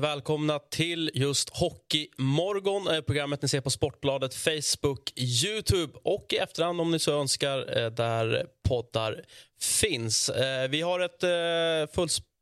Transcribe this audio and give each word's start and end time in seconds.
Välkomna 0.00 0.58
till 0.58 1.10
just 1.14 1.50
Hockeymorgon. 1.50 2.88
Eh, 2.88 3.00
programmet 3.00 3.42
ni 3.42 3.48
ser 3.48 3.60
på 3.60 3.70
Sportbladet, 3.70 4.34
Facebook, 4.34 5.12
Youtube 5.16 5.92
och 6.04 6.26
i 6.30 6.36
efterhand 6.36 6.80
om 6.80 6.90
ni 6.90 6.98
så 6.98 7.20
önskar 7.20 7.78
eh, 7.78 7.90
där 7.90 8.46
poddar 8.68 9.24
finns. 9.60 10.28
Eh, 10.28 10.68
vi 10.68 10.80
har 10.80 11.00
ett 11.00 11.22
eh, 11.22 11.94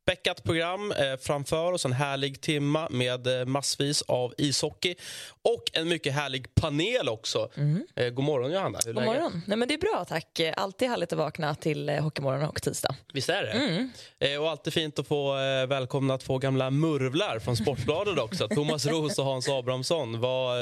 fullspäckat 0.09 0.43
program 0.43 0.91
eh, 0.91 1.17
framför 1.19 1.71
oss. 1.71 1.85
En 1.85 1.93
härlig 1.93 2.41
timma 2.41 2.87
med 2.89 3.39
eh, 3.39 3.45
massvis 3.45 4.01
av 4.01 4.33
ishockey 4.37 4.95
och 5.41 5.63
en 5.73 5.87
mycket 5.87 6.13
härlig 6.13 6.55
panel 6.55 7.09
också. 7.09 7.49
Eh, 7.95 8.09
God 8.09 8.25
morgon, 8.25 8.51
Johanna. 8.51 8.79
Hur 8.85 8.93
God 8.93 9.03
läget? 9.03 9.21
morgon. 9.21 9.41
Nej, 9.47 9.57
men 9.57 9.67
det 9.67 9.73
är 9.73 9.77
bra, 9.77 10.05
tack. 10.07 10.41
Alltid 10.55 10.89
härligt 10.89 11.13
att 11.13 11.19
vakna 11.19 11.55
till 11.55 11.89
Hockeymorgon 11.89 12.49
och 12.49 12.61
tisdag. 12.61 12.95
Visst 13.13 13.29
är 13.29 13.43
det? 13.43 13.51
Mm. 13.51 14.41
Och 14.41 14.49
alltid 14.49 14.73
fint 14.73 14.99
att 14.99 15.07
få 15.07 15.33
välkomna 15.67 16.17
två 16.17 16.37
gamla 16.37 16.69
murvlar 16.69 17.39
från 17.39 17.57
Sportbladet 17.57 18.19
också. 18.19 18.47
Thomas 18.47 18.85
Roos 18.85 19.19
och 19.19 19.25
Hans 19.25 19.49
Abrahamsson. 19.49 20.19
Vad, 20.19 20.57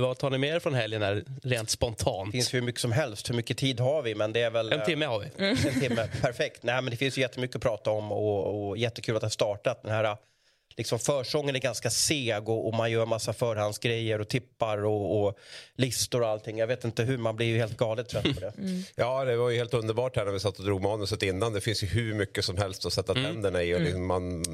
vad 0.00 0.18
tar 0.18 0.30
ni 0.30 0.38
med 0.38 0.54
er 0.56 0.60
från 0.60 0.74
helgen 0.74 1.02
här, 1.02 1.24
rent 1.42 1.70
spontant? 1.70 2.26
Det 2.26 2.32
finns 2.32 2.54
hur 2.54 2.62
mycket 2.62 2.80
som 2.80 2.92
helst. 2.92 3.30
Hur 3.30 3.34
mycket 3.34 3.58
tid 3.58 3.80
har 3.80 4.02
vi? 4.02 4.14
Men 4.14 4.32
det 4.32 4.42
är 4.42 4.50
väl, 4.50 4.72
En 4.72 4.84
timme 4.84 5.06
har 5.06 5.18
vi. 5.18 5.44
En 5.44 5.56
timme. 5.80 6.08
Perfekt. 6.20 6.62
Nej, 6.62 6.82
men 6.82 6.90
det 6.90 6.96
finns 6.96 7.18
ju 7.18 7.22
jättemycket 7.22 7.56
att 7.56 7.62
prata 7.62 7.90
om 7.90 8.12
och, 8.12 8.68
och 8.68 8.78
jättekul 8.80 9.16
att 9.16 9.22
har 9.22 9.30
startat. 9.30 9.82
Den 9.82 9.92
här 9.92 10.16
liksom 10.76 10.98
försången 10.98 11.56
är 11.56 11.60
ganska 11.60 11.90
seg 11.90 12.48
och, 12.48 12.66
och 12.66 12.74
man 12.74 12.90
gör 12.90 13.06
massa 13.06 13.32
förhandsgrejer 13.32 14.20
och 14.20 14.28
tippar 14.28 14.84
och, 14.84 15.20
och 15.20 15.38
listor 15.74 16.22
och 16.22 16.28
allting. 16.28 16.58
Jag 16.58 16.66
vet 16.66 16.84
inte 16.84 17.02
hur, 17.02 17.18
man 17.18 17.36
blir 17.36 17.46
ju 17.46 17.58
helt 17.58 17.76
galet 17.76 18.08
trött 18.08 18.34
på 18.34 18.40
det. 18.40 18.52
Ja, 18.96 19.24
det 19.24 19.36
var 19.36 19.50
ju 19.50 19.56
helt 19.56 19.74
underbart 19.74 20.16
här 20.16 20.24
när 20.24 20.32
vi 20.32 20.40
satt 20.40 20.58
och 20.58 20.64
drog 20.64 20.82
manuset 20.82 21.22
innan. 21.22 21.52
Det 21.52 21.60
finns 21.60 21.82
ju 21.82 21.86
hur 21.86 22.14
mycket 22.14 22.44
som 22.44 22.56
helst 22.56 22.86
att 22.86 22.92
sätta 22.92 23.14
tänderna 23.14 23.62
i. 23.62 23.74
Och 23.74 23.80
liksom 23.80 24.06
man, 24.06 24.44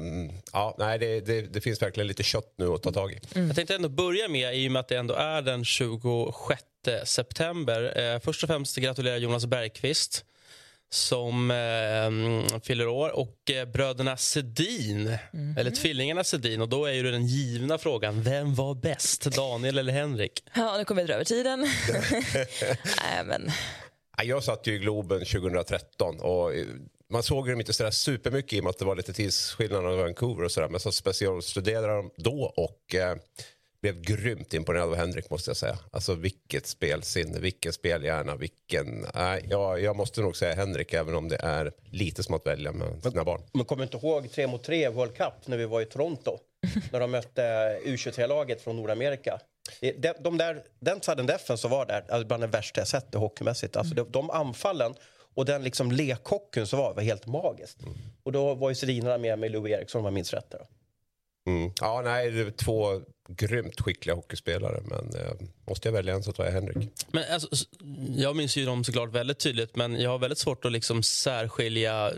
ja, 0.53 0.75
nej, 0.77 0.99
det, 0.99 1.19
det, 1.19 1.41
det 1.41 1.61
finns 1.61 1.81
verkligen 1.81 2.07
lite 2.07 2.23
kött 2.23 2.53
nu 2.57 2.67
att 2.67 2.83
ta 2.83 2.91
tag 2.91 3.11
i. 3.11 3.19
Jag 3.33 3.55
tänkte 3.55 3.75
ändå 3.75 3.89
börja 3.89 4.27
med, 4.27 4.57
i 4.57 4.67
och 4.67 4.71
med 4.71 4.79
att 4.79 4.87
det 4.87 4.97
ändå 4.97 5.13
är 5.13 5.41
den 5.41 5.65
26 5.65 6.63
september. 7.03 7.99
Eh, 7.99 8.19
först 8.19 8.43
och 8.43 8.47
främst 8.47 8.77
gratulera 8.77 9.17
Jonas 9.17 9.45
Bergqvist 9.45 10.25
som 10.89 11.51
eh, 11.51 12.59
fyller 12.59 12.87
år 12.87 13.09
och 13.09 13.51
eh, 13.51 13.65
bröderna 13.65 14.17
Sedin, 14.17 15.17
eller 15.57 15.71
tvillingarna 15.71 16.23
Sedin. 16.23 16.61
Och 16.61 16.69
då 16.69 16.85
är 16.85 16.93
ju 16.93 17.11
den 17.11 17.27
givna 17.27 17.77
frågan, 17.77 18.21
vem 18.21 18.55
var 18.55 18.75
bäst, 18.75 19.21
Daniel 19.21 19.77
eller 19.77 19.93
Henrik? 19.93 20.43
Ja, 20.53 20.77
nu 20.77 20.85
kommer 20.85 21.01
vi 21.01 21.07
dra 21.07 21.13
över 21.13 21.25
tiden. 21.25 21.59
Nej, 23.03 23.23
men 23.25 23.51
Jag 24.23 24.43
satt 24.43 24.67
ju 24.67 24.75
i 24.75 24.79
Globen 24.79 25.19
2013 25.19 26.19
och 26.19 26.55
eh, 26.55 26.65
man 27.09 27.23
såg 27.23 27.49
dem 27.49 27.59
inte 27.59 27.73
sådär 27.73 27.91
supermycket 27.91 28.53
i 28.53 28.59
och 28.59 28.63
med 28.63 28.69
att 28.69 28.77
det 28.77 28.85
var 28.85 28.95
lite 28.95 29.13
tidsskillnad 29.13 29.85
av 29.85 29.97
Vancouver 29.97 30.43
och 30.43 30.51
sådär. 30.51 30.69
Men 30.69 30.79
så 30.79 30.91
specialstuderade 30.91 31.95
dem 31.95 32.11
då 32.17 32.53
och 32.55 32.95
eh, 32.95 33.15
blev 33.91 34.01
grymt 34.01 34.53
imponerad 34.53 34.89
av 34.89 34.95
Henrik 34.95 35.29
måste 35.29 35.49
jag 35.49 35.57
säga. 35.57 35.77
Alltså 35.91 36.13
vilket 36.13 36.67
spelsinne, 36.67 37.39
vilken 37.39 37.73
spelhjärna, 37.73 38.35
vilken... 38.35 39.05
Nej, 39.15 39.45
jag, 39.49 39.81
jag 39.81 39.95
måste 39.95 40.21
nog 40.21 40.37
säga 40.37 40.55
Henrik 40.55 40.93
även 40.93 41.15
om 41.15 41.29
det 41.29 41.35
är 41.35 41.71
lite 41.91 42.23
som 42.23 42.35
att 42.35 42.47
välja 42.47 42.71
med 42.71 43.03
sina 43.03 43.23
barn. 43.23 43.41
Man 43.53 43.65
kommer 43.65 43.83
inte 43.83 43.97
ihåg 43.97 44.31
tre 44.31 44.47
mot 44.47 44.63
tre 44.63 44.89
World 44.89 45.15
Cup 45.15 45.33
när 45.45 45.57
vi 45.57 45.65
var 45.65 45.81
i 45.81 45.85
Toronto. 45.85 46.37
när 46.91 46.99
de 46.99 47.11
mötte 47.11 47.41
U23-laget 47.85 48.61
från 48.61 48.75
Nordamerika. 48.75 49.39
De, 49.79 50.13
de 50.19 50.37
där, 50.37 50.63
den 50.79 51.01
sudden 51.01 51.25
defen 51.25 51.57
som 51.57 51.71
var 51.71 51.85
där, 51.85 52.05
alltså 52.09 52.27
bland 52.27 52.43
det 52.43 52.47
värsta 52.47 52.81
jag 52.81 52.87
sett 52.87 53.13
hockeymässigt. 53.13 53.75
Alltså 53.75 53.95
de, 53.95 54.11
de 54.11 54.29
anfallen 54.29 54.93
och 55.35 55.45
den 55.45 55.63
liksom 55.63 55.91
lekhockeyn 55.91 56.67
som 56.67 56.79
var, 56.79 56.93
var 56.93 57.03
helt 57.03 57.25
magiskt. 57.25 57.77
Och 58.23 58.31
då 58.31 58.53
var 58.55 58.69
ju 58.69 58.75
Sedinarna 58.75 59.17
med 59.17 59.39
med 59.39 59.51
Louis 59.51 59.73
Eriksson 59.73 59.99
om 59.99 60.05
jag 60.05 60.13
minns 60.13 60.33
rätt. 60.33 60.51
Där. 60.51 60.67
Mm. 61.47 61.71
Ja, 61.81 62.01
nej, 62.01 62.31
det 62.31 62.41
är 62.41 62.51
två 62.51 63.01
grymt 63.27 63.81
skickliga 63.81 64.15
hockeyspelare 64.15 64.81
men 64.89 65.15
eh, 65.15 65.47
måste 65.67 65.87
jag 65.87 65.93
välja 65.93 66.13
en 66.13 66.23
så 66.23 66.31
tar 66.31 66.45
jag 66.45 66.51
Henrik. 66.51 66.77
Men 67.11 67.23
alltså, 67.33 67.47
jag 68.15 68.35
minns 68.35 68.57
ju 68.57 68.65
dem 68.65 68.83
såklart 68.83 69.13
väldigt 69.13 69.39
tydligt 69.39 69.75
men 69.75 70.01
jag 70.01 70.09
har 70.09 70.19
väldigt 70.19 70.39
svårt 70.39 70.65
att 70.65 70.71
liksom 70.71 71.03
särskilja 71.03 72.11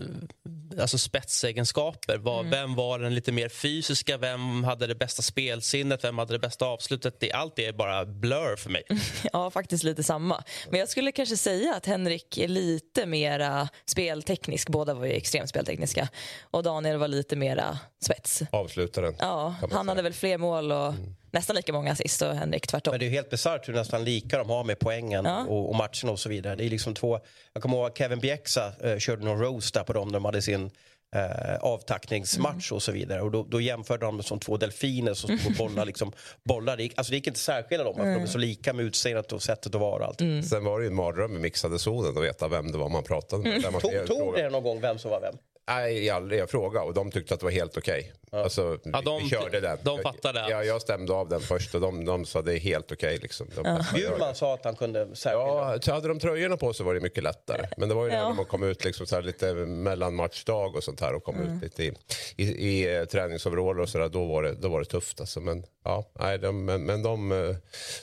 alltså 0.79 0.97
spetsegenskaper. 0.97 2.17
Vad, 2.17 2.45
Vem 2.45 2.75
var 2.75 2.99
den 2.99 3.15
lite 3.15 3.31
mer 3.31 3.49
fysiska? 3.49 4.17
Vem 4.17 4.63
hade 4.63 4.87
det 4.87 4.95
bästa 4.95 5.21
spelsinnet? 5.21 6.03
Vem 6.03 6.17
hade 6.17 6.33
det 6.33 6.39
bästa 6.39 6.65
avslutet? 6.65 7.19
Det, 7.19 7.31
allt 7.31 7.59
är 7.59 7.73
bara 7.73 8.05
blur 8.05 8.55
för 8.55 8.69
mig. 8.69 8.83
ja, 9.33 9.51
faktiskt 9.51 9.83
lite 9.83 10.03
samma. 10.03 10.43
Men 10.69 10.79
jag 10.79 10.89
skulle 10.89 11.11
kanske 11.11 11.37
säga 11.37 11.75
att 11.75 11.85
Henrik 11.85 12.37
är 12.37 12.47
lite 12.47 13.05
mera 13.05 13.69
spelteknisk. 13.85 14.69
Båda 14.69 14.93
var 14.93 15.05
ju 15.05 15.11
extremt 15.11 15.49
speltekniska. 15.49 16.09
Och 16.41 16.63
Daniel 16.63 16.97
var 16.97 17.07
lite 17.07 17.35
mera 17.35 17.79
spets. 18.03 18.43
Avslutaren. 18.51 19.15
Ja, 19.19 19.55
han 19.61 19.69
säga. 19.69 19.83
hade 19.83 20.01
väl 20.01 20.13
fler 20.13 20.37
mål 20.37 20.71
och 20.71 20.93
nästan 21.31 21.55
lika 21.55 21.73
många 21.73 21.91
assist 21.91 22.21
och 22.21 22.35
Henrik 22.35 22.67
tvärtom. 22.67 22.91
Men 22.91 22.99
det 22.99 23.05
är 23.05 23.09
ju 23.09 23.13
helt 23.15 23.29
bisarrt 23.29 23.67
hur 23.69 23.73
nästan 23.73 24.03
lika 24.03 24.37
de 24.37 24.49
har 24.49 24.63
med 24.63 24.79
poängen 24.79 25.25
Ja. 25.25 25.45
och, 25.45 25.69
och 25.69 25.75
matcherna 25.75 26.11
och 26.11 26.19
så 26.19 26.29
vidare. 26.29 26.55
Det 26.55 26.63
är 26.65 26.69
liksom 26.69 26.93
två, 26.93 27.19
jag 27.53 27.63
kommer 27.63 27.77
ihåg 27.77 27.85
att 27.87 27.97
Kevin 27.97 28.19
Bieksa 28.19 28.73
eh, 28.83 28.97
körde 28.97 29.25
någon 29.25 29.39
roast 29.39 29.73
där 29.73 29.83
på 29.83 29.93
dem 29.93 30.07
när 30.07 30.13
de 30.13 30.25
hade 30.25 30.41
sin 30.41 30.71
eh, 31.15 31.55
avtackningsmatch 31.61 32.71
och 32.71 32.83
så 32.83 32.91
vidare. 32.91 33.21
Och 33.21 33.31
då, 33.31 33.43
då 33.43 33.61
jämförde 33.61 34.05
de 34.05 34.23
som 34.23 34.39
två 34.39 34.57
delfiner 34.57 35.13
som 35.13 35.37
stod 35.37 35.51
och 35.51 35.57
bollade. 35.57 35.85
Liksom, 35.85 36.11
bollar. 36.43 36.77
Det, 36.77 36.83
gick, 36.83 36.93
alltså 36.97 37.11
det 37.11 37.15
gick 37.15 37.27
inte 37.27 37.39
särskilja 37.39 37.83
dem, 37.83 37.95
för 37.95 38.03
de 38.05 38.21
är 38.23 38.25
så 38.27 38.37
lika 38.37 38.73
med 38.73 38.85
utseendet 38.85 39.31
och 39.31 39.41
sättet 39.43 39.75
att 39.75 39.81
vara 39.81 40.05
allt. 40.05 40.19
Sen 40.49 40.63
var 40.63 40.79
det 40.79 40.83
ju 40.85 40.89
en 40.89 40.95
mardröm 40.95 41.35
i 41.35 41.39
mixade 41.39 41.79
zonen 41.79 42.17
att 42.17 42.23
veta 42.23 42.47
vem 42.47 42.71
det 42.71 42.77
var 42.77 42.89
man 42.89 43.03
pratade 43.03 43.43
med. 43.43 43.71
Man 43.71 43.81
Tog, 43.81 44.07
tog 44.07 44.35
det 44.35 44.49
någon 44.49 44.63
gång 44.63 44.81
vem 44.81 44.99
som 44.99 45.11
var 45.11 45.21
vem? 45.21 45.35
Nej, 45.69 46.09
aldrig. 46.09 46.39
Jag 46.39 46.49
frågade 46.49 46.85
och 46.85 46.93
de 46.93 47.11
tyckte 47.11 47.33
att 47.33 47.39
det 47.39 47.43
var 47.45 47.51
helt 47.51 47.77
okej. 47.77 48.13
Alltså, 48.31 48.69
vi, 48.83 48.91
Ja, 48.93 49.01
de- 49.01 49.23
vi 49.23 49.29
körde 49.29 49.59
den. 49.59 49.77
de 49.83 49.99
fattade 50.01 50.43
att- 50.43 50.49
Ja, 50.51 50.63
jag 50.63 50.81
stämde 50.81 51.13
av 51.13 51.29
den 51.29 51.39
först 51.41 51.75
och 51.75 51.81
de, 51.81 52.05
de 52.05 52.25
sa 52.25 52.41
det 52.41 52.53
är 52.53 52.59
helt 52.59 52.91
okej. 52.91 53.17
liksom. 53.21 53.47
De 53.55 53.63
passade 53.63 53.99
göra 54.01 54.09
Bjurman 54.17 54.35
sa 54.35 54.53
att 54.53 54.65
han 54.65 54.75
kunde 54.75 55.15
särskilja. 55.15 55.47
Ja, 55.47 55.77
så 55.81 55.91
hade 55.93 56.07
de 56.07 56.19
tröjorna 56.19 56.57
på 56.57 56.73
så 56.73 56.83
var 56.83 56.93
det 56.93 56.99
mycket 56.99 57.23
lättare. 57.23 57.67
Men 57.77 57.89
det 57.89 57.95
var 57.95 58.05
ju 58.05 58.11
Ja. 58.13 58.27
när 58.29 58.35
man 58.35 58.45
kom 58.45 58.63
ut 58.63 58.85
liksom 58.85 59.05
så 59.07 59.15
här 59.15 59.21
lite 59.21 59.53
mellan 59.53 60.15
matchdag 60.15 60.75
och 60.75 60.83
sånt 60.83 60.99
här 61.01 61.13
och 61.13 61.23
kom 61.23 61.35
ut 61.41 61.63
lite 61.63 61.83
i, 61.83 61.93
i, 62.37 62.43
i 62.69 62.95
eh, 62.97 63.05
träningsoveraller 63.05 63.79
och 63.81 63.89
sådär. 63.89 64.09
Då, 64.09 64.25
var 64.25 64.43
det, 64.43 64.53
då 64.53 64.69
var 64.69 64.79
det 64.79 64.85
tufft. 64.85 65.19
Alltså. 65.19 65.39
Men, 65.39 65.63
ja, 65.83 66.05
nej, 66.19 66.37
de, 66.39 66.65
men, 66.65 66.83
men 66.85 67.03
de, 67.03 67.31
eh, 67.31 67.55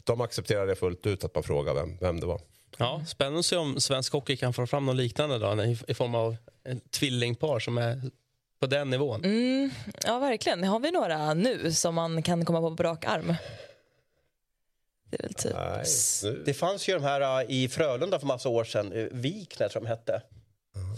de 0.04 0.20
accepterade 0.20 0.74
fullt 0.74 1.06
ut 1.06 1.24
att 1.24 1.34
man 1.34 1.44
frågade 1.44 1.80
vem, 1.80 1.96
vem 2.00 2.20
det 2.20 2.26
var. 2.26 2.40
Ja, 2.76 3.02
spännande 3.06 3.38
att 3.38 3.46
se 3.46 3.56
om 3.56 3.80
svensk 3.80 4.12
hockey 4.12 4.36
kan 4.36 4.52
få 4.52 4.66
fram 4.66 4.86
något 4.86 4.96
liknande 4.96 5.38
då, 5.38 5.64
i, 5.88 5.94
form 5.94 6.14
av 6.14 6.36
en 6.64 6.80
tvillingpar 6.80 7.58
som 7.58 7.78
är 7.78 8.02
på 8.60 8.66
den 8.66 8.90
nivån. 8.90 9.24
Mm, 9.24 9.70
ja, 10.04 10.18
verkligen. 10.18 10.64
Har 10.64 10.80
vi 10.80 10.90
några 10.90 11.34
nu 11.34 11.72
som 11.72 11.94
man 11.94 12.22
kan 12.22 12.44
komma 12.44 12.60
på 12.60 12.76
på 12.76 12.82
rak 12.82 13.04
arm? 13.04 13.34
Det 15.10 15.16
är 15.16 15.22
väl 15.22 15.34
typ... 15.34 15.52
Nej, 15.54 16.42
Det 16.44 16.54
fanns 16.54 16.88
ju 16.88 16.94
de 16.94 17.02
här 17.02 17.44
uh, 17.44 17.50
i 17.50 17.68
Frölunda 17.68 18.18
för 18.18 18.26
massa 18.26 18.48
år 18.48 18.64
sedan, 18.64 19.08
Wikner 19.12 19.68
tror 19.68 19.70
jag 19.74 19.82
de 19.82 19.88
hette. 19.88 20.22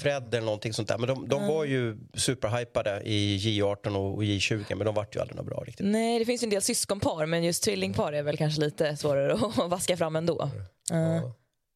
Fred 0.03 0.34
eller 0.34 0.44
någonting 0.44 0.72
sånt 0.72 0.88
där. 0.88 0.99
Men 0.99 1.09
de, 1.09 1.28
de 1.28 1.47
var 1.47 1.65
ju 1.65 1.97
superhypade 2.15 3.03
i 3.05 3.38
J18 3.38 3.97
och 3.97 4.22
J20 4.22 4.75
men 4.75 4.84
de 4.87 4.94
vart 4.94 5.17
ju 5.17 5.21
aldrig 5.21 5.37
något 5.37 5.47
bra 5.47 5.65
riktigt. 5.67 5.87
Nej, 5.87 6.19
det 6.19 6.25
finns 6.25 6.43
ju 6.43 6.44
en 6.44 6.50
del 6.50 6.62
syskonpar, 6.62 7.27
men 7.27 7.44
just 7.44 7.62
tvillingpar 7.62 8.12
är 8.12 8.22
väl 8.22 8.37
kanske 8.37 8.61
lite 8.61 8.97
svårare 8.97 9.33
att 9.65 9.71
vaska 9.71 9.97
fram 9.97 10.17
ändå. 10.17 10.50
Uh, 10.93 11.31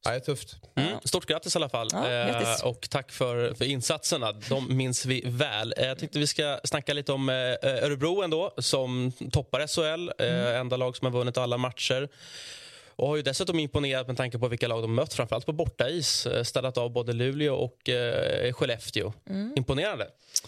nej, 0.05 0.21
tufft. 0.21 0.55
Mm. 0.75 0.97
Stort 1.03 1.25
grattis 1.25 1.55
i 1.55 1.57
alla 1.59 1.69
fall. 1.69 1.87
Ja, 1.93 2.09
Eh, 2.09 2.65
och 2.65 2.87
tack 2.89 3.11
för, 3.11 3.53
för 3.53 3.65
insatserna. 3.65 4.31
De 4.31 4.77
minns 4.77 5.05
vi 5.05 5.21
väl. 5.25 5.73
Eh, 5.77 5.85
Jag 5.87 5.99
tänkte 5.99 6.19
vi 6.19 6.27
ska 6.27 6.59
snacka 6.63 6.93
lite 6.93 7.11
om 7.13 7.29
eh, 7.29 7.35
Örebro 7.83 8.21
ändå, 8.21 8.53
som 8.57 9.11
toppar 9.31 9.67
SHL. 9.67 10.11
Eh, 10.19 10.59
enda 10.59 10.77
lag 10.77 10.97
som 10.97 11.05
har 11.05 11.11
vunnit 11.19 11.37
alla 11.37 11.57
matcher. 11.57 12.09
Och 12.95 13.07
har 13.07 13.15
ju 13.15 13.21
dessutom 13.21 13.59
imponerat 13.59 14.07
med 14.07 14.17
tanke 14.17 14.39
på 14.39 14.47
vilka 14.47 14.67
lag 14.67 14.81
de 14.83 14.95
mött, 14.95 15.13
framförallt 15.13 15.45
på 15.45 15.51
bortais. 15.53 16.27
Städat 16.43 16.77
av 16.77 16.91
både 16.91 17.13
Luleå 17.13 17.55
och 17.55 17.89
eh, 17.89 18.53
Skellefteå. 18.53 19.13
Imponerande. 19.55 20.07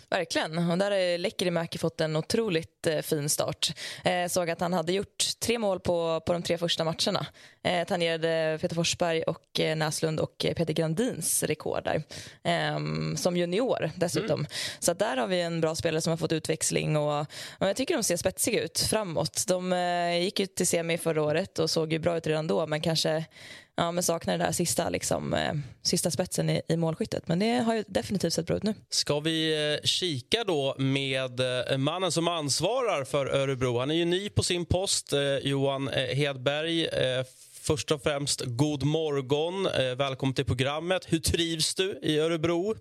Verkligen. 0.10 0.72
Och 0.72 0.78
där 0.78 0.92
har 0.92 1.18
Lekkerimäki 1.18 1.78
fått 1.78 2.02
en 2.02 2.16
otroligt 2.16 2.88
eh, 2.88 3.00
fin 3.02 3.30
start. 3.30 3.74
Eh, 4.04 4.28
såg 4.28 4.50
att 4.50 4.60
han 4.62 4.74
hade 4.74 4.94
gjort 4.94 5.25
tre 5.40 5.60
mål 5.60 5.80
på, 5.80 6.22
på 6.25 6.34
de 6.34 6.44
tre 6.44 6.57
första 6.57 6.84
matcherna. 6.84 7.25
Eh, 7.65 7.85
tangerade 7.85 8.57
Peter 8.62 8.75
Forsberg, 8.75 9.23
och 9.23 9.59
eh, 9.59 9.75
Näslund 9.75 10.19
och 10.19 10.45
eh, 10.45 10.53
Peter 10.53 10.73
Grandins 10.73 11.44
rekord 11.44 11.83
där. 11.83 12.03
Ehm, 12.44 13.17
som 13.17 13.38
junior 13.38 13.91
dessutom. 13.95 14.47
Så 14.79 14.91
att 14.91 15.00
där 15.00 15.17
har 15.17 15.27
vi 15.27 15.41
en 15.41 15.62
bra 15.62 15.75
spelare 15.75 16.01
som 16.01 16.12
har 16.12 16.17
fått 16.17 16.31
utväxling. 16.31 16.97
Och, 16.97 17.19
och 17.59 17.67
jag 17.67 17.75
tycker 17.75 17.94
de 17.94 18.03
ser 18.03 18.17
spetsiga 18.17 18.63
ut 18.63 18.79
framåt. 18.79 19.44
De 19.47 19.73
eh, 19.73 20.23
gick 20.23 20.39
ut 20.39 20.56
till 20.56 20.67
semi 20.67 20.97
förra 20.97 21.23
året 21.23 21.59
och 21.59 21.69
såg 21.69 21.94
ju 21.94 22.00
bra 22.00 22.17
ut 22.17 22.27
redan 22.27 22.39
ändå 22.39 22.67
men 22.67 22.81
kanske 22.81 23.25
ja, 23.75 23.91
men 23.91 24.03
saknar 24.03 24.38
den 24.38 24.45
där 24.45 24.53
sista, 24.53 24.89
liksom, 24.89 25.33
eh, 25.33 25.53
sista 25.81 26.11
spetsen 26.11 26.50
i, 26.50 26.61
i 26.68 26.77
målskyttet. 26.77 27.27
Men 27.27 27.39
det 27.39 27.57
har 27.57 27.75
ju 27.75 27.83
definitivt 27.88 28.33
sett 28.33 28.45
bra 28.45 28.57
ut 28.57 28.63
nu. 28.63 28.73
Ska 28.89 29.19
vi 29.19 29.73
eh, 29.73 29.83
kika 29.83 30.44
då 30.44 30.75
med 30.77 31.39
eh, 31.39 31.77
mannen 31.77 32.11
som 32.11 32.27
ansvarar 32.27 33.03
för 33.03 33.25
Örebro. 33.25 33.79
Han 33.79 33.91
är 33.91 33.95
ju 33.95 34.06
ny 34.06 34.29
på 34.29 34.44
sin 34.44 34.65
post, 34.65 35.13
eh, 35.13 35.19
Johan 35.44 35.88
eh, 35.88 36.15
Hedberg. 36.15 36.88
Först 37.67 37.91
och 37.91 38.03
främst, 38.03 38.41
god 38.45 38.83
morgon. 38.83 39.65
Eh, 39.65 39.95
välkommen 39.97 40.35
till 40.35 40.45
programmet. 40.45 41.13
Hur 41.13 41.19
trivs 41.19 41.75
du 41.75 42.00
i 42.01 42.19
Örebro? 42.19 42.75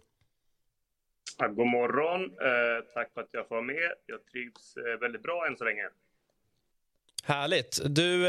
God 1.38 1.66
morgon. 1.66 2.22
Eh, 2.24 2.84
tack 2.94 3.12
för 3.14 3.20
att 3.20 3.28
jag 3.30 3.48
får 3.48 3.54
vara 3.54 3.64
med. 3.64 3.92
Jag 4.06 4.26
trivs 4.32 4.76
eh, 4.76 5.00
väldigt 5.00 5.22
bra 5.22 5.46
än 5.46 5.56
så 5.56 5.64
länge. 5.64 5.82
Härligt. 7.24 7.80
Du, 7.84 8.22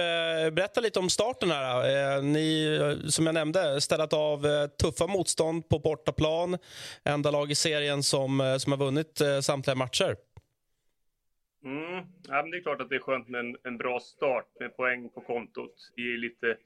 berätta 0.51 0.81
lite 0.81 0.99
om 0.99 1.09
starten. 1.09 1.51
här. 1.51 2.21
Ni, 2.21 2.79
som 3.09 3.25
jag 3.25 3.33
nämnde, 3.33 3.81
ställt 3.81 4.13
av 4.13 4.67
tuffa 4.67 5.07
motstånd 5.07 5.69
på 5.69 5.79
bortaplan. 5.79 6.57
Enda 7.03 7.31
lag 7.31 7.51
i 7.51 7.55
serien 7.55 8.03
som, 8.03 8.57
som 8.59 8.71
har 8.71 8.79
vunnit 8.79 9.21
samtliga 9.41 9.75
matcher. 9.75 10.15
Mm. 11.65 12.05
Ja, 12.27 12.41
men 12.41 12.51
det 12.51 12.57
är 12.57 12.61
klart 12.61 12.81
att 12.81 12.89
det 12.89 12.95
är 12.95 12.99
skönt 12.99 13.27
med 13.27 13.39
en, 13.39 13.57
en 13.63 13.77
bra 13.77 13.99
start 13.99 14.47
med 14.59 14.77
poäng 14.77 15.09
på 15.09 15.21
kontot. 15.21 15.91
Det 15.95 16.01
ger 16.01 16.17
lite, 16.17 16.57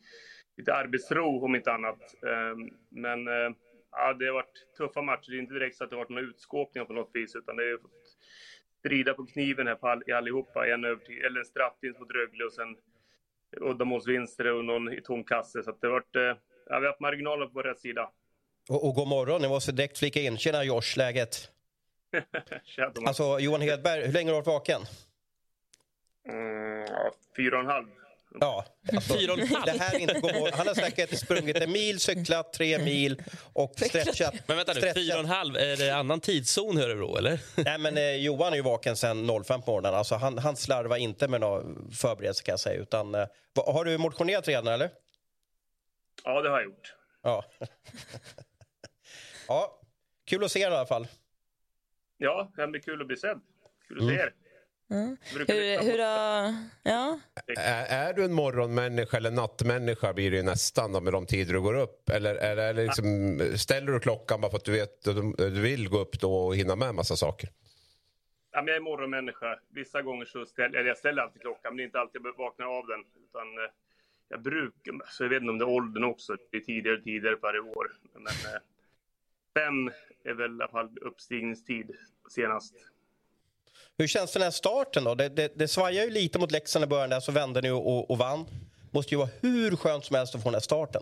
lite 0.58 0.74
arbetsro 0.74 1.46
om 1.46 1.56
inte 1.56 1.72
annat. 1.72 2.00
Ehm, 2.24 2.70
men 2.90 3.28
eh, 3.28 3.56
ja, 3.92 4.14
det 4.14 4.26
har 4.26 4.34
varit 4.34 4.76
tuffa 4.78 5.02
matcher. 5.02 5.32
Det 5.32 5.38
är 5.38 5.42
inte 5.42 5.54
direkt 5.54 5.78
så 5.78 5.84
att 5.84 5.90
det 5.90 5.96
har 5.96 6.04
varit 6.04 6.10
några 6.10 6.24
utskåpningar 6.24 6.86
på 6.86 6.94
något 6.94 7.10
vis, 7.14 7.36
utan 7.36 7.56
det 7.56 7.64
har 7.64 7.78
fått 7.78 8.18
strida 8.80 9.14
på 9.14 9.26
kniven 9.26 9.68
här 9.68 9.76
på 9.76 9.88
all, 9.88 10.04
i 10.08 10.12
allihopa. 10.12 10.68
En 10.68 10.86
övertid, 10.86 11.26
eller 11.26 11.40
en 11.40 11.46
straffvinst 11.46 12.00
mot 12.00 12.12
Rögle 12.12 12.44
och 12.44 12.54
sen 12.54 12.76
uddamålsvinster 13.62 14.54
och 14.54 14.66
någon 14.66 14.94
i 14.94 15.02
tom 15.02 15.24
kasse. 15.24 15.64
Så 15.64 15.70
att 15.70 15.82
det 15.82 15.88
har 15.88 15.94
varit, 15.94 16.16
eh, 16.16 16.22
ja, 16.70 16.80
vi 16.80 16.86
har 16.86 16.88
haft 16.88 17.00
marginaler 17.00 17.46
på 17.48 17.62
rätt 17.62 17.80
sida. 17.80 18.12
Och, 18.70 18.88
och 18.88 18.96
god 18.96 19.08
morgon, 19.08 19.42
jag 19.42 19.50
måste 19.50 19.72
direkt 19.72 19.98
flika 19.98 20.20
in. 20.20 20.38
Tjena 20.38 20.64
Josh, 20.64 20.98
läget? 20.98 21.52
Alltså 23.08 23.40
Johan 23.40 23.62
Hedberg, 23.62 24.06
hur 24.06 24.14
länge 24.14 24.32
har 24.32 24.36
du 24.36 24.46
varit 24.46 24.48
vaken? 24.48 24.82
Mm, 26.30 26.86
ja, 26.90 27.12
fyra 27.38 27.56
och 27.58 27.64
en 27.64 27.70
halv. 27.70 27.86
Ja, 28.40 28.66
alltså, 28.94 29.14
Fyra 29.14 29.34
och 29.34 29.40
en 29.40 29.48
halv. 29.48 29.66
det 29.66 29.72
här 29.84 29.96
är 29.96 30.00
inte 30.00 30.20
morgon. 30.22 30.50
Han 30.54 30.68
har 30.68 30.74
säkert 30.74 31.18
sprungit 31.20 31.58
en 31.58 31.72
mil, 31.72 32.00
cyklat 32.00 32.54
tre 32.54 32.80
mil 32.80 33.24
och 33.54 33.74
stretchat. 33.76 34.34
Men 34.48 34.58
vänta 34.58 34.74
nu, 34.74 34.80
stretchat. 34.80 34.98
fyra 35.04 35.14
och 35.14 35.20
en 35.20 35.26
halv, 35.30 35.56
är 35.56 35.78
det 35.78 35.96
annan 35.96 36.20
tidszon 36.20 36.78
i 36.78 36.82
Örebro 36.82 37.18
eller? 37.18 37.40
Nej, 37.56 37.78
men 37.78 37.98
eh, 37.98 38.04
Johan 38.16 38.52
är 38.54 38.58
ju 38.58 38.62
vaken 38.64 38.96
sen 38.96 39.44
05 39.44 39.62
på 39.62 39.72
morgonen. 39.72 39.94
Alltså, 39.94 40.16
han, 40.16 40.38
han 40.38 40.56
slarvar 40.56 40.98
inte 40.98 41.28
med 41.28 41.42
några 41.42 41.64
förberedelser 41.94 42.44
kan 42.44 42.54
jag 42.54 42.60
säga. 42.60 42.82
Utan, 42.82 43.16
eh, 43.16 43.28
vad- 43.54 43.74
har 43.76 43.86
du 43.86 43.98
motionerat 43.98 44.48
redan 44.48 44.68
eller? 44.68 44.90
Ja, 46.24 46.42
det 46.42 46.50
har 46.50 46.58
jag 46.60 46.66
gjort. 46.66 46.94
Ja. 47.24 47.46
ja, 49.48 49.80
kul 50.28 50.44
att 50.44 50.52
se 50.52 50.60
er 50.62 50.72
i 50.72 50.76
alla 50.76 50.86
fall. 50.86 51.08
Ja, 52.22 52.52
det 52.56 52.68
blir 52.68 52.82
kul 52.82 53.02
att 53.02 53.08
bli 53.08 53.18
sedd. 53.18 53.42
Kul 53.88 53.98
att 53.98 54.08
se 54.08 54.14
er. 54.14 54.34
Mm. 54.92 55.18
Hur, 55.34 55.84
hur 55.84 56.00
har... 56.00 56.54
Ja. 56.84 57.20
Är, 57.58 58.10
är 58.10 58.14
du 58.14 58.26
en 58.26 58.34
morgonmänniska 58.34 59.18
eller 59.18 59.32
nattmänniska 59.32 60.14
blir 60.14 60.32
det 60.32 60.38
ju 60.38 60.44
nästan 60.44 60.92
då 60.92 61.02
med 61.02 61.14
de 61.14 61.26
tider 61.26 61.54
du 61.54 61.62
går 61.62 61.74
upp. 61.74 62.10
Eller, 62.10 62.36
eller, 62.36 62.70
eller 62.70 62.84
liksom, 62.84 63.40
ställer 63.58 63.92
du 63.92 64.00
klockan 64.00 64.42
bara 64.42 64.52
för 64.52 64.58
att 64.58 64.66
du 64.66 64.72
vet 64.72 65.08
att 65.08 65.16
du, 65.16 65.34
du 65.38 65.62
vill 65.62 65.90
gå 65.90 66.00
upp 66.00 66.20
då 66.20 66.36
och 66.36 66.56
hinna 66.56 66.76
med 66.76 66.96
massa 66.96 67.16
saker? 67.16 67.50
Ja, 68.52 68.62
men 68.62 68.68
jag 68.68 68.76
är 68.76 68.82
morgonmänniska. 68.82 69.60
Vissa 69.70 70.02
gånger 70.02 70.26
så 70.26 70.46
ställer 70.46 70.80
eller 70.80 70.88
jag 70.88 70.98
ställer 70.98 71.22
alltid 71.22 71.42
klockan, 71.42 71.72
men 71.72 71.78
det 71.78 71.84
är 71.84 71.86
inte 71.86 72.00
alltid 72.00 72.22
jag 72.24 72.38
vaknar 72.38 72.66
av 72.66 72.88
den. 72.88 73.00
Utan 73.00 73.48
eh, 73.58 73.72
jag 74.30 74.42
brukar, 74.42 74.94
så 75.08 75.24
jag 75.24 75.30
vet 75.30 75.42
inte 75.42 75.52
om 75.52 75.58
det 75.58 75.66
är 75.66 75.70
åldern 75.70 76.04
också, 76.04 76.38
det 76.52 76.58
är 76.58 76.62
tidigare 76.62 77.02
tidigare 77.02 77.36
varje 77.42 77.60
år. 77.60 77.92
Men 78.14 78.26
eh, 78.28 78.62
fem 79.58 79.92
är 80.24 80.34
väl 80.34 80.52
i 80.52 80.54
alla 80.54 80.68
fall 80.68 80.98
uppstigningstid 81.02 81.92
senast. 82.30 82.76
Hur 83.98 84.08
känns 84.08 84.34
den 84.34 84.42
här 84.42 84.52
starten 84.52 85.04
då? 85.04 85.16
Det, 85.16 85.30
det, 85.30 85.54
det 85.56 85.68
svajar 85.68 86.04
ju 86.04 86.10
lite 86.10 86.40
mot 86.40 86.52
Leksand 86.52 86.86
i 86.86 86.88
början 86.88 87.10
där, 87.10 87.20
så 87.20 87.32
vände 87.32 87.62
ni 87.62 87.72
och, 87.72 88.12
och, 88.12 88.18
vann. 88.18 88.46
Måste 88.92 89.14
ju 89.14 89.18
vara 89.18 89.30
hur 89.42 89.76
skönt 89.76 90.06
som 90.06 90.16
helst 90.16 90.36
att 90.36 90.44
få 90.44 90.50
den 90.50 90.54
här 90.54 90.62
starten. 90.62 91.02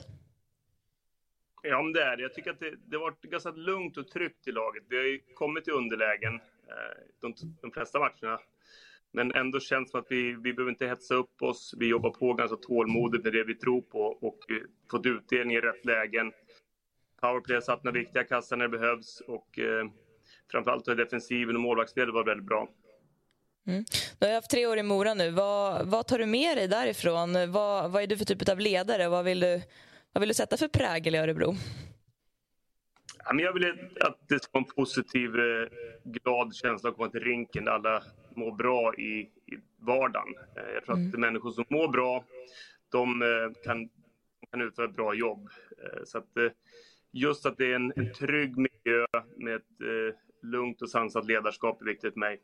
Ja, 1.63 1.81
men 1.81 1.93
det 1.93 2.03
är 2.03 2.17
det. 2.17 2.23
Jag 2.23 2.33
tycker 2.33 2.51
att 2.51 2.59
det, 2.59 2.73
det 2.85 2.97
varit 2.97 3.21
ganska 3.21 3.51
lugnt 3.51 3.97
och 3.97 4.07
tryggt 4.07 4.47
i 4.47 4.51
laget. 4.51 4.83
Vi 4.89 4.97
har 4.97 5.03
ju 5.03 5.19
kommit 5.35 5.63
till 5.63 5.73
underlägen 5.73 6.35
eh, 6.35 6.97
de, 7.21 7.33
de 7.61 7.71
flesta 7.71 7.99
matcherna. 7.99 8.39
Men 9.11 9.35
ändå 9.35 9.59
känns 9.59 9.87
det 9.87 9.91
som 9.91 9.99
att 9.99 10.05
vi, 10.09 10.35
vi 10.43 10.53
behöver 10.53 10.71
inte 10.71 10.87
hetsa 10.87 11.15
upp 11.15 11.41
oss. 11.41 11.73
Vi 11.77 11.87
jobbar 11.87 12.09
på 12.09 12.33
ganska 12.33 12.57
tålmodigt 12.57 13.23
med 13.23 13.33
det 13.33 13.43
vi 13.43 13.55
tror 13.55 13.81
på 13.81 14.01
och 14.01 14.39
fått 14.91 15.05
utdelning 15.05 15.57
i 15.57 15.61
rätt 15.61 15.85
lägen. 15.85 16.31
Powerplay 17.21 17.61
satt 17.61 17.83
några 17.83 17.99
viktiga 17.99 18.23
kassar 18.23 18.57
när 18.57 18.67
det 18.67 18.77
behövs 18.77 19.21
och 19.27 19.59
eh, 19.59 19.85
framförallt 20.51 20.87
har 20.87 20.95
defensiven 20.95 21.55
och 21.55 21.61
målvaktsspelet 21.61 22.13
varit 22.13 22.27
väldigt 22.27 22.47
bra. 22.47 22.69
Du 24.19 24.27
har 24.27 24.33
haft 24.33 24.49
tre 24.51 24.65
år 24.67 24.77
i 24.77 24.83
Mora 24.83 25.13
nu. 25.13 25.31
Vad, 25.31 25.87
vad 25.87 26.07
tar 26.07 26.19
du 26.19 26.25
med 26.25 26.57
dig 26.57 26.67
därifrån? 26.67 27.51
Vad, 27.51 27.91
vad 27.91 28.03
är 28.03 28.07
du 28.07 28.17
för 28.17 28.25
typ 28.25 28.49
av 28.49 28.59
ledare? 28.59 29.09
Vad 29.09 29.25
vill 29.25 29.39
du, 29.39 29.61
vad 30.13 30.19
vill 30.19 30.27
du 30.27 30.33
sätta 30.33 30.57
för 30.57 30.67
prägel 30.67 31.15
i 31.15 31.17
Örebro? 31.17 31.53
Ja, 33.25 33.33
men 33.33 33.45
jag 33.45 33.53
vill 33.53 33.91
att 34.01 34.19
det 34.29 34.43
ska 34.43 34.49
vara 34.53 34.63
en 34.63 34.75
positiv, 34.75 35.35
eh, 35.35 35.67
glad 36.03 36.55
känsla 36.55 36.89
att 36.89 36.95
komma 36.95 37.09
till 37.09 37.19
rinken 37.23 37.65
där 37.65 37.71
alla 37.71 38.03
mår 38.35 38.51
bra 38.51 38.95
i, 38.95 39.19
i 39.21 39.57
vardagen. 39.79 40.33
Eh, 40.57 40.73
Jag 40.73 40.85
tror 40.85 40.95
att 40.95 41.19
människor 41.19 41.51
som 41.51 41.65
mår 41.69 41.87
bra, 41.87 42.23
de 42.91 43.21
eh, 43.21 43.63
kan, 43.63 43.89
kan 44.51 44.61
utföra 44.61 44.85
ett 44.85 44.95
bra 44.95 45.13
jobb. 45.13 45.49
Eh, 45.83 46.03
Så 46.05 46.17
att 46.17 46.37
eh, 46.37 46.43
just 47.17 47.45
att 47.45 47.57
det 47.57 47.71
är 47.71 47.75
en, 47.75 47.93
en 47.95 48.13
trygg 48.13 48.57
miljö 48.57 49.05
med 49.37 49.55
ett 49.55 49.81
eh, 49.81 50.49
lugnt 50.49 50.81
och 50.81 50.89
sansat 50.89 51.25
ledarskap 51.25 51.81
är 51.81 51.85
viktigt 51.85 52.13
för 52.13 52.19
mig. 52.19 52.39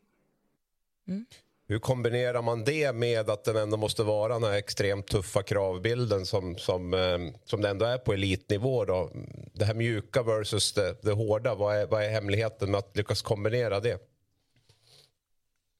Hur 1.66 1.78
kombinerar 1.78 2.42
man 2.42 2.64
det 2.64 2.94
med 2.94 3.30
att 3.30 3.44
den 3.44 3.56
ändå 3.56 3.76
måste 3.76 4.02
vara 4.02 4.32
den 4.32 4.42
här 4.42 4.58
extremt 4.58 5.06
tuffa 5.06 5.42
kravbilden 5.42 6.26
som, 6.26 6.58
som, 6.58 6.94
eh, 6.94 7.18
som 7.44 7.60
det 7.60 7.68
ändå 7.68 7.84
är 7.84 7.98
på 7.98 8.12
elitnivå? 8.12 8.84
Då? 8.84 9.10
Det 9.54 9.64
här 9.64 9.74
mjuka 9.74 10.22
versus 10.22 10.72
det, 10.72 11.02
det 11.02 11.12
hårda. 11.12 11.54
Vad 11.54 11.76
är, 11.76 11.86
vad 11.86 12.04
är 12.04 12.08
hemligheten 12.08 12.70
med 12.70 12.78
att 12.78 12.96
lyckas 12.96 13.22
kombinera 13.22 13.80
det? 13.80 13.98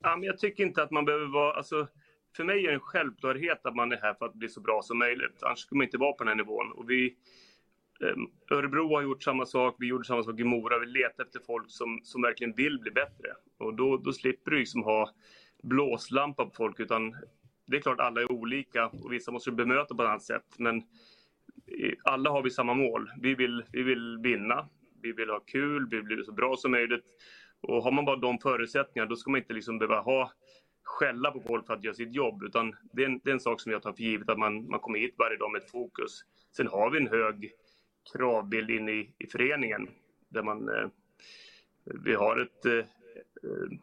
Ja, 0.03 0.17
men 0.17 0.27
jag 0.27 0.39
tycker 0.39 0.65
inte 0.65 0.83
att 0.83 0.91
man 0.91 1.05
behöver 1.05 1.33
vara... 1.33 1.57
Alltså, 1.57 1.89
för 2.37 2.45
mig 2.45 2.65
är 2.65 2.69
det 2.69 2.75
en 2.75 2.81
självklarhet 2.81 3.67
att 3.67 3.77
man 3.77 3.93
är 3.93 3.97
här 3.97 4.15
för 4.15 4.27
att 4.27 4.35
bli 4.35 4.49
så 4.49 4.61
bra 4.61 4.81
som 4.83 4.99
möjligt. 4.99 5.43
Annars 5.43 5.59
skulle 5.59 5.79
man 5.79 5.85
inte 5.85 5.99
vara 5.99 6.13
på 6.13 6.25
den 6.25 6.29
här 6.29 6.45
nivån. 6.45 6.73
Och 6.73 6.91
vi, 6.91 7.17
Ehm, 8.01 8.27
Örebro 8.51 8.95
har 8.95 9.03
gjort 9.03 9.23
samma 9.23 9.47
sak, 9.47 9.77
vi 9.79 9.87
gjorde 9.87 10.05
samma 10.05 10.23
sak 10.23 10.41
i 10.41 10.45
Mora. 10.45 10.79
Vi 10.79 10.87
letar 10.87 11.25
efter 11.25 11.41
folk 11.47 11.65
som, 11.69 12.01
som 12.03 12.23
verkligen 12.23 12.55
vill 12.55 12.79
bli 12.79 12.91
bättre. 12.91 13.29
Och 13.59 13.75
då, 13.75 13.97
då 13.97 14.13
slipper 14.13 14.51
du 14.51 14.59
liksom 14.59 14.83
ha 14.83 15.11
blåslampa 15.63 16.45
på 16.45 16.51
folk. 16.51 16.81
Utan 16.81 17.17
det 17.67 17.77
är 17.77 17.81
klart 17.81 18.01
alla 18.01 18.21
är 18.21 18.33
olika 18.33 18.87
och 18.87 19.13
vissa 19.13 19.31
måste 19.31 19.51
du 19.51 19.57
bemöta 19.57 19.95
på 19.95 20.03
ett 20.03 20.09
annat 20.09 20.23
sätt. 20.23 20.55
Men 20.59 20.77
eh, 20.77 21.93
alla 22.05 22.31
har 22.31 22.43
vi 22.43 22.51
samma 22.51 22.75
mål. 22.75 23.11
Vi 23.21 23.35
vill, 23.35 23.65
vi 23.73 23.83
vill 23.83 24.19
vinna, 24.23 24.69
vi 25.03 25.13
vill 25.13 25.31
ha 25.31 25.41
kul, 25.41 25.89
vi 25.91 25.97
vill 25.97 26.05
bli 26.05 26.25
så 26.25 26.33
bra 26.33 26.57
som 26.57 26.71
möjligt. 26.71 27.05
Och 27.61 27.83
har 27.83 27.93
man 27.93 28.05
bara 28.05 28.17
de 28.17 28.39
förutsättningarna 28.39 29.09
då 29.09 29.17
ska 29.17 29.31
man 29.31 29.41
inte 29.41 29.53
liksom 29.53 29.79
behöva 29.79 30.01
ha 30.01 30.33
skälla 30.83 31.31
på 31.31 31.41
folk 31.41 31.67
för 31.67 31.75
att 31.75 31.85
göra 31.85 31.95
sitt 31.95 32.15
jobb. 32.15 32.43
Utan 32.43 32.77
det 32.93 33.03
är 33.03 33.07
en, 33.07 33.21
det 33.25 33.31
är 33.31 33.35
en 33.35 33.41
sak 33.41 33.61
som 33.61 33.73
jag 33.73 33.83
tar 33.83 33.93
för 33.93 34.03
givet 34.03 34.29
att 34.29 34.39
man, 34.39 34.67
man 34.71 34.81
kommer 34.81 34.99
hit 34.99 35.15
varje 35.19 35.37
dag 35.37 35.53
med 35.53 35.63
ett 35.63 35.71
fokus. 35.71 36.21
Sen 36.57 36.67
har 36.67 36.91
vi 36.91 36.99
en 36.99 37.09
hög 37.09 37.53
kravbild 38.13 38.71
in 38.71 38.89
i, 38.89 39.15
i 39.19 39.27
föreningen 39.27 39.89
där 40.29 40.43
man 40.43 40.69
eh, 40.69 40.89
vi 41.85 42.15
har 42.15 42.41
ett 42.41 42.65
eh, 42.65 42.73
eh 42.73 43.79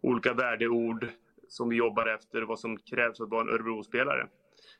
olika 0.00 0.34
värdeord 0.34 1.08
som 1.48 1.68
vi 1.68 1.76
jobbar 1.76 2.06
efter 2.06 2.42
vad 2.42 2.60
som 2.60 2.78
krävs 2.78 3.16
för 3.16 3.24
att 3.24 3.30
vara 3.30 3.40
en 3.40 3.48
Örebro-spelare. 3.48 4.28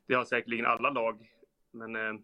Det 0.07 0.15
har 0.15 0.25
säkerligen 0.25 0.67
alla 0.67 0.91
lag, 0.91 1.31
men 1.73 1.97
eh, 1.97 2.21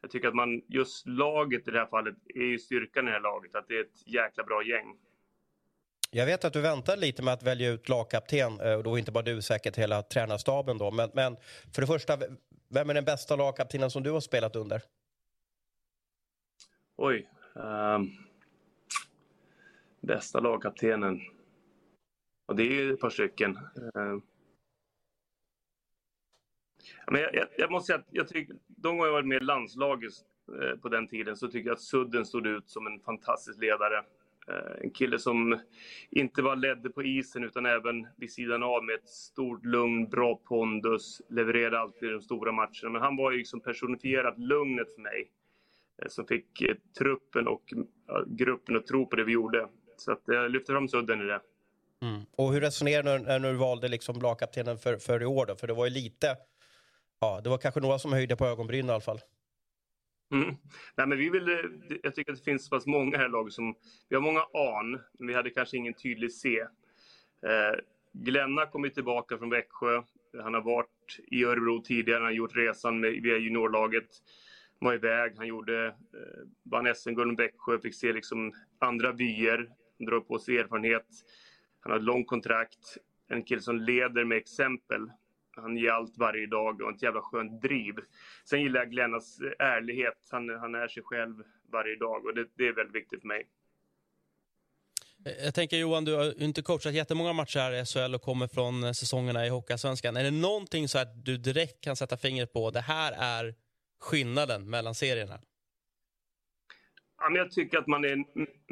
jag 0.00 0.10
tycker 0.10 0.28
att 0.28 0.34
man, 0.34 0.62
just 0.68 1.06
laget 1.06 1.68
i 1.68 1.70
det 1.70 1.78
här 1.78 1.86
fallet 1.86 2.14
är 2.34 2.44
ju 2.44 2.58
styrkan 2.58 3.04
i 3.04 3.06
det 3.06 3.12
här 3.12 3.20
laget, 3.20 3.54
att 3.54 3.68
det 3.68 3.76
är 3.76 3.80
ett 3.80 4.06
jäkla 4.06 4.44
bra 4.44 4.62
gäng. 4.62 4.96
Jag 6.10 6.26
vet 6.26 6.44
att 6.44 6.52
du 6.52 6.60
väntar 6.60 6.96
lite 6.96 7.22
med 7.22 7.34
att 7.34 7.42
välja 7.42 7.70
ut 7.70 7.88
lagkapten, 7.88 8.60
eh, 8.60 8.74
och 8.74 8.82
då 8.82 8.98
inte 8.98 9.12
bara 9.12 9.24
du, 9.24 9.42
säkert 9.42 9.76
hela 9.76 10.02
tränarstaben 10.02 10.78
då. 10.78 10.90
Men, 10.90 11.10
men 11.14 11.36
för 11.74 11.80
det 11.80 11.86
första, 11.86 12.18
vem 12.68 12.90
är 12.90 12.94
den 12.94 13.04
bästa 13.04 13.36
lagkaptenen 13.36 13.90
som 13.90 14.02
du 14.02 14.10
har 14.10 14.20
spelat 14.20 14.56
under? 14.56 14.82
Oj. 17.02 17.28
Um, 17.54 18.10
bästa 20.00 20.40
lagkaptenen. 20.40 21.20
Och 22.46 22.56
det 22.56 22.62
är 22.62 22.72
ju 22.72 22.92
ett 22.92 23.00
par 23.00 23.10
stycken. 23.10 23.58
Um, 23.94 24.22
men 27.06 27.20
jag, 27.20 27.34
jag, 27.34 27.46
jag 27.58 27.70
måste 27.70 27.86
säga 27.86 27.98
att 27.98 28.06
jag 28.10 28.28
tycker, 28.28 28.56
de 28.66 28.88
gånger 28.88 29.06
jag 29.06 29.12
varit 29.12 29.26
med 29.26 29.42
i 29.42 29.44
landslaget 29.44 30.12
eh, 30.62 30.78
på 30.78 30.88
den 30.88 31.08
tiden 31.08 31.36
så 31.36 31.48
tycker 31.48 31.68
jag 31.68 31.74
att 31.74 31.80
Sudden 31.80 32.26
stod 32.26 32.46
ut 32.46 32.70
som 32.70 32.86
en 32.86 33.00
fantastisk 33.00 33.60
ledare. 33.60 33.98
Eh, 34.48 34.82
en 34.82 34.90
kille 34.90 35.18
som 35.18 35.60
inte 36.10 36.42
var 36.42 36.56
ledde 36.56 36.90
på 36.90 37.02
isen 37.02 37.44
utan 37.44 37.66
även 37.66 38.06
vid 38.16 38.32
sidan 38.32 38.62
av 38.62 38.84
med 38.84 38.94
ett 38.94 39.08
stort 39.08 39.64
lugn, 39.64 40.08
bra 40.08 40.36
pondus, 40.36 41.22
levererade 41.28 41.78
alltid 41.78 42.12
de 42.12 42.20
stora 42.20 42.52
matcherna. 42.52 42.90
Men 42.90 43.02
han 43.02 43.16
var 43.16 43.30
ju 43.30 43.38
liksom 43.38 43.60
personifierat 43.60 44.38
lugnet 44.38 44.94
för 44.94 45.00
mig. 45.00 45.30
Eh, 46.02 46.08
som 46.08 46.26
fick 46.26 46.60
eh, 46.60 46.76
truppen 46.98 47.48
och 47.48 47.74
gruppen 48.26 48.76
att 48.76 48.86
tro 48.86 49.06
på 49.06 49.16
det 49.16 49.24
vi 49.24 49.32
gjorde. 49.32 49.68
Så 49.96 50.12
att 50.12 50.22
jag 50.24 50.50
lyfter 50.50 50.72
fram 50.72 50.88
Sudden 50.88 51.20
i 51.20 51.24
det. 51.24 51.40
Mm. 52.02 52.20
Och 52.36 52.52
hur 52.52 52.60
resonerade 52.60 53.18
du 53.18 53.24
när, 53.24 53.52
du 53.52 53.52
valde 53.52 53.88
liksom 53.88 54.20
lagkaptenen 54.20 54.78
för, 54.78 54.96
för 54.96 55.22
i 55.22 55.26
år 55.26 55.46
då? 55.46 55.56
För 55.56 55.66
det 55.66 55.72
var 55.72 55.86
ju 55.86 55.92
lite, 55.92 56.36
ja, 57.20 57.40
det 57.44 57.50
var 57.50 57.58
kanske 57.58 57.80
några 57.80 57.98
som 57.98 58.12
höjde 58.12 58.36
på 58.36 58.46
ögonbrynen 58.46 58.86
i 58.88 58.92
alla 58.92 59.00
fall. 59.00 59.20
Mm. 60.32 60.56
Nej, 60.96 61.06
men 61.06 61.18
vi 61.18 61.30
vill, 61.30 61.70
jag 62.02 62.14
tycker 62.14 62.32
att 62.32 62.38
det 62.38 62.44
finns 62.44 62.64
så 62.64 62.70
pass 62.70 62.86
många 62.86 63.18
här 63.18 63.26
i 63.26 63.28
laget 63.28 63.52
som... 63.52 63.74
Vi 64.08 64.16
har 64.16 64.22
många 64.22 64.40
an, 64.40 65.00
men 65.18 65.28
vi 65.28 65.34
hade 65.34 65.50
kanske 65.50 65.76
ingen 65.76 65.94
tydlig 65.94 66.32
C. 66.32 66.60
Eh, 67.46 67.80
Glenna 68.12 68.66
kommer 68.66 68.88
tillbaka 68.88 69.38
från 69.38 69.50
Växjö. 69.50 70.02
Han 70.42 70.54
har 70.54 70.60
varit 70.60 71.20
i 71.26 71.44
Örebro 71.44 71.82
tidigare, 71.82 72.16
han 72.16 72.24
har 72.24 72.30
gjort 72.30 72.56
resan 72.56 73.00
med, 73.00 73.12
via 73.22 73.36
juniorlaget. 73.36 74.08
Var 74.80 74.94
iväg, 74.94 75.32
han 75.36 75.46
gjorde, 75.46 75.86
eh, 75.86 75.92
vann 76.62 76.94
SM-guld 76.94 77.26
med 77.26 77.36
Växjö, 77.36 77.78
fick 77.78 77.94
se 77.94 78.12
liksom 78.12 78.52
andra 78.78 79.12
vyer, 79.12 79.70
drar 79.98 80.20
på 80.20 80.38
sig 80.38 80.58
erfarenhet. 80.58 81.06
Han 81.80 81.92
har 81.92 81.98
ett 81.98 82.04
långt 82.04 82.26
kontrakt, 82.26 82.96
en 83.28 83.42
kille 83.42 83.60
som 83.60 83.76
leder 83.76 84.24
med 84.24 84.38
exempel. 84.38 85.10
Han 85.56 85.76
ger 85.76 85.90
allt 85.90 86.18
varje 86.18 86.46
dag 86.46 86.80
och 86.80 86.90
ett 86.90 87.02
jävla 87.02 87.20
skönt 87.20 87.62
driv. 87.62 87.94
Sen 88.44 88.62
gillar 88.62 88.80
jag 88.80 88.90
Glennas 88.90 89.40
eh, 89.40 89.66
ärlighet. 89.66 90.28
Han, 90.30 90.48
han 90.48 90.74
är 90.74 90.88
sig 90.88 91.02
själv 91.02 91.34
varje 91.72 91.96
dag 91.96 92.26
och 92.26 92.34
det, 92.34 92.46
det 92.56 92.68
är 92.68 92.72
väldigt 92.72 92.94
viktigt 92.94 93.20
för 93.20 93.28
mig. 93.28 93.46
Eh, 95.26 95.44
jag 95.44 95.54
tänker 95.54 95.76
Johan, 95.76 96.04
du 96.04 96.14
har 96.14 96.42
inte 96.42 96.62
coachat 96.62 96.94
jättemånga 96.94 97.32
matcher 97.32 97.58
här 97.58 97.72
i 97.72 97.84
SHL 97.84 98.14
och 98.14 98.22
kommer 98.22 98.48
från 98.48 98.84
eh, 98.84 98.92
säsongerna 98.92 99.46
i 99.46 99.48
Hockeyallsvenskan. 99.48 100.16
Är 100.16 100.24
det 100.24 100.30
någonting 100.30 100.88
så 100.88 100.98
att 100.98 101.24
du 101.24 101.36
direkt 101.36 101.84
kan 101.84 101.96
sätta 101.96 102.16
fingret 102.16 102.52
på, 102.52 102.70
det 102.70 102.80
här 102.80 103.12
är 103.12 103.54
skillnaden 104.00 104.70
mellan 104.70 104.94
serierna? 104.94 105.38
Jag 107.34 107.50
tycker 107.50 107.78
att 107.78 107.86
man 107.86 108.04
är 108.04 108.24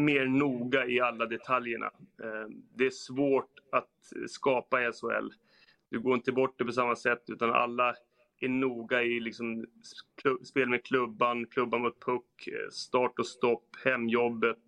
mer 0.02 0.26
noga 0.26 0.87
i 0.87 1.00
alla 1.00 1.26
detaljerna. 1.26 1.87
Eh, 2.23 2.49
det 2.75 2.87
är 2.87 2.90
svårt 2.90 3.58
att 3.73 3.90
skapa 4.28 4.92
SHL 4.92 5.30
du 5.90 6.00
går 6.00 6.14
inte 6.14 6.32
bort 6.32 6.58
det 6.58 6.64
på 6.64 6.73
samma 6.73 6.97
sätt 6.97 7.23
utan 7.26 7.50
alla 7.50 7.94
är 8.40 8.49
noga 8.49 9.02
i 9.02 9.20
liksom 9.20 9.66
spel 10.44 10.68
med 10.68 10.85
klubban, 10.85 11.47
klubban 11.47 11.80
mot 11.80 12.04
puck, 12.04 12.47
eh, 12.47 12.70
start 12.70 13.18
och 13.18 13.26
stopp, 13.26 13.76
hemjobbet 13.85 14.58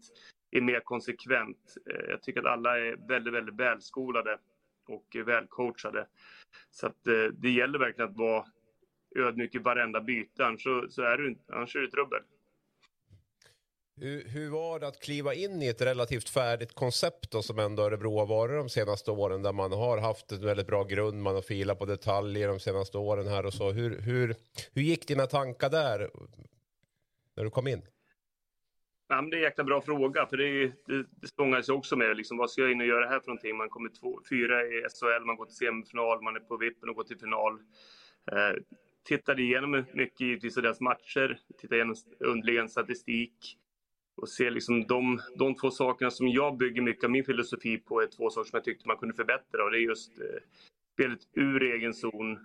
är 0.50 0.60
mer 0.60 0.80
konsekvent. 0.80 1.76
Eh, 1.90 2.10
jag 2.10 2.22
tycker 2.22 2.40
att 2.40 2.46
alla 2.46 2.78
är 2.78 3.08
väldigt, 3.08 3.34
väldigt 3.34 3.54
välskolade 3.54 4.38
och 4.88 5.16
välcoachade. 5.26 6.06
Så 6.70 6.86
att 6.86 7.04
det 7.32 7.50
gäller 7.50 7.78
verkligen 7.78 8.10
att 8.10 8.16
vara 8.16 8.44
ödmjuk 9.18 9.54
i 9.54 9.58
varenda 9.58 10.00
byte, 10.00 10.44
annars, 10.44 10.62
så, 10.62 10.86
så 10.90 11.02
är, 11.02 11.18
du, 11.18 11.36
annars 11.48 11.76
är 11.76 11.80
det 11.80 11.90
trubbel. 11.90 12.20
Hur, 13.96 14.28
hur, 14.28 14.50
var 14.50 14.80
det 14.80 14.86
att 14.88 15.00
kliva 15.00 15.34
in 15.34 15.62
i 15.62 15.66
ett 15.66 15.82
relativt 15.82 16.28
färdigt 16.28 16.74
koncept 16.74 17.30
då, 17.30 17.42
som 17.42 17.58
ändå 17.58 17.82
Örebro 17.82 18.18
har 18.18 18.26
varit 18.26 18.60
de 18.60 18.68
senaste 18.68 19.10
åren 19.10 19.42
där 19.42 19.52
man 19.52 19.72
har 19.72 19.98
haft 19.98 20.32
en 20.32 20.46
väldigt 20.46 20.66
bra 20.66 20.84
grund, 20.84 21.22
man 21.22 21.34
har 21.34 21.42
filat 21.42 21.78
på 21.78 21.86
detaljer 21.86 22.48
de 22.48 22.60
senaste 22.60 22.98
åren 22.98 23.26
här 23.26 23.46
och 23.46 23.54
så. 23.54 23.70
Hur, 23.70 24.00
hur, 24.00 24.34
hur 24.74 24.82
gick 24.82 25.08
dina 25.08 25.26
tankar 25.26 25.70
där 25.70 26.10
när 27.36 27.44
du 27.44 27.50
kom 27.50 27.66
in? 27.66 27.82
Ja, 29.08 29.22
men 29.22 29.30
det 29.30 29.36
är 29.36 29.38
en 29.38 29.44
jäkla 29.44 29.64
bra 29.64 29.80
fråga, 29.80 30.26
för 30.26 30.36
det, 30.36 30.72
det, 30.86 31.06
det 31.10 31.28
stångar 31.28 31.62
sig 31.62 31.74
också 31.74 31.96
med 31.96 32.16
liksom, 32.16 32.36
vad 32.36 32.50
ska 32.50 32.62
jag 32.62 32.72
in 32.72 32.80
och 32.80 32.86
göra 32.86 33.08
här 33.08 33.20
för 33.20 33.26
någonting? 33.26 33.56
Man 33.56 33.68
kommer 33.68 33.88
två, 34.00 34.20
fyra 34.28 34.62
i 34.62 34.86
SHL, 35.00 35.24
man 35.26 35.36
går 35.36 35.46
till 35.46 35.56
semifinal, 35.56 36.22
man 36.22 36.36
är 36.36 36.40
på 36.40 36.56
vippen 36.56 36.88
och 36.88 36.96
går 36.96 37.04
till 37.04 37.18
final. 37.18 37.58
Eh, 38.32 38.56
tittade 39.02 39.42
igenom 39.42 39.84
mycket 39.94 40.20
givetvis 40.20 40.56
av 40.56 40.62
deras 40.62 40.80
matcher, 40.80 41.38
tittade 41.58 41.76
igenom 41.76 41.94
underliggande 42.18 42.70
statistik 42.70 43.56
och 44.16 44.28
ser 44.28 44.50
liksom 44.50 44.86
de, 44.86 45.20
de 45.38 45.54
två 45.54 45.70
sakerna 45.70 46.10
som 46.10 46.28
jag 46.28 46.56
bygger 46.56 46.82
mycket 46.82 47.04
av 47.04 47.10
min 47.10 47.24
filosofi 47.24 47.78
på 47.78 48.02
är 48.02 48.06
två 48.06 48.30
saker 48.30 48.50
som 48.50 48.56
jag 48.56 48.64
tyckte 48.64 48.88
man 48.88 48.96
kunde 48.96 49.14
förbättra 49.14 49.64
och 49.64 49.70
det 49.70 49.78
är 49.78 49.82
just 49.82 50.20
eh, 50.20 50.40
spelet 50.94 51.20
ur 51.34 51.62
egen 51.62 51.94
zon 51.94 52.38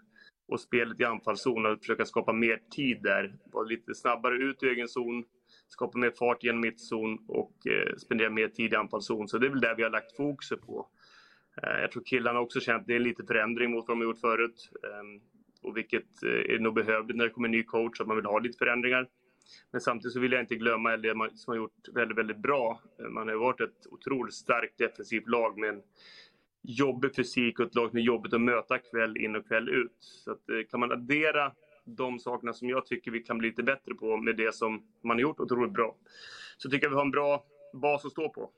och 0.47 0.59
spelet 0.59 0.99
i 0.99 1.03
anfallszon 1.03 1.65
och 1.65 1.79
försöka 1.79 2.05
skapa 2.05 2.33
mer 2.33 2.61
tid 2.75 3.01
där. 3.03 3.35
Vara 3.45 3.65
lite 3.65 3.95
snabbare 3.95 4.35
ut 4.35 4.63
ur 4.63 4.71
egen 4.71 4.87
zon, 4.87 5.23
skapa 5.67 5.97
mer 5.97 6.11
fart 6.11 6.43
genom 6.43 6.61
mittzon 6.61 7.25
och 7.27 7.67
eh, 7.67 7.95
spendera 7.95 8.29
mer 8.29 8.47
tid 8.47 8.73
i 8.73 8.75
anfallszon. 8.75 9.27
Så 9.27 9.37
det 9.37 9.45
är 9.45 9.49
väl 9.49 9.61
det 9.61 9.73
vi 9.77 9.83
har 9.83 9.89
lagt 9.89 10.15
fokus 10.15 10.49
på. 10.49 10.87
Eh, 11.63 11.81
jag 11.81 11.91
tror 11.91 12.03
killarna 12.03 12.39
också 12.39 12.59
känt 12.59 12.81
att 12.81 12.87
det 12.87 12.95
är 12.95 12.99
lite 12.99 13.23
förändring 13.23 13.71
mot 13.71 13.87
vad 13.87 13.97
de 13.97 14.01
har 14.01 14.07
gjort 14.07 14.21
förut. 14.21 14.69
Eh, 14.83 15.21
och 15.65 15.77
vilket 15.77 16.23
eh, 16.23 16.55
är 16.55 16.59
nog 16.59 16.73
behövligt 16.73 17.17
när 17.17 17.23
det 17.23 17.29
kommer 17.29 17.47
en 17.47 17.51
ny 17.51 17.63
coach, 17.63 18.01
att 18.01 18.07
man 18.07 18.15
vill 18.15 18.25
ha 18.25 18.39
lite 18.39 18.57
förändringar. 18.57 19.07
Men 19.71 19.81
samtidigt 19.81 20.13
så 20.13 20.19
vill 20.19 20.31
jag 20.31 20.41
inte 20.41 20.55
glömma 20.55 20.97
det 20.97 21.11
som 21.11 21.51
har 21.51 21.55
gjort 21.55 21.87
väldigt, 21.93 22.17
väldigt 22.17 22.37
bra. 22.37 22.81
Eh, 22.99 23.05
man 23.05 23.27
har 23.27 23.35
varit 23.35 23.61
ett 23.61 23.87
otroligt 23.91 24.33
starkt 24.33 24.77
defensivt 24.77 25.27
lag 25.27 25.57
med 25.57 25.69
en 25.69 25.81
jobbig 26.61 27.15
fysik 27.15 27.59
och 27.59 27.65
ett 27.65 27.75
lag 27.75 27.89
som 27.89 27.99
är 27.99 28.03
jobbigt 28.03 28.33
att 28.33 28.41
möta 28.41 28.79
kväll 28.79 29.17
in 29.17 29.35
och 29.35 29.47
kväll 29.47 29.69
ut. 29.69 29.97
Så 29.99 30.31
att, 30.31 30.49
eh, 30.49 30.69
kan 30.69 30.79
man 30.79 30.91
addera 30.91 31.51
de 31.85 32.19
sakerna 32.19 32.53
som 32.53 32.69
jag 32.69 32.85
tycker 32.85 33.11
vi 33.11 33.19
kan 33.19 33.37
bli 33.37 33.49
lite 33.49 33.63
bättre 33.63 33.93
på 33.95 34.17
med 34.17 34.37
det 34.37 34.55
som 34.55 34.83
man 35.03 35.17
har 35.17 35.21
gjort 35.21 35.39
otroligt 35.39 35.73
bra. 35.73 35.95
Så 36.57 36.69
tycker 36.69 36.85
jag 36.85 36.89
vi 36.89 36.95
har 36.95 37.05
en 37.05 37.11
bra 37.11 37.45
bas 37.73 38.05
att 38.05 38.11
stå 38.11 38.29
på. 38.29 38.51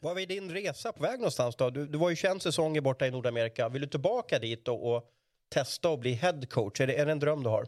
Var 0.00 0.20
är 0.20 0.26
din 0.26 0.50
resa 0.50 0.92
på 0.92 1.02
väg 1.02 1.18
någonstans 1.18 1.56
då? 1.56 1.70
Du, 1.70 1.86
du 1.86 1.98
var 1.98 2.10
ju 2.10 2.16
21 2.16 2.42
säsonger 2.42 2.80
borta 2.80 3.06
i 3.06 3.10
Nordamerika. 3.10 3.68
Vill 3.68 3.82
du 3.82 3.88
tillbaka 3.88 4.38
dit 4.38 4.68
och, 4.68 4.94
och 4.96 5.10
testa 5.48 5.92
att 5.92 6.00
bli 6.00 6.12
head 6.12 6.40
coach? 6.50 6.80
Är 6.80 6.86
det, 6.86 6.98
är 6.98 7.06
det 7.06 7.12
en 7.12 7.18
dröm 7.18 7.42
du 7.42 7.48
har? 7.48 7.64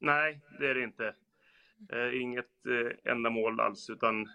Nej, 0.00 0.40
det 0.58 0.66
är 0.66 0.74
det 0.74 0.84
inte. 0.84 1.14
Eh, 1.92 2.22
inget 2.22 2.66
eh, 2.66 3.12
ändamål 3.12 3.60
alls, 3.60 3.90
utan 3.90 4.28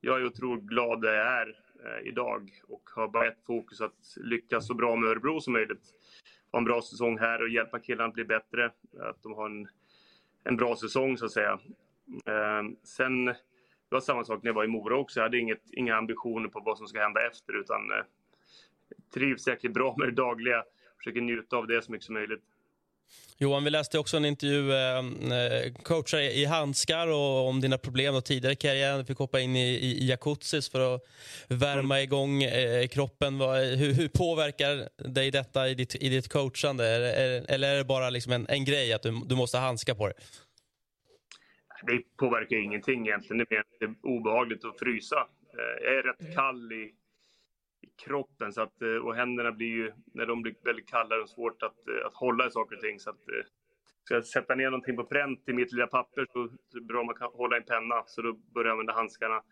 jag 0.00 0.20
är 0.20 0.26
otroligt 0.26 0.64
glad 0.64 1.02
där 1.02 1.14
jag 1.14 1.26
är 1.26 1.48
eh, 1.84 2.08
idag 2.08 2.50
och 2.68 2.90
har 2.94 3.08
bara 3.08 3.28
ett 3.28 3.44
fokus 3.46 3.80
att 3.80 4.16
lyckas 4.16 4.66
så 4.66 4.74
bra 4.74 4.96
med 4.96 5.10
Örebro 5.10 5.40
som 5.40 5.52
möjligt. 5.52 5.94
Ha 6.52 6.58
en 6.58 6.64
bra 6.64 6.82
säsong 6.82 7.18
här 7.18 7.42
och 7.42 7.48
hjälpa 7.48 7.80
killarna 7.80 8.08
att 8.08 8.14
bli 8.14 8.24
bättre. 8.24 8.66
Att 9.00 9.22
de 9.22 9.32
har 9.32 9.46
en, 9.46 9.68
en 10.44 10.56
bra 10.56 10.76
säsong 10.76 11.18
så 11.18 11.24
att 11.24 11.32
säga. 11.32 11.58
Eh, 12.26 12.62
sen, 12.84 13.24
det 13.24 13.34
var 13.90 14.00
samma 14.00 14.24
sak 14.24 14.42
när 14.42 14.48
jag 14.48 14.54
var 14.54 14.64
i 14.64 14.68
Mora 14.68 14.96
också. 14.96 15.20
Jag 15.20 15.24
hade 15.24 15.38
inget, 15.38 15.62
inga 15.72 15.96
ambitioner 15.96 16.48
på 16.48 16.60
vad 16.60 16.78
som 16.78 16.86
ska 16.86 17.00
hända 17.00 17.26
efter 17.26 17.60
utan 17.60 17.90
eh, 17.90 18.04
trivs 19.14 19.48
jäkligt 19.48 19.74
bra 19.74 19.94
med 19.98 20.08
det 20.08 20.14
dagliga. 20.14 20.64
Försöker 20.98 21.20
njuta 21.20 21.56
av 21.56 21.66
det 21.66 21.84
så 21.84 21.92
mycket 21.92 22.04
som 22.04 22.14
möjligt. 22.14 22.42
Johan, 23.40 23.64
vi 23.64 23.70
läste 23.70 23.98
också 23.98 24.16
en 24.16 24.24
intervju, 24.24 24.72
eh, 24.72 24.98
eh 24.98 25.72
coachar 25.82 26.18
i 26.18 26.44
handskar 26.44 27.08
och 27.08 27.48
om 27.48 27.60
dina 27.60 27.78
problem 27.78 28.14
och 28.14 28.24
tidigare 28.24 28.52
i 28.52 28.56
karriären. 28.56 28.98
Du 28.98 29.04
fick 29.04 29.18
hoppa 29.18 29.40
in 29.40 29.56
i, 29.56 29.68
i, 29.68 30.04
i 30.04 30.08
jacuzzis 30.08 30.70
för 30.70 30.94
att 30.94 31.02
värma 31.48 31.94
mm. 31.94 32.04
igång 32.04 32.42
eh, 32.42 32.86
kroppen. 32.88 33.40
Hur, 33.40 33.92
hur, 33.94 34.08
påverkar 34.08 34.88
dig 35.12 35.30
detta 35.30 35.68
i 35.68 35.74
ditt, 35.74 35.94
i 35.94 36.08
ditt 36.08 36.28
coachande? 36.32 36.84
Är, 36.84 37.50
eller 37.50 37.74
är 37.74 37.78
det 37.78 37.84
bara 37.84 38.10
liksom 38.10 38.32
en, 38.32 38.46
en 38.48 38.64
grej 38.64 38.92
att 38.92 39.02
du, 39.02 39.22
du 39.26 39.36
måste 39.36 39.56
ha 39.56 39.64
handskar 39.64 39.94
på 39.94 40.06
dig? 40.06 40.16
Det 41.82 42.02
påverkar 42.16 42.56
ingenting 42.56 43.06
egentligen. 43.06 43.46
Det 43.48 43.84
är 43.84 43.94
obehagligt 44.02 44.64
att 44.64 44.78
frysa. 44.78 45.16
Eh, 45.16 45.84
jag 45.84 45.98
är 45.98 46.02
rätt 46.02 46.20
mm. 46.20 46.34
kall 46.34 46.72
i 46.72 46.94
kroppen. 48.04 48.52
Så 48.52 48.62
att, 48.62 48.82
eh, 48.82 49.06
och 49.06 49.14
händerna 49.14 49.52
blir 49.52 49.66
ju, 49.66 49.92
när 50.14 50.26
de 50.26 50.42
blir 50.42 50.54
väldigt 50.64 50.90
kalla, 50.90 51.14
är 51.14 51.20
det 51.20 51.28
svårt 51.28 51.62
att, 51.62 51.88
eh, 51.88 52.06
att 52.06 52.14
hålla 52.14 52.46
i 52.46 52.50
saker 52.50 52.76
och 52.76 52.82
ting. 52.82 53.00
Så 53.00 53.10
att, 53.10 53.28
eh, 53.28 53.44
ska 54.04 54.14
jag 54.14 54.26
sätta 54.26 54.54
ner 54.54 54.70
någonting 54.70 54.96
på 54.96 55.04
pränt 55.04 55.48
i 55.48 55.52
mitt 55.52 55.72
lilla 55.72 55.86
papper 55.86 56.26
så 56.32 56.42
är 56.42 56.50
det 56.74 56.80
bra 56.80 57.00
om 57.00 57.06
man 57.06 57.14
kan 57.14 57.30
hålla 57.32 57.56
en 57.56 57.64
penna. 57.64 58.02
Så 58.06 58.22
då 58.22 58.32
börjar 58.32 58.66
jag 58.66 58.72
använda 58.72 58.92
handskarna. 58.92 59.42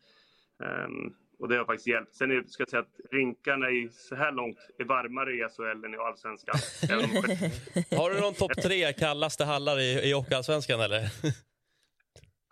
Um, 0.59 1.15
och 1.39 1.49
det 1.49 1.57
har 1.57 1.65
faktiskt 1.65 1.87
hjälpt. 1.87 2.15
Sen 2.15 2.31
är, 2.31 2.45
ska 2.47 2.61
jag 2.61 2.71
säga 2.71 2.81
att 2.81 3.13
rinkarna 3.13 3.71
i, 3.71 3.89
så 3.93 4.15
här 4.15 4.33
långt 4.33 4.59
är 4.79 4.85
varmare 4.85 5.33
i 5.33 5.49
SHL 5.49 5.85
än 5.85 5.95
i 5.95 5.97
Allsvenskan. 5.97 6.57
har 7.99 8.11
du 8.11 8.21
någon 8.21 8.35
topp 8.35 8.53
tre 8.63 8.93
kallaste 8.93 9.45
hallar 9.45 9.81
i, 9.81 10.09
i 10.09 10.13
Hockeyallsvenskan 10.13 10.81
eller? 10.81 11.01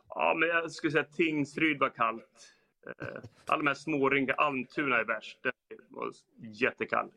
ja, 0.09 0.35
men 0.39 0.49
jag 0.49 0.71
skulle 0.71 0.93
säga 0.93 1.05
Tingsryd 1.05 1.79
var 1.79 1.91
kallt. 1.91 2.54
Eh, 2.87 3.23
alla 3.47 3.59
de 3.59 3.67
här 3.67 3.75
småringa, 3.75 4.35
Almtuna 4.35 4.97
är 4.97 5.05
värst. 5.05 5.39
Den 5.43 5.53
var 5.89 6.13
jättekall. 6.39 7.11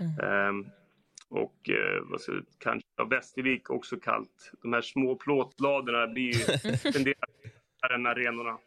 Mm. 0.00 0.48
Um, 0.48 0.70
och 1.28 1.70
eh, 1.70 2.02
vad 2.02 2.20
ska, 2.20 2.32
kanske 2.58 2.88
ja, 2.96 3.04
Västervik 3.04 3.70
också 3.70 3.96
kallt. 3.96 4.52
De 4.62 4.72
här 4.72 4.80
små 4.80 5.16
plåtbladen 5.16 6.12
blir 6.12 6.24
ju 6.24 6.32
tenderar 6.92 7.94
än 7.94 8.06
arenorna. 8.06 8.58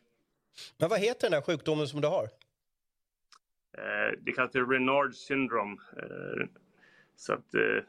Men 0.77 0.89
vad 0.89 0.99
heter 0.99 1.29
den 1.29 1.33
här 1.33 1.41
sjukdomen 1.41 1.87
som 1.87 2.01
du 2.01 2.07
har? 2.07 2.23
Eh, 3.77 4.19
det 4.21 4.31
kallas 4.31 4.51
för 4.51 4.65
Renard 4.65 5.15
syndrom. 5.15 5.79
Eh, 5.97 6.47
så 7.15 7.33
att 7.33 7.53
eh, 7.53 7.83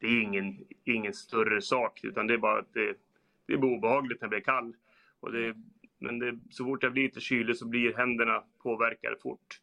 det 0.00 0.06
är 0.06 0.22
ingen, 0.22 0.66
ingen 0.84 1.12
större 1.12 1.62
sak 1.62 2.04
utan 2.04 2.26
det 2.26 2.34
är 2.34 2.38
bara 2.38 2.58
att 2.58 2.74
det, 2.74 2.94
det 3.46 3.52
är 3.52 3.64
obehagligt 3.64 4.20
när 4.20 4.28
det 4.28 4.36
blir 4.36 4.40
kall. 4.40 4.74
Och 5.20 5.32
det 5.32 5.54
Men 6.02 6.18
det, 6.18 6.38
så 6.50 6.64
fort 6.64 6.80
det 6.80 6.90
blir 6.90 7.02
lite 7.02 7.20
kyligt 7.20 7.58
så 7.58 7.66
blir 7.66 7.96
händerna 7.96 8.42
påverkade 8.62 9.16
fort. 9.22 9.60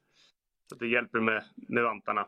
Så 0.69 0.75
det 0.75 0.87
hjälper 0.87 1.19
med, 1.19 1.43
med 1.55 1.83
vantarna. 1.83 2.27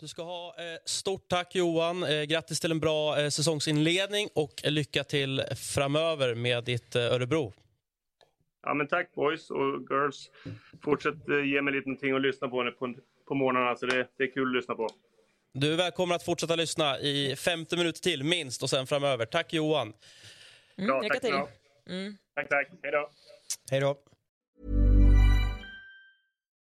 Du 0.00 0.08
ska 0.08 0.22
ha 0.22 0.48
eh, 0.48 0.78
stort 0.84 1.28
tack 1.28 1.54
Johan. 1.54 2.02
Eh, 2.02 2.22
grattis 2.22 2.60
till 2.60 2.70
en 2.70 2.80
bra 2.80 3.20
eh, 3.20 3.28
säsongsinledning 3.28 4.28
och 4.34 4.62
lycka 4.64 5.04
till 5.04 5.42
framöver 5.74 6.34
med 6.34 6.64
ditt 6.64 6.96
eh, 6.96 7.02
Örebro. 7.02 7.52
Ja, 8.62 8.74
men 8.74 8.88
tack 8.88 9.14
boys 9.14 9.50
och 9.50 9.80
girls. 9.90 10.30
Fortsätt 10.82 11.28
eh, 11.28 11.44
ge 11.44 11.62
mig 11.62 11.74
lite 11.74 11.88
någonting 11.88 12.12
att 12.12 12.22
lyssna 12.22 12.48
på 12.48 12.72
på, 12.78 12.94
på 13.28 13.34
morgnarna. 13.34 13.76
Så 13.76 13.86
det, 13.86 14.08
det 14.16 14.24
är 14.24 14.32
kul 14.34 14.48
att 14.48 14.56
lyssna 14.56 14.74
på. 14.74 14.88
Du 15.52 15.72
är 15.72 15.76
välkommen 15.76 16.16
att 16.16 16.24
fortsätta 16.24 16.56
lyssna 16.56 16.98
i 16.98 17.36
50 17.36 17.76
minuter 17.76 18.00
till 18.00 18.24
minst 18.24 18.62
och 18.62 18.70
sen 18.70 18.86
framöver. 18.86 19.26
Tack 19.26 19.52
Johan. 19.52 19.92
Mm, 20.78 21.02
lycka 21.02 21.20
till. 21.20 21.34
Mm. 21.88 22.16
Tack, 22.36 22.48
tack. 22.48 22.66
Hej 22.82 22.92
då. 22.92 23.08
Hej 23.70 23.80
då. 23.80 23.96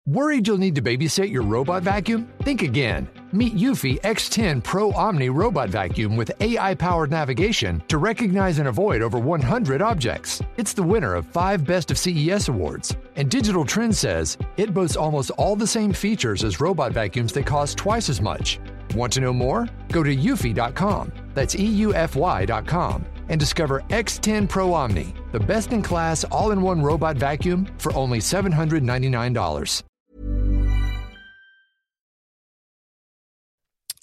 Worried 0.07 0.47
you'll 0.47 0.57
need 0.57 0.75
to 0.75 0.81
babysit 0.81 1.31
your 1.31 1.43
robot 1.43 1.83
vacuum? 1.83 2.33
Think 2.43 2.63
again. 2.63 3.07
Meet 3.31 3.57
Eufy 3.57 4.01
X10 4.01 4.65
Pro 4.65 4.91
Omni 4.93 5.29
Robot 5.29 5.69
Vacuum 5.69 6.17
with 6.17 6.33
AI 6.41 6.75
powered 6.75 7.11
navigation 7.11 7.83
to 7.89 7.99
recognize 7.99 8.59
and 8.59 8.69
avoid 8.69 9.03
over 9.03 9.19
100 9.19 9.83
objects. 9.83 10.41
It's 10.57 10.73
the 10.73 10.83
winner 10.83 11.15
of 11.15 11.27
five 11.27 11.67
Best 11.67 11.91
of 11.91 11.99
CES 11.99 12.49
awards. 12.49 12.97
And 13.17 13.31
Digital 13.31 13.67
Trends 13.67 13.99
says 13.99 14.39
it 14.57 14.73
boasts 14.73 14.97
almost 14.97 15.31
all 15.33 15.57
the 15.57 15.67
same 15.67 15.93
features 15.93 16.43
as 16.43 16.59
robot 16.59 16.93
vacuums 16.93 17.35
that 17.35 17.45
cost 17.45 17.77
twice 17.77 18.09
as 18.09 18.23
much. 18.23 18.61
Want 18.95 19.13
to 19.13 19.21
know 19.21 19.35
more? 19.35 19.69
Go 19.93 20.03
to 20.03 20.17
eufy.com. 20.17 21.13
That's 21.35 21.55
E 21.55 21.69
EUFY.com 21.83 23.05
and 23.29 23.41
discover 23.41 23.81
X10 23.89 24.49
Pro 24.49 24.73
Omni, 24.75 25.07
the 25.33 25.41
best 25.41 25.73
in 25.73 25.83
class 25.83 26.25
all 26.31 26.53
in 26.53 26.63
one 26.63 26.83
robot 26.83 27.17
vacuum 27.17 27.67
for 27.79 27.97
only 27.97 28.19
$799. 28.21 29.83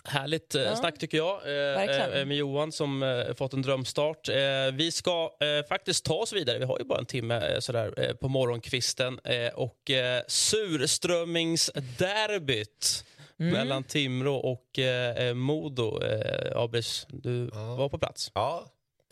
Härligt 0.07 0.55
eh, 0.55 0.61
Ja. 0.61 0.75
snack 0.75 0.99
tycker 0.99 1.17
jag 1.17 1.35
eh, 1.35 1.41
Verkligen. 1.53 2.13
eh, 2.13 2.25
med 2.25 2.37
Johan 2.37 2.71
som 2.71 3.03
eh, 3.03 3.33
fått 3.37 3.53
en 3.53 3.61
drömstart. 3.61 4.29
Eh, 4.29 4.35
vi 4.73 4.91
ska 4.91 5.29
eh, 5.39 5.65
faktiskt 5.69 6.05
ta 6.05 6.13
oss 6.13 6.33
vidare. 6.33 6.59
Vi 6.59 6.65
har 6.65 6.79
ju 6.79 6.85
bara 6.85 6.99
en 6.99 7.05
timme 7.05 7.35
eh, 7.53 7.59
sådär, 7.59 7.93
eh, 7.97 8.13
på 8.15 8.27
morgonkvisten. 8.27 9.19
Eh, 9.23 9.47
och 9.53 9.91
eh, 9.91 10.21
surströmmingsderbyt 10.27 13.05
Mm. 13.39 13.53
mellan 13.53 13.83
Timrå 13.83 14.35
och 14.35 14.79
eh, 14.79 15.33
Modo. 15.33 16.03
Eh, 16.03 16.57
Abris, 16.61 17.05
du 17.09 17.45
var 17.77 17.89
på 17.89 17.97
plats. 17.97 18.31
Ja, 18.33 18.65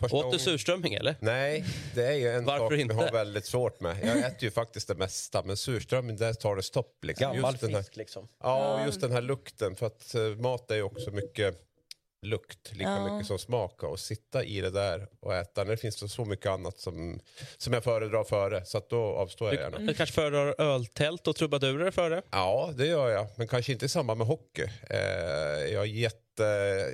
första 0.03 0.17
Åt 0.17 0.22
du 0.24 0.25
gången- 0.27 0.39
surströmming 0.39 0.93
eller? 0.93 1.15
Nej, 1.19 1.65
det 1.95 2.05
är 2.07 2.13
ju 2.13 2.29
en 2.29 2.45
Varför 2.45 2.65
sak 2.69 2.79
inte? 2.79 2.93
jag 2.95 3.01
har 3.01 3.12
väldigt 3.12 3.45
svårt 3.45 3.79
med. 3.81 3.98
Jag 4.03 4.17
äter 4.17 4.43
ju 4.43 4.51
faktiskt 4.51 4.88
det 4.88 4.95
mesta, 4.95 5.43
men 5.43 5.57
surströmming 5.57 6.17
där 6.17 6.33
tar 6.33 6.55
det 6.55 6.63
stopp. 6.63 6.98
Liksom. 7.05 7.33
Gammal 7.33 7.51
Just 7.53 7.62
den 7.62 7.75
här, 7.75 7.81
fisk 7.81 7.95
liksom. 7.95 8.27
ja, 8.43 8.79
och 8.79 8.86
just 8.86 9.01
den 9.01 9.12
här 9.12 9.22
lukten. 9.22 9.75
För 9.75 9.86
att 9.86 10.15
eh, 10.15 10.22
mat 10.22 10.72
är 10.72 10.75
ju 10.75 10.83
också 10.83 11.12
mycket 11.12 11.60
lukt, 12.25 12.72
lika 12.72 12.83
Ja. 12.89 13.13
mycket 13.13 13.27
som 13.27 13.39
smak. 13.39 13.83
Och 13.83 14.00
sitta 14.00 14.43
i 14.43 14.62
det 14.62 14.69
där 14.69 15.07
och 15.19 15.36
äta, 15.36 15.63
när 15.63 15.72
det 15.72 15.77
finns 15.77 15.95
så- 16.00 16.07
så 16.07 16.25
mycket 16.25 16.45
annat 16.45 16.79
som, 16.79 17.19
som 17.57 17.74
jag 17.74 17.83
föredrar 17.83 18.24
före. 18.24 18.65
Så 18.65 18.77
att 18.77 18.89
då 18.89 19.03
avstår 19.03 19.53
jag 19.53 19.62
gärna. 19.63 19.77
Du 19.79 19.93
kanske 19.93 20.15
föredrar 20.15 20.55
öltält 20.62 21.27
och 21.27 21.36
trubadurer 21.36 21.91
före? 21.91 22.22
Ja, 22.31 22.72
det 22.75 22.86
gör 22.86 23.10
jag. 23.10 23.27
Men 23.36 23.48
kanske 23.48 23.72
inte 23.72 23.86
i 23.86 23.89
samband 23.89 24.17
med 24.17 24.27
hockey. 24.27 24.65
Eh, 24.89 24.98
jag, 25.74 25.79
har 25.79 25.86
jätte, 25.86 26.17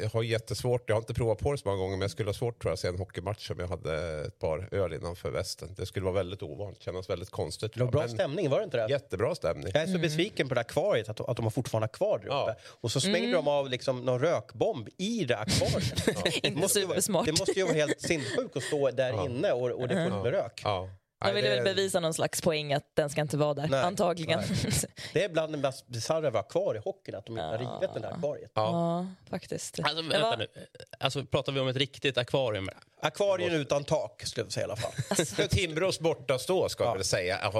jag 0.01 0.09
har 0.09 0.23
jättesvårt, 0.23 0.83
jag 0.89 0.95
har 0.95 1.01
inte 1.01 1.13
provat 1.13 1.37
på 1.39 1.51
det 1.51 1.57
så 1.57 1.67
många 1.67 1.77
gånger, 1.77 1.91
men 1.97 2.01
jag 2.01 2.11
skulle 2.11 2.29
ha 2.29 2.33
svårt 2.33 2.61
tror 2.61 2.69
jag, 2.69 2.73
att 2.73 2.79
se 2.79 2.87
en 2.87 2.97
hockeymatch 2.97 3.51
om 3.51 3.59
jag 3.59 3.67
hade 3.67 4.25
ett 4.27 4.39
par 4.39 4.69
öl 4.71 4.93
innanför 4.93 5.31
västen. 5.31 5.73
Det 5.77 5.85
skulle 5.85 6.03
vara 6.05 6.15
väldigt 6.15 6.43
ovant, 6.43 6.81
kännas 6.81 7.09
väldigt 7.09 7.29
konstigt. 7.29 7.73
Det 7.73 7.83
var 7.83 7.91
bra 7.91 8.01
Men 8.01 8.09
stämning, 8.09 8.49
var 8.49 8.57
det 8.57 8.63
inte 8.63 8.77
det? 8.77 8.91
Jättebra 8.91 9.35
stämning. 9.35 9.71
Jag 9.73 9.83
är 9.83 9.87
så 9.87 9.99
besviken 9.99 10.47
på 10.47 10.53
det 10.53 10.59
här 10.59 10.65
akvariet, 10.65 11.09
att, 11.09 11.29
att 11.29 11.35
de 11.35 11.45
har 11.45 11.51
fortfarande 11.51 11.83
har 11.85 11.89
kvar 11.93 12.17
där 12.19 12.25
uppe. 12.25 12.35
Ja. 12.35 12.55
Och 12.81 12.91
så 12.91 13.01
smängde 13.01 13.31
de 13.31 13.47
av 13.47 13.69
liksom 13.69 14.05
någon 14.05 14.19
rökbomb 14.19 14.89
i 14.97 15.25
det 15.25 15.37
akvariet. 15.37 16.05
Det 16.43 16.51
måste 16.55 16.79
ju 16.79 16.85
vara- 16.85 16.95
supersmart. 16.95 17.25
Det 17.25 17.31
måste 17.31 17.51
ju 17.51 17.63
vara 17.63 17.73
helt 17.73 18.01
sinnessjukt 18.01 18.55
att 18.57 18.63
stå 18.63 18.91
där 18.91 19.25
inne 19.25 19.51
och, 19.51 19.71
och 19.71 19.87
det 19.87 19.93
är 19.93 20.09
fullt 20.09 20.23
med 20.23 20.31
rök. 20.31 20.61
Ja. 20.63 20.89
De 21.21 21.25
Nej, 21.25 21.33
ville 21.35 21.49
det- 21.49 21.55
väl 21.55 21.63
bevisa 21.75 21.99
någon 21.99 22.13
slags 22.13 22.41
poäng 22.41 22.73
att 22.73 22.83
den 22.95 23.09
ska 23.09 23.21
inte 23.21 23.37
vara 23.37 23.53
där, 23.53 23.67
Nej, 23.67 23.81
antagligen. 23.83 24.41
Det 25.13 25.23
är 25.23 25.29
bland 25.29 25.53
det 25.53 25.57
mest 25.57 25.87
bisarra 25.87 26.29
vi 26.29 26.37
har 26.37 26.43
kvar 26.49 26.75
i 26.75 26.79
hockeyn, 26.79 27.15
att 27.15 27.25
de 27.25 27.31
inte 27.31 27.43
har 27.43 27.57
rivit 27.57 27.93
det 27.93 27.99
där 27.99 28.11
akvariet. 28.13 28.51
ja, 28.53 29.07
faktiskt. 29.29 29.79
Alltså, 29.79 30.01
Det 30.01 30.09
vänta 30.09 30.29
var- 30.29 30.37
nu. 30.37 30.47
Alltså, 30.99 31.25
pratar 31.25 31.51
vi 31.51 31.59
om 31.59 31.67
ett 31.67 31.75
riktigt 31.75 32.17
akvarium? 32.17 32.69
Akvarien 33.01 33.53
utan 33.53 33.83
tak, 33.83 34.21
skulle 34.25 34.45
jag 34.45 34.51
säga 34.53 34.61
i 34.61 34.69
alla 34.69 34.75
fall. 34.75 34.91
För 35.25 35.47
Timrås 35.47 35.99
bortastå 35.99 36.69
ska 36.69 36.83
jag 36.83 36.93
väl 36.93 37.03
säga. 37.03 37.51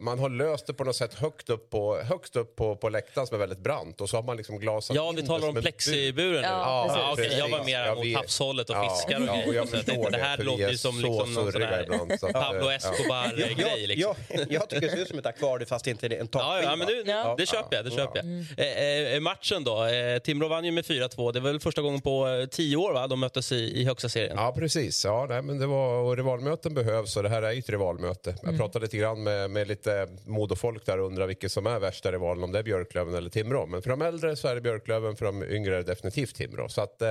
Man 0.00 0.18
har 0.18 0.28
löst 0.28 0.66
det 0.66 0.74
på 0.74 0.84
något 0.84 0.96
sätt 0.96 1.14
högt 1.14 1.50
upp 1.50 1.70
på, 1.70 1.96
högst 2.02 2.36
upp 2.36 2.56
på, 2.56 2.76
på 2.76 2.88
läktaren 2.88 3.26
som 3.26 3.34
är 3.34 3.38
väldigt 3.38 3.58
brant 3.58 4.00
och 4.00 4.08
så 4.10 4.16
har 4.16 4.22
man 4.22 4.36
liksom 4.36 4.58
glasat 4.58 4.96
Ja, 4.96 5.10
vi 5.10 5.20
det 5.20 5.26
talar 5.26 5.42
om 5.42 5.48
en 5.48 5.54
bur. 5.54 5.62
plexiburen 5.62 6.32
nu. 6.42 6.48
Ja. 6.48 6.86
Ja, 6.98 7.10
okej, 7.12 7.34
jag 7.38 7.48
var 7.48 7.64
mer 7.64 7.86
Ja, 7.86 7.94
mot 7.94 8.14
havshållet 8.16 8.70
och 8.70 8.76
Ja, 8.76 8.90
fiskar 8.96 9.20
och 9.20 9.26
ja, 9.26 9.46
och 9.46 9.54
jag 9.54 9.68
förstår 9.68 10.10
det 10.10 10.18
här 10.18 10.36
för 10.36 10.44
vi 10.44 10.50
låter 10.50 10.70
ju 10.70 10.78
som 10.78 10.92
så 10.92 10.98
liksom 11.24 11.34
någon 11.34 11.52
sån 11.52 11.62
här 11.62 12.32
Pablo 12.32 12.70
ja. 12.70 12.78
Escobar-grej. 13.02 13.86
Liksom. 13.86 14.14
jag, 14.28 14.46
jag 14.52 14.68
tycker 14.68 14.80
det 14.86 14.92
ser 14.92 15.02
ut 15.02 15.08
som 15.08 15.18
ett 15.18 15.26
akvarium 15.26 15.66
fast 15.66 15.86
inte 15.86 16.06
en 16.06 16.12
Ja, 16.12 16.26
takskiva. 16.26 16.70
ja, 16.70 16.76
men 16.76 16.86
du, 16.86 17.02
Ja. 17.06 17.34
det 17.38 17.46
köper 17.46 17.76
jag. 17.76 17.84
Det 17.84 17.90
köper 17.90 18.18
jag. 18.56 18.66
Eh, 19.08 19.14
eh, 19.14 19.20
matchen 19.20 19.64
då. 19.64 19.84
Eh, 19.84 20.18
Timrå 20.18 20.48
vann 20.48 20.64
ju 20.64 20.70
med 20.70 20.84
4-2. 20.84 21.32
Det 21.32 21.40
var 21.40 21.50
väl 21.50 21.60
första 21.60 21.82
gången 21.82 22.00
på 22.00 22.28
eh, 22.28 22.46
tio 22.46 22.76
år 22.76 22.92
va? 22.92 23.06
de 23.06 23.20
möttes 23.20 23.52
i, 23.52 23.80
i 23.80 23.84
högsta 23.84 24.08
serien. 24.08 24.36
Ja, 24.36 24.52
precis. 24.58 25.04
Ja, 25.04 25.26
nej, 25.28 25.42
men 25.42 25.58
det 25.58 25.66
var, 25.66 25.94
och 26.02 26.16
rivalmöten 26.16 26.74
behövs 26.74 27.16
och 27.16 27.22
det 27.22 27.28
här 27.28 27.42
är 27.42 27.52
ju 27.52 27.58
ett 27.58 27.68
rivalmöte. 27.70 28.34
Jag 28.42 28.56
pratade 28.58 28.84
lite 28.84 28.96
grann 28.96 29.22
med, 29.22 29.50
med 29.50 29.68
lite 29.68 30.08
modofolk 30.26 30.86
där 30.86 31.00
och 31.00 31.06
undrar 31.06 31.26
vilket 31.26 31.52
som 31.52 31.66
är 31.66 31.78
värsta 31.78 32.12
rivalen, 32.12 32.44
om 32.44 32.52
det 32.52 32.58
är 32.58 32.62
Björklöven 32.62 33.14
eller 33.14 33.30
Timrå. 33.30 33.66
Men 33.66 33.82
för 33.82 33.90
de 33.90 34.02
äldre 34.02 34.36
så 34.36 34.48
är 34.48 34.54
det 34.54 34.60
Björklöven, 34.60 35.16
för 35.16 35.24
de 35.26 35.42
yngre 35.44 35.72
är 35.74 35.76
det 35.76 35.82
definitivt 35.82 36.34
Timrå. 36.34 36.68
Så 36.68 36.80
att 36.80 37.02
eh, 37.02 37.08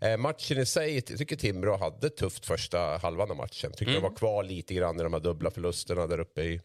eh, 0.00 0.16
matchen 0.16 0.58
i 0.58 0.66
sig, 0.66 0.94
jag 1.08 1.18
tycker 1.18 1.36
Timrå 1.36 1.76
hade 1.76 2.10
tufft 2.10 2.46
första 2.46 2.78
halvan 2.78 3.30
av 3.30 3.36
matchen. 3.36 3.72
Tycker 3.72 3.92
de 3.92 4.00
var 4.02 4.14
kvar 4.16 4.42
lite 4.42 4.74
grann 4.74 5.00
i 5.00 5.02
de 5.02 5.11
de 5.12 5.16
här 5.16 5.24
dubbla 5.24 5.50
förlusterna 5.50 6.06
där 6.06 6.20
uppe 6.20 6.42
i, 6.42 6.60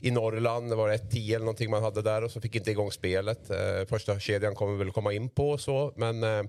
i 0.00 0.10
Norrland. 0.10 0.70
Det 0.70 0.76
var 0.76 0.90
1-10 0.90 1.28
eller 1.28 1.38
någonting 1.38 1.70
man 1.70 1.82
hade 1.82 2.02
där 2.02 2.24
och 2.24 2.30
så 2.30 2.40
fick 2.40 2.54
inte 2.54 2.70
igång 2.70 2.92
spelet. 2.92 3.50
Eh, 3.50 3.86
första 3.88 4.20
kedjan 4.20 4.54
kommer 4.54 4.78
väl 4.78 4.92
komma 4.92 5.12
in 5.12 5.28
på 5.28 5.50
och 5.50 5.60
så, 5.60 5.92
men 5.96 6.22
eh, 6.22 6.42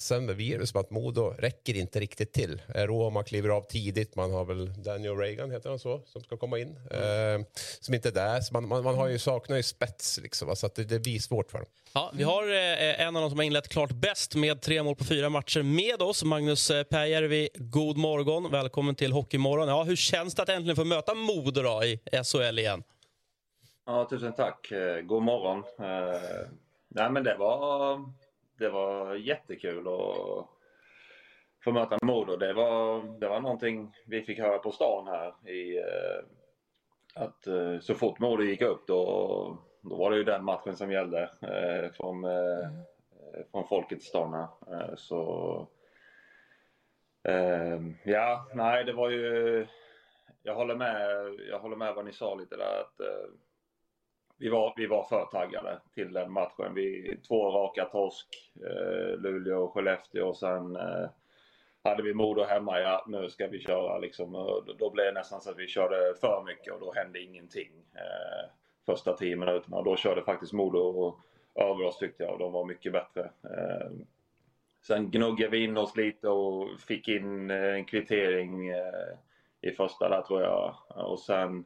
Sen 0.00 0.26
blir 0.26 0.58
det 0.58 0.66
som 0.66 0.80
att 0.80 0.90
Modo 0.90 1.34
räcker 1.38 1.76
inte 1.76 2.00
riktigt 2.00 2.32
till. 2.32 2.62
Eh, 2.74 2.82
Roma 2.82 3.22
kliver 3.22 3.48
av 3.48 3.62
tidigt. 3.62 4.16
Man 4.16 4.32
har 4.32 4.44
väl 4.44 4.82
Daniel 4.82 5.16
Reagan, 5.16 5.50
heter 5.50 5.70
han 5.70 5.78
så, 5.78 6.02
som 6.06 6.22
ska 6.22 6.36
komma 6.36 6.58
in. 6.58 6.76
Eh, 6.90 7.46
som 7.80 7.94
inte 7.94 8.08
är 8.08 8.12
där. 8.12 8.40
Så 8.40 8.52
man, 8.54 8.68
man, 8.68 8.84
man 8.84 8.94
har 8.94 9.08
ju, 9.08 9.18
saknar 9.18 9.56
ju 9.56 9.62
spets, 9.62 10.18
liksom, 10.22 10.48
va, 10.48 10.56
så 10.56 10.66
att 10.66 10.74
det, 10.74 10.84
det 10.84 10.98
blir 10.98 11.18
svårt 11.18 11.50
för 11.50 11.58
dem. 11.58 11.66
Ja, 11.94 12.10
vi 12.14 12.22
har 12.22 12.42
eh, 12.42 13.00
en 13.00 13.16
av 13.16 13.22
de 13.22 13.30
som 13.30 13.38
har 13.38 13.44
inlett 13.44 13.68
klart 13.68 13.90
bäst 13.90 14.34
med 14.34 14.62
tre 14.62 14.82
mål 14.82 14.96
på 14.96 15.04
fyra 15.04 15.28
matcher 15.28 15.62
med 15.62 16.02
oss. 16.02 16.24
Magnus 16.24 16.70
eh, 16.70 16.82
Pääjärvi, 16.84 17.48
god 17.54 17.96
morgon. 17.96 18.50
Välkommen 18.50 18.94
till 18.94 19.12
Hockeymorgon. 19.12 19.68
Ja, 19.68 19.82
hur 19.82 19.96
känns 19.96 20.34
det 20.34 20.42
att 20.42 20.48
äntligen 20.48 20.76
få 20.76 20.84
möta 20.84 21.14
Modo 21.14 21.62
då 21.62 21.84
i 21.84 22.00
SHL 22.24 22.58
igen? 22.58 22.82
Ja, 23.86 24.06
tusen 24.10 24.32
tack. 24.32 24.70
Eh, 24.70 25.00
God 25.00 25.22
morgon. 25.22 25.58
Eh, 25.58 26.20
nej, 26.88 27.10
men 27.10 27.24
det 27.24 27.36
var, 27.38 27.98
det 28.58 28.68
var 28.68 29.14
jättekul 29.14 29.88
att 29.88 30.46
få 31.64 31.72
möta 31.72 31.98
Modo. 32.02 32.36
Det 32.36 32.52
var, 32.52 33.02
det 33.20 33.28
var 33.28 33.40
någonting 33.40 33.94
vi 34.06 34.22
fick 34.22 34.38
höra 34.38 34.58
på 34.58 34.72
stan 34.72 35.06
här. 35.06 35.50
I, 35.50 35.78
eh, 35.78 36.24
att 37.14 37.46
eh, 37.46 37.78
så 37.80 37.94
fort 37.94 38.18
Modo 38.18 38.42
gick 38.42 38.62
upp 38.62 38.86
då, 38.86 39.58
då 39.80 39.96
var 39.96 40.10
det 40.10 40.16
ju 40.16 40.24
den 40.24 40.44
matchen 40.44 40.76
som 40.76 40.92
gällde 40.92 41.22
eh, 41.42 41.92
från, 41.92 42.24
eh, 42.24 42.68
från 43.50 43.68
folket 43.68 43.98
i 43.98 44.04
stan 44.04 44.34
här. 44.34 44.96
Så 44.96 45.68
ja, 48.04 48.48
nej 48.54 48.84
det 48.84 48.92
var 48.92 49.10
ju 49.10 49.66
jag 50.42 50.54
håller 50.54 50.74
med, 50.74 51.10
jag 51.50 51.58
håller 51.58 51.76
med 51.76 51.94
vad 51.94 52.04
ni 52.04 52.12
sa 52.12 52.34
lite 52.34 52.56
där 52.56 52.80
att 52.80 53.00
vi, 54.38 54.48
var, 54.48 54.74
vi 54.76 54.86
var 54.86 55.04
för 55.04 55.24
taggade 55.24 55.80
till 55.94 56.12
den 56.12 56.32
matchen. 56.32 56.74
Vi, 56.74 57.16
två 57.28 57.50
raka 57.50 57.84
torsk, 57.84 58.26
eh, 58.66 59.20
Luleå 59.20 59.64
och 59.64 59.72
Skellefteå 59.72 60.28
och 60.28 60.36
sen 60.36 60.76
eh, 60.76 61.08
hade 61.82 62.02
vi 62.02 62.14
Modo 62.14 62.44
hemma. 62.44 62.80
Ja, 62.80 63.04
nu 63.08 63.30
ska 63.30 63.46
vi 63.46 63.60
köra 63.60 63.98
liksom. 63.98 64.32
Då, 64.78 64.90
blev 64.90 65.06
det 65.06 65.20
nästan 65.20 65.40
så 65.40 65.50
att 65.50 65.58
vi 65.58 65.66
körde 65.66 66.14
för 66.20 66.42
mycket 66.46 66.72
och 66.72 66.80
då 66.80 66.92
hände 66.92 67.20
ingenting 67.20 67.70
eh, 67.94 68.50
första 68.86 69.16
tio 69.16 69.36
minuterna. 69.36 69.76
Och 69.76 69.84
då 69.84 69.96
körde 69.96 70.22
faktiskt 70.22 70.52
Modo 70.52 71.16
över 71.54 71.84
oss 71.84 71.98
tyckte 71.98 72.22
jag 72.22 72.32
och 72.32 72.38
de 72.38 72.52
var 72.52 72.64
mycket 72.64 72.92
bättre. 72.92 73.22
Eh, 73.22 73.90
sen 74.82 75.10
gnuggade 75.10 75.50
vi 75.50 75.64
in 75.64 75.76
oss 75.76 75.96
lite 75.96 76.28
och 76.28 76.80
fick 76.80 77.08
in 77.08 77.50
eh, 77.50 77.74
en 77.74 77.84
kvittering 77.84 78.68
eh, 78.68 79.16
i 79.60 79.70
första 79.70 80.08
där 80.08 80.22
tror 80.22 80.42
jag. 80.42 80.74
Och 80.88 81.20
sen 81.20 81.64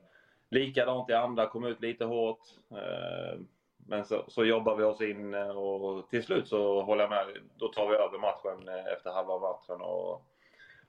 likadant 0.52 1.10
i 1.10 1.12
andra, 1.12 1.46
kom 1.46 1.64
ut 1.64 1.80
lite 1.80 2.04
hårt. 2.04 2.40
Eh, 2.70 3.40
men 3.86 4.04
så, 4.04 4.24
så 4.28 4.44
jobbar 4.44 4.76
vi 4.76 4.84
oss 4.84 5.00
in 5.00 5.34
eh, 5.34 5.48
och 5.48 6.10
till 6.10 6.22
slut 6.22 6.48
så 6.48 6.82
håller 6.82 7.02
jag 7.02 7.10
med, 7.10 7.26
då 7.56 7.68
tar 7.68 7.88
vi 7.88 7.94
över 7.94 8.18
matchen 8.18 8.68
eh, 8.68 8.92
efter 8.92 9.10
halva 9.10 9.38
matchen 9.38 9.80
och, 9.80 10.26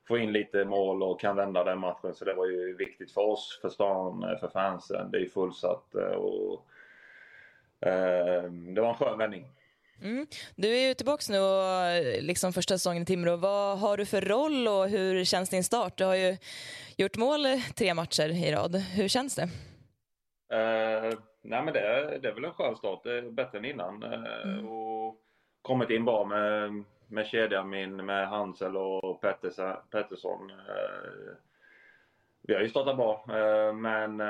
får 0.08 0.18
in 0.18 0.32
lite 0.32 0.64
mål 0.64 1.02
och 1.02 1.20
kan 1.20 1.36
vända 1.36 1.64
den 1.64 1.78
matchen. 1.78 2.14
Så 2.14 2.24
det 2.24 2.34
var 2.34 2.46
ju 2.46 2.76
viktigt 2.76 3.12
för 3.12 3.20
oss, 3.20 3.58
för 3.62 3.68
stan, 3.68 4.36
för 4.40 4.48
fansen. 4.48 5.10
Det 5.10 5.18
är 5.18 5.20
ju 5.20 5.28
fullsatt 5.28 5.94
och 5.94 6.66
eh, 7.88 8.42
det 8.50 8.80
var 8.80 8.88
en 8.88 8.94
skön 8.94 9.18
vändning. 9.18 9.46
Mm. 10.02 10.26
Du 10.56 10.68
är 10.76 10.88
ju 10.88 10.94
tillbaka 10.94 11.22
nu 11.28 11.38
och 11.38 12.22
liksom 12.22 12.52
första 12.52 12.74
säsongen 12.74 13.02
i 13.02 13.06
Timrå. 13.06 13.36
Vad 13.36 13.78
har 13.78 13.96
du 13.96 14.06
för 14.06 14.20
roll 14.20 14.68
och 14.68 14.88
hur 14.88 15.24
känns 15.24 15.50
din 15.50 15.64
start? 15.64 15.98
Du 15.98 16.04
har 16.04 16.14
ju 16.14 16.36
gjort 16.96 17.16
mål 17.16 17.46
tre 17.76 17.94
matcher 17.94 18.28
i 18.28 18.52
rad. 18.52 18.76
Hur 18.76 19.08
känns 19.08 19.36
det? 19.36 19.48
Uh, 20.52 21.18
nej 21.42 21.62
men 21.64 21.74
det, 21.74 22.18
det 22.22 22.28
är 22.28 22.34
väl 22.34 22.44
en 22.44 22.52
skön 22.52 22.76
start. 22.76 23.00
Det 23.04 23.18
är 23.18 23.22
bättre 23.30 23.58
än 23.58 23.64
innan. 23.64 24.02
Uh, 24.02 24.52
mm. 24.52 24.68
och 24.68 25.16
kommit 25.62 25.90
in 25.90 26.04
bra 26.04 26.24
med, 26.24 26.84
med 27.08 27.26
kedjan 27.26 27.70
min, 27.70 28.06
med 28.06 28.28
Hansel 28.28 28.76
och 28.76 29.20
Pettersson. 29.90 30.50
Uh, 30.50 31.34
vi 32.42 32.54
har 32.54 32.60
ju 32.60 32.68
startat 32.68 32.96
bra, 32.96 33.24
men 33.74 34.20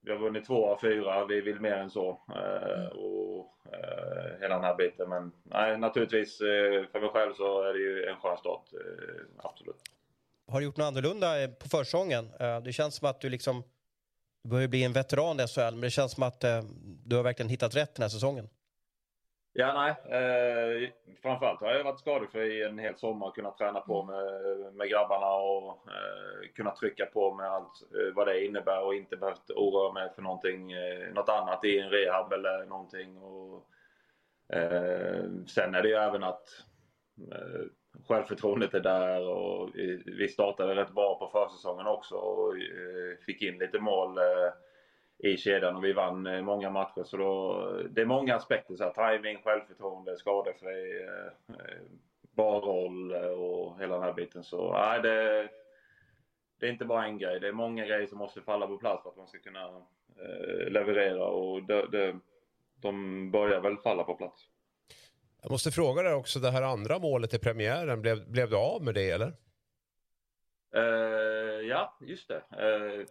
vi 0.00 0.10
har 0.10 0.18
vunnit 0.18 0.44
två 0.44 0.66
av 0.66 0.78
fyra. 0.80 1.24
Vi 1.26 1.40
vill 1.40 1.60
mer 1.60 1.76
än 1.76 1.90
så. 1.90 2.20
Mm. 2.28 2.86
Och 2.88 3.56
eh, 3.72 4.40
hela 4.40 4.54
den 4.54 4.64
här 4.64 4.76
biten. 4.76 5.08
Men 5.08 5.32
nej, 5.42 5.78
naturligtvis 5.78 6.40
eh, 6.40 6.86
för 6.92 7.00
mig 7.00 7.10
själv 7.10 7.34
så 7.34 7.62
är 7.62 7.72
det 7.72 7.78
ju 7.78 8.04
en 8.04 8.16
skön 8.16 8.38
start. 8.38 8.64
Eh, 8.72 9.22
absolut. 9.36 9.82
Har 10.50 10.60
du 10.60 10.66
gjort 10.66 10.76
något 10.76 10.86
annorlunda 10.86 11.42
eh, 11.42 11.50
på 11.50 11.68
försäsongen? 11.68 12.30
Eh, 12.40 12.60
det 12.60 12.72
känns 12.72 12.94
som 12.94 13.08
att 13.08 13.20
du 13.20 13.28
liksom 13.28 13.62
du 14.42 14.50
börjar 14.50 14.68
bli 14.68 14.84
en 14.84 14.92
veteran 14.92 15.40
i 15.40 15.46
SHL, 15.46 15.60
men 15.60 15.80
det 15.80 15.90
känns 15.90 16.12
som 16.12 16.22
att 16.22 16.44
eh, 16.44 16.62
du 17.04 17.16
har 17.16 17.22
verkligen 17.22 17.50
hittat 17.50 17.76
rätt 17.76 17.94
den 17.94 18.02
här 18.02 18.08
säsongen. 18.08 18.48
Ja, 19.60 19.72
nej. 19.74 20.20
Eh, 20.20 20.90
framförallt 21.22 21.60
har 21.60 21.72
jag 21.72 21.84
varit 21.84 21.98
skadefri 21.98 22.62
en 22.62 22.78
hel 22.78 22.96
sommar. 22.96 23.26
och 23.26 23.34
Kunnat 23.34 23.58
träna 23.58 23.80
på 23.80 24.04
med, 24.04 24.24
med 24.74 24.88
grabbarna 24.88 25.26
och 25.26 25.88
eh, 25.88 26.48
kunnat 26.54 26.76
trycka 26.76 27.06
på 27.06 27.34
med 27.34 27.46
allt 27.46 27.82
eh, 27.94 28.14
vad 28.14 28.26
det 28.26 28.44
innebär 28.44 28.82
och 28.82 28.94
inte 28.94 29.16
behövt 29.16 29.50
oroa 29.50 29.92
mig 29.92 30.10
för 30.14 30.22
någonting, 30.22 30.72
eh, 30.72 31.12
något 31.14 31.28
annat 31.28 31.64
i 31.64 31.78
en 31.78 31.90
rehab 31.90 32.32
eller 32.32 32.66
någonting. 32.66 33.16
Och, 33.16 33.66
eh, 34.56 35.24
sen 35.46 35.74
är 35.74 35.82
det 35.82 35.88
ju 35.88 35.94
även 35.94 36.22
att 36.22 36.44
eh, 37.32 37.66
självförtroendet 38.08 38.74
är 38.74 38.80
där 38.80 39.28
och 39.28 39.70
vi 40.06 40.28
startade 40.28 40.74
rätt 40.74 40.94
bra 40.94 41.18
på 41.18 41.28
försäsongen 41.28 41.86
också 41.86 42.14
och 42.14 42.56
eh, 42.56 43.18
fick 43.26 43.42
in 43.42 43.58
lite 43.58 43.78
mål 43.78 44.18
eh, 44.18 44.52
i 45.18 45.36
kedjan 45.36 45.76
och 45.76 45.84
vi 45.84 45.92
vann 45.92 46.26
eh, 46.26 46.42
många 46.42 46.70
matcher. 46.70 47.04
Så 47.04 47.16
då, 47.16 47.62
det 47.90 48.00
är 48.00 48.06
många 48.06 48.36
aspekter. 48.36 48.76
Så 48.76 48.84
här, 48.84 49.16
timing, 49.16 49.42
självförtroende, 49.42 50.16
skadefri, 50.16 51.02
eh, 51.02 51.56
bra 52.36 52.60
roll 52.60 53.12
och 53.12 53.80
hela 53.80 53.94
den 53.94 54.04
här 54.04 54.12
biten. 54.12 54.44
Så 54.44 54.72
nej, 54.72 55.02
det, 55.02 55.48
det 56.60 56.66
är 56.66 56.70
inte 56.70 56.84
bara 56.84 57.04
en 57.04 57.18
grej. 57.18 57.40
Det 57.40 57.48
är 57.48 57.52
många 57.52 57.86
grejer 57.86 58.06
som 58.06 58.18
måste 58.18 58.42
falla 58.42 58.66
på 58.66 58.78
plats 58.78 59.02
för 59.02 59.10
att 59.10 59.16
man 59.16 59.28
ska 59.28 59.38
kunna 59.38 59.66
eh, 60.16 60.70
leverera 60.70 61.26
och 61.26 61.62
det, 61.62 61.86
det, 61.86 62.18
de 62.80 63.30
börjar 63.30 63.60
väl 63.60 63.76
falla 63.76 64.04
på 64.04 64.14
plats. 64.14 64.48
Jag 65.42 65.50
måste 65.50 65.70
fråga 65.70 66.02
dig 66.02 66.14
också, 66.14 66.38
det 66.38 66.50
här 66.50 66.62
andra 66.62 66.98
målet 66.98 67.34
i 67.34 67.38
premiären, 67.38 68.02
blev, 68.02 68.30
blev 68.30 68.50
du 68.50 68.56
av 68.56 68.82
med 68.82 68.94
det 68.94 69.10
eller? 69.10 69.32
Uh, 70.76 71.66
ja, 71.68 71.96
just 72.00 72.28
det. 72.28 72.36
Uh, 72.36 73.06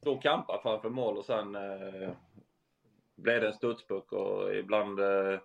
Stod 0.00 0.16
och 0.48 0.62
framför 0.62 0.88
mål 0.88 1.18
och 1.18 1.24
sen 1.24 1.54
eh, 1.54 2.10
blev 3.16 3.40
det 3.40 3.46
en 3.46 3.54
studspuck 3.54 4.12
och 4.12 4.54
ibland 4.54 5.00
eh, 5.00 5.38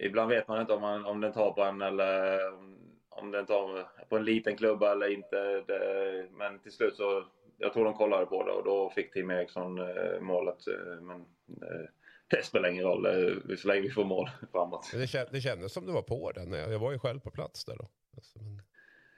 Ibland 0.00 0.30
vet 0.30 0.48
man 0.48 0.60
inte 0.60 0.72
om, 0.72 0.80
man, 0.80 1.04
om 1.04 1.20
den 1.20 1.32
tar 1.32 1.52
på 1.52 1.62
en 1.62 1.82
eller 1.82 2.52
om, 2.52 2.78
om 3.08 3.30
den 3.30 3.46
tar 3.46 3.88
på 4.08 4.16
en 4.16 4.24
liten 4.24 4.56
klubba 4.56 4.92
eller 4.92 5.12
inte. 5.12 5.64
Det, 5.66 6.28
men 6.30 6.58
till 6.58 6.72
slut 6.72 6.96
så, 6.96 7.24
jag 7.58 7.72
tror 7.72 7.84
de 7.84 7.94
kollade 7.94 8.26
på 8.26 8.44
det 8.44 8.52
och 8.52 8.64
då 8.64 8.90
fick 8.90 9.12
Tim 9.12 9.30
Eriksson 9.30 9.78
eh, 9.78 10.20
målet. 10.20 10.66
Eh, 10.66 11.00
men 11.00 11.20
eh, 11.62 11.86
det 12.28 12.44
spelar 12.44 12.68
ingen 12.68 12.84
roll 12.84 13.06
eh, 13.06 13.56
så 13.56 13.68
länge 13.68 13.80
vi 13.80 13.90
får 13.90 14.04
mål 14.04 14.30
framåt. 14.52 14.90
Det, 14.92 15.32
det 15.32 15.40
kändes 15.40 15.72
som 15.72 15.86
du 15.86 15.92
var 15.92 16.02
på 16.02 16.32
den. 16.32 16.52
Jag 16.52 16.78
var 16.78 16.92
ju 16.92 16.98
själv 16.98 17.20
på 17.20 17.30
plats 17.30 17.64
där 17.64 17.76
då. 17.76 17.88
Alltså, 18.16 18.38
men... 18.38 18.62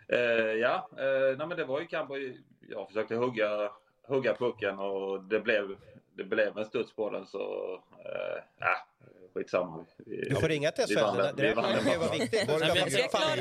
Eh, 0.09 0.19
ja, 0.61 0.89
eh, 0.99 1.37
nej 1.39 1.47
men 1.47 1.57
det 1.57 1.65
var 1.65 1.81
ju 1.81 1.87
kanske, 1.87 2.15
jag 2.69 2.89
försökte 2.89 3.15
hugga, 3.15 3.71
hugga 4.09 4.35
pucken 4.35 4.79
och 4.79 5.25
det 5.25 5.41
blev, 5.41 5.77
det 6.17 6.25
blev 6.25 6.59
en 6.59 6.65
studs 6.65 6.93
på 6.93 7.11
den 7.11 7.27
så, 7.27 7.75
eh, 8.05 8.43
ja, 8.59 8.87
skitsamma. 9.35 9.85
Vi, 9.97 10.29
du 10.29 10.35
får 10.35 10.49
ringa 10.49 10.71
till 10.71 10.85
SHL, 10.85 11.37
det, 11.37 11.55
vara 11.55 12.13
viktigt. 12.13 12.51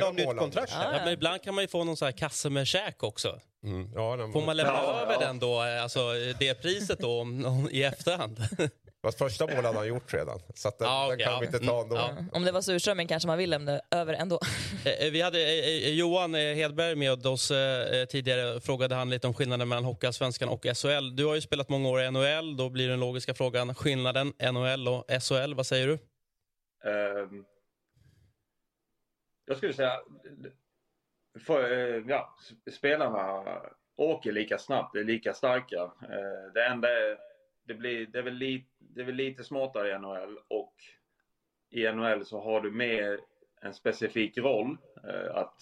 Om 0.04 0.16
nytt 0.16 0.38
kontrakt? 0.38 0.72
Ja, 0.72 0.94
ja. 0.94 1.00
men 1.04 1.14
ibland 1.14 1.42
kan 1.42 1.56
man 1.56 1.64
ju 1.64 1.68
få 1.68 1.84
någon 1.84 1.98
sån 1.98 2.06
här 2.06 2.18
kasse 2.18 2.50
med 2.50 2.68
käk 2.68 3.04
också. 3.04 3.40
Mm. 3.64 3.90
Ja, 3.96 4.18
får 4.34 4.46
man 4.46 4.58
lämna 4.58 4.74
ja, 4.74 5.02
över 5.02 5.20
den 5.20 5.40
då, 5.40 5.60
alltså 5.60 6.00
det 6.40 6.62
priset 6.62 7.00
då 7.00 7.28
i 7.72 7.84
efterhand? 7.84 8.38
Fast 9.06 9.18
första 9.18 9.48
målet 9.48 9.66
hade 9.66 9.78
han 9.78 9.88
gjort 9.88 10.14
redan. 10.14 10.40
Så 10.56 10.72
den, 10.80 10.88
ah, 10.88 11.06
okay, 11.06 11.18
den 11.18 11.26
kan 11.26 11.34
ja. 11.34 11.40
vi 11.40 11.46
inte 11.46 11.60
ta 11.60 11.82
ändå. 11.82 11.96
Mm, 11.96 12.16
ja. 12.32 12.38
Om 12.38 12.44
det 12.44 12.52
var 12.52 12.62
surströmming 12.62 13.08
kanske 13.08 13.28
man 13.28 13.38
vill 13.38 13.50
lämna 13.50 13.82
över 13.92 14.14
ändå. 14.14 14.40
Eh, 14.86 15.06
eh, 15.06 15.12
vi 15.12 15.22
hade 15.22 15.40
eh, 15.40 15.94
Johan 15.94 16.34
Hedberg 16.34 16.96
med 16.96 17.28
oss 17.28 17.52
tidigare. 18.10 18.62
Frågade 18.62 18.96
han 18.96 19.10
lite 19.10 19.28
om 19.28 19.34
skillnaden 19.34 19.68
mellan 19.68 19.84
Hockeyallsvenskan 19.84 20.50
och 20.50 20.66
SHL. 20.66 21.16
Du 21.16 21.26
har 21.26 21.36
ju 21.36 21.42
spelat 21.42 21.70
många 21.70 21.90
år 21.90 22.02
i 22.02 22.12
NHL. 22.12 22.58
Då 22.58 22.70
blir 22.70 22.90
den 22.90 23.00
logiska 23.00 23.34
frågan 23.34 23.76
skillnaden 23.76 24.34
NHL 24.54 24.88
och 24.88 25.06
SHL. 25.22 25.54
Vad 25.54 25.66
säger 25.66 25.88
du? 25.88 25.94
Um, 26.90 27.46
jag 29.46 29.58
skulle 29.58 29.74
säga... 29.74 30.00
För, 31.46 31.70
ja, 32.10 32.36
spelarna 32.72 33.44
åker 33.98 34.32
lika 34.32 34.58
snabbt, 34.58 34.96
är 34.96 35.04
lika 35.04 35.34
starka. 35.34 35.92
Det 36.54 36.66
enda 36.66 36.90
är 36.90 37.18
det, 37.66 37.74
blir, 37.74 38.06
det, 38.06 38.20
är 38.20 38.24
väl 38.24 38.34
lite, 38.34 38.68
det 38.80 39.02
är 39.02 39.06
väl 39.06 39.16
lite 39.16 39.44
smartare 39.44 39.92
i 39.92 40.00
NHL 40.00 40.40
och 40.48 40.74
i 41.70 41.92
NHL 41.92 42.26
så 42.26 42.40
har 42.40 42.62
du 42.62 42.72
mer 42.72 43.20
en 43.62 43.74
specifik 43.74 44.38
roll. 44.38 44.78
Eh, 45.04 45.36
att 45.36 45.62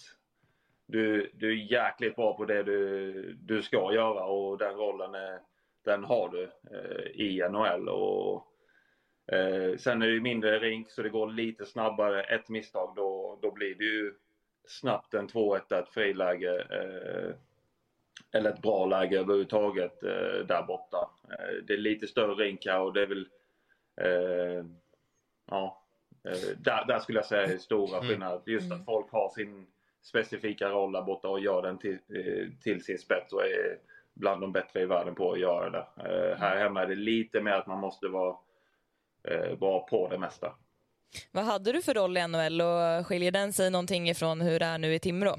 du, 0.86 1.30
du 1.34 1.50
är 1.50 1.72
jäkligt 1.72 2.16
bra 2.16 2.36
på 2.36 2.44
det 2.44 2.62
du, 2.62 3.32
du 3.32 3.62
ska 3.62 3.94
göra 3.94 4.24
och 4.24 4.58
den 4.58 4.74
rollen 4.74 5.14
är, 5.14 5.40
den 5.84 6.04
har 6.04 6.28
du 6.28 6.42
eh, 6.70 7.06
i 7.20 7.48
NHL. 7.50 7.88
Och, 7.88 8.46
eh, 9.34 9.76
sen 9.76 10.02
är 10.02 10.08
det 10.08 10.20
mindre 10.20 10.58
rink 10.58 10.90
så 10.90 11.02
det 11.02 11.08
går 11.08 11.30
lite 11.30 11.66
snabbare. 11.66 12.22
Ett 12.22 12.48
misstag 12.48 12.92
då, 12.96 13.38
då 13.42 13.50
blir 13.50 13.74
det 13.74 13.84
ju 13.84 14.14
snabbt 14.66 15.14
en 15.14 15.28
2-1 15.28 15.74
ett 15.74 15.88
friläge. 15.88 16.66
Eh, 16.70 17.34
eller 18.34 18.50
ett 18.50 18.62
bra 18.62 18.86
läge 18.86 19.20
överhuvudtaget 19.20 20.02
eh, 20.02 20.46
där 20.46 20.62
borta. 20.62 21.10
Eh, 21.30 21.64
det 21.66 21.72
är 21.72 21.78
lite 21.78 22.06
större 22.06 22.34
rink 22.34 22.66
här 22.66 22.80
och 22.80 22.92
det 22.92 23.02
är 23.02 23.06
väl... 23.06 23.28
Eh, 24.00 24.64
ja, 25.50 25.82
eh, 26.24 26.56
där, 26.58 26.84
där, 26.86 26.98
skulle 26.98 27.18
jag 27.18 27.26
säga 27.26 27.42
är 27.42 27.58
stora 27.58 27.96
mm. 27.96 28.08
skillnader. 28.08 28.40
Just 28.46 28.66
att 28.66 28.72
mm. 28.72 28.84
folk 28.84 29.12
har 29.12 29.28
sin 29.28 29.66
specifika 30.02 30.68
roll 30.68 30.92
där 30.92 31.02
borta 31.02 31.28
och 31.28 31.40
gör 31.40 31.62
den 31.62 31.78
till, 31.78 31.98
eh, 32.08 32.48
till 32.62 32.84
sin 32.84 32.98
spets 32.98 33.32
och 33.32 33.42
är 33.42 33.78
bland 34.14 34.40
de 34.40 34.52
bättre 34.52 34.82
i 34.82 34.86
världen 34.86 35.14
på 35.14 35.32
att 35.32 35.40
göra 35.40 35.70
det. 35.70 35.86
Eh, 35.96 36.38
här 36.38 36.56
hemma 36.56 36.82
är 36.82 36.86
det 36.86 36.94
lite 36.94 37.40
mer 37.40 37.52
att 37.52 37.66
man 37.66 37.78
måste 37.78 38.08
vara 38.08 38.36
bra 39.58 39.86
på 39.86 40.08
det 40.08 40.18
mesta. 40.18 40.54
Vad 41.32 41.44
hade 41.44 41.72
du 41.72 41.82
för 41.82 41.94
roll 41.94 42.16
i 42.16 42.28
NHL 42.28 42.60
och 42.60 43.06
skiljer 43.06 43.30
den 43.30 43.52
sig 43.52 43.70
någonting 43.70 44.08
ifrån 44.08 44.40
hur 44.40 44.58
det 44.58 44.66
är 44.66 44.78
nu 44.78 44.94
i 44.94 44.98
Timrå? 44.98 45.36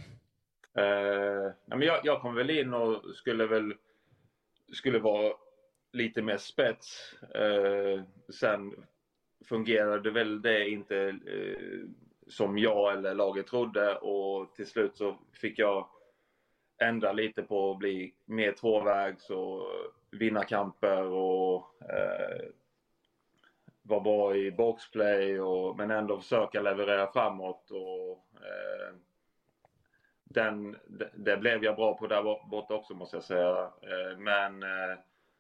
Eh, 0.77 1.51
men 1.65 1.81
jag, 1.81 1.99
jag 2.03 2.21
kom 2.21 2.35
väl 2.35 2.49
in 2.49 2.73
och 2.73 3.15
skulle 3.15 3.45
väl 3.45 3.73
skulle 4.73 4.99
vara 4.99 5.33
lite 5.91 6.21
mer 6.21 6.38
spets. 6.38 7.13
Eh, 7.35 8.03
sen 8.29 8.85
fungerade 9.45 10.11
väl 10.11 10.41
det 10.41 10.69
inte 10.69 10.97
eh, 11.07 11.89
som 12.27 12.57
jag 12.57 12.93
eller 12.93 13.15
laget 13.15 13.47
trodde 13.47 13.95
och 13.95 14.55
till 14.55 14.67
slut 14.67 14.97
så 14.97 15.17
fick 15.33 15.59
jag 15.59 15.88
ändra 16.83 17.11
lite 17.11 17.43
på 17.43 17.71
att 17.71 17.77
bli 17.77 18.13
mer 18.25 18.51
tvåvägs 18.51 19.29
och 19.29 19.67
vinna 20.11 20.43
kamper 20.43 21.03
och 21.03 21.81
eh, 21.81 22.45
vara 23.81 23.99
bra 23.99 24.35
i 24.35 24.51
boxplay 24.51 25.39
och, 25.39 25.77
men 25.77 25.91
ändå 25.91 26.19
försöka 26.19 26.61
leverera 26.61 27.11
framåt 27.11 27.71
och 27.71 28.25
eh, 28.41 28.95
den, 30.36 30.78
det 31.13 31.38
blev 31.38 31.63
jag 31.63 31.76
bra 31.76 31.98
på 31.98 32.08
där 32.08 32.50
borta 32.50 32.74
också 32.74 32.93
måste 32.93 33.15
jag 33.15 33.24
säga. 33.24 33.71
Eh, 33.82 34.17
men 34.17 34.63
eh, 34.63 34.98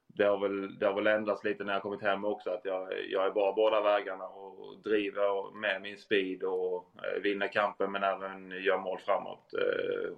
det 0.07 0.23
har, 0.23 0.37
väl, 0.37 0.79
det 0.79 0.85
har 0.85 0.93
väl 0.93 1.07
ändrats 1.07 1.43
lite 1.43 1.63
när 1.63 1.73
jag 1.73 1.81
kommit 1.81 2.01
hem 2.01 2.25
också 2.25 2.49
att 2.49 2.65
jag, 2.65 2.89
jag 3.09 3.25
är 3.25 3.31
bra 3.31 3.53
båda 3.55 3.81
vägarna 3.81 4.27
och 4.27 4.77
driver 4.83 5.59
med 5.59 5.81
min 5.81 5.97
speed 5.97 6.43
och 6.43 6.91
eh, 7.03 7.21
vinner 7.21 7.47
kampen 7.47 7.91
men 7.91 8.03
även 8.03 8.51
gör 8.51 8.77
mål 8.77 8.99
framåt. 8.99 9.53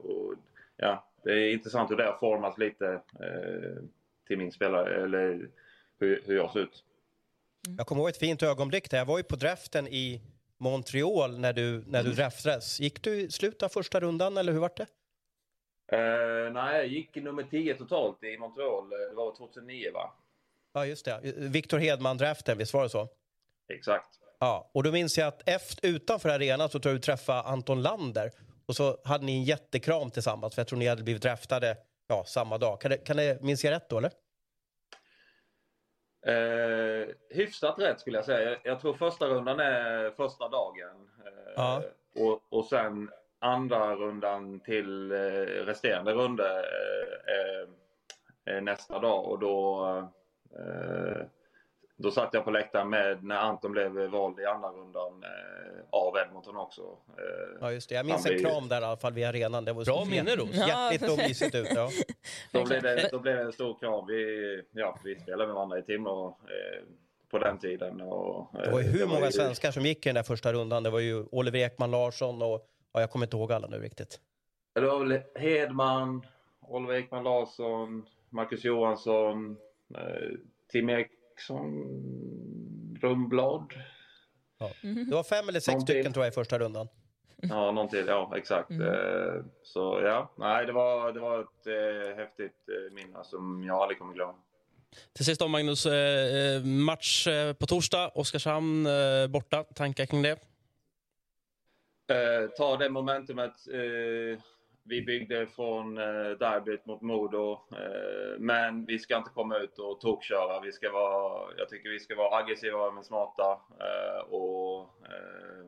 Och, 0.04 0.34
ja, 0.78 1.08
det 1.24 1.32
är 1.32 1.54
intressant 1.54 1.92
hur 1.92 1.96
det 1.96 2.06
har 2.06 2.18
formats 2.18 2.58
lite 2.58 3.02
till 4.28 4.38
min 4.38 4.52
spelare 4.52 5.04
eller 5.04 5.50
hur, 6.00 6.22
hur 6.26 6.36
jag 6.36 6.52
ser 6.52 6.60
ut. 6.60 6.84
Jag 7.78 7.88
kommer 7.88 8.02
ihåg 8.02 8.10
ett 8.10 8.18
fint 8.18 8.44
ögonblick 8.44 8.92
där. 8.92 8.98
Jag 8.98 9.06
var 9.06 9.18
ju 9.18 9.24
på 9.24 9.36
draften 9.36 9.88
i 9.88 10.22
Montreal 10.58 11.40
när 11.40 11.54
du, 11.54 11.84
när 11.88 12.04
du 12.04 12.12
draftades. 12.14 12.80
Gick 12.80 13.04
du 13.04 13.22
i 13.22 13.32
slutet 13.32 13.64
av 13.64 13.70
första 13.70 14.00
rundan 14.00 14.38
eller 14.38 14.54
hur 14.54 14.60
var 14.60 14.72
det? 14.76 14.88
Eh, 15.92 16.54
nej, 16.54 16.78
jag 16.78 16.88
gick 16.88 17.16
nummer 17.16 17.44
10 17.44 17.76
totalt 17.76 18.24
i 18.24 18.38
Montreal. 18.38 18.90
Det 18.90 19.16
var 19.16 19.36
2009 19.36 19.92
va? 19.94 20.14
Ja, 20.74 20.86
just 20.86 21.06
det. 21.06 21.20
Victor 21.38 21.80
Hedman-draften, 21.80 22.58
visst 22.58 22.74
var 22.74 22.84
det 22.84 22.90
så? 22.90 23.10
Exakt. 23.70 24.08
Ja, 24.40 24.70
och 24.74 24.84
då 24.84 24.92
minns 24.92 25.18
jag 25.18 25.28
att 25.28 25.50
efter, 25.50 25.88
utanför 25.88 26.30
arenan 26.30 26.70
så 26.70 26.80
tror 26.80 26.92
jag 26.92 27.02
du 27.02 27.06
träffade 27.06 27.42
Anton 27.42 27.82
Lander 27.82 28.32
och 28.66 28.76
så 28.76 28.98
hade 29.04 29.26
ni 29.26 29.32
en 29.32 29.44
jättekram 29.44 30.12
tillsammans 30.12 30.56
för 30.56 30.60
jag 30.62 30.68
tror 30.68 30.80
ni 30.80 30.88
hade 30.88 31.04
blivit 31.04 31.22
draftade 31.22 31.78
ja, 32.08 32.24
samma 32.28 32.58
dag. 32.58 32.82
Kan 32.82 32.92
det, 32.92 32.98
kan 32.98 33.18
det, 33.18 33.42
minns 33.42 33.64
jag 33.64 33.72
rätt 33.72 33.90
då 33.90 33.98
eller? 33.98 34.12
Eh, 36.28 37.08
hyfsat 37.30 37.80
rätt 37.80 38.00
skulle 38.00 38.18
jag 38.18 38.26
säga. 38.26 38.50
Jag, 38.50 38.58
jag 38.64 38.80
tror 38.82 38.94
första 38.94 39.28
rundan 39.28 39.60
är 39.60 40.12
första 40.12 40.50
dagen. 40.50 41.10
Eh, 41.26 41.52
Ja. 41.56 41.82
och, 42.16 42.42
och 42.50 42.66
sen 42.66 43.10
andra 43.40 43.96
rundan 43.96 44.60
till 44.60 45.12
eh, 45.12 45.18
resterande 45.66 46.14
runder 46.14 46.64
eh, 47.28 47.70
eh, 48.56 48.62
nästa 48.62 49.00
dag 49.00 49.26
och 49.26 49.40
då 49.40 49.86
eh, 50.60 51.18
då 51.98 52.12
satt 52.12 52.34
jag 52.34 52.44
på 52.46 52.52
läktaren 52.52 52.90
med 52.90 53.24
när 53.24 53.36
Anton 53.36 53.72
blev 53.72 53.92
vald 53.92 54.40
i 54.40 54.46
andra 54.46 54.70
rundan 54.70 55.24
eh, 55.24 55.82
av 55.90 56.14
Edmonton 56.18 56.58
också. 56.58 56.82
Eh, 57.18 57.58
Ja, 57.62 57.72
just 57.72 57.90
det. 57.90 57.96
Jag 57.96 58.06
minns 58.06 58.26
en 58.26 58.40
kram 58.40 58.68
där 58.68 58.82
i 58.82 58.84
alla 58.86 58.98
fall 58.98 59.14
vid 59.14 59.26
arenan. 59.26 59.66
Det 59.66 59.74
var 59.74 59.86
Bra 59.86 60.06
minne, 60.06 60.36
Ros. 60.36 60.54
Hjärtligt 60.54 61.12
och 61.12 61.18
mysigt 61.18 61.56
ut. 61.56 61.68
Ja. 61.76 61.90
Då 62.52 62.66
blev, 62.66 62.82
det, 62.82 63.10
då 63.12 63.20
blev 63.20 63.36
det 63.36 63.44
en 63.44 63.52
stor 63.54 63.78
kram. 63.80 64.08
Vi, 64.08 64.64
ja, 64.72 65.00
vi 65.04 65.16
spelade 65.20 65.46
med 65.48 65.56
varandra 65.56 65.80
i 65.80 65.84
Timrå 65.84 66.28
eh, 66.28 66.84
på 67.32 67.38
den 67.40 67.58
tiden. 67.60 68.02
Och, 68.02 68.56
eh, 68.56 68.62
Det 68.62 68.72
var 68.72 68.82
ju 68.82 68.88
hur 68.88 69.06
många 69.06 69.26
ju- 69.26 69.32
svenskar 69.32 69.72
som 69.72 69.84
gick 69.86 70.06
i 70.06 70.10
den 70.10 70.16
där 70.16 70.24
första 70.24 70.54
rundan. 70.54 70.84
Det 70.84 70.90
var 70.90 71.00
ju 71.00 71.26
Oliver 71.32 71.60
Ekman 71.60 71.92
Larsson 71.92 72.42
och 72.42 72.68
ja, 72.94 73.00
jag 73.02 73.12
kommer 73.12 73.26
inte 73.26 73.38
ihåg 73.38 73.52
alla 73.52 73.68
nu 73.68 73.78
riktigt. 73.80 74.20
Det 74.74 74.82
var 74.82 75.06
väl 75.06 75.20
Hedman, 75.36 76.26
Oliver 76.62 76.94
Ekman 76.96 77.24
Larsson, 77.24 78.06
Marcus 78.30 78.64
Johansson, 78.64 79.58
eh, 79.96 80.30
Tim 80.72 80.90
Eriksson, 81.42 82.98
Rumblad. 83.02 83.74
Det 84.82 85.16
var 85.16 85.24
fem 85.24 85.50
eller 85.50 85.60
sex 85.60 85.68
Någonting. 85.68 85.94
stycken 85.96 86.14
tror 86.14 86.26
jag 86.26 86.32
i 86.32 86.36
första 86.36 86.60
rundan. 86.60 86.88
Ja, 87.42 87.72
någon 87.72 87.90
till. 87.90 88.06
Ja, 88.08 88.34
exakt. 88.38 88.72
Eh, 88.72 89.44
så 89.64 90.02
ja, 90.04 90.32
nej, 90.38 90.66
det 90.66 90.72
var, 90.72 91.12
det 91.12 91.20
var 91.20 91.40
ett 91.42 91.68
eh, 91.68 92.16
häftigt 92.18 92.70
eh, 92.70 92.94
minne 92.94 93.24
som 93.24 93.64
jag 93.64 93.78
aldrig 93.82 94.00
kommer 94.00 94.14
glömma. 94.14 94.34
Till 95.14 95.26
sist 95.26 95.40
då, 95.42 95.48
Magnus. 95.48 95.86
Eh, 95.86 96.64
match 96.64 97.28
på 97.60 97.66
torsdag. 97.66 98.12
Oskarshamn 98.16 98.86
eh, 98.86 99.28
borta. 99.28 99.64
Tankar 99.64 100.06
kring 100.06 100.22
det? 100.22 100.32
Eh, 102.10 102.50
ta 102.58 102.78
det 102.78 102.90
momentumet 102.90 103.54
eh, 103.74 104.40
vi 104.90 105.02
byggde 105.02 105.48
från 105.48 105.98
eh, 105.98 106.30
derbyt 106.40 106.86
mot 106.86 107.02
Modo. 107.02 107.52
Eh, 107.52 108.40
men 108.40 108.86
vi 108.86 109.00
ska 109.00 109.18
inte 109.18 109.30
komma 109.30 109.58
ut 109.58 109.80
och 109.80 110.00
tokköra. 110.00 110.60
Vi 110.60 110.72
ska 110.72 110.92
vara, 110.92 111.52
jag 111.58 111.70
tycker 111.70 111.90
vi 111.90 112.00
ska 112.00 112.16
vara 112.16 112.38
aggressiva 112.38 112.92
men 112.92 113.04
smarta 113.04 113.60
eh, 113.80 114.34
och 114.34 114.80
eh, 114.82 115.66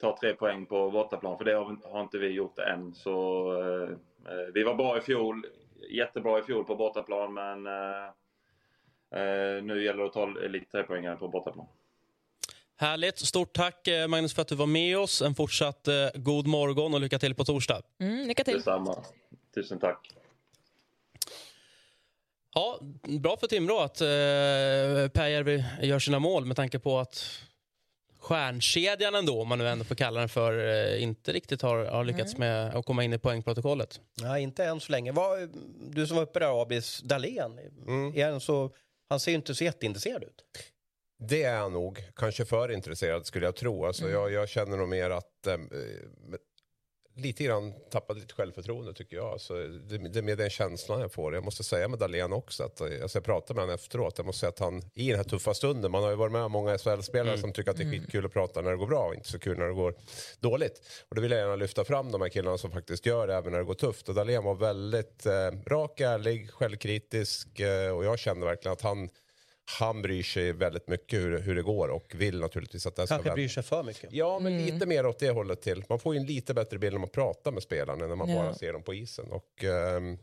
ta 0.00 0.16
tre 0.20 0.34
poäng 0.34 0.66
på 0.66 0.90
bortaplan. 0.90 1.38
För 1.38 1.44
det 1.44 1.52
har, 1.52 1.92
har 1.92 2.00
inte 2.00 2.18
vi 2.18 2.28
gjort 2.28 2.58
än. 2.58 2.94
Så, 2.94 3.46
eh, 3.60 3.90
eh, 4.32 4.46
vi 4.54 4.62
var 4.62 4.74
bra 4.74 4.98
i 4.98 5.00
fjol. 5.00 5.46
Jättebra 5.90 6.38
i 6.38 6.42
fjol 6.42 6.64
på 6.64 6.76
bortaplan 6.76 7.34
men 7.34 7.66
eh, 7.66 8.06
eh, 9.20 9.62
nu 9.62 9.84
gäller 9.84 10.02
det 10.02 10.06
att 10.06 10.12
ta 10.12 10.26
lite 10.26 10.70
tre 10.70 10.82
poäng 10.82 11.16
på 11.16 11.28
bortaplan. 11.28 11.66
Härligt. 12.76 13.18
Stort 13.18 13.52
tack 13.52 13.88
eh, 13.88 14.08
Magnus 14.08 14.34
för 14.34 14.42
att 14.42 14.48
du 14.48 14.54
var 14.54 14.66
med 14.66 14.98
oss. 14.98 15.22
En 15.22 15.34
fortsatt 15.34 15.88
eh, 15.88 16.08
god 16.14 16.46
morgon 16.46 16.94
och 16.94 17.00
lycka 17.00 17.18
till 17.18 17.34
på 17.34 17.44
torsdag. 17.44 17.82
Mm, 18.00 18.28
lycka 18.28 18.44
till. 18.44 18.54
Detsamma. 18.54 19.04
Tusen 19.54 19.78
tack. 19.78 20.10
Ja, 22.54 22.78
bra 23.20 23.36
för 23.36 23.46
Timrå 23.46 23.80
att 23.80 24.00
eh, 24.00 24.06
Pääjärvi 25.08 25.64
gör 25.82 25.98
sina 25.98 26.18
mål 26.18 26.44
med 26.44 26.56
tanke 26.56 26.78
på 26.78 26.98
att 26.98 27.40
stjärnkedjan 28.18 29.14
ändå, 29.14 29.42
om 29.42 29.48
man 29.48 29.58
nu 29.58 29.68
ändå 29.68 29.84
får 29.84 29.94
kalla 29.94 30.20
den 30.20 30.28
för, 30.28 30.68
eh, 30.68 31.02
inte 31.02 31.32
riktigt 31.32 31.62
har, 31.62 31.84
har 31.84 32.04
lyckats 32.04 32.36
med 32.36 32.76
att 32.76 32.86
komma 32.86 33.04
in 33.04 33.12
i 33.12 33.18
poängprotokollet. 33.18 34.00
Nej, 34.22 34.42
inte 34.42 34.64
än 34.64 34.80
så 34.80 34.92
länge. 34.92 35.12
Vad, 35.12 35.50
du 35.90 36.06
som 36.06 36.16
var 36.16 36.22
uppe 36.22 36.38
där, 36.38 36.62
Abis 36.62 37.00
Dahlén, 37.00 37.58
är 38.14 38.30
han, 38.30 38.40
så, 38.40 38.70
han 39.08 39.20
ser 39.20 39.30
ju 39.30 39.36
inte 39.36 39.54
så 39.54 39.64
jätteintresserad 39.64 40.22
ut. 40.22 40.44
Det 41.28 41.42
är 41.42 41.58
han 41.58 41.72
nog. 41.72 42.04
Kanske 42.16 42.44
för 42.44 42.70
intresserad 42.70 43.26
skulle 43.26 43.46
jag 43.46 43.56
tro. 43.56 43.86
Alltså, 43.86 44.10
jag, 44.10 44.32
jag 44.32 44.48
känner 44.48 44.76
nog 44.76 44.88
mer 44.88 45.10
att 45.10 45.46
eh, 45.46 45.56
lite 47.16 47.44
grann 47.44 47.72
tappade 47.90 48.20
lite 48.20 48.34
självförtroende 48.34 48.94
tycker 48.94 49.16
jag. 49.16 49.26
Alltså, 49.26 49.54
det, 49.54 49.98
det 49.98 50.18
är 50.18 50.22
med 50.22 50.38
den 50.38 50.50
känslan 50.50 51.00
jag 51.00 51.12
får. 51.12 51.34
Jag 51.34 51.44
måste 51.44 51.64
säga 51.64 51.88
med 51.88 51.98
Dahlén 51.98 52.32
också. 52.32 52.64
Att, 52.64 52.80
eh, 52.80 53.02
alltså, 53.02 53.18
jag 53.18 53.24
pratade 53.24 53.54
med 53.54 53.62
honom 53.62 53.74
efteråt. 53.74 54.14
Jag 54.16 54.26
måste 54.26 54.40
säga 54.40 54.50
att 54.50 54.58
han 54.58 54.82
i 54.94 55.08
den 55.08 55.16
här 55.16 55.24
tuffa 55.24 55.54
stunden. 55.54 55.90
Man 55.90 56.02
har 56.02 56.10
ju 56.10 56.16
varit 56.16 56.32
med 56.32 56.50
många 56.50 56.78
SHL-spelare 56.78 57.38
som 57.38 57.52
tycker 57.52 57.70
att 57.70 57.76
det 57.76 57.82
är 57.82 57.90
skitkul 57.90 58.26
att 58.26 58.32
prata 58.32 58.60
när 58.60 58.70
det 58.70 58.76
går 58.76 58.86
bra 58.86 59.06
och 59.06 59.14
inte 59.14 59.28
så 59.28 59.38
kul 59.38 59.58
när 59.58 59.66
det 59.66 59.74
går 59.74 59.94
dåligt. 60.40 60.82
Och 61.08 61.16
då 61.16 61.22
vill 61.22 61.30
jag 61.30 61.40
gärna 61.40 61.56
lyfta 61.56 61.84
fram 61.84 62.12
de 62.12 62.20
här 62.20 62.28
killarna 62.28 62.58
som 62.58 62.70
faktiskt 62.70 63.06
gör 63.06 63.26
det 63.26 63.34
även 63.34 63.52
när 63.52 63.58
det 63.58 63.64
går 63.64 63.74
tufft. 63.74 64.08
Och 64.08 64.14
Dahlén 64.14 64.44
var 64.44 64.54
väldigt 64.54 65.26
eh, 65.26 65.50
rak, 65.66 66.00
ärlig, 66.00 66.50
självkritisk 66.50 67.60
eh, 67.60 67.96
och 67.96 68.04
jag 68.04 68.18
kände 68.18 68.46
verkligen 68.46 68.72
att 68.72 68.82
han 68.82 69.08
han 69.78 70.02
bryr 70.02 70.22
sig 70.22 70.52
väldigt 70.52 70.88
mycket 70.88 71.18
hur, 71.20 71.38
hur 71.38 71.54
det 71.54 71.62
går 71.62 71.88
och 71.88 72.12
vill 72.14 72.40
naturligtvis 72.40 72.86
att 72.86 72.96
det 72.96 73.06
ska 73.06 73.14
Kanske 73.14 73.28
vända. 73.28 73.34
bryr 73.34 73.48
sig 73.48 73.62
för 73.62 73.82
mycket. 73.82 74.12
Ja, 74.12 74.38
men 74.38 74.66
lite 74.66 74.86
mer 74.86 75.06
åt 75.06 75.18
det 75.18 75.30
hållet 75.30 75.62
till. 75.62 75.84
Man 75.88 75.98
får 75.98 76.14
ju 76.14 76.20
en 76.20 76.26
lite 76.26 76.54
bättre 76.54 76.78
bild 76.78 76.92
när 76.94 77.00
man 77.00 77.08
pratar 77.08 77.52
med 77.52 77.62
spelarna 77.62 78.02
än 78.04 78.08
när 78.08 78.16
man 78.16 78.28
Ja. 78.30 78.42
bara 78.42 78.54
ser 78.54 78.72
dem 78.72 78.82
på 78.82 78.94
isen. 78.94 79.26
Och, 79.30 79.64
ehm, 79.64 80.18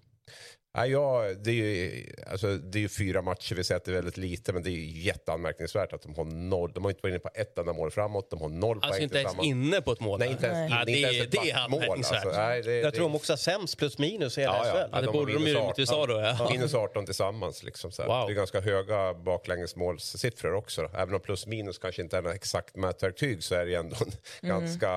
nej, 0.75 0.91
ja, 0.91 1.25
det, 1.43 1.51
är 1.51 1.53
ju, 1.53 2.05
alltså, 2.31 2.55
det 2.57 2.77
är 2.77 2.81
ju 2.81 2.89
fyra 2.89 3.21
matcher, 3.21 3.55
vi 3.55 3.63
säger 3.63 3.77
att 3.77 3.85
det 3.85 3.91
är 3.91 3.95
väldigt 3.95 4.17
lite, 4.17 4.53
men 4.53 4.63
det 4.63 4.69
är 4.69 4.71
ju 4.71 4.99
jätteanmärkningsvärt 5.01 5.93
att 5.93 6.01
de 6.01 6.15
har 6.15 6.25
noll. 6.25 6.71
De 6.73 6.83
har 6.83 6.91
inte 6.91 6.99
varit 7.03 7.11
inne 7.11 7.19
på 7.19 7.29
ett 7.33 7.57
enda 7.57 7.73
mål 7.73 7.91
framåt, 7.91 8.29
de 8.29 8.41
har 8.41 8.49
noll 8.49 8.77
Alltså 8.77 8.89
poäng 8.91 9.03
inte 9.03 9.17
ens 9.17 9.33
inne 9.43 9.81
på 9.81 9.91
ett 9.91 9.99
mål. 9.99 10.19
Nej, 10.19 10.31
inte 10.31 10.47
ens, 10.47 10.71
Ja, 10.71 10.81
inne, 10.81 10.85
det, 10.85 10.91
inte 10.91 11.15
ens 11.17 11.29
det 11.31 11.37
är 11.37 11.53
backmål. 11.55 11.81
anmärkningsvärt. 11.81 12.25
Alltså, 12.25 12.41
nej, 12.41 12.61
det, 12.61 12.75
Jag 12.79 12.93
tror 12.93 13.03
de 13.05 13.11
det, 13.11 13.15
också 13.17 13.31
har 13.33 13.37
sämst 13.37 13.77
plus 13.77 13.97
minus 13.97 14.37
i 14.37 14.41
hela 14.41 14.53
Ja, 14.53 14.67
ja. 14.67 14.71
SHL. 14.71 14.89
Ja, 14.91 14.99
det 14.99 15.05
de 15.05 15.11
borde 15.11 15.33
de 15.33 15.39
ju 15.39 15.45
minus 15.45 15.57
rimligtvis 15.59 15.91
18. 15.91 16.15
ha 16.15 16.21
då. 16.21 16.35
Ja. 16.43 16.49
Minus 16.51 16.73
18 16.73 17.05
tillsammans. 17.05 17.63
Liksom, 17.63 17.91
så 17.91 18.01
här. 18.01 18.09
Wow. 18.09 18.27
Det 18.27 18.33
är 18.33 18.35
ganska 18.35 18.61
höga 18.61 19.13
baklängesmålssiffror 19.13 20.53
också. 20.53 20.81
Då. 20.81 20.89
Även 20.97 21.13
om 21.15 21.19
plus 21.21 21.47
minus 21.47 21.77
kanske 21.77 22.01
inte 22.01 22.17
är 22.17 22.21
något 22.21 22.35
exakt 22.35 22.75
mätverktyg 22.75 23.43
så 23.43 23.55
är 23.55 23.65
det 23.65 23.71
ju 23.71 23.77
ändå 23.77 23.95
en 24.41 24.49
ganska... 24.49 24.95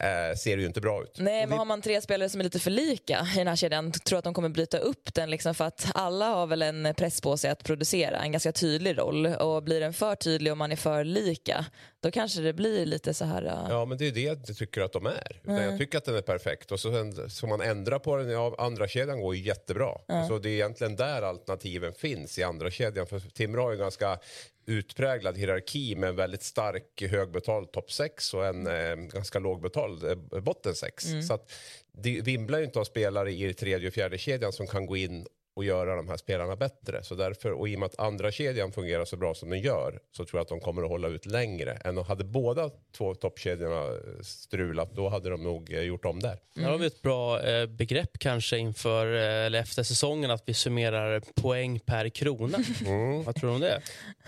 Eh, 0.00 0.36
ser 0.36 0.56
det 0.56 0.60
ju 0.60 0.66
inte 0.66 0.80
bra 0.80 1.02
ut. 1.02 1.16
Nej, 1.18 1.46
men 1.46 1.58
har 1.58 1.64
man 1.64 1.82
tre 1.82 2.00
spelare 2.00 2.28
som 2.28 2.40
är 2.40 2.44
lite 2.44 2.58
för 2.58 2.70
lika 2.70 3.26
i 3.34 3.38
den 3.38 3.48
här 3.48 3.56
kedjan, 3.56 3.92
tror 3.92 4.18
att 4.18 4.24
de 4.24 4.34
kommer 4.34 4.48
bryta 4.48 4.78
upp 4.84 5.14
den? 5.14 5.30
Liksom 5.30 5.54
för 5.54 5.64
att 5.64 5.86
alla 5.94 6.26
har 6.26 6.46
väl 6.46 6.62
en 6.62 6.94
press 6.96 7.20
på 7.20 7.36
sig 7.36 7.50
att 7.50 7.64
producera 7.64 8.18
en 8.18 8.32
ganska 8.32 8.52
tydlig 8.52 8.98
roll. 8.98 9.26
Och 9.26 9.62
blir 9.62 9.80
den 9.80 9.92
för 9.92 10.14
tydlig 10.14 10.52
och 10.52 10.58
man 10.58 10.72
är 10.72 10.76
för 10.76 11.04
lika, 11.04 11.66
då 12.00 12.10
kanske 12.10 12.40
det 12.40 12.52
blir 12.52 12.86
lite 12.86 13.14
så 13.14 13.24
här... 13.24 13.44
uh, 13.44 13.66
Ja, 13.70 13.84
men 13.84 13.98
det 13.98 14.06
är 14.06 14.12
det 14.12 14.20
jag 14.20 14.36
inte 14.36 14.54
tycker 14.54 14.80
att 14.80 14.92
de 14.92 15.06
är. 15.06 15.40
Utan 15.42 15.62
jag 15.62 15.78
tycker 15.78 15.98
att 15.98 16.04
den 16.04 16.16
är 16.16 16.22
perfekt. 16.22 16.72
Och 16.72 16.80
så 16.80 17.12
ska 17.28 17.46
man 17.46 17.60
ändra 17.60 17.98
på 17.98 18.16
den, 18.16 18.30
ja, 18.30 18.54
andra 18.58 18.88
kedjan 18.88 19.20
går 19.20 19.34
ju 19.36 19.42
jättebra. 19.42 19.90
Alltså, 20.08 20.38
det 20.38 20.48
är 20.48 20.52
egentligen 20.52 20.96
där 20.96 21.22
alternativen 21.22 21.92
finns 21.94 22.38
i 22.38 22.42
andra 22.42 22.70
kedjan. 22.70 23.06
För 23.06 23.20
Timrå 23.20 23.62
har 23.62 23.70
ju 23.70 23.74
en 23.74 23.80
ganska 23.80 24.18
utpräglad 24.66 25.38
hierarki 25.38 25.96
med 25.96 26.08
en 26.08 26.16
väldigt 26.16 26.42
stark 26.42 27.02
högbetald 27.10 27.72
topp 27.72 27.92
6 27.92 28.34
och 28.34 28.46
en 28.46 28.66
eh, 28.66 28.94
ganska 28.94 29.38
lågbetald 29.38 30.04
eh, 30.04 30.40
botten 30.40 30.74
6. 30.74 31.06
Så 31.28 31.34
att 31.34 31.52
det 31.96 32.20
vimlar 32.20 32.58
ju 32.58 32.64
inte 32.64 32.80
av 32.80 32.84
spelare 32.84 33.32
i 33.32 33.54
tredje 33.54 33.88
och 33.88 33.94
fjärde 33.94 34.18
kedjan 34.18 34.52
som 34.52 34.66
kan 34.66 34.86
gå 34.86 34.96
in 34.96 35.26
och 35.56 35.64
göra 35.64 35.96
de 35.96 36.08
här 36.08 36.16
spelarna 36.16 36.56
bättre. 36.56 37.02
Så 37.02 37.14
därför, 37.14 37.52
och 37.52 37.68
i 37.68 37.76
och 37.76 37.80
med 37.80 37.86
att 37.86 37.98
andra 37.98 38.32
kedjan 38.32 38.72
fungerar 38.72 39.04
så 39.04 39.16
bra 39.16 39.34
som 39.34 39.50
den 39.50 39.60
gör 39.60 39.98
så 40.16 40.24
tror 40.24 40.38
jag 40.38 40.42
att 40.42 40.48
de 40.48 40.60
kommer 40.60 40.82
att 40.82 40.88
hålla 40.88 41.08
ut 41.08 41.26
längre. 41.26 41.72
Än 41.84 41.98
om 41.98 42.04
hade 42.04 42.24
båda 42.24 42.70
två 42.96 43.14
toppkedjorna 43.14 43.90
strulat, 44.22 44.92
då 44.92 45.08
hade 45.08 45.30
de 45.30 45.42
nog 45.42 45.72
eh, 45.72 45.80
gjort 45.80 46.04
om 46.04 46.20
där. 46.20 46.38
Här 46.56 46.70
har 46.70 46.78
vi 46.78 46.86
ett 46.86 47.02
bra 47.02 47.42
eh, 47.42 47.66
begrepp 47.66 48.18
kanske 48.18 48.58
inför 48.58 49.14
eh, 49.14 49.46
eller 49.46 49.60
efter 49.60 49.82
säsongen 49.82 50.30
att 50.30 50.42
vi 50.46 50.54
summerar 50.54 51.22
poäng 51.34 51.80
per 51.80 52.08
krona. 52.08 52.58
Vad 53.24 53.34
tror 53.34 53.48
du 53.50 53.54
om 53.54 53.60
det? 53.60 53.80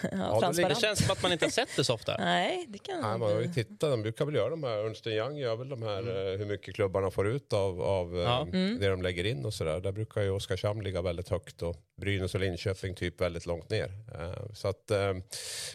ja, 0.12 0.53
det 0.57 0.69
Det 0.69 0.81
känns 0.81 1.05
som 1.05 1.12
att 1.12 1.23
man 1.23 1.33
inte 1.33 1.45
har 1.45 1.51
sett 1.51 1.77
det 1.77 1.85
så 1.85 1.95
ofta. 1.95 2.17
Nej, 2.19 2.65
det 2.69 2.79
kan 2.79 3.01
Nej, 3.01 3.19
man 3.19 3.33
har 3.33 3.41
ju 3.41 3.53
tittat, 3.53 3.81
de 3.81 4.03
brukar 4.03 4.25
väl 4.25 4.35
göra 4.35 4.51
de 4.51 4.62
här, 4.62 4.85
Ernst 4.87 5.07
Young 5.07 5.37
gör 5.39 5.57
väl 5.57 5.69
de 5.69 5.83
här 5.83 6.33
eh, 6.33 6.39
hur 6.39 6.47
mycket 6.47 6.75
klubbarna 6.75 7.11
får 7.11 7.29
ut 7.29 7.53
av, 7.53 7.83
av 7.83 8.17
eh, 8.17 8.23
Ja. 8.23 8.47
det 8.53 8.89
de 8.89 9.03
lägger 9.03 9.25
in 9.25 9.45
och 9.45 9.55
sådär. 9.55 9.81
Där 9.81 9.93
brukar 9.93 10.23
ju 10.23 10.31
Oskarshamn 10.31 10.83
ligga 10.85 11.03
väldigt 11.03 11.15
högt 11.29 11.62
och 11.62 11.76
Brynäs 12.00 12.35
och 12.35 12.40
Linköping 12.40 12.94
typ 12.94 13.20
väldigt 13.20 13.46
långt 13.46 13.70
ner. 13.70 13.92
Eh, 14.14 14.52
så 14.55 14.68
att, 14.68 14.90
eh, 14.90 15.12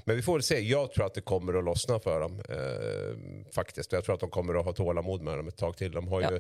men 0.05 0.15
vi 0.15 0.21
får 0.21 0.33
väl 0.33 0.43
se, 0.43 0.59
jag 0.59 0.91
tror 0.91 1.05
att 1.05 1.13
det 1.13 1.21
kommer 1.21 1.53
att 1.53 1.63
lossna 1.63 1.99
för 1.99 2.19
dem 2.19 2.41
eh, 2.49 3.51
faktiskt. 3.51 3.91
Jag 3.91 4.03
tror 4.03 4.15
att 4.15 4.21
de 4.21 4.29
kommer 4.29 4.59
att 4.59 4.65
ha 4.65 4.73
tålamod 4.73 5.21
med 5.21 5.37
dem 5.37 5.47
ett 5.47 5.57
tag 5.57 5.77
till. 5.77 5.91
De 5.91 6.07
har 6.07 6.21
ju 6.31 6.39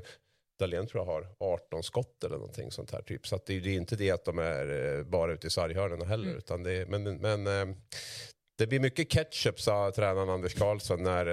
Dahlén 0.59 0.87
tror 0.87 1.01
jag 1.05 1.13
har 1.13 1.27
18 1.39 1.83
skott 1.83 2.23
eller 2.23 2.35
någonting 2.37 2.71
sånt 2.71 2.91
här 2.91 3.01
typ. 3.01 3.27
Så 3.27 3.35
att 3.35 3.45
det, 3.45 3.53
är- 3.53 3.67
inte 3.67 3.95
det 3.95 4.11
att 4.11 4.25
de 4.25 4.39
är 4.39 5.03
bara 5.03 5.33
ute 5.33 5.47
i 5.47 5.49
sarghörnen 5.49 6.07
heller. 6.07 6.35
Utan 6.37 6.63
det, 6.63 6.89
men 6.89 7.03
men 7.03 7.43
Det 8.57 8.67
blir 8.67 8.79
mycket 8.79 9.09
ketchup, 9.11 9.61
sa 9.61 9.91
tränaren 9.95 10.29
Anders 10.29 10.53
Karlsson 10.53 11.03
när, 11.03 11.25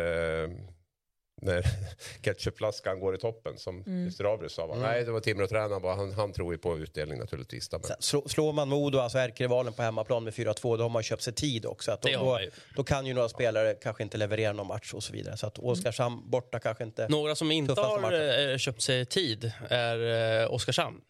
när 1.42 1.62
ketchupflaskan 2.24 3.00
går 3.00 3.14
i 3.14 3.18
toppen. 3.18 3.58
Som 3.58 3.78
Mm. 3.86 4.04
Christer 4.06 4.34
Abrys 4.34 4.52
sa. 4.52 4.66
va? 4.66 4.74
Nej, 4.76 5.04
det 5.04 5.10
var 5.12 5.20
Timrå-tränaren. 5.20 5.82
bara, 5.82 5.94
Han, 5.94 6.12
han 6.12 6.32
tror 6.32 6.52
ju 6.54 6.58
på 6.58 6.78
utdelning 6.78 7.18
naturligtvis. 7.18 7.68
Då, 7.68 7.78
men... 7.78 7.96
Slå- 8.00 8.28
Slår 8.28 8.52
man 8.52 8.68
Modo, 8.68 8.98
alltså 8.98 9.18
ärkerivalen 9.18 9.72
på 9.72 9.82
hemmaplan 9.82 10.24
med 10.24 10.32
4-2, 10.32 10.76
då 10.76 10.82
har 10.84 10.88
man 10.88 11.02
köpt 11.02 11.22
sig 11.22 11.32
tid 11.32 11.66
också. 11.66 11.92
Att 11.92 12.02
då, 12.02 12.08
då, 12.12 12.38
då 12.76 12.84
kan 12.84 13.06
ju 13.06 13.14
några 13.14 13.28
spelare 13.28 13.74
kanske 13.82 14.02
inte 14.02 14.16
leverera 14.18 14.52
någon 14.52 14.66
match 14.66 14.94
och 14.94 15.02
så 15.02 15.12
vidare. 15.12 15.36
Så 15.36 15.46
att 15.46 15.58
Oskarshamn 15.58 16.30
borta 16.30 16.58
kanske 16.58 16.84
inte... 16.84 17.08
Några 17.08 17.34
som 17.34 17.50
inte 17.50 17.80
har 17.80 18.00
matchen. 18.00 18.50
eh, 18.52 18.56
köpt 18.58 18.82
sig 18.82 19.06
tid 19.06 19.52
är 19.68 20.42
eh, 20.42 20.52
Oskarshamn. 20.54 21.00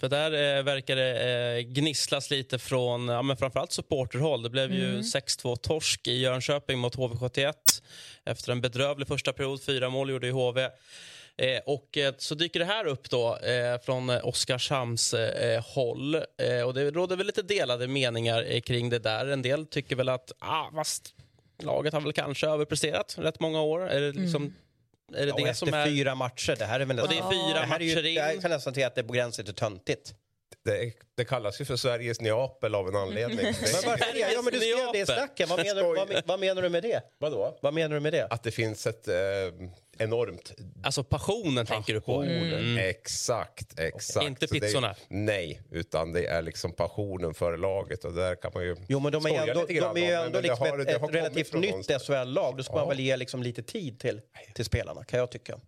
För 0.00 0.08
där 0.08 0.58
eh, 0.58 0.62
verkar 0.62 0.96
det 0.96 1.56
eh, 1.56 1.60
gnisslas 1.60 2.30
lite 2.30 2.58
från 2.58 3.08
ja, 3.08 3.22
men 3.22 3.36
framförallt 3.36 3.72
supporterhåll. 3.72 4.42
Det 4.42 4.50
blev 4.50 4.72
ju 4.72 5.00
6-2 5.00 5.56
torsk 5.56 6.08
i 6.08 6.20
Jönköping 6.20 6.78
mot 6.78 6.96
HV71 6.96 7.52
efter 8.24 8.52
en 8.52 8.60
bedrövlig 8.60 9.08
första 9.08 9.32
period. 9.32 9.62
Fyra 9.62 9.88
mål 9.88 10.10
gjorde 10.10 10.26
ju 10.26 10.32
HV. 10.32 10.68
Eh, 11.38 11.60
och 11.66 11.98
eh, 11.98 12.14
så 12.18 12.34
dyker 12.34 12.60
det 12.60 12.66
här 12.66 12.86
upp 12.86 13.10
då 13.10 13.36
eh, 13.36 13.80
från 13.84 14.10
eh, 14.10 14.26
Oskarshamns 14.26 15.14
håll. 15.74 16.14
Och 16.66 16.74
det 16.74 16.90
råder 16.90 17.16
väl 17.16 17.26
lite 17.26 17.42
delade 17.42 17.88
meningar 17.88 18.60
kring 18.60 18.90
det 18.90 18.98
där. 18.98 19.26
En 19.26 19.42
del 19.42 19.66
tycker 19.66 19.96
väl 19.96 20.08
att 20.08 20.32
ah, 20.38 20.70
fast 20.74 21.14
laget 21.62 21.92
har 21.92 22.00
väl 22.00 22.12
kanske 22.12 22.46
överpresterat 22.46 23.14
rätt 23.18 23.40
många 23.40 23.60
år. 23.60 23.88
Är 23.88 24.00
det 24.00 24.12
liksom 24.12 24.54
är 25.14 25.26
det, 25.26 25.28
Ja, 25.28 25.34
det 25.36 25.42
efter 25.42 25.66
som 25.66 25.74
är... 25.74 25.86
fyra 25.86 26.14
matcher. 26.14 26.56
Det 26.58 26.64
här 26.64 26.80
är 26.80 26.84
väl 26.84 27.00
Och 27.00 27.08
det 27.08 27.18
är 27.18 27.30
fyra 27.30 27.60
det 27.60 27.66
här 27.66 27.80
är 27.80 27.84
ju, 27.84 27.94
matcher 27.94 28.06
in. 28.06 28.14
Jag 28.14 28.42
kan 28.42 28.50
nästan 28.50 28.74
säga 28.74 28.86
att 28.86 28.94
det 28.94 29.00
är 29.00 29.04
på 29.04 29.12
gränsen 29.12 29.44
till 29.44 29.54
töntigt. 29.54 30.14
Det, 30.64 30.92
det 31.16 31.24
kallas 31.24 31.60
ju 31.60 31.64
för 31.64 31.76
Sveriges 31.76 32.20
Neapel 32.20 32.74
av 32.74 32.88
en 32.88 32.96
anledning. 32.96 33.36
Men 33.44 33.54
varför? 33.86 34.06
Ja, 34.14 34.42
men 34.42 34.52
du 34.52 34.60
skrev 34.60 34.92
det 34.92 34.98
i 34.98 35.06
snacken. 35.06 35.48
Vad 35.48 35.58
menar, 35.58 35.82
vad, 35.82 36.22
vad 36.26 36.40
menar 36.40 36.62
du 36.62 36.68
med 36.68 36.82
det? 36.82 37.02
Vadå? 37.18 37.58
Vad 37.62 37.74
menar 37.74 37.94
du 37.94 38.00
med 38.00 38.12
det? 38.12 38.26
Att 38.30 38.42
det 38.42 38.50
finns 38.50 38.86
ett 38.86 39.08
eh, 39.08 39.14
enormt... 39.98 40.52
Alltså 40.82 41.04
passionen 41.04 41.66
tänker 41.66 41.94
du 41.94 42.00
på. 42.00 42.22
Mm. 42.22 42.78
Exakt, 42.78 43.78
exakt. 43.78 44.26
Inte 44.26 44.46
det 44.46 44.56
är- 44.56 44.60
pizzorna. 44.60 44.94
nej, 45.08 45.60
utan 45.70 46.12
det 46.12 46.26
är 46.26 46.42
liksom 46.42 46.72
passionen 46.72 47.34
för 47.34 47.56
laget. 47.56 48.04
Och 48.04 48.12
där 48.12 48.34
kan 48.34 48.50
man 48.54 48.64
ju 48.64 48.76
Jo, 48.88 49.00
men 49.00 49.12
de 49.12 49.26
är 49.26 49.30
ju 49.30 49.36
ändå, 49.50 49.66
de 49.66 50.02
är 50.02 50.08
ju 50.08 50.12
ändå 50.12 50.40
liksom 50.40 50.66
har- 50.66 50.78
ett, 50.78 50.88
ett 50.88 51.14
relativt 51.14 51.52
nytt. 51.52 52.02
SHL-lag. 52.02 52.56
Då 52.56 52.62
ska 52.62 52.72
man 52.72 52.82
Ja. 52.82 52.88
väl 52.88 53.00
ge 53.00 53.16
liksom 53.16 53.42
lite 53.42 53.62
tid 53.62 54.00
till, 54.00 54.20
till 54.54 54.64
spelarna, 54.64 55.04
kan 55.04 55.18
jag 55.20 55.30
tycka. 55.30 55.58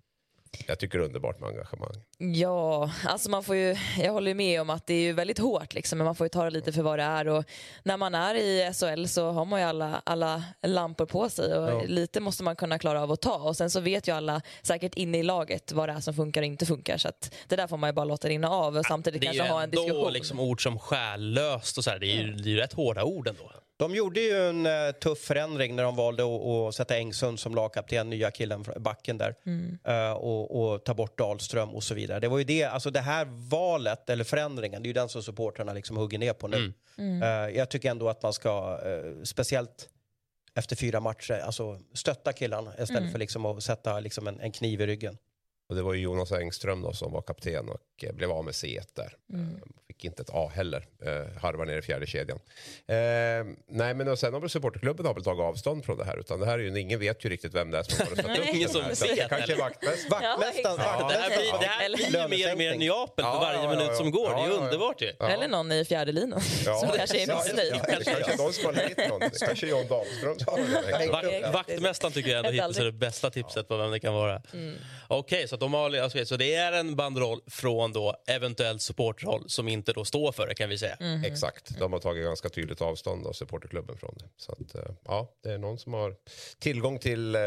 Jag 0.66 0.78
tycker 0.78 0.98
det 0.98 1.04
är 1.04 1.06
underbart 1.06 1.40
med 1.40 1.48
engagemang. 1.48 1.92
Ja, 2.18 2.90
alltså 3.04 3.30
man 3.30 3.44
får 3.44 3.56
ju, 3.56 3.76
jag 3.98 4.12
håller 4.12 4.28
ju 4.28 4.34
med 4.34 4.60
om 4.60 4.70
att 4.70 4.86
det 4.86 4.94
är 4.94 5.00
ju 5.00 5.12
väldigt 5.12 5.38
hårt 5.38 5.74
liksom, 5.74 5.98
men 5.98 6.04
man 6.04 6.14
får 6.14 6.24
ju 6.24 6.28
ta 6.28 6.44
det 6.44 6.50
lite 6.50 6.72
för 6.72 6.82
vad 6.82 6.98
det 6.98 7.02
är. 7.02 7.28
Och 7.28 7.44
när 7.82 7.96
man 7.96 8.14
är 8.14 8.34
i 8.34 8.72
SHL 8.74 9.04
så 9.06 9.30
har 9.30 9.44
man 9.44 9.60
ju 9.60 9.66
alla, 9.66 10.02
alla 10.04 10.44
lampor 10.62 11.06
på 11.06 11.28
sig 11.28 11.54
och 11.58 11.68
Ja. 11.68 11.82
lite 11.86 12.20
måste 12.20 12.42
man 12.42 12.56
kunna 12.56 12.78
klara 12.78 13.02
av 13.02 13.12
att 13.12 13.20
ta. 13.20 13.36
Och 13.36 13.56
sen 13.56 13.70
så 13.70 13.80
vet 13.80 14.08
ju 14.08 14.12
alla 14.14 14.40
säkert 14.62 14.94
inne 14.94 15.18
i 15.18 15.22
laget 15.22 15.72
vad 15.72 15.88
det 15.88 15.92
är 15.92 16.00
som 16.00 16.14
funkar 16.14 16.40
och 16.40 16.46
inte 16.46 16.66
funkar. 16.66 16.98
Så 16.98 17.08
att 17.08 17.34
det 17.48 17.56
där 17.56 17.66
får 17.66 17.76
man 17.76 17.88
ju 17.90 17.94
bara 17.94 18.04
låta 18.04 18.28
rinna 18.28 18.50
av 18.50 18.76
och 18.76 18.86
samtidigt 18.86 19.20
Det 19.20 19.26
är 19.26 19.32
ju 19.32 19.38
kanske 19.38 19.52
ha 19.54 19.62
en 19.62 19.64
ändå 19.70 19.82
diskussion. 19.82 20.12
liksom 20.12 20.40
ord 20.40 20.62
som 20.62 20.78
själlöst 20.78 21.78
och 21.78 21.84
så 21.84 21.90
här. 21.90 21.98
Det 21.98 22.06
är 22.06 22.22
ju, 22.22 22.32
det 22.32 22.48
är 22.48 22.52
ju 22.52 22.56
rätt 22.56 22.72
hårda 22.72 23.04
ord 23.04 23.28
ändå. 23.28 23.50
De 23.78 23.94
gjorde 23.94 24.20
ju 24.20 24.48
en 24.48 24.66
eh, 24.66 24.92
tuff 24.92 25.18
förändring 25.18 25.76
när 25.76 25.82
de 25.82 25.96
valde 25.96 26.22
att, 26.22 26.46
att 26.46 26.74
sätta 26.74 26.96
Engsund 26.96 27.40
som 27.40 27.54
lagkapten, 27.54 28.10
nya 28.10 28.30
killen, 28.30 28.64
från 28.64 28.82
backen 28.82 29.18
där, 29.18 29.34
Eh, 29.84 30.12
och, 30.12 30.72
och 30.72 30.84
ta 30.84 30.94
bort 30.94 31.18
Dahlström 31.18 31.68
och 31.74 31.82
så 31.82 31.94
vidare. 31.94 32.20
Det 32.20 32.28
var 32.28 32.38
ju 32.38 32.44
det, 32.44 32.64
alltså 32.64 32.90
det 32.90 33.00
här 33.00 33.24
valet, 33.50 34.10
eller 34.10 34.24
förändringen, 34.24 34.82
det 34.82 34.86
är 34.86 34.88
ju 34.88 34.94
den 34.94 35.08
som 35.08 35.22
supportrarna 35.22 35.72
liksom 35.72 35.96
hugger 35.96 36.18
ner 36.18 36.32
på 36.32 36.48
nu. 36.48 36.72
Eh, 37.22 37.56
jag 37.56 37.68
tycker 37.70 37.90
ändå 37.90 38.08
att 38.08 38.22
man 38.22 38.32
ska, 38.32 38.80
eh, 38.84 39.22
speciellt 39.22 39.88
efter 40.54 40.76
fyra 40.76 41.00
matcher, 41.00 41.40
alltså 41.44 41.78
stötta 41.94 42.32
killarna 42.32 42.72
istället 42.78 43.12
för 43.12 43.18
liksom 43.18 43.46
att 43.46 43.62
sätta 43.62 44.00
liksom 44.00 44.26
en, 44.26 44.40
en 44.40 44.52
kniv 44.52 44.80
i 44.80 44.86
ryggen. 44.86 45.18
Och 45.68 45.74
det 45.74 45.82
var 45.82 45.94
ju 45.94 46.00
Jonas 46.00 46.32
Engström 46.32 46.82
då 46.82 46.92
som 46.92 47.12
var 47.12 47.22
kapten 47.22 47.68
och 47.68 48.04
eh, 48.04 48.14
blev 48.14 48.30
av 48.30 48.44
med 48.44 48.52
C1 48.52 48.86
där. 48.94 49.16
Mm. 49.32 49.60
Fick 49.98 50.04
inte 50.04 50.22
ett 50.22 50.30
A 50.32 50.50
heller. 50.54 50.86
Eh, 51.04 51.40
harvar 51.42 51.66
ner 51.66 51.78
i 51.78 51.82
fjärde 51.82 52.06
kedjan. 52.06 52.38
Eh, 52.86 52.96
nej 53.68 53.94
men 53.94 54.08
och 54.08 54.18
sen 54.18 54.32
har 54.32 54.40
väl 54.40 54.50
supporterklubben 54.50 55.06
har 55.06 55.14
väl 55.14 55.24
tagit 55.24 55.40
avstånd 55.40 55.84
från 55.84 55.98
det 55.98 56.04
här. 56.04 56.16
Utan 56.18 56.40
det 56.40 56.46
här 56.46 56.58
är 56.58 56.62
ju, 56.62 56.80
ingen 56.80 57.00
vet 57.00 57.24
ju 57.24 57.28
riktigt 57.28 57.54
vem 57.54 57.70
det 57.70 57.78
är 57.78 57.82
som 57.82 58.06
har 58.08 58.16
satt 58.16 58.38
upp 58.38 58.46
Ingen 58.54 58.62
det 58.62 58.72
som 58.72 58.82
här. 58.82 58.92
Att 58.92 59.00
det 59.00 59.08
vet, 59.08 59.28
kanske 59.28 59.52
är 59.52 59.58
vaktmästaren. 59.58 60.40
Vaktmästaren, 60.40 60.80
exakt. 60.80 61.08
Det 61.08 61.18
här 61.18 61.28
blir, 61.96 62.12
det 62.12 62.18
här 62.18 62.28
blir 62.28 62.38
ju 62.38 62.44
mer 62.44 62.52
och 62.52 62.58
mer. 62.58 62.76
Neapel 62.76 63.24
för 63.24 63.30
Ja, 63.32 63.40
varje 63.40 63.58
ja, 63.58 63.64
ja, 63.64 63.70
minut 63.70 63.86
ja. 63.88 63.94
som 63.94 64.10
går. 64.10 64.28
Det 64.28 64.34
är 64.34 64.38
Ja, 64.38 64.46
ju 64.46 64.52
ja, 64.52 64.58
ja. 64.58 64.64
underbart 64.64 65.02
ju. 65.02 65.12
Ja. 65.18 65.28
Eller 65.28 65.48
någon 65.48 65.72
i 65.72 65.84
fjärde 65.84 66.12
linan 66.12 66.40
som 66.80 66.88
kanske 66.96 67.22
är 67.22 67.28
ja, 67.28 67.42
missnöjd. 67.44 67.72
Ja, 67.74 67.80
det 67.86 67.92
kanske 67.92 68.32
är 68.32 68.36
de 68.36 68.52
som 68.52 68.64
har 68.66 68.72
lejt 68.72 69.08
någon. 69.08 69.20
Kanske 69.46 69.66
John 69.66 69.86
Dahlström 69.88 70.38
som 70.38 70.54
har 70.54 71.52
vaktmästaren 71.52 72.12
tycker 72.12 72.30
jag 72.30 72.38
ändå 72.38 72.50
hittills 72.50 72.78
är 72.78 72.84
det 72.84 72.92
bästa 72.92 73.30
tipset 73.30 73.68
på 73.68 73.76
vem 73.76 73.90
det 73.90 74.00
kan 74.00 74.14
vara. 74.14 74.42
Okej, 75.10 75.48
så, 75.48 75.54
att 75.54 75.60
de 75.60 75.74
har, 75.74 76.24
så 76.24 76.36
det 76.36 76.54
är 76.54 76.72
en 76.72 76.96
banderoll 76.96 77.40
från 77.46 77.92
då 77.92 78.16
eventuellt 78.26 78.82
supporterhåll 78.82 79.44
som 79.46 79.68
inte 79.68 79.87
då 79.92 80.04
står 80.04 80.32
för 80.32 80.46
det 80.46 80.54
kan 80.54 80.68
vi 80.68 80.78
säga. 80.78 80.96
Exakt, 81.24 81.78
de 81.78 81.92
har 81.92 82.00
tagit 82.00 82.24
ganska 82.24 82.48
tydligt 82.48 82.80
avstånd 82.82 83.26
av 83.26 83.32
supporterklubben 83.32 83.96
från 83.98 84.14
det. 84.18 84.24
Så 84.36 84.52
att, 84.52 84.74
eh, 84.74 84.94
ja, 85.04 85.32
det 85.42 85.50
är 85.50 85.58
någon 85.58 85.78
som 85.78 85.92
har 85.92 86.14
tillgång 86.58 86.98
till 86.98 87.34
eh, 87.34 87.40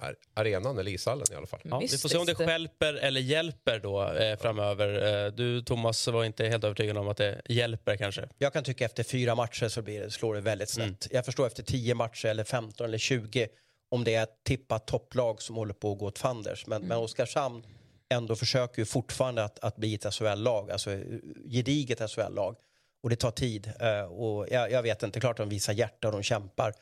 ar- 0.00 0.16
arenan 0.34 0.78
eller 0.78 0.90
ishallen 0.90 1.26
i 1.32 1.34
alla 1.34 1.46
fall. 1.46 1.60
Ja, 1.64 1.78
vi 1.78 1.88
får 1.88 2.08
se 2.08 2.18
om 2.18 2.26
det 2.26 2.34
stjälper 2.34 2.94
eller 2.94 3.20
hjälper 3.20 3.78
då 3.78 4.12
eh, 4.12 4.38
framöver. 4.38 5.24
Eh, 5.26 5.32
du 5.32 5.62
Thomas 5.62 6.08
var 6.08 6.24
inte 6.24 6.46
helt 6.46 6.64
övertygad 6.64 6.98
om 6.98 7.08
att 7.08 7.16
det 7.16 7.40
hjälper 7.48 7.96
kanske. 7.96 8.28
Jag 8.38 8.52
kan 8.52 8.64
tycka 8.64 8.84
efter 8.84 9.02
fyra 9.04 9.34
matcher 9.34 9.68
så 9.68 9.82
blir 9.82 10.00
det, 10.00 10.10
slår 10.10 10.34
det 10.34 10.40
väldigt 10.40 10.68
snett. 10.68 11.08
Jag 11.10 11.24
förstår 11.24 11.46
efter 11.46 11.62
10 11.62 11.94
matcher 11.94 12.26
eller 12.28 12.44
15 12.44 12.84
eller 12.86 12.98
20 12.98 13.48
om 13.90 14.04
det 14.04 14.14
är 14.14 14.22
ett 14.22 14.44
tippat 14.44 14.86
topplag 14.86 15.42
som 15.42 15.56
håller 15.56 15.74
på 15.74 15.92
att 15.92 15.98
gå 15.98 16.06
åt 16.06 16.18
fanders. 16.18 16.66
Men, 16.66 16.82
men 16.82 16.98
Oskarshamn 16.98 17.62
ändå 18.14 18.36
försöker 18.36 18.78
ju 18.82 18.86
fortfarande 18.86 19.44
att, 19.44 19.58
att 19.58 19.76
bli 19.76 19.94
ett 19.94 20.14
SHL-lag, 20.14 20.70
alltså 20.70 20.92
eh, 20.92 21.00
gediget 21.50 22.10
SHL-lag. 22.10 22.56
Och 23.02 23.10
det 23.10 23.16
tar 23.16 23.30
tid. 23.30 23.72
Eh, 23.80 24.00
och 24.00 24.46
jag, 24.50 24.70
jag 24.72 24.82
vet 24.82 25.02
inte, 25.02 25.20
klart 25.20 25.36
de 25.36 25.48
visar 25.48 25.72
hjärta 25.72 26.08
och 26.08 26.12
de 26.12 26.22
kämpar. 26.22 26.72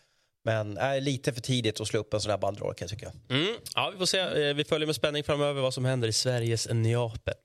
Men 0.44 0.76
är 0.78 1.00
lite 1.00 1.32
för 1.32 1.40
tidigt 1.40 1.80
att 1.80 1.86
slå 1.88 2.00
upp 2.00 2.14
en 2.14 2.20
sån 2.20 2.30
här 2.30 2.38
banderoll 2.38 2.74
kan 2.74 2.88
jag 2.88 2.98
tycka. 2.98 3.12
Mm. 3.30 3.54
Ja, 3.74 3.90
vi 3.92 3.98
får 3.98 4.06
se. 4.06 4.18
Eh, 4.18 4.54
Vi 4.54 4.64
följer 4.64 4.86
med 4.86 4.96
spänning 4.96 5.24
framöver 5.24 5.62
vad 5.62 5.74
som 5.74 5.84
händer 5.84 6.08
i 6.08 6.12
Sveriges 6.12 6.68
Neapel. 6.70 7.34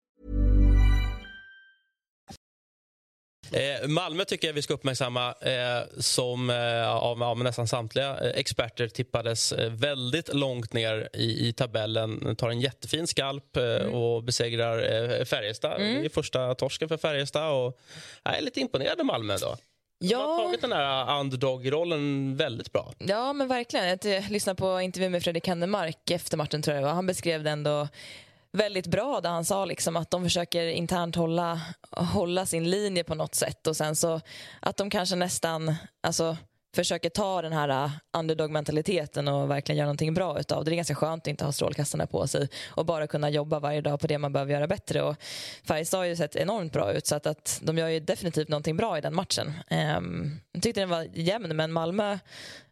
Eh, 3.53 3.87
Malmö 3.87 4.25
tycker 4.25 4.47
jag 4.47 4.53
vi 4.53 4.61
ska 4.61 4.73
uppmärksamma 4.73 5.33
eh, 5.41 5.83
som 5.99 6.49
eh, 6.49 6.89
av, 6.89 7.23
av 7.23 7.43
nästan 7.43 7.67
samtliga 7.67 8.09
eh, 8.19 8.39
experter 8.39 8.87
tippades 8.87 9.51
eh, 9.51 9.69
väldigt 9.71 10.33
långt 10.33 10.73
ner 10.73 11.09
i, 11.13 11.47
i 11.47 11.53
tabellen. 11.53 12.35
Tar 12.35 12.49
en 12.49 12.61
jättefin 12.61 13.07
skalp 13.07 13.57
eh, 13.57 13.63
och 13.75 14.23
besegrar 14.23 15.25
Färjestad 15.25 15.81
i 15.81 16.09
första 16.09 16.55
torsken 16.55 16.89
för 16.89 16.97
Färjestad. 16.97 17.51
Och, 17.51 17.79
jag 18.23 18.37
är 18.37 18.41
lite 18.41 18.59
imponerad 18.59 18.99
av 18.99 19.05
Malmö 19.05 19.37
då. 19.41 19.57
De 19.99 20.13
har 20.15 20.21
Ja. 20.21 20.37
tagit 20.43 20.61
den 20.61 20.71
här 20.71 21.19
underdog-rollen 21.19 22.35
väldigt 22.37 22.71
bra. 22.71 22.93
Ja, 22.97 23.33
men 23.33 23.47
verkligen. 23.47 23.87
Jag 24.03 24.29
lyssnade 24.31 24.57
på 24.57 24.81
intervjun 24.81 25.11
med 25.11 25.23
Fredrik 25.23 25.47
Hennemark 25.47 26.11
efter 26.11 26.37
matchen 26.37 26.61
tror 26.61 26.75
jag 26.75 26.83
det. 26.85 26.89
Han 26.89 27.07
beskrev 27.07 27.43
det 27.43 27.49
ändå 27.49 27.87
väldigt 28.53 28.87
bra 28.87 29.21
där 29.21 29.29
han 29.29 29.45
sa 29.45 29.65
liksom 29.65 29.97
att 29.97 30.11
de 30.11 30.23
försöker 30.23 30.67
internt 30.67 31.15
hålla, 31.15 31.61
hålla 31.91 32.45
sin 32.45 32.69
linje 32.69 33.03
på 33.03 33.15
något 33.15 33.35
sätt 33.35 33.67
och 33.67 33.77
sen 33.77 33.95
så 33.95 34.21
att 34.59 34.77
de 34.77 34.89
kanske 34.89 35.15
nästan 35.15 35.75
alltså, 36.03 36.37
försöker 36.75 37.09
ta 37.09 37.41
den 37.41 37.53
här 37.53 37.85
uh, 37.85 37.91
underdog-mentaliteten 38.17 39.27
och 39.27 39.49
verkligen 39.51 39.77
göra 39.77 39.85
någonting 39.85 40.13
bra 40.13 40.39
utav 40.39 40.63
det. 40.63 40.71
Det 40.71 40.73
är 40.73 40.75
ganska 40.75 40.95
skönt 40.95 41.23
att 41.23 41.27
inte 41.27 41.45
ha 41.45 41.51
strålkastarna 41.51 42.07
på 42.07 42.27
sig 42.27 42.49
och 42.67 42.85
bara 42.85 43.07
kunna 43.07 43.29
jobba 43.29 43.59
varje 43.59 43.81
dag 43.81 43.99
på 43.99 44.07
det 44.07 44.17
man 44.17 44.33
behöver 44.33 44.53
göra 44.53 44.67
bättre. 44.67 45.01
Och 45.01 45.15
Färjestad 45.67 45.99
har 45.99 46.05
ju 46.05 46.15
sett 46.15 46.35
enormt 46.35 46.73
bra 46.73 46.93
ut 46.93 47.07
så 47.07 47.15
att, 47.15 47.27
att 47.27 47.59
de 47.63 47.77
gör 47.77 47.87
ju 47.87 47.99
definitivt 47.99 48.47
någonting 48.47 48.77
bra 48.77 48.97
i 48.97 49.01
den 49.01 49.15
matchen. 49.15 49.53
Um, 49.97 50.39
jag 50.51 50.63
tyckte 50.63 50.81
den 50.81 50.89
var 50.89 51.07
jämn 51.13 51.55
men 51.55 51.71
Malmö 51.71 52.17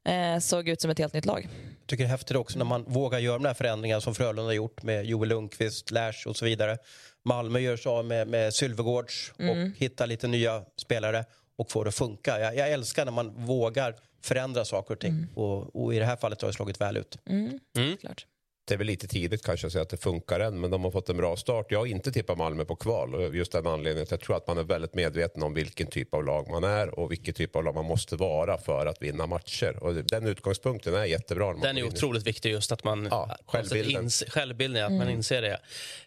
eh, 0.04 0.40
såg 0.40 0.70
ut 0.70 0.82
som 0.82 0.92
ett 0.92 1.00
helt 1.00 1.14
nytt 1.14 1.26
lag. 1.26 1.48
Jag 1.80 1.88
tycker 1.88 2.04
det 2.04 2.08
är 2.08 2.12
häftigt 2.12 2.38
också 2.38 2.58
när 2.58 2.66
man 2.66 2.84
vågar 2.84 3.20
göra 3.20 3.38
de 3.38 3.46
här 3.46 3.54
förändringarna 3.54 4.02
som 4.02 4.16
Frölunda 4.16 4.44
har 4.44 4.54
gjort 4.54 4.84
med 4.84 5.06
Joel 5.06 5.30
Lundqvist, 5.30 5.92
Lash 5.92 6.28
och 6.28 6.36
så 6.38 6.46
vidare. 6.46 6.78
Malmö 7.26 7.60
gör 7.60 7.78
så 7.78 8.04
med, 8.04 8.28
med 8.28 8.54
Sylvegårds 8.54 9.34
och 9.38 9.78
hittar 9.78 10.08
lite 10.08 10.28
nya 10.28 10.64
spelare. 10.78 11.26
Och 11.60 11.72
få 11.72 11.84
det 11.84 11.88
att 11.88 11.96
funka. 11.96 12.40
Jag, 12.40 12.56
jag 12.56 12.72
älskar 12.72 13.06
när 13.06 13.12
man 13.12 13.46
vågar 13.46 13.96
förändra 14.22 14.66
saker 14.66 14.94
och 14.94 15.00
ting. 15.00 15.28
Och, 15.36 15.76
och 15.76 15.94
i 15.94 16.00
det 16.00 16.06
här 16.06 16.16
fallet 16.16 16.42
har 16.42 16.50
det 16.50 16.54
slagit 16.54 16.82
väl 16.82 16.98
ut. 16.98 17.18
Mm. 17.26 17.60
Mm. 17.78 17.98
Klart. 17.98 18.26
Det 18.70 18.76
är 18.76 18.78
väl 18.78 18.88
lite 18.88 19.08
tidigt 19.08 19.44
kanske 19.46 19.68
att 19.68 19.74
säga 19.74 19.82
att 19.82 19.90
det 19.90 19.98
funkar 19.98 20.40
än, 20.40 20.60
men 20.62 20.72
de 20.72 20.84
har 20.84 20.92
fått 20.92 21.10
en 21.10 21.18
bra 21.18 21.36
start. 21.38 21.66
Jag 21.70 21.80
har 21.80 21.86
inte 21.86 22.12
tippat 22.12 22.38
Malmö 22.38 22.66
på 22.66 22.76
kval, 22.76 23.36
just 23.36 23.52
den 23.52 23.68
anledningen 23.68 24.04
att 24.04 24.12
jag 24.12 24.20
tror 24.22 24.38
att 24.38 24.48
man 24.48 24.58
är 24.58 24.64
väldigt 24.64 24.94
medveten 24.94 25.44
om 25.44 25.54
vilken 25.54 25.88
typ 25.88 26.14
av 26.14 26.26
lag 26.26 26.50
man 26.50 26.64
är 26.64 27.00
och 27.00 27.12
vilken 27.12 27.34
typ 27.34 27.56
av 27.56 27.64
lag 27.64 27.76
man 27.76 27.86
måste 27.86 28.16
vara 28.16 28.58
för 28.58 28.86
att 28.86 29.02
vinna 29.02 29.28
matcher. 29.28 29.84
Och 29.84 29.94
den 29.96 30.28
utgångspunkten 30.28 30.94
är 30.94 31.06
jättebra. 31.06 31.54
Den 31.54 31.64
är 31.64 31.74
vinner. 31.74 31.88
otroligt 31.88 32.28
viktig 32.28 32.52
just 32.52 32.72
att 32.72 32.84
man 32.84 33.08
Ja, 33.12 33.38
självbilden. 33.46 34.10
Självbilden, 34.28 34.86
att 34.86 34.92
man 34.92 35.10
inser 35.10 35.42
det. 35.42 35.60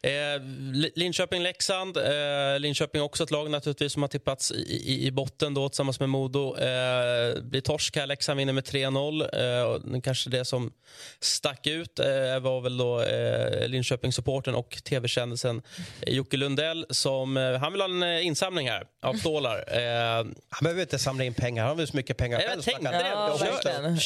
Eh, 0.09 0.43
Li- 0.73 0.93
Linköping-Leksand. 0.97 1.97
Eh, 1.97 2.59
Linköping 2.61 3.03
också 3.03 3.25
ett 3.25 3.31
lag 3.31 3.51
naturligtvis 3.51 3.93
som 3.93 4.03
har 4.03 4.09
tippats 4.09 4.53
i, 4.53 4.55
i, 4.93 5.07
i 5.07 5.11
botten 5.11 5.55
då 5.55 5.69
tillsammans 5.69 6.01
med 6.01 6.09
Modo. 6.09 6.57
Eh, 6.57 7.43
blir 7.43 7.61
torsk 7.61 7.97
här. 7.97 8.07
Leksand 8.07 8.39
vinner 8.39 8.53
med 8.53 8.65
3-0. 8.65 9.95
Eh, 9.95 10.01
kanske 10.01 10.31
det 10.31 10.45
som 10.45 10.73
stack 11.21 11.67
ut 11.67 11.99
eh, 11.99 12.07
var 12.41 12.52
väl 12.61 12.77
då 12.77 13.01
eh, 13.03 13.69
Linköping-supporten 13.69 14.55
och 14.55 14.79
tv-kändisen 14.85 15.63
Jocke 16.07 16.37
Lundell 16.37 16.87
som 16.91 17.37
eh, 17.37 17.53
han 17.59 17.73
vill 17.73 17.81
ha 17.81 17.89
en 17.89 18.03
eh, 18.03 18.27
insamling 18.27 18.69
här 18.71 18.85
av 19.03 19.15
stålar. 19.15 19.65
Eh, 19.83 20.17
Han 20.49 20.63
behöver 20.63 20.81
inte 20.81 20.99
samla 20.99 21.25
in 21.25 21.35
pengar. 21.35 21.63
Han 21.63 21.69
har 21.69 21.77
väl 21.77 21.87
så 21.87 21.97
mycket 21.97 22.17
pengar 22.17 22.39
själv. 22.41 22.63
tänkte. 22.63 22.83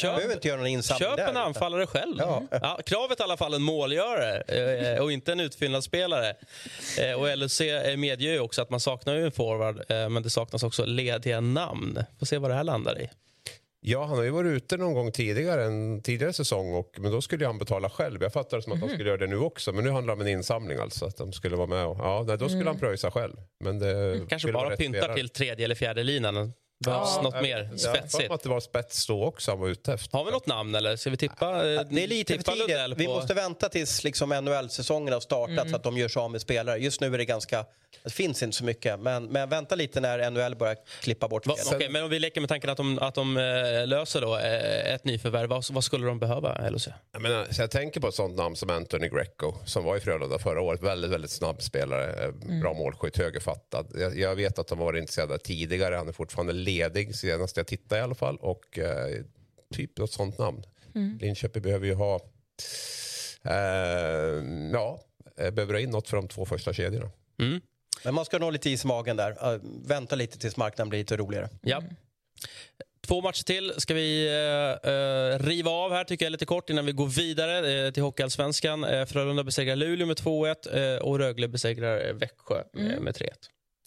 Ja, 0.02 0.12
behöver 0.14 0.34
inte 0.34 0.48
göra 0.48 0.58
någon 0.58 0.66
insamling 0.66 1.08
Köp 1.08 1.16
där, 1.16 1.24
en 1.24 1.30
utan- 1.30 1.42
anfallare 1.46 1.86
själv. 1.86 2.14
Ja. 2.18 2.42
Ja, 2.50 2.78
kravet 2.86 3.20
i 3.20 3.22
alla 3.22 3.36
fall 3.36 3.54
en 3.54 3.62
målgörare 3.62 4.40
eh, 4.94 5.02
och 5.02 5.12
inte 5.12 5.32
en 5.32 5.40
utfyllnadsspelare. 5.40 6.34
Eh, 7.00 7.12
och 7.12 7.28
eh, 7.30 7.96
medger 7.96 8.32
ju 8.32 8.40
också 8.40 8.62
att 8.62 8.70
man 8.70 8.80
saknar 8.80 9.14
ju 9.14 9.24
en 9.24 9.32
forward, 9.32 9.82
men 9.88 10.22
det 10.22 10.30
saknas 10.30 10.62
också 10.62 10.84
lediga 10.84 11.40
namn. 11.40 12.04
Får 12.18 12.26
se 12.26 12.38
vad 12.38 12.50
det 12.50 12.54
här 12.54 12.64
landar 12.64 13.00
i. 13.00 13.10
Ja, 13.88 14.04
han 14.04 14.16
har 14.16 14.24
ju 14.24 14.30
varit 14.30 14.48
ute 14.56 14.76
någon 14.76 14.94
gång 14.94 15.12
tidigare, 15.12 15.64
en 15.64 16.02
tidigare 16.02 16.32
säsong, 16.32 16.74
och, 16.74 16.90
men 16.98 17.12
då 17.12 17.22
skulle 17.22 17.46
han 17.46 17.58
betala 17.58 17.90
själv. 17.90 18.22
Jag 18.22 18.32
fattar 18.32 18.56
det 18.56 18.62
som 18.62 18.72
att 18.72 18.80
han 18.80 18.88
skulle 18.88 19.08
göra 19.08 19.18
det 19.18 19.26
nu 19.26 19.38
också, 19.38 19.72
men 19.72 19.84
nu 19.84 19.90
handlar 19.90 20.16
det 20.16 20.20
om 20.22 20.26
en 20.26 20.32
insamling 20.32 20.78
alltså. 20.78 21.06
Att 21.06 21.16
de 21.16 21.32
skulle 21.32 21.56
vara 21.56 21.66
med 21.66 21.86
och, 21.86 21.96
ja, 21.98 22.24
nej, 22.26 22.38
då 22.38 22.48
skulle 22.48 22.64
han 22.64 22.78
pröjsa 22.78 23.10
själv. 23.10 23.36
Men 23.64 23.78
det 23.78 24.18
Kanske 24.18 24.38
skulle 24.38 24.52
vara 24.52 24.68
bara 24.68 24.76
pyntar 24.76 24.98
spelare. 25.00 25.16
till 25.16 25.28
tredje 25.28 25.64
eller 25.64 25.74
fjärde 25.74 26.02
linan. 26.02 26.34
Behövs 26.84 27.12
Ja, 27.16 27.22
något 27.22 27.42
mer 27.42 27.58
Jag 27.58 27.64
har 27.64 27.70
för 27.70 27.76
spetsigt. 27.78 28.28
mig 28.28 28.34
att 28.34 28.42
det 28.42 28.48
var 28.48 28.60
spets 28.60 29.06
då 29.06 29.24
också 29.24 29.50
han 29.50 29.60
var 29.60 29.68
ute 29.68 29.92
efter. 29.92 30.18
Har 30.18 30.24
vi 30.24 30.30
något 30.30 30.46
namn 30.46 30.74
eller 30.74 30.96
ska 30.96 31.10
vi 31.10 31.16
tippa? 31.16 31.50
eh, 31.74 31.80
Det 31.90 32.02
är 32.04 32.06
lite 32.08 32.34
för 32.34 32.42
tidigt. 32.52 32.98
Vi 32.98 33.06
på- 33.06 33.14
måste 33.14 33.34
vänta 33.34 33.68
tills 33.68 34.04
liksom 34.04 34.28
NHL-säsongen 34.28 35.12
har 35.12 35.20
startat 35.20 35.70
så 35.70 35.76
att 35.76 35.82
de 35.82 35.96
gör 35.98 36.08
sig 36.08 36.20
av 36.20 36.30
med 36.30 36.40
spelare. 36.40 36.78
Just 36.78 37.00
nu 37.00 37.14
är 37.14 37.18
det 37.18 37.24
ganska... 37.24 37.64
Det 38.04 38.10
finns 38.10 38.42
inte 38.42 38.56
så 38.56 38.64
mycket. 38.64 39.00
Men, 39.00 39.24
men 39.24 39.48
vänta 39.48 39.74
lite 39.74 40.00
när 40.00 40.30
NHL 40.30 40.56
börjar 40.56 40.76
klippa 41.00 41.28
bort 41.28 41.44
spelare. 41.44 41.76
okej, 41.76 41.88
men 41.88 42.04
om 42.04 42.10
vi 42.10 42.18
leker 42.18 42.40
med 42.40 42.48
tanken 42.48 42.70
att 42.70 42.76
de, 42.76 42.98
att 42.98 43.14
de 43.14 43.36
eh, 43.36 43.86
löser 43.86 44.20
då, 44.20 44.36
eh, 44.36 44.94
ett 44.94 45.04
nyförvärv, 45.04 45.48
vad, 45.48 45.64
vad 45.70 45.84
skulle 45.84 46.06
de 46.06 46.18
behöva, 46.18 46.70
LHC? 46.70 46.88
Jag, 47.12 47.22
menar, 47.22 47.46
så 47.50 47.62
jag 47.62 47.70
tänker 47.70 48.00
på 48.00 48.08
ett 48.08 48.14
sånt 48.14 48.36
namn 48.36 48.56
som 48.56 48.70
Anthony 48.70 49.08
Greco 49.08 49.54
som 49.64 49.84
var 49.84 49.96
i 49.96 50.00
Frölunda 50.00 50.38
förra 50.38 50.60
året. 50.60 50.82
Väldigt, 50.82 51.10
väldigt 51.10 51.30
snabb 51.30 51.62
spelare, 51.62 52.24
eh, 52.24 52.60
bra 52.60 52.74
målskytt, 52.74 53.16
högerfattad. 53.16 53.86
Jag, 53.94 54.18
jag 54.18 54.36
vet 54.36 54.58
att 54.58 54.68
de 54.68 54.78
var 54.78 54.96
intresserade 54.96 55.38
tidigare. 55.38 55.94
Han 55.94 56.08
är 56.08 56.12
fortfarande 56.12 56.52
ledig 56.52 57.14
senast 57.14 57.56
jag 57.56 57.66
tittade 57.66 58.00
i 58.00 58.04
alla 58.04 58.14
fall. 58.14 58.36
Och 58.36 58.78
eh, 58.78 59.22
typ 59.74 59.98
något 59.98 60.12
sånt 60.12 60.38
namn. 60.38 60.62
Linköping 61.20 61.62
behöver 61.62 61.86
ju 61.86 61.94
ha... 61.94 62.20
Eh, 63.44 64.44
ja, 64.72 65.00
eh, 65.36 65.50
behöver 65.50 65.74
ha 65.74 65.80
in 65.80 65.90
något 65.90 66.08
för 66.08 66.16
de 66.16 66.28
två 66.28 66.44
första 66.44 66.72
kedjorna. 66.72 67.10
Mm. 67.38 67.60
Men 68.04 68.14
man 68.14 68.24
ska 68.24 68.38
nog 68.38 68.52
lite 68.52 68.70
is 68.70 68.84
i 68.84 68.86
magen 68.86 69.16
där. 69.16 69.54
Uh, 69.54 69.60
vänta 69.86 70.16
lite 70.16 70.38
tills 70.38 70.56
marknaden 70.56 70.88
blir 70.88 70.98
lite 70.98 71.16
roligare. 71.16 71.48
Ja. 71.60 71.82
Två 73.06 73.20
matcher 73.20 73.44
till 73.44 73.72
ska 73.76 73.94
vi 73.94 74.26
eh, 74.26 74.92
eh, 74.92 75.38
riva 75.38 75.70
av 75.70 75.92
här 75.92 76.04
tycker 76.04 76.24
jag 76.24 76.30
lite 76.30 76.46
kort 76.46 76.70
innan 76.70 76.86
vi 76.86 76.92
går 76.92 77.06
vidare 77.06 77.86
eh, 77.86 77.92
till 77.92 78.02
Hockeyallsvenskan. 78.02 78.84
Eh, 78.84 79.06
Frölunda 79.06 79.44
besegrar 79.44 79.76
Luleå 79.76 80.06
med 80.06 80.16
2-1 80.16 80.94
eh, 80.94 81.02
och 81.02 81.18
Rögle 81.18 81.48
besegrar 81.48 82.08
eh, 82.08 82.14
Växjö 82.14 82.62
med, 82.72 83.02
med 83.02 83.14
3-1. 83.14 83.28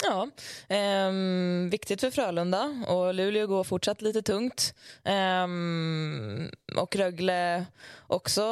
Ja, 0.04 0.30
ehm, 0.68 1.70
viktigt 1.70 2.02
för 2.02 2.12
Frölunda 2.12 2.86
och 2.88 3.14
Luleå 3.14 3.48
går 3.48 3.64
fortsatt 3.64 4.02
lite 4.02 4.22
tungt. 4.22 4.74
Ehm, 5.04 6.50
och 6.76 6.96
Rögle 6.96 7.66
också 8.08 8.44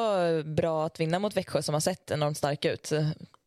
bra 0.46 0.86
att 0.86 1.00
vinna 1.00 1.20
mot 1.20 1.38
Växjö 1.38 1.62
som 1.62 1.74
har 1.74 1.82
sett 1.82 2.12
enormt 2.12 2.38
stark 2.38 2.66
ut. 2.66 2.92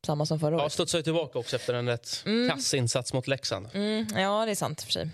Samma 0.07 0.27
som 0.27 0.41
förra 0.41 0.55
Ja, 0.57 0.63
året. 0.63 0.73
studsar 0.73 0.99
ju 0.99 1.03
tillbaka 1.03 1.39
också 1.39 1.57
efter 1.57 1.75
en 1.75 1.89
rätt 1.89 2.25
kass 2.51 2.75
insats 2.75 3.13
mot 3.13 3.27
Leksand. 3.27 3.69
Mm, 3.75 4.07
ja, 4.17 4.45
det 4.47 4.51
är 4.51 4.55
sant 4.55 4.83
för 4.83 4.93
sig. 4.93 5.11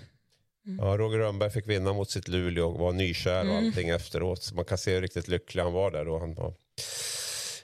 Ja, 0.78 0.84
Roger 0.96 1.18
Rönnberg 1.18 1.50
fick 1.50 1.66
vinna 1.68 1.92
mot 1.92 2.10
sitt 2.10 2.28
Luleå 2.28 2.68
och 2.68 2.78
var 2.78 2.92
nykär 2.92 3.40
och 3.40 3.50
Mm. 3.50 3.66
allting 3.66 3.88
efteråt. 3.88 4.42
Så 4.42 4.54
man 4.54 4.64
kan 4.64 4.78
se 4.78 4.94
hur 4.94 5.00
riktigt 5.00 5.28
lycklig 5.28 5.62
han 5.62 5.72
var 5.72 5.90
där. 5.90 6.08
Och 6.08 6.20
han 6.20 6.34
var... 6.34 6.54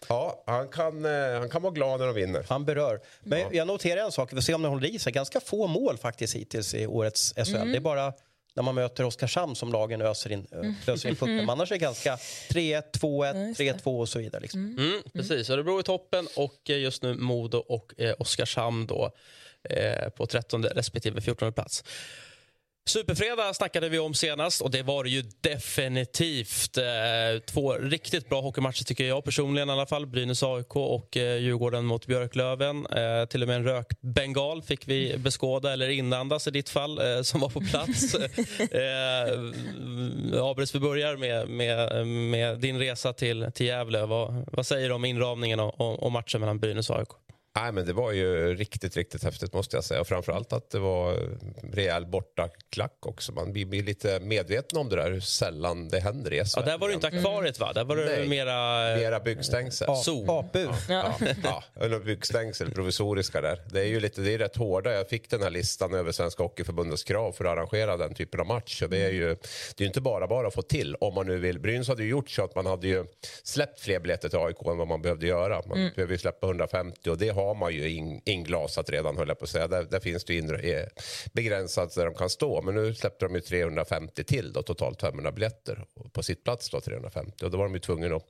Ja, 0.09 0.43
han 0.47 0.69
kan, 0.69 1.05
eh, 1.05 1.39
han 1.39 1.49
kan 1.51 1.63
vara 1.63 1.73
glad 1.73 2.01
när 2.01 2.07
de 2.07 2.15
vinner. 2.15 2.47
Han 2.49 2.65
berör. 2.65 3.01
Men 3.23 3.43
jag 3.53 3.67
noterar 3.67 4.05
en 4.05 4.13
sak, 4.13 4.33
vi 4.33 4.37
får 4.37 4.43
se 4.43 4.55
om 4.55 4.63
det 4.63 4.69
håller 4.69 4.89
i 4.95 4.99
sig. 4.99 5.13
Ganska 5.13 5.41
få 5.41 5.67
mål 5.67 5.99
faktiskt 5.99 6.35
hittills 6.37 6.75
i 6.75 6.87
årets 6.87 7.35
SHL. 7.37 7.71
Det 7.73 7.77
är 7.77 7.81
bara 7.81 8.13
när 8.55 8.63
man 8.63 8.75
möter 8.75 9.05
Oskarshamn 9.05 9.57
som 9.57 9.73
lagen 9.73 10.03
öser 10.03 10.33
in, 10.33 10.47
ö- 10.51 10.75
öser 10.93 11.09
in 11.09 11.17
pucken. 11.17 11.37
Men 11.37 11.51
annars 11.51 11.71
är 11.71 11.75
det 11.75 11.79
ganska 11.79 12.17
3-1, 12.49 12.83
2-1, 12.93 13.55
3-2 13.57 14.01
och 14.01 14.09
så 14.09 14.19
vidare. 14.19 14.43
Liksom. 14.43 14.77
Mm, 14.79 15.03
precis, 15.13 15.51
Örebro 15.51 15.81
i 15.81 15.83
toppen 15.83 16.29
och 16.37 16.71
eh, 16.71 16.79
just 16.79 17.03
nu 17.03 17.15
Modo 17.15 17.59
och 17.59 17.93
eh, 18.01 18.15
Oskarshamn 18.19 18.87
då, 18.87 19.11
eh, 19.71 20.09
på 20.09 20.27
13 20.27 20.65
respektive 20.65 21.21
14 21.21 21.53
plats. 21.53 21.85
Superfredag 22.85 23.57
snackade 23.57 23.89
vi 23.89 23.99
om 23.99 24.15
senast 24.15 24.61
och 24.61 24.71
det 24.71 24.83
var 24.83 25.05
det 25.05 25.11
ju 25.11 25.23
definitivt. 25.41 26.79
Eh, 26.79 26.85
två 27.47 27.73
riktigt 27.73 28.29
bra 28.29 28.41
hockeymatcher 28.41 28.85
tycker 28.85 29.05
jag 29.05 29.25
personligen 29.25 29.69
i 29.69 29.73
alla 29.73 29.87
fall. 29.87 30.07
Brynäs 30.07 30.43
AIK 30.43 30.77
och 30.77 31.17
eh, 31.17 31.37
Djurgården 31.37 31.85
mot 31.85 32.07
Björklöven. 32.07 32.87
Eh, 32.87 33.25
till 33.25 33.43
och 33.43 33.49
med 33.49 33.57
en 33.57 33.65
rökbengal 33.65 34.63
fick 34.63 34.89
vi 34.89 35.19
beskåda, 35.19 35.73
eller 35.73 35.89
inandas 35.89 36.47
i 36.47 36.51
ditt 36.51 36.69
fall, 36.69 37.25
som 37.25 37.41
var 37.41 37.49
på 37.49 37.61
plats. 37.61 38.15
Abris, 40.51 40.75
vi 40.75 40.81
börjar 40.81 41.17
med, 41.17 41.49
med, 41.49 42.07
med 42.07 42.59
din 42.59 42.79
resa 42.79 43.13
till, 43.13 43.51
till 43.55 43.67
Gävle. 43.67 44.07
Vad, 44.07 44.45
vad 44.53 44.67
säger 44.67 44.89
du 44.89 44.95
om 44.95 45.05
inramningen 45.05 45.61
och, 45.61 45.81
och, 45.81 46.03
och 46.03 46.13
matchen 46.13 46.41
mellan 46.41 46.59
Brynäs 46.59 46.91
och 46.91 46.99
AIK? 46.99 47.09
Nej, 47.57 47.73
men 47.73 47.87
det 47.87 47.93
var 47.93 48.13
ju 48.13 48.55
riktigt, 48.55 48.97
riktigt 48.97 49.25
häftigt 49.25 49.53
måste 49.53 49.77
jag 49.77 49.85
säga. 49.85 50.01
Och 50.01 50.07
framförallt 50.07 50.53
att 50.53 50.71
det 50.71 50.79
var 50.79 51.19
rejäl 51.73 52.07
bortaklack 52.07 53.07
också. 53.07 53.33
Man 53.33 53.53
blir, 53.53 53.67
blir 53.67 53.83
lite 53.83 54.21
medveten 54.21 54.79
om 54.79 54.89
det 54.89 54.97
där 54.97 55.11
hur 55.11 55.21
sällan 55.21 55.89
det 55.89 56.01
händer 56.01 56.33
i 56.33 56.45
SHL. 56.45 56.53
Ja, 56.57 56.63
där 56.63 56.79
var 56.79 56.89
det 56.89 56.95
inte 56.95 57.07
akvariet, 57.07 57.61
va? 57.61 57.73
Där 57.73 57.85
var 57.85 57.97
det 57.97 58.05
Nej. 58.05 58.29
mera... 58.29 58.97
Mera 58.97 59.21
byggstängsel. 59.21 59.89
A- 59.91 59.97
Zon. 59.97 60.31
Apur. 60.31 60.75
Ja, 60.89 61.15
ja, 61.45 61.65
eller 61.81 61.99
byggstängsel, 61.99 62.71
provisoriska 62.71 63.41
där. 63.41 63.61
Det 63.71 63.81
är 63.81 63.85
ju 63.87 64.01
lite, 64.01 64.21
det 64.21 64.35
är 64.35 64.39
rätt 64.39 64.57
hårda. 64.57 64.93
Jag 64.93 65.09
fick 65.09 65.31
den 65.31 65.43
här 65.43 65.51
listan 65.51 65.95
över 65.95 66.13
Svenska 66.13 66.43
Hockeyförbundets 66.43 67.05
krav 67.05 67.33
för 67.33 67.45
att 67.45 67.53
arrangera 67.59 67.97
den 67.97 68.15
typen 68.15 68.41
av 68.41 68.47
match. 68.47 68.83
Och 68.83 68.91
det 68.91 68.99
är 68.99 69.11
ju 69.11 69.37
det 69.77 69.85
är 69.85 69.89
inte 69.89 70.01
bara 70.01 70.27
bara 70.27 70.47
att 70.49 70.55
få 70.55 70.63
till 70.63 70.95
om 71.01 71.15
man 71.15 71.27
nu 71.27 71.39
vill. 71.39 71.59
Brynäs 71.59 71.89
hade 71.89 72.03
ju 72.03 72.09
gjort 72.11 72.31
så 72.31 72.45
att 72.45 72.55
man 72.55 72.67
hade 72.67 72.89
ju 72.89 73.05
släppt 73.43 73.81
fler 73.81 74.01
biljetter 74.01 74.29
till 74.29 74.39
AIK 74.39 74.57
än 74.67 74.79
vad 74.79 74.89
man 74.89 75.03
behövde 75.03 75.27
göra. 75.27 75.63
Man 75.67 75.91
behöver 75.95 76.13
ju 76.13 76.19
släppa 76.19 76.47
150 76.47 77.11
och 77.11 77.19
det 77.19 77.29
har 77.29 77.42
har 77.47 77.55
man 77.55 77.75
ju 77.75 77.91
in, 77.91 78.21
inglasat 78.25 78.91
redan 78.91 79.17
höll 79.17 79.29
jag 79.29 79.39
på 79.39 79.45
att 79.45 79.51
säga. 79.51 79.69
Där, 79.69 79.83
där 79.83 80.01
finns 80.01 80.25
det 80.25 80.33
ju 80.33 80.39
inre, 80.39 80.59
eh, 80.59 80.87
begränsat 81.33 81.95
där 81.95 82.05
de 82.05 82.15
kan 82.15 82.31
stå. 82.31 82.63
Men 82.63 82.75
nu 82.75 82.95
släppte 82.95 83.25
de 83.25 83.35
ju 83.35 83.41
350 83.41 84.25
till 84.25 84.53
då, 84.53 84.63
totalt 84.63 85.01
500 85.01 85.33
biljetter. 85.33 85.85
På 86.13 86.23
sitt 86.23 86.45
plats 86.45 86.71
då 86.71 86.81
350 86.81 87.45
och 87.45 87.51
då 87.51 87.59
var 87.59 87.65
de 87.65 87.75
ju 87.75 87.81
tvungna 87.81 88.17
att 88.17 88.25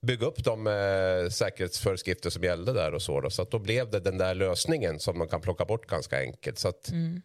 bygga 0.00 0.26
upp 0.26 0.44
de 0.44 0.66
eh, 0.66 1.30
säkerhetsföreskrifter 1.30 2.30
som 2.30 2.42
gällde 2.42 2.72
där 2.72 2.94
och 2.94 3.02
så. 3.02 3.20
Då. 3.20 3.30
Så 3.30 3.42
att 3.42 3.50
då 3.50 3.58
blev 3.58 3.90
det 3.90 4.00
den 4.00 4.18
där 4.18 4.34
lösningen 4.34 5.00
som 5.00 5.18
man 5.18 5.28
kan 5.28 5.40
plocka 5.40 5.64
bort 5.64 5.86
ganska 5.86 6.20
enkelt. 6.20 6.58
Så 6.58 6.68
att, 6.68 6.90
mm. 6.90 7.22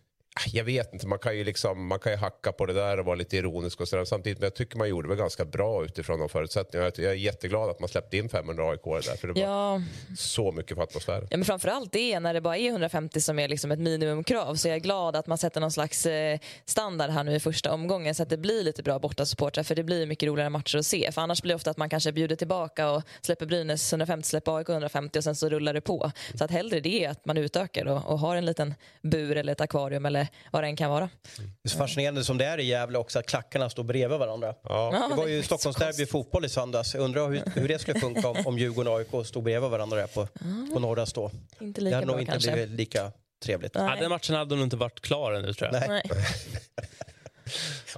Jag 0.47 0.63
vet 0.63 0.93
inte, 0.93 1.07
man 1.07 1.19
kan, 1.19 1.37
ju 1.37 1.43
liksom, 1.43 1.87
man 1.87 1.99
kan 1.99 2.11
ju 2.11 2.17
hacka 2.17 2.51
på 2.51 2.65
det 2.65 2.73
där 2.73 2.99
och 2.99 3.05
vara 3.05 3.15
lite 3.15 3.37
ironisk 3.37 3.81
och 3.81 3.87
sådär. 3.87 4.05
Samtidigt, 4.05 4.39
men 4.39 4.45
jag 4.45 4.55
tycker 4.55 4.77
man 4.77 4.89
gjorde 4.89 5.09
det 5.09 5.15
ganska 5.15 5.45
bra 5.45 5.85
utifrån 5.85 6.19
de 6.19 6.29
förutsättningarna. 6.29 6.91
Jag 6.95 7.05
är 7.11 7.13
jätteglad 7.13 7.69
att 7.69 7.79
man 7.79 7.89
släppte 7.89 8.17
in 8.17 8.29
500 8.29 8.63
AIK 8.69 8.83
där, 8.83 9.17
för 9.17 9.27
det 9.27 9.33
var 9.33 9.41
Ja, 9.41 9.81
så 10.17 10.51
mycket 10.51 10.77
för 10.77 10.83
atmosfären. 10.83 11.27
Ja, 11.31 11.37
men 11.37 11.45
framförallt 11.45 11.91
det 11.91 12.19
när 12.19 12.33
det 12.33 12.41
bara 12.41 12.57
är 12.57 12.69
150 12.69 13.21
som 13.21 13.39
är 13.39 13.47
liksom 13.47 13.71
ett 13.71 13.79
minimumkrav. 13.79 14.55
Så 14.55 14.67
jag 14.67 14.75
är 14.75 14.79
glad 14.79 15.15
att 15.15 15.27
man 15.27 15.37
sätter 15.37 15.61
någon 15.61 15.71
slags 15.71 16.05
eh, 16.05 16.39
standard 16.65 17.09
här 17.09 17.23
nu 17.23 17.35
i 17.35 17.39
första 17.39 17.73
omgången 17.73 18.15
så 18.15 18.23
att 18.23 18.29
det 18.29 18.37
blir 18.37 18.63
lite 18.63 18.83
bra 18.83 18.99
bortasupportrar 18.99 19.63
för 19.63 19.75
det 19.75 19.83
blir 19.83 20.05
mycket 20.05 20.27
roligare 20.27 20.49
matcher 20.49 20.77
att 20.77 20.85
se. 20.85 21.11
För 21.11 21.21
annars 21.21 21.41
blir 21.41 21.49
det 21.49 21.55
ofta 21.55 21.71
att 21.71 21.77
man 21.77 21.89
kanske 21.89 22.11
bjuder 22.11 22.35
tillbaka 22.35 22.89
och 22.91 23.03
släpper 23.21 23.45
Brynäs 23.45 23.93
150, 23.93 24.27
släpper 24.27 24.57
AIK 24.57 24.69
150 24.69 25.17
och 25.19 25.23
sen 25.23 25.35
så 25.35 25.49
rullar 25.49 25.73
det 25.73 25.81
på. 25.81 26.11
Så 26.33 26.43
att 26.43 26.51
hellre 26.51 26.79
det 26.79 27.05
att 27.05 27.25
man 27.25 27.37
utökar 27.37 27.85
och, 27.87 28.05
och 28.11 28.19
har 28.19 28.35
en 28.35 28.45
liten 28.45 28.73
bur 29.01 29.37
eller 29.37 29.51
ett 29.51 29.61
akvarium 29.61 30.05
eller 30.05 30.27
vad 30.51 30.63
det 30.63 30.67
än 30.67 30.75
kan 30.75 30.89
vara. 30.89 31.09
Det 31.37 31.43
är 31.63 31.69
så 31.69 31.77
fascinerande 31.77 32.23
som 32.23 32.37
det 32.37 32.45
är 32.45 32.57
i 32.57 32.63
Gävle 32.65 32.97
också 32.97 33.19
att 33.19 33.25
klackarna 33.25 33.69
står 33.69 33.83
bredvid 33.83 34.19
varandra. 34.19 34.53
Ja. 34.63 35.07
Det 35.09 35.15
var 35.15 35.25
det 35.25 35.31
ju 35.31 35.43
Stockholmsderby 35.43 35.85
konstigt. 35.87 36.09
fotboll 36.11 36.45
i 36.45 36.49
söndags. 36.49 36.93
Jag 36.93 37.03
undrar 37.03 37.29
hur, 37.29 37.43
hur 37.55 37.67
det 37.67 37.79
skulle 37.79 37.99
funka 37.99 38.27
om, 38.29 38.37
om 38.45 38.57
Djurgården 38.57 38.93
och 38.93 38.99
AIK 38.99 39.27
stod 39.27 39.43
bredvid 39.43 39.69
varandra 39.69 39.97
där 39.97 40.07
på, 40.07 40.27
på 40.73 40.79
norra 40.79 41.05
stå. 41.05 41.31
Inte 41.59 41.81
Det 41.81 41.85
lika 41.85 41.95
hade 41.95 42.07
nog 42.07 42.19
inte 42.19 42.31
kanske. 42.31 42.51
blivit 42.51 42.69
lika 42.69 43.11
trevligt. 43.43 43.71
Ja, 43.75 43.95
den 43.99 44.09
matchen 44.09 44.35
hade 44.35 44.55
nog 44.55 44.63
inte 44.63 44.75
varit 44.77 44.99
klar 45.01 45.33
ännu 45.33 45.53
tror 45.53 45.73
jag. 45.73 45.89
Nej. 45.89 46.03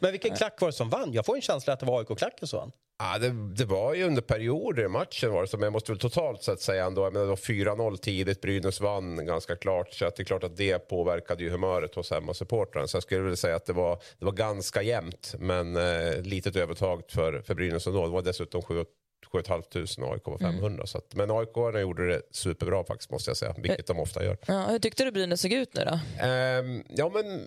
Men 0.02 0.12
vilken 0.12 0.36
klack 0.36 0.62
var 0.62 0.68
det 0.68 0.74
som 0.74 0.90
vann? 0.90 1.14
Jag 1.14 1.26
får 1.26 1.36
en 1.36 1.42
känsla 1.42 1.74
att 1.74 1.80
det 1.80 1.86
var 1.86 2.00
AIK-klacken 2.00 2.48
som 2.48 2.60
vann. 2.60 2.72
Ja, 3.00 3.18
det, 3.18 3.30
det 3.30 3.66
var 3.66 3.94
ju 3.94 4.04
under 4.04 4.22
perioder 4.22 4.84
i 4.84 4.88
matchen 4.88 5.32
var 5.32 5.42
det 5.42 5.48
som 5.48 5.62
jag 5.62 5.74
måste 5.74 5.92
väl 5.92 6.00
totalt 6.00 6.44
sett 6.44 6.62
säga 6.62 6.86
ändå. 6.86 7.04
Jag 7.04 7.14
menar, 7.14 7.26
det 7.26 7.30
var 7.30 7.36
4-0 7.36 7.98
tidigt, 7.98 8.42
Brynäs 8.42 8.82
vann 8.82 9.26
ganska 9.26 9.56
klart. 9.56 9.94
Så 9.94 10.06
att 10.06 10.16
det 10.16 10.24
är 10.24 10.26
klart 10.26 10.44
att 10.44 10.58
det 10.58 10.80
påverkade 10.80 11.44
ju 11.44 11.50
humöret 11.50 11.96
hos 11.96 12.12
hemmasupportrarna. 12.12 12.88
Så 12.88 12.96
jag 12.96 13.04
skulle 13.04 13.22
vilja 13.22 13.36
säga 13.36 13.56
att 13.56 13.66
det 13.66 13.74
var, 13.74 14.00
det 14.20 14.26
var 14.26 14.32
ganska 14.32 14.82
jämnt. 14.82 15.36
Men 15.40 15.76
eh, 15.76 16.22
litet 16.22 16.56
övertag 16.56 17.04
för, 17.08 17.42
för 17.42 17.56
Brynäs 17.56 17.88
ändå. 17.88 18.06
Det 18.06 18.12
var 18.12 18.22
dessutom 18.22 18.62
7 18.62 18.86
7 19.26 19.44
500 19.48 20.14
AIK 20.14 20.26
var 20.26 20.38
500. 20.38 20.68
Mm. 20.68 20.88
Så 20.88 20.98
att, 20.98 21.16
men 21.16 21.32
AIK 21.32 21.82
gjorde 21.82 22.08
det 22.08 22.22
superbra 22.32 22.84
faktiskt 22.84 23.12
måste 23.12 23.30
jag 23.30 23.38
säga, 23.38 23.56
vilket 23.58 23.88
de 23.88 24.00
ofta 24.00 24.24
gör. 24.24 24.38
Ja, 24.46 24.68
hur 24.68 24.80
tyckte 24.80 25.04
du 25.04 25.12
Brynäs 25.12 25.42
såg 25.42 25.52
ut 25.52 25.74
nu 25.74 25.86
då? 25.86 25.92
Um, 26.26 26.84
ja 26.90 27.12
men 27.14 27.46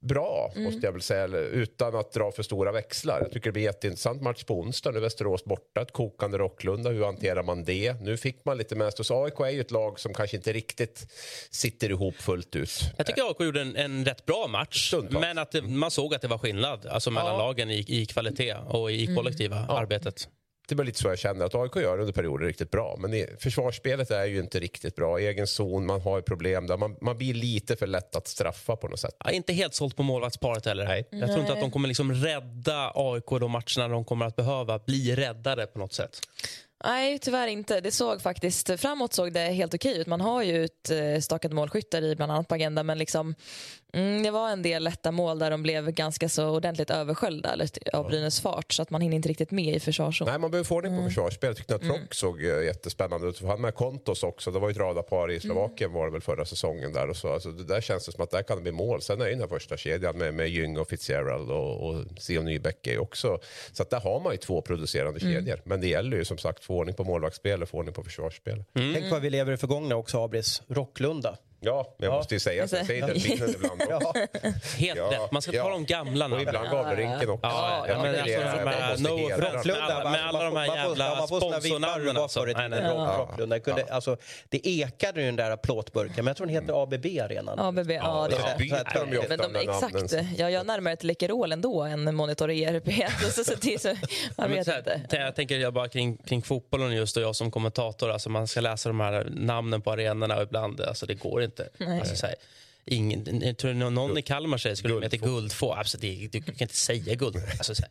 bra 0.00 0.52
mm. 0.54 0.64
måste 0.64 0.86
jag 0.86 0.92
väl 0.92 1.02
säga, 1.02 1.26
utan 1.38 1.96
att 1.96 2.12
dra 2.12 2.32
för 2.32 2.42
stora 2.42 2.72
växlar. 2.72 3.20
Jag 3.20 3.32
tycker 3.32 3.48
det 3.48 3.52
blir 3.52 3.62
jätteintressant 3.62 4.22
match 4.22 4.44
på 4.44 4.60
onsdag, 4.60 4.90
nu 4.90 5.00
Västerås 5.00 5.44
borta, 5.44 5.82
ett 5.82 5.92
kokande 5.92 6.38
Rocklunda, 6.38 6.90
hur 6.90 7.04
hanterar 7.04 7.42
man 7.42 7.64
det? 7.64 8.00
Nu 8.00 8.16
fick 8.16 8.44
man 8.44 8.58
lite 8.58 8.74
mest, 8.76 9.06
så 9.06 9.24
AIK 9.24 9.40
är 9.40 9.50
ju 9.50 9.60
ett 9.60 9.70
lag 9.70 10.00
som 10.00 10.14
kanske 10.14 10.36
inte 10.36 10.52
riktigt 10.52 11.12
sitter 11.50 11.90
ihop 11.90 12.14
fullt 12.14 12.56
ut. 12.56 12.80
Jag 12.96 13.06
tycker 13.06 13.28
AIK 13.28 13.40
gjorde 13.40 13.60
en, 13.60 13.76
en 13.76 14.04
rätt 14.04 14.26
bra 14.26 14.46
match, 14.48 14.88
Stundtals. 14.88 15.20
men 15.20 15.38
att 15.38 15.52
det, 15.52 15.62
man 15.62 15.90
såg 15.90 16.14
att 16.14 16.22
det 16.22 16.28
var 16.28 16.38
skillnad 16.38 16.86
alltså 16.86 17.10
mellan 17.10 17.32
ja. 17.32 17.38
lagen 17.38 17.70
i, 17.70 17.84
i 17.88 18.06
kvalitet 18.06 18.54
och 18.68 18.92
i 18.92 19.04
mm. 19.04 19.16
kollektiva 19.16 19.56
mm. 19.56 19.70
arbetet 19.70 20.28
det 20.68 20.80
är 20.80 20.84
lite 20.84 20.98
så 20.98 21.08
jag 21.08 21.18
känner 21.18 21.44
att 21.44 21.54
AIK 21.54 21.76
gör 21.76 21.98
under 21.98 22.12
perioder 22.12 22.46
riktigt 22.46 22.70
bra. 22.70 22.96
Men 22.98 23.14
i, 23.14 23.26
försvarsspelet 23.38 24.10
är 24.10 24.24
ju 24.24 24.40
inte 24.40 24.60
riktigt 24.60 24.96
bra. 24.96 25.18
Egen 25.18 25.46
zon, 25.46 25.86
man 25.86 26.00
har 26.00 26.20
problem 26.20 26.66
där. 26.66 26.76
Man, 26.76 26.96
man 27.00 27.18
blir 27.18 27.34
lite 27.34 27.76
för 27.76 27.86
lätt 27.86 28.16
att 28.16 28.28
straffa 28.28 28.76
på 28.76 28.88
något 28.88 29.00
sätt. 29.00 29.16
Ja, 29.24 29.30
inte 29.30 29.52
helt 29.52 29.74
sålt 29.74 29.96
på 29.96 30.02
målvaktsparet 30.02 30.66
heller. 30.66 30.84
Nej. 30.84 31.08
Jag 31.10 31.28
tror 31.28 31.40
inte 31.40 31.52
att 31.52 31.60
de 31.60 31.70
kommer 31.70 31.88
liksom 31.88 32.12
rädda 32.14 32.92
AIK 32.94 33.26
de 33.26 33.50
matcherna 33.50 33.88
de 33.88 34.04
kommer 34.04 34.26
att 34.26 34.36
behöva. 34.36 34.78
Bli 34.78 35.14
räddare 35.14 35.66
på 35.66 35.78
något 35.78 35.92
sätt. 35.92 36.20
Nej, 36.84 37.18
tyvärr 37.18 37.48
inte. 37.48 37.80
Det 37.80 37.90
såg 37.90 38.22
faktiskt, 38.22 38.80
framåt 38.80 39.12
såg 39.12 39.32
det 39.32 39.40
helt 39.40 39.74
okej 39.74 39.98
ut. 39.98 40.06
Man 40.06 40.20
har 40.20 40.42
ju 40.42 40.68
utstakat 40.90 41.52
eh, 41.52 41.54
målskyttar 41.54 42.02
i 42.02 42.16
bland 42.16 42.32
annat 42.32 42.48
på 42.48 42.54
agendan 42.54 42.86
men 42.86 42.98
liksom, 42.98 43.34
mm, 43.94 44.22
det 44.22 44.30
var 44.30 44.50
en 44.50 44.62
del 44.62 44.84
lätta 44.84 45.10
mål 45.10 45.38
där 45.38 45.50
de 45.50 45.62
blev 45.62 45.90
ganska 45.90 46.28
så 46.28 46.48
ordentligt 46.48 46.90
översköljda 46.90 47.56
av 47.92 48.08
Brynäs 48.08 48.40
fart 48.40 48.72
så 48.72 48.82
att 48.82 48.90
man 48.90 49.00
hinner 49.00 49.16
inte 49.16 49.28
riktigt 49.28 49.50
med 49.50 49.76
i 49.76 49.80
försvarszon. 49.80 50.28
Nej, 50.28 50.38
man 50.38 50.50
behöver 50.50 50.66
få 50.66 50.74
ordning 50.74 50.92
på 50.92 50.98
mm. 50.98 51.10
försvarsspel. 51.10 51.48
Jag 51.48 51.56
tyckte 51.56 51.74
att 51.74 51.82
Trock 51.82 51.96
mm. 51.96 52.08
såg 52.10 52.44
eh, 52.44 52.64
jättespännande 52.64 53.28
ut. 53.28 53.42
Han 53.42 53.60
med 53.60 53.74
Kontos 53.74 54.22
också. 54.22 54.50
Det 54.50 54.58
var 54.58 54.68
ju 54.68 54.72
ett 54.72 54.78
radarpar 54.78 55.30
i 55.30 55.40
Slovakien 55.40 55.92
var 55.92 56.06
det 56.06 56.12
väl 56.12 56.20
förra 56.20 56.44
säsongen 56.44 56.92
där 56.92 57.10
och 57.10 57.16
så. 57.16 57.32
Alltså, 57.32 57.50
det 57.50 57.64
där 57.64 57.80
känns 57.80 58.06
det 58.06 58.12
som 58.12 58.24
att 58.24 58.30
där 58.30 58.42
kan 58.42 58.56
det 58.56 58.62
bli 58.62 58.72
mål. 58.72 59.02
Sen 59.02 59.20
är 59.20 59.24
ju 59.24 59.30
den 59.30 59.40
här 59.40 59.48
första 59.48 59.76
kedjan 59.76 60.18
med, 60.18 60.34
med 60.34 60.48
Jung 60.48 60.76
och 60.78 60.88
Fitzgerald 60.88 61.50
och, 61.50 61.88
och 61.88 62.04
Sion 62.18 62.44
Nybäck 62.44 62.88
också. 62.98 63.38
Så 63.72 63.82
att 63.82 63.90
där 63.90 64.00
har 64.00 64.20
man 64.20 64.32
ju 64.32 64.38
två 64.38 64.60
producerande 64.62 65.20
mm. 65.20 65.34
kedjor. 65.34 65.60
Men 65.64 65.80
det 65.80 65.86
gäller 65.86 66.16
ju 66.16 66.24
som 66.24 66.38
sagt 66.38 66.64
få 66.64 66.74
ordning 66.74 66.94
på 66.94 67.04
målvaktsspel 67.04 67.62
och 67.62 67.68
få 67.68 67.78
ordning 67.78 67.94
på 67.94 68.02
försvarsspel. 68.02 68.64
Mm. 68.74 68.94
Tänk 68.94 69.10
vad 69.10 69.22
vi 69.22 69.30
lever 69.30 69.52
i 69.52 69.56
förgångna 69.56 69.96
också, 69.96 70.24
Abris. 70.24 70.62
Rocklunda. 70.68 71.36
Ja, 71.64 71.94
men 71.98 72.08
jag 72.08 72.16
måste 72.16 72.34
ju 72.34 72.40
säga 72.40 72.68
så. 72.68 72.76
Jag 72.76 72.86
säger 72.86 73.06
delfinen 73.06 73.50
ibland 73.50 73.82
också. 73.92 74.12
ja. 74.42 74.52
Helt 74.76 74.98
ja. 74.98 75.10
rätt. 75.10 75.32
Man 75.32 75.42
ska 75.42 75.52
ta 75.52 75.70
de 75.70 75.84
gamla 75.84 76.28
namnen. 76.28 76.46
Och 76.46 76.54
ibland 76.54 76.70
Gavlerinken 76.70 77.30
också. 77.30 77.46
Ja, 77.46 77.86
ja, 77.88 78.02
men 78.02 78.20
alltså, 78.20 78.64
med, 78.64 79.00
no 79.00 79.28
Rocklunda, 79.28 80.10
med 80.10 80.28
alla 80.28 80.44
de 80.44 80.56
här 80.56 80.76
jävla 80.76 81.26
sponsornamnen. 81.26 82.16
Alltså. 82.16 82.44
Nej, 82.44 82.68
nej, 82.68 82.82
Rocklunda. 83.18 83.60
Kunde, 83.60 83.84
alltså, 83.90 84.16
det 84.48 84.68
ekade 84.68 85.22
i 85.22 85.24
den 85.24 85.36
där 85.36 85.56
plåtburken, 85.56 86.14
men 86.16 86.26
jag 86.26 86.36
tror 86.36 86.46
den 86.46 86.54
heter 86.54 86.82
ABB 86.82 87.06
arenan. 87.22 87.58
ABB, 87.58 87.90
ja. 87.90 88.28
Det 88.30 88.36
är, 88.36 88.94
de 88.94 89.28
men 89.28 89.38
de, 89.38 89.56
exakt. 89.56 90.12
Ja, 90.36 90.50
jag 90.50 90.60
är 90.60 90.64
närmare 90.64 90.96
till 90.96 91.08
Läkerol 91.08 91.52
ändå 91.52 91.82
än 91.82 92.14
Monitor 92.14 92.50
ERP. 92.50 92.88
så, 93.20 93.44
så, 93.44 93.44
så, 93.44 93.78
så, 93.78 93.94
man 94.36 94.50
vet 94.50 94.68
inte. 94.68 95.00
Jag 95.10 95.34
tänker 95.34 95.58
jag 95.58 95.74
bara 95.74 95.88
kring, 95.88 96.16
kring 96.16 96.42
fotbollen 96.42 96.92
just 96.92 97.16
och 97.16 97.22
jag 97.22 97.36
som 97.36 97.50
kommentator. 97.50 98.10
Alltså 98.10 98.30
man 98.30 98.46
ska 98.46 98.60
läsa 98.60 98.88
de 98.88 99.00
här 99.00 99.26
namnen 99.30 99.82
på 99.82 99.92
arenorna 99.92 100.36
och 100.36 100.42
ibland, 100.42 100.80
alltså 100.80 101.06
det 101.06 101.14
går 101.14 101.42
inte. 101.42 101.53
Alltså, 102.00 102.16
så 102.16 102.26
här, 102.26 102.34
ingen, 102.84 103.40
jag 103.40 103.56
tror 103.56 103.72
någon 103.72 104.18
i 104.18 104.22
Kalmar 104.22 104.58
säger 104.58 104.76
skulle 104.76 104.94
de 104.94 105.02
heta 105.02 105.16
Guldfå. 105.16 105.72
Alltså, 105.72 105.98
det, 105.98 106.28
du 106.32 106.40
kan 106.40 106.54
inte 106.58 106.76
säga 106.76 107.14
guld. 107.14 107.36
Alltså, 107.36 107.74
här, 107.82 107.90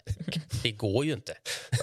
det 0.63 0.71
går 0.71 1.05
ju 1.05 1.13
inte. 1.13 1.33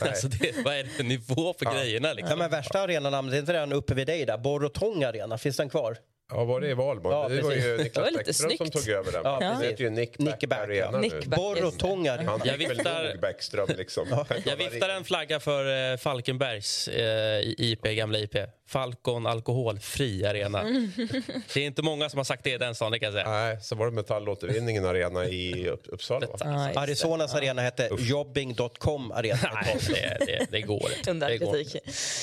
Alltså, 0.01 0.28
det, 0.28 0.57
vad 0.64 0.74
är 0.74 0.85
det 0.85 0.91
för 0.91 1.05
nivå 1.05 1.53
på 1.53 1.64
ja. 1.64 1.74
grejerna? 1.74 2.12
Liksom? 2.12 2.31
Ja, 2.31 2.37
men 2.37 2.51
värsta 2.51 2.81
arenanamnet, 2.81 3.35
är 3.35 3.39
inte 3.39 3.53
den 3.53 3.72
uppe 3.72 3.95
vid 3.95 4.07
dig 4.07 4.26
där? 4.26 4.39
Borrotong 4.39 5.05
arena, 5.05 5.39
finns 5.39 5.57
den 5.57 5.70
kvar? 5.70 5.97
Ja, 6.31 6.45
var 6.45 6.61
det 6.61 6.68
i 6.68 6.74
Valborg? 6.74 7.14
Ja, 7.14 7.28
det 7.28 7.43
var 7.43 7.53
ju 7.53 7.78
Niklas 7.78 8.14
Bäckström 8.14 8.51
som 8.57 8.70
tog 8.70 8.89
över 8.89 9.12
den. 9.12 9.22
Ja, 9.24 9.57
det 9.61 9.66
heter 9.66 9.85
ju 9.85 9.91
Nick 9.91 10.18
Back 10.18 10.45
Arena 10.45 11.01
nu. 11.01 11.20
Borr 11.26 11.64
och 11.64 11.78
tångar. 11.78 12.18
Han 12.18 12.41
jag 12.45 12.59
viftar, 12.59 13.16
Bäckström 13.20 13.68
liksom. 13.76 14.24
jag 14.45 14.57
viftar 14.57 14.89
en 14.89 15.05
flagga 15.05 15.41
för 15.41 15.93
eh, 15.93 15.97
Falkenbergs 15.97 16.89
eh, 16.89 17.41
IP, 17.43 17.83
gamla 17.83 18.18
IP. 18.18 18.37
Falcon 18.71 19.27
alkoholfri 19.27 20.27
arena. 20.27 20.62
Det 21.55 21.61
är 21.61 21.66
inte 21.66 21.83
många 21.83 22.09
som 22.09 22.16
har 22.16 22.25
sagt 22.25 22.45
det 22.45 22.51
i 22.51 22.59
den 22.59 22.75
stan, 22.75 22.93
det 22.93 22.99
kan 22.99 23.07
jag 23.07 23.25
säga. 23.25 23.31
Nej, 23.31 23.59
så 23.62 23.75
var 23.75 23.87
det 23.87 23.93
Metallåtervinningen 23.93 24.85
arena 24.85 25.25
i 25.25 25.68
Uppsala. 25.68 26.27
Ah, 26.41 26.81
Arizonas 26.81 27.35
arena 27.35 27.62
hette 27.62 27.91
jobbing.com 27.99 29.12
arena. 29.12 29.39
Nej, 29.55 29.77
det, 29.89 30.27
det, 30.27 30.47
det 30.51 30.61
går 30.61 30.91
inte. 30.99 31.12
Det 31.12 31.39
går, 31.39 31.57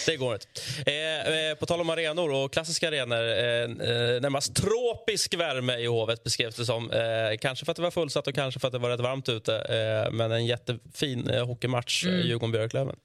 det 0.06 0.16
går 0.16 0.34
inte. 0.34 0.48
Eh, 0.92 1.50
eh, 1.50 1.56
på 1.56 1.66
tal 1.66 1.82
om 1.82 1.90
arenor 1.90 2.32
och 2.32 2.54
klassiska 2.54 2.88
arenor. 2.88 3.18
Eh, 3.18 4.22
närmast 4.22 4.56
tropisk 4.56 5.34
värme 5.34 5.78
i 5.78 5.86
Hovet 5.86 6.24
beskrevs 6.24 6.56
det 6.56 6.66
som. 6.66 6.92
Eh, 6.92 7.38
kanske 7.40 7.66
för 7.66 7.72
att 7.72 7.76
det 7.76 7.82
var 7.82 7.92
fullsatt 7.92 8.28
och 8.28 8.36
kanske 8.36 8.60
för 8.60 8.68
att 8.68 8.74
det 8.74 8.80
var 8.80 8.90
rätt 8.90 9.00
varmt 9.00 9.30
ute. 9.30 10.08
Men 10.12 10.32
en 10.32 10.46
jättefin 10.46 11.30
eh, 11.30 11.46
hockeymatch, 11.46 12.04
mm. 12.06 12.22
Djurgården-Björklöven. 12.22 12.96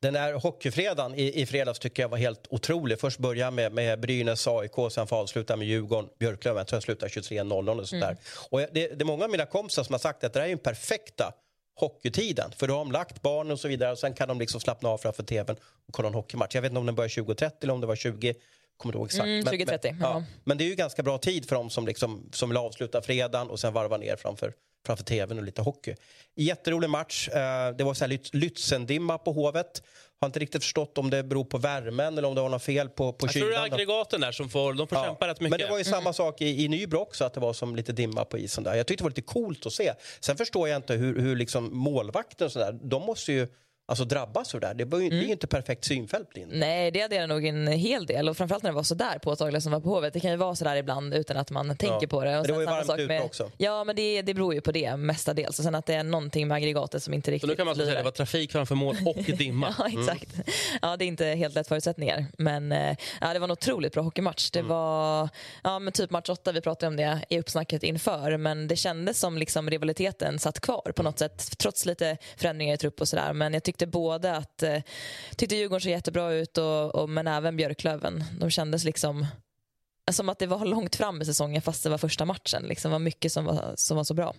Den 0.00 0.14
där 0.14 0.32
hockeyfredagen 0.32 1.14
i, 1.14 1.40
i 1.42 1.46
fredags 1.46 1.78
tycker 1.78 2.02
jag 2.02 2.08
var 2.08 2.18
helt 2.18 2.46
otrolig. 2.50 3.00
Först 3.00 3.18
börja 3.18 3.50
med, 3.50 3.72
med 3.72 4.00
Brynäs, 4.00 4.46
AIK, 4.46 4.72
sen 4.90 5.06
avsluta 5.10 5.56
med 5.56 5.66
Djurgården, 5.66 6.10
Björklöven. 6.18 6.58
Jag 6.58 6.66
tror 6.66 6.76
jag 6.76 6.82
slutar 6.82 7.08
23.00 7.08 7.80
och 7.80 7.88
sånt 7.88 8.02
mm. 8.02 8.16
Och 8.50 8.60
det, 8.60 8.68
det 8.72 9.00
är 9.00 9.04
många 9.04 9.24
av 9.24 9.30
mina 9.30 9.46
kompisar 9.46 9.82
som 9.84 9.92
har 9.92 9.98
sagt 9.98 10.24
att 10.24 10.32
det 10.32 10.40
här 10.40 10.46
är 10.46 10.50
den 10.50 10.58
perfekta 10.58 11.32
hockeytiden. 11.74 12.52
För 12.56 12.68
då 12.68 12.74
har 12.74 12.78
de 12.78 12.92
lagt 12.92 13.22
barnen 13.22 13.52
och 13.52 13.60
så 13.60 13.68
vidare 13.68 13.92
och 13.92 13.98
sen 13.98 14.14
kan 14.14 14.28
de 14.28 14.38
liksom 14.38 14.60
slappna 14.60 14.88
av 14.88 14.98
framför 14.98 15.22
tvn 15.22 15.56
och 15.88 15.94
kolla 15.94 16.08
en 16.08 16.14
hockeymatch. 16.14 16.54
Jag 16.54 16.62
vet 16.62 16.70
inte 16.70 16.80
om 16.80 16.86
den 16.86 16.94
börjar 16.94 17.08
20.30 17.08 17.50
eller 17.62 17.72
om 17.72 17.80
det 17.80 17.86
var 17.86 17.96
20 17.96 18.34
kommer 18.78 18.92
du 18.92 18.98
ihåg 18.98 19.06
exakt. 19.06 19.26
Mm, 19.26 19.44
2030. 19.44 19.92
Men, 19.92 20.00
ja. 20.00 20.24
men 20.44 20.58
det 20.58 20.64
är 20.64 20.68
ju 20.68 20.74
ganska 20.74 21.02
bra 21.02 21.18
tid 21.18 21.48
för 21.48 21.56
dem 21.56 21.70
som, 21.70 21.86
liksom, 21.86 22.28
som 22.32 22.48
vill 22.48 22.58
avsluta 22.58 23.02
fredagen 23.02 23.50
och 23.50 23.60
sen 23.60 23.72
varva 23.72 23.96
ner 23.96 24.16
framför, 24.16 24.52
framför 24.86 25.04
tvn 25.04 25.38
och 25.38 25.44
lite 25.44 25.62
hockey. 25.62 25.94
Jätterolig 26.36 26.90
match. 26.90 27.28
Eh, 27.28 27.76
det 27.76 27.84
var 27.84 27.94
så 27.94 28.04
här 28.04 28.12
Lützendimma 28.12 29.18
på 29.18 29.32
Hovet. 29.32 29.82
Har 30.20 30.26
inte 30.26 30.38
riktigt 30.38 30.62
förstått 30.62 30.98
om 30.98 31.10
det 31.10 31.22
beror 31.22 31.44
på 31.44 31.58
värmen 31.58 32.18
eller 32.18 32.28
om 32.28 32.34
det 32.34 32.40
var 32.40 32.48
något 32.48 32.62
fel 32.62 32.88
på, 32.88 33.12
på 33.12 33.26
Jag 33.26 33.32
kylan. 33.32 33.48
tror 33.48 33.60
det 33.60 33.68
är 33.68 33.72
aggregaten 33.72 34.20
där 34.20 34.32
som 34.32 34.48
får, 34.48 34.74
de 34.74 34.86
får 34.86 34.98
ja. 34.98 35.04
kämpa 35.04 35.28
rätt 35.28 35.40
mycket. 35.40 35.50
Men 35.50 35.58
det 35.58 35.70
var 35.70 35.78
ju 35.78 35.84
samma 35.84 36.00
mm. 36.00 36.12
sak 36.12 36.40
i, 36.40 36.64
i 36.64 36.68
Nybro 36.68 36.98
också, 36.98 37.24
att 37.24 37.34
det 37.34 37.40
var 37.40 37.52
som 37.52 37.76
lite 37.76 37.92
dimma 37.92 38.24
på 38.24 38.38
isen 38.38 38.64
där. 38.64 38.74
Jag 38.74 38.86
tyckte 38.86 39.02
det 39.02 39.04
var 39.04 39.10
lite 39.10 39.22
coolt 39.22 39.66
att 39.66 39.72
se. 39.72 39.92
Sen 40.20 40.36
förstår 40.36 40.68
jag 40.68 40.76
inte 40.76 40.94
hur, 40.94 41.20
hur 41.20 41.36
liksom 41.36 41.76
målvakten 41.76 42.44
och 42.44 42.52
sådär, 42.52 42.78
de 42.82 43.02
måste 43.02 43.32
ju 43.32 43.48
alltså 43.88 44.04
drabbas 44.04 44.54
av 44.54 44.60
det 44.60 44.66
där. 44.66 44.74
Det 44.74 44.84
blir 44.84 45.00
ju 45.00 45.06
mm. 45.06 45.30
inte 45.30 45.46
perfekt 45.46 45.84
synfält. 45.84 46.30
Blir 46.30 46.46
Nej, 46.50 46.90
det 46.90 47.00
hade 47.00 47.26
nog 47.26 47.46
en 47.46 47.66
hel 47.66 48.06
del. 48.06 48.28
Och 48.28 48.36
framförallt 48.36 48.62
när 48.62 48.70
det 48.70 48.76
var 48.76 48.82
så 48.82 48.94
där 48.94 49.18
påtagligt 49.18 49.62
som 49.62 49.72
var 49.72 49.80
på 49.80 49.88
Hovet. 49.88 50.12
Det 50.12 50.20
kan 50.20 50.30
ju 50.30 50.36
vara 50.36 50.54
så 50.54 50.64
där 50.64 50.76
ibland 50.76 51.14
utan 51.14 51.36
att 51.36 51.50
man 51.50 51.76
tänker 51.76 51.98
ja. 52.02 52.08
på 52.08 52.24
det. 52.24 52.38
Och 52.38 52.46
det 52.46 52.52
var 52.52 52.60
ju 52.60 52.66
varmt 52.66 52.90
ute 52.98 53.06
med, 53.06 53.22
också. 53.22 53.50
Ja, 53.56 53.84
men 53.84 53.96
det, 53.96 54.22
det 54.22 54.34
beror 54.34 54.54
ju 54.54 54.60
på 54.60 54.72
det 54.72 54.96
mestadels. 54.96 55.58
Och 55.58 55.64
sen 55.64 55.74
att 55.74 55.86
det 55.86 55.94
är 55.94 56.02
någonting 56.02 56.48
med 56.48 56.56
aggregatet 56.56 57.02
som 57.02 57.14
inte 57.14 57.30
riktigt 57.30 57.40
Så 57.40 57.46
nu 57.46 57.56
kan 57.56 57.66
man 57.66 57.74
säga 57.76 57.90
att 57.90 57.96
det 57.98 58.02
var 58.02 58.10
trafik 58.10 58.52
framför 58.52 58.74
mål 58.74 58.96
och 59.06 59.16
dimma. 59.38 59.74
ja, 59.78 59.86
mm. 59.86 60.00
exakt. 60.00 60.34
Mm. 60.34 60.46
Ja, 60.82 60.96
det 60.96 61.04
är 61.04 61.06
inte 61.06 61.26
helt 61.26 61.54
lätt 61.54 61.68
förutsättningar. 61.68 62.26
Men 62.38 62.72
eh, 62.72 62.96
ja, 63.20 63.32
det 63.32 63.38
var 63.38 63.44
en 63.44 63.50
otroligt 63.50 63.92
bra 63.92 64.02
hockeymatch. 64.02 64.50
Det 64.50 64.58
mm. 64.58 64.68
var 64.68 65.28
ja, 65.64 65.78
men 65.78 65.92
typ 65.92 66.10
match 66.10 66.28
8, 66.28 66.52
vi 66.52 66.60
pratade 66.60 66.88
om 66.88 66.96
det 66.96 67.20
i 67.28 67.38
uppsnacket 67.38 67.82
inför. 67.82 68.36
Men 68.36 68.68
det 68.68 68.76
kändes 68.76 69.20
som 69.20 69.38
liksom 69.38 69.70
rivaliteten 69.70 70.38
satt 70.38 70.60
kvar 70.60 70.92
på 70.96 71.02
något 71.02 71.18
sätt. 71.18 71.58
Trots 71.58 71.86
lite 71.86 72.16
förändringar 72.36 72.74
i 72.74 72.76
trupp 72.76 73.00
och 73.00 73.08
sådär. 73.08 73.32
Men 73.32 73.54
jag 73.54 73.62
tyckte 73.62 73.77
både 73.86 74.36
att 74.36 74.62
eh, 74.62 74.82
tyckte 75.36 75.56
Djurgården 75.56 75.80
såg 75.80 75.90
jättebra 75.90 76.32
ut, 76.32 76.58
och, 76.58 76.94
och, 76.94 77.08
men 77.08 77.26
även 77.26 77.56
Björklöven. 77.56 78.24
De 78.40 78.50
kändes 78.50 78.84
liksom 78.84 79.26
eh, 80.08 80.12
som 80.12 80.28
att 80.28 80.38
det 80.38 80.46
var 80.46 80.64
långt 80.64 80.96
fram 80.96 81.22
i 81.22 81.24
säsongen 81.24 81.62
fast 81.62 81.82
det 81.82 81.90
var 81.90 81.98
första 81.98 82.24
matchen. 82.24 82.62
Liksom. 82.62 82.90
Det 82.90 82.92
var 82.92 82.98
mycket 82.98 83.32
som 83.32 83.44
var, 83.44 83.72
som 83.74 83.96
var 83.96 84.04
så 84.04 84.14
bra. 84.14 84.34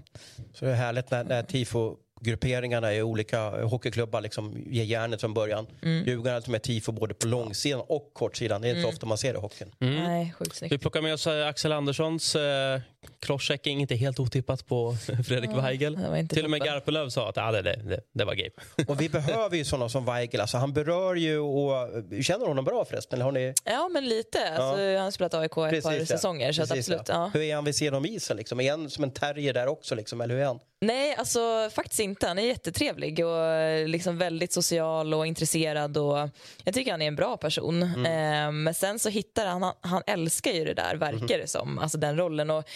Så 0.53 0.65
det 0.65 0.71
är 0.71 0.75
härligt 0.75 1.11
när, 1.11 1.23
när 1.23 1.43
tifo 1.43 1.95
grupperingarna 2.19 2.93
i 2.93 3.01
olika 3.01 3.65
hockeyklubbar 3.65 4.21
liksom 4.21 4.63
ger 4.67 4.83
järnet 4.83 5.21
från 5.21 5.33
början. 5.33 5.67
Mm. 5.81 6.05
Djurgården 6.05 6.41
som 6.41 6.53
är 6.53 6.59
tifo 6.59 6.91
både 6.91 7.13
på 7.13 7.27
långsidan 7.27 7.81
och 7.87 8.11
kortsidan. 8.13 8.61
Det 8.61 8.67
är 8.67 8.69
inte 8.69 8.79
mm. 8.79 8.89
ofta 8.89 9.05
man 9.05 9.17
ser 9.17 9.33
det 9.33 9.39
i 9.39 9.41
hockeyn. 9.41 9.71
Mm. 9.79 9.95
Nej, 9.95 10.33
sjukt 10.39 10.61
Vi 10.61 10.77
plockar 10.77 11.01
med 11.01 11.13
oss 11.13 11.27
eh, 11.27 11.47
Axel 11.47 11.71
Anderssons 11.71 12.35
eh, 12.35 12.81
crosschecking, 13.19 13.81
inte 13.81 13.95
helt 13.95 14.19
otippat 14.19 14.67
på 14.67 14.95
Fredrik 15.27 15.49
ja, 15.53 15.61
Weigel. 15.61 16.27
Till 16.29 16.45
och 16.45 16.51
med 16.51 16.63
Garpenlöv 16.63 17.09
sa 17.09 17.29
att 17.29 17.37
ah, 17.37 17.51
det, 17.51 17.61
det, 17.61 18.01
det 18.13 18.25
var 18.25 18.35
game. 18.35 18.85
och 18.87 19.01
vi 19.01 19.09
behöver 19.09 19.57
ju 19.57 19.65
sådana 19.65 19.89
som 19.89 20.05
Weigel. 20.05 20.41
Alltså, 20.41 20.57
han 20.57 20.73
berör 20.73 21.15
ju 21.15 21.39
och... 21.39 21.87
Känner 22.21 22.45
honom 22.45 22.65
bra 22.65 22.85
förresten? 22.85 23.17
Eller 23.17 23.25
har 23.25 23.31
ni... 23.31 23.53
Ja, 23.63 23.89
men 23.93 24.09
lite. 24.09 24.49
Alltså, 24.49 24.81
ja. 24.81 24.97
Han 24.97 25.03
har 25.03 25.11
spelat 25.11 25.33
AIK 25.33 25.51
ett 25.51 25.69
Precis, 25.69 25.83
par 25.83 26.05
säsonger. 26.05 26.51
Så 26.51 26.61
Precis, 26.61 26.77
absolut, 26.77 27.09
ja. 27.09 27.31
Hur 27.33 27.41
är 27.41 27.55
han 27.55 27.65
vid 27.65 27.75
sidan 27.75 27.93
om 27.93 28.05
isen? 28.05 28.37
Liksom? 28.37 28.59
Är 28.59 28.71
han 28.71 28.89
som 28.89 29.03
en 29.03 29.11
terrier 29.11 29.53
där 29.53 29.67
också? 29.67 29.95
Liksom? 29.95 30.21
Eller 30.21 30.35
hur 30.35 30.41
är 30.41 30.47
han? 30.47 30.59
Nej, 30.81 31.15
alltså 31.15 31.69
faktiskt 31.73 31.99
inte. 31.99 32.27
Han 32.27 32.39
är 32.39 32.43
jättetrevlig 32.43 33.25
och 33.25 33.89
liksom 33.89 34.17
väldigt 34.17 34.53
social 34.53 35.13
och 35.13 35.27
intresserad. 35.27 35.97
Och 35.97 36.29
jag 36.63 36.73
tycker 36.73 36.91
han 36.91 37.01
är 37.01 37.07
en 37.07 37.15
bra 37.15 37.37
person. 37.37 37.83
Mm. 37.83 38.05
Eh, 38.05 38.51
men 38.51 38.73
sen 38.73 38.99
så 38.99 39.09
hittar 39.09 39.45
han, 39.45 39.73
han 39.81 40.03
älskar 40.07 40.51
ju 40.51 40.65
det 40.65 40.73
där, 40.73 40.95
verkar 40.95 41.17
mm. 41.17 41.27
det 41.27 41.47
som. 41.47 41.79
Alltså 41.79 41.97
den 41.97 42.17
rollen. 42.17 42.49
Och 42.49 42.69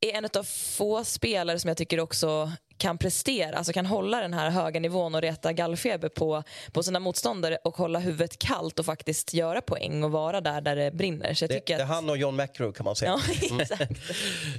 är 0.00 0.12
en 0.12 0.24
av 0.24 0.44
få 0.44 1.04
spelare 1.04 1.58
som 1.58 1.68
jag 1.68 1.76
tycker 1.76 2.00
också 2.00 2.52
kan 2.78 2.98
prestera, 2.98 3.56
alltså 3.56 3.72
kan 3.72 3.86
hålla 3.86 4.20
den 4.20 4.34
här 4.34 4.50
höga 4.50 4.80
nivån 4.80 5.14
och 5.14 5.22
reta 5.22 5.52
gallfeber 5.52 6.08
på, 6.08 6.42
på 6.72 6.82
sina 6.82 7.00
motståndare 7.00 7.58
och 7.64 7.76
hålla 7.76 7.98
huvudet 7.98 8.38
kallt 8.38 8.78
och 8.78 8.86
faktiskt 8.86 9.34
göra 9.34 9.60
poäng 9.60 10.04
och 10.04 10.10
vara 10.10 10.40
där 10.40 10.60
där 10.60 10.76
det 10.76 10.90
brinner. 10.90 11.34
Så 11.34 11.44
jag 11.44 11.50
det, 11.50 11.62
det 11.66 11.72
är 11.72 11.84
han 11.84 12.10
och 12.10 12.16
John 12.16 12.36
McEnroe 12.36 12.72
kan 12.72 12.84
man 12.84 12.96
säga. 12.96 13.20
Ja, 13.50 13.56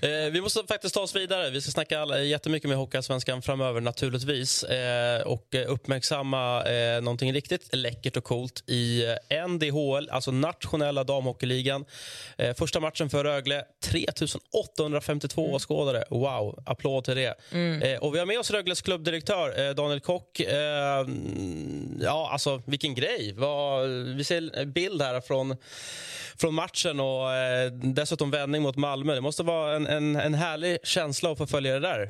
mm. 0.01 0.25
eh, 0.25 0.31
vi 0.31 0.41
måste 0.41 0.63
faktiskt 0.67 0.95
ta 0.95 1.01
oss 1.01 1.15
vidare. 1.15 1.49
Vi 1.49 1.61
ska 1.61 1.71
snacka 1.71 1.99
alla, 1.99 2.19
jättemycket 2.19 2.69
med 2.69 2.77
Hockeyallsvenskan 2.77 3.41
framöver 3.41 3.81
naturligtvis 3.81 4.63
eh, 4.63 5.21
och 5.21 5.55
uppmärksamma 5.67 6.63
eh, 6.65 7.01
någonting 7.01 7.33
riktigt 7.33 7.75
läckert 7.75 8.17
och 8.17 8.23
coolt 8.23 8.63
i 8.67 9.05
eh, 9.29 9.47
NDHL, 9.47 10.09
alltså 10.09 10.31
nationella 10.31 11.03
damhockeyligan. 11.03 11.85
Eh, 12.37 12.55
första 12.55 12.79
matchen 12.79 13.09
för 13.09 13.23
Rögle, 13.23 13.63
3852 13.83 15.41
mm. 15.41 15.55
åskådare. 15.55 16.03
Wow, 16.09 16.63
applåd 16.65 17.03
till 17.03 17.15
det. 17.15 17.35
Mm. 17.51 17.99
Och 18.07 18.15
vi 18.15 18.19
har 18.19 18.25
med 18.25 18.39
oss 18.39 18.51
Rögles 18.51 18.81
klubbdirektör 18.81 19.67
eh, 19.67 19.75
Daniel 19.75 19.99
Kock. 19.99 20.39
Eh, 20.39 21.05
ja, 21.99 22.29
alltså 22.31 22.61
vilken 22.65 22.95
grej. 22.95 23.33
Vad, 23.37 23.89
vi 23.89 24.23
ser 24.23 24.55
en 24.55 24.71
bild 24.71 25.01
här 25.01 25.21
från, 25.21 25.55
från 26.37 26.53
matchen 26.53 26.99
och 26.99 27.33
eh, 27.33 27.71
dessutom 27.71 28.31
vändning 28.31 28.61
mot 28.61 28.75
Malmö. 28.75 29.15
Det 29.15 29.21
måste 29.21 29.43
vara 29.43 29.75
en, 29.75 29.87
en, 29.87 30.15
en 30.15 30.33
härlig 30.33 30.77
känsla 30.83 31.31
att 31.31 31.37
få 31.37 31.47
följa 31.47 31.73
det 31.73 31.79
där. 31.79 32.09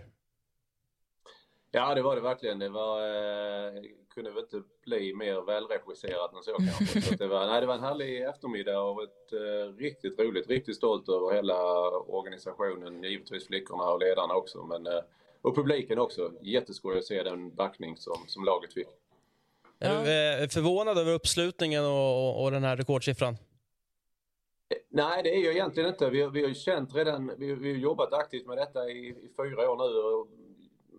Ja, 1.72 1.96
det 1.96 2.02
var 2.02 2.16
det 2.16 2.22
verkligen. 2.22 2.60
Det 2.60 2.70
var, 2.70 3.00
eh, 3.02 3.82
kunde 4.16 4.32
väl 4.32 4.44
inte 4.44 4.62
bli 4.86 5.14
mer 5.14 5.46
välregisserat 5.46 6.34
än 6.34 6.44
så 6.44 6.54
kanske. 6.54 7.02
Så 7.02 7.16
det, 7.16 7.28
var, 7.28 7.48
nej, 7.48 7.62
det 7.62 7.68
var 7.68 7.76
en 7.76 7.84
härlig 7.84 8.24
eftermiddag 8.24 8.80
och 8.80 9.04
ett 9.04 9.34
eh, 9.34 9.78
riktigt 9.78 10.20
roligt, 10.20 10.50
riktigt 10.50 10.76
stolt 10.76 11.10
över 11.10 11.36
hela 11.36 11.90
organisationen. 11.90 13.04
Givetvis 13.04 13.48
flickorna 13.48 13.84
och 13.84 14.00
ledarna 14.00 14.34
också. 14.34 14.64
Men 14.64 14.88
eh, 14.88 15.02
och 15.48 15.56
publiken 15.56 16.00
också. 16.00 16.32
Jätteskoj 16.42 16.98
att 16.98 17.06
se 17.06 17.24
den 17.24 17.56
backning 17.56 17.98
som, 17.98 18.18
som 18.28 18.44
laget 18.44 18.74
fick. 18.74 18.88
Är 19.80 19.90
du 19.90 20.44
eh, 20.44 20.50
förvånad 20.50 20.98
över 20.98 21.14
uppslutningen 21.14 21.86
och, 21.86 22.44
och 22.44 22.52
den 22.52 22.64
här 22.64 22.78
rekordsiffran? 22.78 23.34
Eh, 23.34 24.78
nej, 24.90 25.24
det 25.24 25.36
är 25.36 25.44
jag 25.44 25.54
egentligen 25.54 25.90
inte. 25.90 26.10
Vi, 26.10 26.30
vi 26.30 26.46
har 26.46 26.54
känt 26.54 26.96
redan, 26.96 27.32
vi, 27.38 27.54
vi 27.56 27.72
har 27.72 27.80
jobbat 27.80 28.14
aktivt 28.14 28.48
med 28.48 28.58
detta 28.58 28.90
i, 28.90 29.08
i 29.08 29.30
fyra 29.38 29.72
år 29.72 29.78
nu 29.78 30.28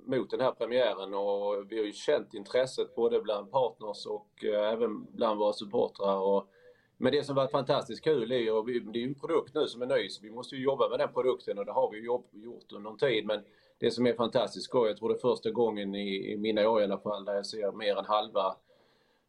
mot 0.08 0.30
den 0.30 0.40
här 0.40 0.52
premiären 0.52 1.14
och 1.14 1.72
vi 1.72 1.78
har 1.78 1.84
ju 1.84 1.92
känt 1.92 2.34
intresset 2.34 2.94
både 2.94 3.20
bland 3.20 3.50
partners 3.50 4.06
och 4.06 4.44
äh, 4.44 4.72
även 4.72 5.06
bland 5.12 5.38
våra 5.38 5.52
supportrar. 5.52 6.16
Och, 6.16 6.48
men 6.96 7.12
det 7.12 7.24
som 7.24 7.36
varit 7.36 7.50
fantastiskt 7.50 8.04
kul 8.04 8.32
är 8.32 8.38
ju, 8.38 8.62
det 8.62 8.98
är 8.98 9.02
ju 9.02 9.08
en 9.08 9.14
produkt 9.14 9.54
nu 9.54 9.66
som 9.66 9.82
är 9.82 9.86
ny 9.86 10.08
så 10.08 10.22
vi 10.22 10.30
måste 10.30 10.56
ju 10.56 10.62
jobba 10.62 10.88
med 10.88 10.98
den 10.98 11.12
produkten 11.12 11.58
och 11.58 11.64
det 11.64 11.72
har 11.72 11.90
vi 11.90 12.04
jobb, 12.04 12.24
gjort 12.32 12.72
under 12.72 12.90
en 12.90 12.98
tid. 12.98 13.26
Men 13.26 13.44
det 13.78 13.90
som 13.90 14.06
är 14.06 14.12
fantastiskt 14.12 14.64
skoj, 14.64 14.88
jag 14.88 14.96
tror 14.96 15.08
det 15.08 15.14
är 15.14 15.18
första 15.18 15.50
gången 15.50 15.94
i, 15.94 16.32
i 16.32 16.36
mina 16.36 16.68
år 16.68 16.80
i 16.80 16.84
alla 16.84 16.98
fall 16.98 17.24
där 17.24 17.34
jag 17.34 17.46
ser 17.46 17.72
mer 17.72 17.96
än 17.96 18.04
halva 18.04 18.56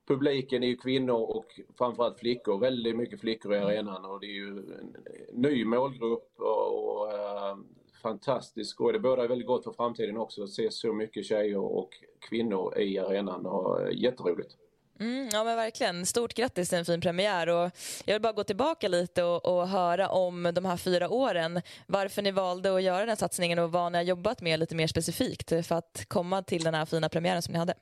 publiken 0.10 0.64
är 0.64 0.68
ju 0.68 0.78
kvinnor 0.78 1.16
och 1.16 1.60
framförallt 1.78 2.20
flickor. 2.20 2.60
Väldigt 2.60 2.96
mycket 2.96 3.20
flickor 3.20 3.54
i 3.54 3.58
arenan 3.58 4.06
och 4.06 4.20
det 4.20 4.26
är 4.26 4.34
ju 4.34 4.48
en 4.48 4.96
ny 5.34 5.66
målgrupp 5.66 6.34
och, 6.38 7.02
och 7.02 7.12
äh, 7.14 7.58
fantastiskt 8.02 8.70
skoj. 8.70 8.94
Det 8.94 9.00
bådar 9.00 9.28
väldigt 9.28 9.48
gott 9.48 9.64
för 9.64 9.72
framtiden 9.72 10.18
också 10.18 10.44
att 10.44 10.50
se 10.50 10.72
så 10.72 10.94
mycket 10.94 11.26
tjejer 11.26 11.58
och 11.58 11.90
kvinnor 12.20 12.78
i 12.78 13.00
arenan 13.00 13.46
och 13.46 13.82
äh, 13.82 14.02
jätteroligt. 14.02 14.58
Mm, 15.00 15.30
ja 15.34 15.44
men 15.44 15.56
verkligen. 15.56 16.06
Stort 16.06 16.34
grattis 16.34 16.70
till 16.70 16.78
en 16.78 16.86
fin 16.86 17.02
premiär. 17.02 17.50
Och 17.50 17.72
jag 18.06 18.16
vill 18.16 18.22
bara 18.22 18.34
gå 18.34 18.44
tillbaka 18.44 18.88
lite 18.88 19.24
och, 19.24 19.46
och, 19.46 19.68
höra 19.68 20.10
om 20.10 20.52
de 20.54 20.66
här 20.66 20.78
fyra 20.78 21.10
åren. 21.10 21.62
Varför 21.88 22.22
ni 22.22 22.32
valde 22.32 22.76
att 22.76 22.84
göra 22.84 23.00
den 23.00 23.10
här 23.10 23.16
satsningen 23.16 23.60
och 23.60 23.72
vad 23.72 23.92
ni 23.92 23.98
har 23.98 24.06
jobbat 24.06 24.42
med 24.42 24.60
lite 24.60 24.76
mer 24.76 24.88
specifikt 24.88 25.50
för 25.50 25.76
att 25.76 26.06
komma 26.08 26.42
till 26.42 26.64
den 26.64 26.74
här 26.74 26.86
fina 26.86 27.10
premiären 27.10 27.42
som 27.42 27.52
ni 27.52 27.60
hade. 27.60 27.74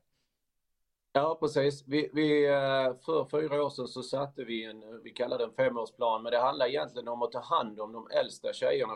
Ja 1.13 1.37
precis. 1.39 1.83
Vi, 1.87 2.09
vi, 2.13 2.45
eh, 2.45 2.93
för 3.05 3.25
fyra 3.31 3.63
år 3.63 3.69
sedan 3.69 3.87
så 3.87 4.03
satte 4.03 4.43
vi 4.43 4.63
en, 4.63 5.03
vi 5.03 5.09
kallade 5.09 5.43
en 5.43 5.51
femårsplan, 5.51 6.23
men 6.23 6.31
det 6.31 6.39
handlar 6.39 6.67
egentligen 6.67 7.07
om 7.07 7.21
att 7.21 7.31
ta 7.31 7.39
hand 7.39 7.79
om 7.79 7.93
de 7.93 8.07
äldsta 8.11 8.53
tjejerna. 8.53 8.93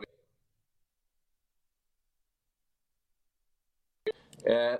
Eh, 4.44 4.76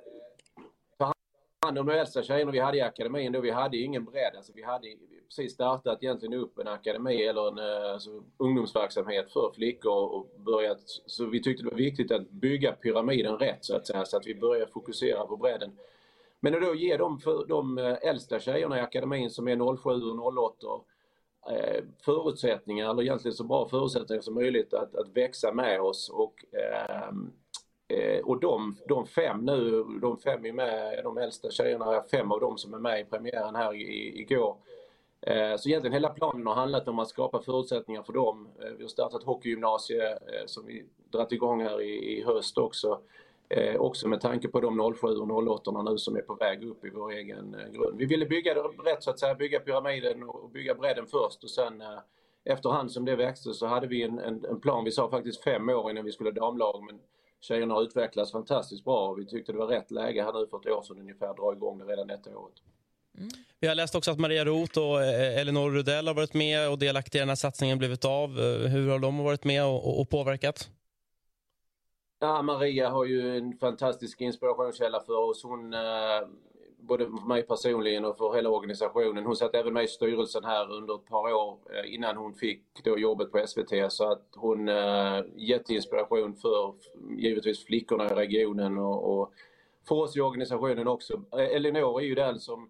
hand 1.66 1.78
om 1.78 1.86
de 1.86 1.98
äldsta 1.98 2.24
tjejerna 2.24 2.52
vi 2.52 2.60
hade 2.60 2.78
i 2.78 2.82
akademin 2.82 3.32
då. 3.32 3.40
Vi 3.40 3.52
hade 3.52 3.78
ingen 3.78 4.06
bredd. 4.06 4.36
Alltså 4.36 4.52
vi 4.56 4.64
hade 4.64 4.88
precis 5.30 5.54
startat 5.54 6.04
egentligen 6.04 6.34
upp 6.34 6.60
en 6.60 6.68
akademi 6.68 7.24
eller 7.24 7.48
en 7.48 7.58
eh, 7.58 7.94
alltså, 7.94 8.24
ungdomsverksamhet 8.38 9.32
för 9.32 9.52
flickor 9.56 9.92
och 9.92 10.28
börjat. 10.38 10.82
Så 11.06 11.26
vi 11.26 11.44
tyckte 11.44 11.64
det 11.64 11.70
var 11.70 11.78
viktigt 11.78 12.12
att 12.12 12.30
bygga 12.30 12.72
pyramiden 12.72 13.38
rätt 13.38 13.66
så 13.66 13.76
att 13.76 13.88
säga. 13.88 14.06
Så 14.06 14.18
att 14.18 14.28
vi 14.28 14.36
började 14.36 14.72
fokusera 14.72 15.26
på 15.26 15.38
bredden. 15.38 15.72
Men 16.40 16.56
att 16.56 16.62
då 16.62 16.76
ge 16.76 16.98
de, 16.98 17.20
för, 17.20 17.46
de 17.46 17.78
eh, 17.78 17.98
äldsta 18.02 18.40
tjejerna 18.40 18.78
i 18.78 18.82
akademin 18.82 19.30
som 19.30 19.48
är 19.48 19.78
07 19.78 19.90
och 19.90 20.56
08 20.58 20.68
förutsättningar, 22.06 22.90
eller 22.90 23.02
egentligen 23.02 23.36
så 23.36 23.44
bra 23.44 23.68
förutsättningar 23.68 24.22
som 24.22 24.34
möjligt 24.34 24.74
att, 24.74 24.96
att 24.96 25.18
växa 25.18 25.52
med 25.52 25.82
oss 25.82 26.10
och 26.10 26.46
Eh, 26.52 27.12
Eh, 27.92 28.20
och 28.20 28.40
de, 28.40 28.76
de 28.88 29.06
fem 29.06 29.46
nu, 29.46 29.84
de 30.02 30.18
fem 30.18 30.46
är 30.46 30.54
med, 30.54 31.04
de 31.04 31.18
äldsta 31.18 31.52
tjejerna, 31.52 32.04
fem 32.12 32.32
av 32.32 32.40
dem 32.40 32.58
som 32.58 32.74
är 32.74 32.80
med 32.80 33.02
i 33.02 33.06
premiären 33.06 33.56
här 33.56 33.74
i, 33.74 34.22
igår. 34.22 34.58
Eh, 35.22 35.58
så 35.58 35.70
egentligen 35.70 35.94
hela 35.94 36.10
planen 36.10 36.48
har 36.48 36.54
handlat 36.54 36.88
om 36.88 37.00
att 37.00 37.10
skapa 37.10 37.42
förutsättningar 37.42 38.04
för 38.04 38.14
dem. 38.14 38.48
Eh, 38.60 38.72
vi 38.78 38.84
har 38.84 38.90
startat 38.90 39.24
hockeygymnasie 39.24 40.12
eh, 40.12 40.46
som 40.46 40.66
vi 40.66 40.86
dragit 41.12 41.32
igång 41.32 41.62
här 41.62 41.82
i, 41.82 42.18
i 42.18 42.24
höst 42.24 42.58
också. 42.58 43.00
Eh, 43.50 43.76
också 43.76 44.08
med 44.08 44.22
tanke 44.22 44.48
på 44.48 44.60
de 44.60 44.94
07 44.96 45.08
och 45.08 45.48
08 45.48 45.82
nu 45.82 45.98
som 45.98 46.16
är 46.16 46.22
på 46.22 46.34
väg 46.34 46.64
upp 46.64 46.86
i 46.86 46.90
vår 46.90 47.12
egen 47.12 47.56
grund. 47.72 47.98
Vi 47.98 48.06
ville 48.06 48.26
bygga 48.26 48.54
det 48.54 48.62
rätt 48.62 49.04
så 49.04 49.10
att 49.10 49.20
säga, 49.20 49.36
bygga 49.36 49.60
pyramiden 49.60 50.24
och 50.24 50.50
bygga 50.50 50.76
bredden 50.76 51.06
först 51.08 51.44
och 51.44 51.50
sen 51.50 51.84
efterhand 52.44 52.92
som 52.92 53.06
det 53.06 53.16
växte 53.16 53.54
så 53.54 53.66
hade 53.66 53.88
vi 53.88 54.04
en, 54.04 54.20
en, 54.20 54.46
en 54.46 54.60
plan. 54.60 54.86
Vi 54.86 54.92
sa 54.92 55.10
faktiskt 55.10 55.44
fem 55.44 55.70
år 55.70 55.92
innan 55.92 56.06
vi 56.06 56.12
skulle 56.12 56.30
ha 56.30 56.36
damlag 56.36 56.84
men 56.84 57.00
tjejerna 57.42 57.74
har 57.74 57.84
utvecklats 57.84 58.32
fantastiskt 58.32 58.84
bra 58.84 59.08
och 59.08 59.20
vi 59.20 59.26
tyckte 59.26 59.52
det 59.52 59.58
var 59.58 59.68
rätt 59.68 59.92
läge 59.92 60.24
här 60.24 60.34
nu 60.34 60.48
för 60.48 60.60
ett 60.60 60.78
år 60.78 60.82
sedan 60.82 61.00
ungefär 61.00 61.34
dra 61.34 61.54
igång 61.54 61.78
det 61.78 61.86
redan 61.86 62.08
detta 62.08 62.38
året. 62.38 62.56
Mm. 63.18 63.30
Vi 63.60 63.68
har 63.68 63.76
läst 63.76 63.96
också 63.96 64.12
att 64.12 64.20
Maria 64.20 64.46
Roth 64.46 64.80
och 64.80 65.02
eh, 65.02 65.40
Elinor 65.40 65.72
Rudell 65.72 66.08
har 66.08 66.14
varit 66.14 66.34
med 66.34 66.70
och 66.70 66.80
delaktiga 66.80 67.20
i 67.20 67.22
den 67.22 67.30
här 67.30 67.36
satsningen 67.36 67.78
blivit 67.78 68.06
av. 68.06 68.40
Eh, 68.40 68.70
hur 68.70 68.90
har 68.90 69.00
de 69.00 69.18
varit 69.18 69.44
med 69.44 69.66
och, 69.66 70.02
och 70.02 70.10
påverkat? 70.10 70.70
Ja, 72.20 72.42
Maria 72.42 72.90
har 72.90 73.06
ju 73.06 73.38
en 73.38 73.58
fantastisk 73.58 74.22
inspirationskälla 74.22 75.00
för 75.00 75.18
oss. 75.18 75.44
Hon 75.44 75.74
eh, 75.74 75.80
både 76.82 77.06
för 77.06 77.28
mig 77.28 77.44
personligen 77.44 78.06
och 78.06 78.18
för 78.18 78.36
hela 78.36 78.50
organisationen. 78.50 79.26
Hon 79.26 79.36
satt 79.36 79.56
även 79.56 79.74
med 79.74 79.84
i 79.84 79.88
styrelsen 79.88 80.44
här 80.44 80.72
under 80.72 80.96
ett 80.96 81.06
par 81.06 81.34
år 81.34 81.58
eh, 81.74 81.94
innan 81.94 82.18
hon 82.18 82.34
fick 82.34 82.64
då 82.84 82.98
jobbet 83.00 83.32
på 83.32 83.48
SVT 83.48 83.92
så 83.92 84.12
att 84.12 84.28
hon 84.36 84.70
äh, 84.70 85.24
jätteinspiration 85.36 86.36
för 86.36 86.74
givetvis 87.18 87.66
flickorna 87.66 88.06
i 88.06 88.16
regionen 88.16 88.78
och, 88.78 89.20
och 89.20 89.34
för 89.88 89.96
oss 89.96 90.18
i 90.18 90.22
organisationen 90.22 90.88
också. 90.88 91.22
Eh, 91.32 91.56
Elinor 91.56 92.02
är 92.02 92.06
ju 92.06 92.16
den 92.16 92.40
som 92.40 92.70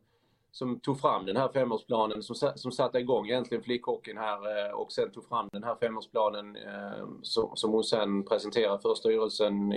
som 0.53 0.79
tog 0.79 0.99
fram 0.99 1.25
den 1.25 1.37
här 1.37 1.49
femårsplanen 1.49 2.23
som, 2.23 2.51
som 2.55 2.71
satte 2.71 2.99
igång 2.99 3.27
egentligen 3.27 3.63
flickhockeyn 3.63 4.17
här 4.17 4.73
och 4.73 4.91
sen 4.91 5.11
tog 5.11 5.27
fram 5.27 5.49
den 5.51 5.63
här 5.63 5.75
femårsplanen 5.75 6.57
som, 7.21 7.51
som 7.55 7.71
hon 7.71 7.83
sen 7.83 8.25
presenterade 8.25 8.81
för 8.81 8.95
styrelsen 8.95 9.73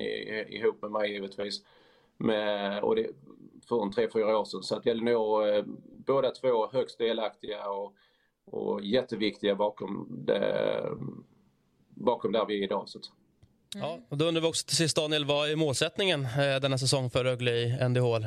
ihop 0.48 0.82
med 0.82 0.90
mig 0.90 1.12
givetvis. 1.12 1.62
Med, 2.16 2.82
och 2.82 2.96
det, 2.96 3.10
för 3.68 3.82
en 3.82 3.92
tre, 3.92 4.08
fyra 4.12 4.38
år 4.38 4.44
sedan. 4.44 4.62
Så 4.62 4.76
att 4.76 4.86
Elinor, 4.86 5.54
eh, 5.54 5.64
båda 6.06 6.30
två 6.30 6.70
högst 6.72 6.98
delaktiga 6.98 7.68
och, 7.68 7.94
och 8.46 8.84
jätteviktiga 8.84 9.54
bakom, 9.54 10.06
det, 10.26 10.82
bakom 11.88 12.32
där 12.32 12.46
vi 12.46 12.58
är 12.58 12.64
idag. 12.64 12.88
Så 12.88 12.98
att. 12.98 13.04
Ja, 13.74 13.98
och 14.08 14.18
då 14.18 14.24
undrar 14.24 14.42
vi 14.42 14.48
också 14.48 14.66
till 14.66 14.76
sist 14.76 14.96
Daniel, 14.96 15.24
vad 15.24 15.50
är 15.50 15.56
målsättningen 15.56 16.24
eh, 16.24 16.60
denna 16.60 16.78
säsong 16.78 17.10
för 17.10 17.24
Rögle 17.24 17.50
i 17.50 17.88
NDHL? 17.88 18.26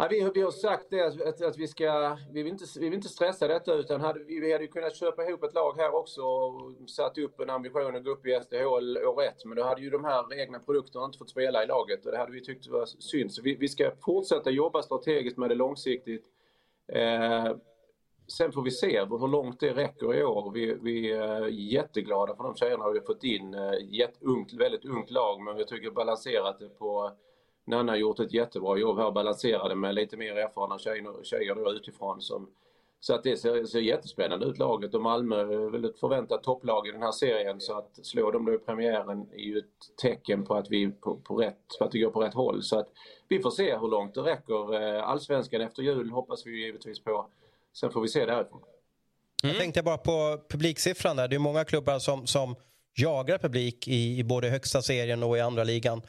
Ja, 0.00 0.06
vi, 0.10 0.30
vi 0.34 0.42
har 0.42 0.50
sagt 0.50 0.86
det 0.90 1.00
att, 1.00 1.42
att 1.42 1.58
vi 1.58 1.68
ska, 1.68 2.16
vi 2.32 2.42
vill, 2.42 2.52
inte, 2.52 2.64
vi 2.76 2.84
vill 2.84 2.94
inte 2.94 3.08
stressa 3.08 3.48
detta 3.48 3.74
utan 3.74 4.00
hade, 4.00 4.24
vi 4.24 4.52
hade 4.52 4.66
kunnat 4.66 4.96
köpa 4.96 5.24
ihop 5.24 5.42
ett 5.42 5.54
lag 5.54 5.74
här 5.76 5.94
också 5.94 6.22
och 6.22 6.90
satt 6.90 7.18
upp 7.18 7.40
en 7.40 7.50
ambition 7.50 7.96
att 7.96 8.04
gå 8.04 8.10
upp 8.10 8.26
i 8.26 8.40
SDHL 8.42 8.98
år 8.98 9.22
ett. 9.22 9.44
Men 9.44 9.56
då 9.56 9.62
hade 9.62 9.80
ju 9.80 9.90
de 9.90 10.04
här 10.04 10.40
egna 10.40 10.58
produkterna 10.58 11.04
inte 11.04 11.18
fått 11.18 11.30
spela 11.30 11.64
i 11.64 11.66
laget 11.66 12.06
och 12.06 12.12
det 12.12 12.18
hade 12.18 12.32
vi 12.32 12.40
tyckt 12.40 12.66
var 12.66 12.86
synd. 12.86 13.32
Så 13.32 13.42
vi, 13.42 13.54
vi 13.54 13.68
ska 13.68 13.90
fortsätta 14.04 14.50
jobba 14.50 14.82
strategiskt 14.82 15.38
med 15.38 15.48
det 15.50 15.54
långsiktigt. 15.54 16.24
Eh, 16.92 17.56
sen 18.26 18.52
får 18.52 18.62
vi 18.62 18.70
se 18.70 19.00
hur 19.00 19.28
långt 19.28 19.60
det 19.60 19.72
räcker 19.72 20.14
i 20.14 20.24
år. 20.24 20.50
Vi, 20.54 20.78
vi 20.82 21.12
är 21.12 21.46
jätteglada 21.46 22.36
för 22.36 22.44
de 22.44 22.54
tjejerna 22.54 22.90
vi 22.90 22.98
har 22.98 23.06
fått 23.06 23.24
in. 23.24 23.54
Eh, 23.54 24.00
ett 24.04 24.22
ungt, 24.22 24.52
väldigt 24.52 24.84
ungt 24.84 25.10
lag 25.10 25.40
men 25.40 25.56
vi 25.56 25.64
tycker 25.64 25.90
balanserat 25.90 26.58
det 26.58 26.68
på 26.68 27.12
Nanna 27.64 27.92
har 27.92 27.96
gjort 27.96 28.20
ett 28.20 28.32
jättebra 28.32 28.78
jobb 28.78 28.98
här, 28.98 29.10
balanserade 29.10 29.74
med 29.74 29.94
lite 29.94 30.16
mer 30.16 30.36
erfarna 30.36 30.78
tjejer, 30.78 31.24
tjejer 31.24 31.54
då 31.54 31.72
utifrån. 31.72 32.22
Som, 32.22 32.50
så 33.00 33.14
att 33.14 33.22
det 33.22 33.36
ser, 33.36 33.64
ser 33.64 33.80
jättespännande 33.80 34.46
ut 34.46 34.58
laget 34.58 34.94
och 34.94 35.02
Malmö 35.02 35.40
är 35.40 35.70
väl 35.70 35.84
ett 35.84 36.00
förväntat 36.00 36.42
topplag 36.42 36.88
i 36.88 36.92
den 36.92 37.02
här 37.02 37.12
serien 37.12 37.60
så 37.60 37.78
att 37.78 37.98
slå 38.02 38.30
dem 38.30 38.44
då 38.44 38.54
i 38.54 38.58
premiären 38.58 39.26
är 39.32 39.38
ju 39.38 39.58
ett 39.58 39.96
tecken 40.02 40.44
på 40.44 40.54
att 40.54 40.70
vi 40.70 40.90
på, 40.90 41.16
på 41.16 41.36
rätt, 41.36 41.78
på 41.78 41.84
att 41.84 41.92
det 41.92 41.98
går 41.98 42.10
på 42.10 42.20
rätt 42.20 42.34
håll. 42.34 42.62
Så 42.62 42.78
att 42.78 42.88
vi 43.28 43.40
får 43.42 43.50
se 43.50 43.76
hur 43.76 43.88
långt 43.88 44.14
det 44.14 44.20
räcker. 44.20 44.74
Eh, 44.74 45.08
allsvenskan 45.08 45.60
efter 45.60 45.82
jul 45.82 46.10
hoppas 46.10 46.46
vi 46.46 46.64
givetvis 46.64 47.00
på. 47.00 47.26
Sen 47.72 47.90
får 47.90 48.00
vi 48.00 48.08
se 48.08 48.26
därifrån. 48.26 48.60
Mm. 49.42 49.54
Jag 49.54 49.62
tänkte 49.62 49.82
bara 49.82 49.98
på 49.98 50.40
publiksiffran 50.48 51.16
där. 51.16 51.28
Det 51.28 51.36
är 51.36 51.40
många 51.40 51.64
klubbar 51.64 51.98
som, 51.98 52.26
som 52.26 52.56
jagar 52.94 53.38
publik 53.38 53.88
i, 53.88 54.18
i 54.18 54.24
både 54.24 54.48
högsta 54.48 54.82
serien 54.82 55.22
och 55.22 55.36
i 55.36 55.40
andra 55.40 55.64
ligan. 55.64 56.02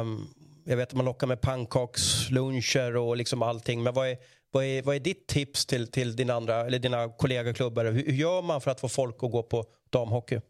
Um, 0.00 0.28
jag 0.68 0.76
vet 0.76 0.88
att 0.88 0.94
man 0.94 1.04
lockar 1.04 1.26
med 1.26 1.40
pannkaksluncher 1.40 2.96
och 2.96 3.16
liksom 3.16 3.42
allting. 3.42 3.82
Men 3.82 3.94
vad 3.94 4.08
är, 4.08 4.16
vad 4.50 4.64
är, 4.64 4.82
vad 4.82 4.96
är 4.96 5.00
ditt 5.00 5.26
tips 5.26 5.66
till, 5.66 5.90
till 5.90 6.16
din 6.16 6.30
andra, 6.30 6.54
eller 6.54 6.78
dina 6.78 7.08
kollegaklubbar? 7.08 7.84
Hur, 7.84 8.04
hur 8.04 8.12
gör 8.12 8.42
man 8.42 8.60
för 8.60 8.70
att 8.70 8.80
få 8.80 8.88
folk 8.88 9.16
att 9.22 9.30
gå 9.30 9.42
på 9.42 9.64
damhockey? 9.90 10.40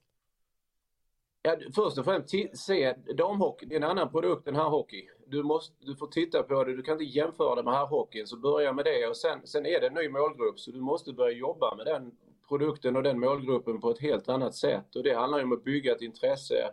Ja, 1.43 1.57
först 1.75 1.99
och 1.99 2.05
främst 2.05 2.31
se 2.55 2.95
damhockey, 3.16 3.66
det 3.66 3.75
är 3.75 3.77
en 3.77 3.85
annan 3.85 4.11
produkt 4.11 4.49
än 4.49 4.57
herrhockey. 4.57 5.09
Du, 5.27 5.43
måste, 5.43 5.75
du 5.81 5.97
får 5.97 6.07
titta 6.07 6.43
på 6.43 6.64
det, 6.64 6.77
du 6.77 6.83
kan 6.83 6.93
inte 6.93 7.19
jämföra 7.19 7.55
det 7.55 7.62
med 7.62 7.75
herrhockeyn. 7.75 8.27
Så 8.27 8.37
börja 8.37 8.73
med 8.73 8.85
det 8.85 9.07
och 9.07 9.16
sen, 9.16 9.41
sen 9.45 9.66
är 9.66 9.81
det 9.81 9.87
en 9.87 9.95
ny 9.95 10.09
målgrupp 10.09 10.61
så 10.61 10.71
du 10.71 10.81
måste 10.81 11.12
börja 11.12 11.39
jobba 11.39 11.75
med 11.75 11.87
den 11.87 12.12
produkten 12.49 12.97
och 12.97 13.03
den 13.03 13.21
målgruppen 13.21 13.81
på 13.81 13.91
ett 13.91 14.01
helt 14.01 14.29
annat 14.29 14.55
sätt. 14.55 14.97
Och 14.97 15.03
det 15.03 15.14
handlar 15.14 15.39
ju 15.39 15.45
om 15.45 15.53
att 15.53 15.64
bygga 15.64 15.93
ett 15.93 16.03
intresse 16.03 16.71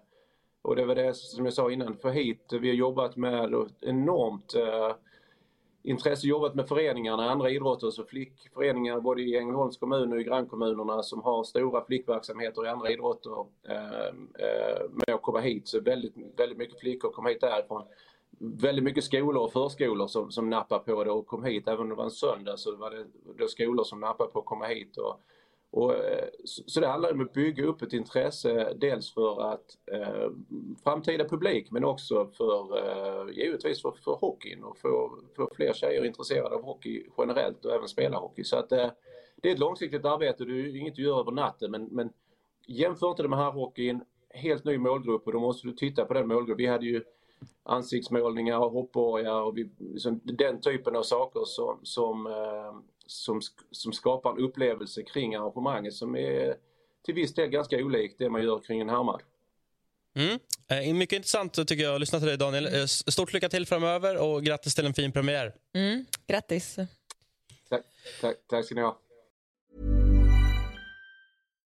och 0.66 0.76
det 0.76 0.86
var 0.86 0.96
det 0.96 1.14
som 1.14 1.46
jag 1.46 1.54
sa 1.54 1.72
innan, 1.72 1.98
för 1.98 2.10
hit, 2.10 2.54
vi 2.62 2.68
har 2.68 2.76
jobbat 2.76 3.16
med 3.16 3.54
enormt 3.82 4.56
eh, 4.56 4.96
intresse, 5.84 6.28
jobbat 6.28 6.56
med 6.56 6.68
föreningarna, 6.68 7.30
andra 7.30 7.50
idrotter, 7.50 7.90
så 7.90 8.06
flickföreningar 8.06 9.00
både 9.00 9.22
i 9.22 9.38
Ängelholms 9.38 9.78
kommun 9.78 10.14
och 10.14 10.20
i 10.20 10.24
grannkommunerna 10.24 11.04
som 11.04 11.22
har 11.22 11.44
stora 11.44 11.86
flickverksamheter 11.86 12.66
i 12.66 12.70
andra 12.70 12.90
idrotter 12.90 13.46
eh, 13.70 14.08
eh, 14.40 14.90
med 14.92 15.16
att 15.16 15.22
komma 15.22 15.40
hit. 15.40 15.68
Så 15.68 15.80
väldigt, 15.82 16.14
väldigt 16.38 16.58
mycket 16.58 16.80
flickor 16.80 17.12
kom 17.12 17.26
hit 17.26 17.42
därifrån. 17.42 17.84
Väldigt 18.40 18.84
mycket 18.84 19.04
skolor 19.04 19.44
och 19.44 19.52
förskolor 19.52 20.08
som, 20.08 20.32
som 20.32 20.50
nappar 20.50 20.80
på 20.80 21.04
det 21.04 21.12
och 21.12 21.28
kom 21.28 21.44
hit. 21.44 21.68
Även 21.68 21.80
om 21.80 21.90
det 21.90 21.96
var 21.96 22.04
en 22.04 22.12
söndag 22.12 22.58
så 22.58 22.76
var 22.76 22.92
det, 22.92 23.06
det 23.38 23.48
skolor 23.48 23.84
som 23.84 24.00
nappade 24.00 24.32
på 24.32 24.40
att 24.40 24.46
komma 24.46 24.66
hit. 24.66 24.98
Och, 24.98 25.20
och, 25.76 25.94
eh, 25.94 26.28
så 26.44 26.80
det 26.80 26.88
handlar 26.88 27.12
om 27.12 27.22
att 27.22 27.34
bygga 27.34 27.66
upp 27.66 27.82
ett 27.82 27.94
intresse 27.94 28.74
dels 28.76 29.14
för 29.14 29.54
att 29.54 29.78
eh, 29.92 30.30
framtida 30.84 31.30
publik 31.30 31.72
men 31.72 31.84
också 31.84 32.28
för 32.38 32.78
eh, 32.78 33.38
givetvis 33.38 33.82
för, 33.82 33.92
för 33.92 34.12
hockeyn 34.12 34.64
och 34.64 34.78
få, 34.78 35.20
få 35.36 35.50
fler 35.56 35.74
tjejer 35.74 36.06
intresserade 36.06 36.56
av 36.56 36.64
hockey 36.64 37.06
generellt 37.18 37.66
och 37.66 37.74
även 37.74 37.88
spela 37.88 38.18
hockey. 38.18 38.44
Så 38.44 38.58
att 38.58 38.72
eh, 38.72 38.90
det 39.36 39.50
är 39.50 39.54
ett 39.54 39.60
långsiktigt 39.60 40.06
arbete, 40.06 40.46
det 40.46 40.54
är 40.54 40.76
inget 40.76 40.96
du 40.96 41.04
gör 41.04 41.20
över 41.20 41.32
natten 41.32 41.72
men, 41.72 41.86
men 41.92 42.10
jämför 42.68 43.10
inte 43.10 43.24
det 43.24 43.30
med 43.30 43.40
här 43.40 43.52
hockeyn, 43.52 44.04
helt 44.30 44.66
ny 44.66 44.78
målgrupp 44.78 45.28
och 45.28 45.34
då 45.34 45.40
måste 45.40 45.68
du 45.68 45.74
titta 45.74 46.06
på 46.06 46.14
den 46.14 46.28
målgruppen. 46.28 46.58
Vi 46.58 46.66
hade 46.66 46.86
ju 46.86 47.04
ansiktsmålningar 47.64 48.60
och 48.60 48.72
hoppborgar 48.72 49.42
och 49.42 49.58
vi, 49.58 49.70
liksom, 49.78 50.20
den 50.24 50.62
typen 50.62 50.96
av 50.96 51.04
saker 51.04 51.42
som, 51.46 51.80
som 51.84 52.28
eh, 52.28 52.76
som, 53.06 53.42
som 53.72 53.94
skapar 53.94 54.32
en 54.32 54.40
upplevelse 54.40 55.04
kring 55.04 55.36
arrangemanget 55.36 55.94
som 55.94 56.16
är 56.16 56.56
till 57.06 57.14
viss 57.14 57.34
del 57.34 57.50
ganska 57.50 57.78
olikt 57.78 58.16
det 58.20 58.30
man 58.30 58.44
gör 58.44 58.60
kring 58.60 58.82
en 58.82 58.90
härmad. 58.90 59.22
Mm. 60.16 60.40
Eh, 60.68 60.94
mycket 60.94 61.16
intressant 61.16 61.68
tycker 61.68 61.84
jag 61.84 61.96
att 61.96 62.00
lyssna 62.00 62.20
till 62.20 62.28
dig 62.28 62.38
Daniel. 62.38 62.76
Eh, 62.76 62.86
stort 62.86 63.34
lycka 63.34 63.50
till 63.50 63.66
framöver 63.66 64.18
och 64.18 64.44
grattis 64.44 64.76
till 64.76 64.86
en 64.86 64.94
fin 64.94 65.12
premiär. 65.12 65.54
Mm. 65.74 66.06
Grattis. 66.28 66.76
Tack, 67.70 67.82
tack, 68.22 68.36
tack 68.48 68.66
ska 68.66 68.76
ni 68.76 68.82
ha. 68.82 69.00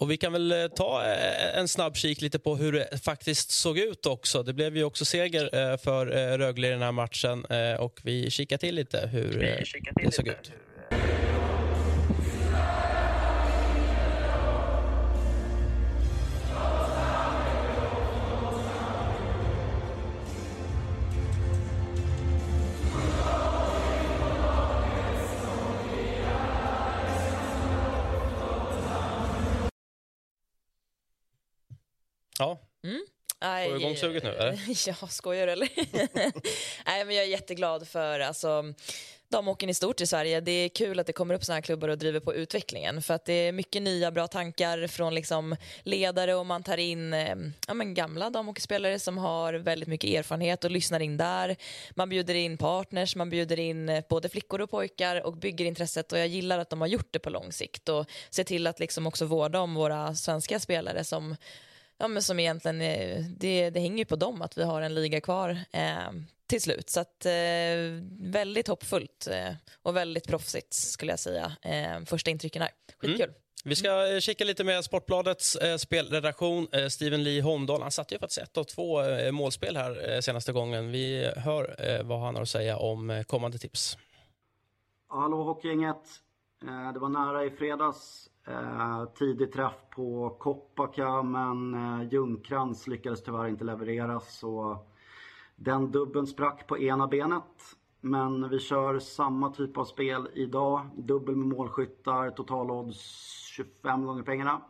Och 0.00 0.10
Vi 0.10 0.16
kan 0.16 0.32
väl 0.32 0.52
eh, 0.52 0.68
ta 0.68 1.04
eh, 1.04 1.58
en 1.58 1.68
snabb 1.68 1.96
kik 1.96 2.20
lite 2.20 2.38
på 2.38 2.56
hur 2.56 2.72
det 2.72 3.04
faktiskt 3.04 3.50
såg 3.50 3.78
ut 3.78 4.06
också. 4.06 4.42
Det 4.42 4.52
blev 4.52 4.76
ju 4.76 4.84
också 4.84 5.04
seger 5.04 5.72
eh, 5.72 5.76
för 5.76 6.06
Rögle 6.38 6.66
i 6.66 6.70
den 6.70 6.82
här 6.82 6.92
matchen 6.92 7.44
och 7.78 8.00
vi 8.02 8.30
kikar 8.30 8.56
till 8.56 8.74
lite 8.74 9.06
hur 9.12 9.64
det 10.02 10.12
såg 10.12 10.28
ut. 10.28 10.52
Ja. 32.38 32.58
Mm. 32.84 33.00
Får 33.40 33.74
du 33.74 33.80
igång 33.80 33.96
suget 33.96 34.22
nu? 34.22 34.30
Eller? 34.30 34.88
Ja, 34.88 35.08
skojar 35.08 35.46
du 35.46 35.52
eller? 35.52 35.68
Nej, 36.86 37.04
men 37.04 37.16
jag 37.16 37.24
är 37.24 37.28
jätteglad 37.28 37.88
för 37.88 38.20
alltså, 38.20 38.74
damhockeyn 39.28 39.70
i 39.70 39.74
stort 39.74 40.00
i 40.00 40.06
Sverige. 40.06 40.40
Det 40.40 40.52
är 40.52 40.68
kul 40.68 40.98
att 40.98 41.06
det 41.06 41.12
kommer 41.12 41.34
upp 41.34 41.44
såna 41.44 41.54
här 41.54 41.62
klubbar 41.62 41.88
och 41.88 41.98
driver 41.98 42.20
på 42.20 42.34
utvecklingen 42.34 43.02
för 43.02 43.14
att 43.14 43.24
det 43.24 43.32
är 43.32 43.52
mycket 43.52 43.82
nya 43.82 44.10
bra 44.10 44.26
tankar 44.26 44.86
från 44.86 45.14
liksom 45.14 45.56
ledare 45.82 46.34
och 46.34 46.46
man 46.46 46.62
tar 46.62 46.76
in 46.76 47.14
eh, 47.14 47.36
ja, 47.66 47.74
men 47.74 47.94
gamla 47.94 48.30
damhockeyspelare 48.30 48.98
som 48.98 49.18
har 49.18 49.54
väldigt 49.54 49.88
mycket 49.88 50.10
erfarenhet 50.10 50.64
och 50.64 50.70
lyssnar 50.70 51.00
in 51.00 51.16
där. 51.16 51.56
Man 51.94 52.08
bjuder 52.08 52.34
in 52.34 52.58
partners, 52.58 53.16
man 53.16 53.30
bjuder 53.30 53.58
in 53.58 53.88
eh, 53.88 54.04
både 54.08 54.28
flickor 54.28 54.60
och 54.60 54.70
pojkar 54.70 55.26
och 55.26 55.36
bygger 55.36 55.64
intresset 55.64 56.12
och 56.12 56.18
jag 56.18 56.28
gillar 56.28 56.58
att 56.58 56.70
de 56.70 56.80
har 56.80 56.88
gjort 56.88 57.08
det 57.10 57.18
på 57.18 57.30
lång 57.30 57.52
sikt 57.52 57.88
och 57.88 58.06
ser 58.30 58.44
till 58.44 58.66
att 58.66 58.80
liksom 58.80 59.06
också 59.06 59.24
vårda 59.24 59.60
om 59.60 59.74
våra 59.74 60.14
svenska 60.14 60.60
spelare 60.60 61.04
som 61.04 61.36
ja, 61.98 62.08
men 62.08 62.22
som 62.22 62.40
egentligen, 62.40 62.78
det, 63.38 63.70
det 63.70 63.80
hänger 63.80 63.98
ju 63.98 64.04
på 64.04 64.16
dem 64.16 64.42
att 64.42 64.58
vi 64.58 64.62
har 64.62 64.82
en 64.82 64.94
liga 64.94 65.20
kvar 65.20 65.58
eh, 65.70 66.10
till 66.46 66.62
slut. 66.62 66.90
Så 66.90 67.00
att, 67.00 67.26
eh, 67.26 67.32
väldigt 68.20 68.68
hoppfullt 68.68 69.28
eh, 69.30 69.54
och 69.82 69.96
väldigt 69.96 70.28
proffsigt 70.28 70.74
skulle 70.74 71.12
jag 71.12 71.18
säga. 71.18 71.52
Eh, 71.62 72.04
första 72.06 72.30
intrycken 72.30 72.62
här. 72.62 72.70
Skitkul. 72.98 73.22
Mm. 73.22 73.34
Vi 73.64 73.76
ska 73.76 74.14
eh, 74.14 74.20
kika 74.20 74.44
lite 74.44 74.64
med 74.64 74.84
Sportbladets 74.84 75.56
eh, 75.56 75.76
spelredaktion. 75.76 76.68
Eh, 76.72 76.86
Steven 76.86 77.22
Lee 77.22 77.42
Holmdahl 77.42 77.82
han 77.82 77.90
satte 77.90 78.14
ju 78.14 78.18
faktiskt 78.18 78.40
ett 78.40 78.56
av 78.56 78.64
två 78.64 79.02
eh, 79.02 79.32
målspel 79.32 79.76
här 79.76 80.14
eh, 80.14 80.20
senaste 80.20 80.52
gången. 80.52 80.90
Vi 80.90 81.32
hör 81.36 81.76
eh, 81.78 82.02
vad 82.02 82.20
han 82.20 82.34
har 82.34 82.42
att 82.42 82.48
säga 82.48 82.76
om 82.76 83.24
kommande 83.26 83.58
tips. 83.58 83.98
Hallå 85.08 85.42
Hockeygänget. 85.42 85.96
det 86.94 86.98
var 86.98 87.08
nära 87.08 87.44
i 87.44 87.50
fredags 87.50 88.28
Eh, 88.50 89.04
tidig 89.04 89.52
träff 89.52 89.90
på 89.90 90.36
Koppaka 90.38 91.22
men 91.22 91.74
eh, 91.74 92.12
Ljungkrans 92.12 92.86
lyckades 92.86 93.22
tyvärr 93.22 93.48
inte 93.48 93.64
leverera 93.64 94.20
så 94.20 94.78
den 95.56 95.90
dubben 95.90 96.26
sprack 96.26 96.66
på 96.66 96.78
ena 96.78 97.06
benet. 97.06 97.76
Men 98.00 98.48
vi 98.48 98.58
kör 98.58 98.98
samma 98.98 99.50
typ 99.50 99.76
av 99.76 99.84
spel 99.84 100.28
idag. 100.34 100.88
Dubbel 100.96 101.36
med 101.36 101.58
målskyttar, 101.58 102.30
totalodds 102.30 103.00
25 103.46 104.04
gånger 104.04 104.22
pengarna. 104.22 104.60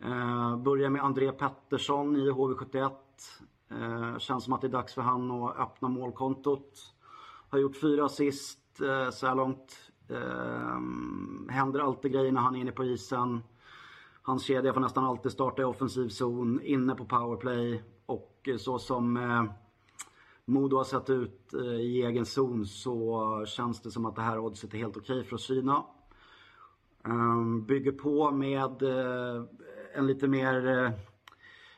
Eh, 0.00 0.56
börjar 0.56 0.90
med 0.90 1.04
André 1.04 1.32
Pettersson 1.32 2.16
i 2.16 2.30
HV71. 2.30 2.90
Eh, 3.70 4.18
känns 4.18 4.44
som 4.44 4.52
att 4.52 4.60
det 4.60 4.66
är 4.66 4.72
dags 4.72 4.94
för 4.94 5.02
han 5.02 5.30
att 5.30 5.58
öppna 5.58 5.88
målkontot. 5.88 6.94
Har 7.48 7.58
gjort 7.58 7.76
fyra 7.76 8.04
assist 8.04 8.80
eh, 8.80 9.10
så 9.10 9.26
här 9.26 9.34
långt. 9.34 9.89
Eh, 10.10 10.80
händer 11.48 11.80
alltid 11.80 12.12
grejer 12.12 12.32
när 12.32 12.40
han 12.40 12.56
är 12.56 12.60
inne 12.60 12.72
på 12.72 12.84
isen. 12.84 13.40
Hans 14.22 14.44
kedja 14.44 14.72
får 14.72 14.80
nästan 14.80 15.04
alltid 15.04 15.32
starta 15.32 15.62
i 15.62 15.64
offensiv 15.64 16.08
zon, 16.08 16.60
inne 16.62 16.94
på 16.94 17.04
powerplay. 17.04 17.82
Och 18.06 18.48
eh, 18.48 18.56
så 18.56 18.78
som 18.78 19.16
eh, 19.16 19.44
Modo 20.44 20.76
har 20.76 20.84
sett 20.84 21.10
ut 21.10 21.54
eh, 21.54 21.60
i 21.60 22.02
egen 22.02 22.26
zon 22.26 22.66
så 22.66 23.44
känns 23.46 23.82
det 23.82 23.90
som 23.90 24.06
att 24.06 24.16
det 24.16 24.22
här 24.22 24.38
oddset 24.38 24.74
är 24.74 24.78
helt 24.78 24.96
okej 24.96 25.16
okay 25.16 25.28
för 25.28 25.34
att 25.34 25.40
syna. 25.40 25.84
Eh, 27.04 27.44
bygger 27.66 27.92
på 27.92 28.30
med 28.30 28.82
eh, 28.82 29.44
en 29.94 30.06
lite 30.06 30.28
mer, 30.28 30.66
uh, 30.66 30.90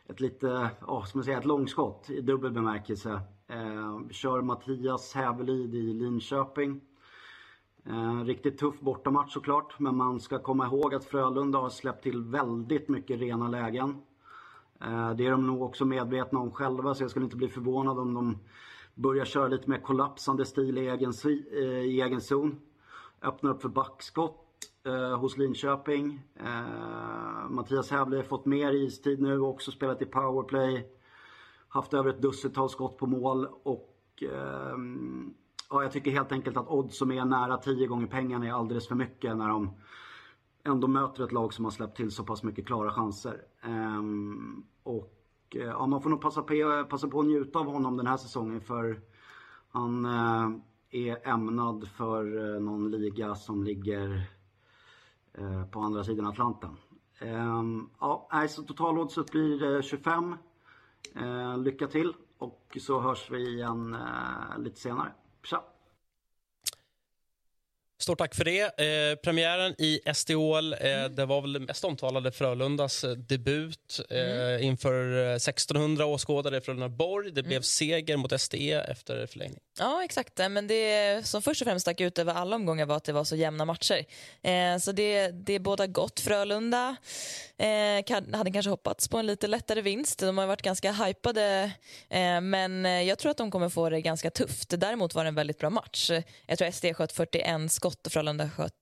ett 0.07 0.21
lite, 0.21 0.71
oh, 0.87 1.05
som 1.05 1.19
jag 1.19 1.25
säger, 1.25 1.39
ett 1.39 1.45
långskott 1.45 2.11
i 2.11 2.21
dubbel 2.21 2.53
bemärkelse. 2.53 3.21
Eh, 3.47 4.09
kör 4.11 4.43
Mattias 4.43 5.15
Hävelid 5.15 5.75
i 5.75 5.95
Linköping. 5.95 6.81
Eh, 7.85 8.25
riktigt 8.25 8.59
tuff 8.59 8.81
bortamatch 8.81 9.33
såklart, 9.33 9.79
men 9.79 9.97
man 9.97 10.21
ska 10.21 10.39
komma 10.39 10.67
ihåg 10.67 10.95
att 10.95 11.05
Frölunda 11.05 11.59
har 11.59 11.71
släppt 11.71 12.03
till 12.03 12.23
väldigt 12.23 12.89
mycket 12.89 13.21
rena 13.21 13.49
lägen. 13.49 13.97
Eh, 14.81 15.11
det 15.11 15.27
är 15.27 15.31
de 15.31 15.47
nog 15.47 15.63
också 15.63 15.85
medvetna 15.85 16.39
om 16.39 16.51
själva 16.51 16.95
så 16.95 17.03
jag 17.03 17.11
skulle 17.11 17.25
inte 17.25 17.37
bli 17.37 17.49
förvånad 17.49 17.99
om 17.99 18.15
de 18.15 18.39
börjar 18.95 19.25
köra 19.25 19.49
lite 19.49 19.71
mer 19.71 19.79
kollapsande 19.79 20.45
stil 20.45 20.79
i 20.79 20.89
egen, 20.89 21.13
eh, 21.53 21.63
i 21.63 22.01
egen 22.01 22.21
zon. 22.21 22.61
Öppnar 23.23 23.51
upp 23.51 23.63
för 23.63 23.69
backskott 23.69 24.49
eh, 24.85 25.19
hos 25.19 25.37
Linköping. 25.37 26.21
Eh, 26.37 27.51
Mattias 27.51 27.91
Hävle 27.91 28.17
har 28.17 28.23
fått 28.23 28.47
mer 28.47 28.73
istid 28.73 29.21
nu 29.21 29.41
också 29.41 29.71
spelat 29.71 30.03
i 30.03 30.07
powerplay. 30.07 30.89
Haft 31.69 31.95
över 31.95 32.11
ett 32.11 32.23
dussintal 32.23 32.71
skott 32.71 32.97
på 32.97 33.07
mål 33.07 33.49
och 33.63 34.23
eh, 34.23 34.77
ja, 35.73 35.83
jag 35.83 35.93
tycker 35.93 36.11
helt 36.11 36.33
enkelt 36.33 36.57
att 36.57 36.69
odds 36.69 36.99
som 36.99 37.13
är 37.13 37.25
nära 37.25 37.57
10 37.57 37.87
gånger 37.87 38.07
pengarna 38.07 38.47
är 38.47 38.53
alldeles 38.53 38.89
för 38.89 38.95
mycket 38.95 39.37
när 39.37 39.49
de 39.49 39.71
ändå 40.65 40.89
möter 40.89 41.25
ett 41.25 41.33
lag 41.33 41.55
som 41.55 41.65
har 41.65 41.73
släppt 41.73 41.97
till 41.97 42.11
så 42.11 42.25
pass 42.25 42.43
mycket 42.43 42.67
klara 42.67 42.93
chanser. 42.93 43.43
Ehm, 43.63 44.65
och 44.83 45.17
eh, 45.51 45.63
ja, 45.63 45.87
man 45.87 46.03
får 46.03 46.11
nog 46.11 46.21
passa 46.21 46.43
på, 46.43 46.87
passa 46.91 47.09
på 47.09 47.21
att 47.21 47.27
njuta 47.27 47.59
av 47.59 47.67
honom 47.67 47.97
den 47.97 48.07
här 48.07 48.17
säsongen 48.17 48.61
för 48.61 49.01
han 49.71 50.05
eh, 50.05 50.51
är 50.91 51.29
ämnad 51.29 51.89
för 51.89 52.55
eh, 52.55 52.61
någon 52.61 52.91
liga 52.91 53.35
som 53.35 53.65
ligger 53.65 54.29
Eh, 55.35 55.65
på 55.65 55.81
andra 55.81 56.05
sidan 56.05 56.27
Atlanten. 56.27 56.77
Ehm, 57.19 57.89
ja, 58.01 58.29
så 58.49 58.63
totaloddset 58.63 59.31
blir 59.31 59.83
25. 59.83 60.37
Eh, 61.15 61.59
lycka 61.59 61.87
till 61.87 62.15
och 62.39 62.79
så 62.81 63.01
hörs 63.01 63.31
vi 63.31 63.49
igen 63.49 63.95
eh, 63.95 64.59
lite 64.59 64.81
senare. 64.81 65.13
So 65.45 65.72
Stort 68.03 68.19
tack 68.19 68.35
för 68.35 68.45
det. 68.45 68.61
Eh, 68.61 69.17
premiären 69.17 69.75
i 69.79 70.01
SDHL, 70.15 70.73
eh, 70.73 70.79
mm. 70.81 71.15
det 71.15 71.27
var 71.27 71.41
väl 71.41 71.61
mest 71.61 71.85
omtalade 71.85 72.33
Frölundas 72.33 73.05
debut 73.17 74.01
eh, 74.11 74.19
mm. 74.19 74.63
inför 74.63 75.35
1600 75.37 76.07
åskådare 76.07 76.57
i 76.57 76.61
Frölundaborg. 76.61 77.31
Det 77.31 77.43
blev 77.43 77.53
mm. 77.53 77.63
seger 77.63 78.17
mot 78.17 78.41
SDE 78.41 78.73
efter 78.73 79.27
förlängning. 79.27 79.59
Ja, 79.79 80.05
exakt. 80.05 80.39
Men 80.39 80.67
det 80.67 81.27
som 81.27 81.43
först 81.43 81.63
och 81.63 81.67
främst 81.67 81.83
stack 81.83 82.01
ut 82.01 82.19
över 82.19 82.35
alla 82.35 82.57
omgångar 82.57 82.87
var 82.87 82.97
att 82.97 83.05
det 83.05 83.13
var 83.13 83.25
så 83.25 83.37
jämna 83.37 83.65
matcher. 83.65 84.05
Eh, 84.43 84.79
så 84.79 84.93
det, 84.93 85.29
det 85.29 85.59
båda 85.59 85.87
gott. 85.87 86.21
Frölunda 86.21 86.97
eh, 87.59 88.37
hade 88.37 88.51
kanske 88.53 88.71
hoppats 88.71 89.09
på 89.09 89.19
en 89.19 89.27
lite 89.27 89.47
lättare 89.47 89.81
vinst. 89.81 90.19
De 90.19 90.39
har 90.39 90.47
varit 90.47 90.63
ganska 90.63 90.93
hypade, 90.93 91.73
eh, 92.09 92.41
men 92.41 92.85
jag 92.85 93.19
tror 93.19 93.31
att 93.31 93.37
de 93.37 93.51
kommer 93.51 93.69
få 93.69 93.91
det 93.91 94.01
ganska 94.01 94.31
tufft. 94.31 94.69
Däremot 94.77 95.15
var 95.15 95.25
det 95.25 95.29
en 95.29 95.35
väldigt 95.35 95.59
bra 95.59 95.71
match. 95.71 96.11
Jag 96.47 96.59
tror 96.59 96.71
SD 96.71 96.85
sköt 96.95 97.13
41 97.13 97.73
skott 97.73 97.92
och 98.07 98.13
Frölunda 98.13 98.51
sköt 98.51 98.73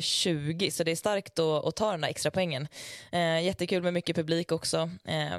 20, 0.00 0.66
eh, 0.66 0.70
så 0.70 0.84
det 0.84 0.90
är 0.90 0.96
starkt 0.96 1.38
att, 1.38 1.64
att 1.64 1.76
ta 1.76 1.90
den 1.90 2.00
där 2.00 2.08
extra 2.08 2.30
poängen. 2.30 2.68
Eh, 3.12 3.42
jättekul 3.42 3.82
med 3.82 3.94
mycket 3.94 4.16
publik 4.16 4.52
också. 4.52 4.90
Eh, 5.04 5.38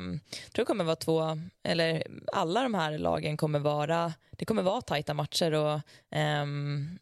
tror 0.51 0.61
det 0.61 0.65
kommer 0.65 0.83
vara 0.83 0.95
två, 0.95 1.39
eller 1.63 2.03
alla 2.33 2.63
de 2.63 2.73
här 2.73 2.97
lagen 2.97 3.37
kommer 3.37 3.59
vara, 3.59 4.13
det 4.31 4.45
kommer 4.45 4.63
vara 4.63 4.81
tajta 4.81 5.13
matcher 5.13 5.53
och 5.53 5.73
eh, 6.17 6.45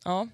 ja, 0.03 0.27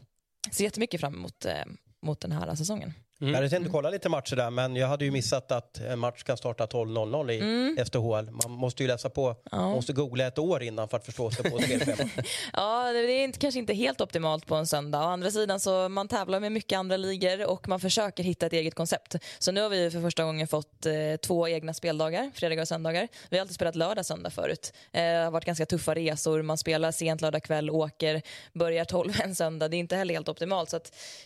ser 0.51 0.63
jättemycket 0.63 0.99
fram 0.99 1.13
emot 1.13 1.45
eh, 1.45 1.65
mot 2.01 2.19
den 2.19 2.31
här 2.31 2.55
säsongen. 2.55 2.93
Mm. 3.22 3.34
Jag 3.34 3.38
hade 3.38 3.49
tänkt 3.49 3.72
kolla 3.72 3.89
lite 3.89 4.09
matcher 4.09 4.36
där, 4.36 4.49
men 4.49 4.76
jag 4.76 4.88
hade 4.88 5.05
ju 5.05 5.11
missat 5.11 5.51
att 5.51 5.80
en 5.80 5.99
match 5.99 6.24
kan 6.24 6.38
starta 6.38 6.66
12.00 6.66 7.32
i 7.32 7.39
mm. 7.39 7.86
SDHL. 7.86 8.32
Man 8.32 8.51
måste 8.51 8.84
ju 8.84 8.88
läsa 8.88 9.09
på, 9.09 9.36
ja. 9.51 9.57
man 9.57 9.72
måste 9.72 9.93
googla 9.93 10.28
ett 10.28 10.38
år 10.39 10.63
innan 10.63 10.89
för 10.89 10.97
att 10.97 11.05
förstå 11.05 11.32
sig 11.32 11.51
på 11.51 11.59
spelschemat. 11.59 12.07
ja, 12.53 12.91
det 12.91 12.99
är 12.99 13.24
inte, 13.24 13.39
kanske 13.39 13.59
inte 13.59 13.74
helt 13.74 14.01
optimalt 14.01 14.45
på 14.45 14.55
en 14.55 14.68
söndag. 14.68 14.99
Å 14.99 15.07
andra 15.07 15.32
sidan 15.32 15.59
så 15.59 15.89
man 15.89 16.07
tävlar 16.07 16.39
med 16.39 16.51
mycket 16.51 16.78
andra 16.78 16.97
ligor 16.97 17.49
och 17.49 17.68
man 17.68 17.80
försöker 17.80 18.24
hitta 18.24 18.45
ett 18.45 18.53
eget 18.53 18.76
koncept. 18.76 19.16
Så 19.39 19.51
nu 19.51 19.61
har 19.61 19.70
vi 19.70 19.91
för 19.91 20.01
första 20.01 20.24
gången 20.24 20.47
fått 20.47 20.86
eh, 20.86 20.93
två 21.22 21.47
egna 21.47 21.74
speldagar, 21.74 22.32
fredagar 22.34 22.61
och 22.61 22.68
söndagar. 22.68 23.07
Vi 23.30 23.38
har 23.38 23.41
alltid 23.41 23.55
spelat 23.55 23.76
lördag 23.76 24.05
söndag 24.05 24.30
förut. 24.30 24.74
Eh, 24.91 25.01
det 25.01 25.24
har 25.24 25.32
varit 25.32 25.45
ganska 25.45 25.66
tuffa 25.66 25.95
resor, 25.95 26.41
man 26.41 26.57
spelar 26.57 26.91
sent 26.91 27.22
lördag 27.22 27.43
kväll, 27.43 27.70
åker, 27.70 28.22
börjar 28.53 28.86
12 28.86 29.13
en 29.24 29.36
söndag. 29.36 29.68
Det 29.68 29.78
är 29.78 29.80
inte 29.80 29.95
heller 29.95 30.13
helt 30.13 30.30
optimalt. 30.30 30.70
Så 30.70 30.80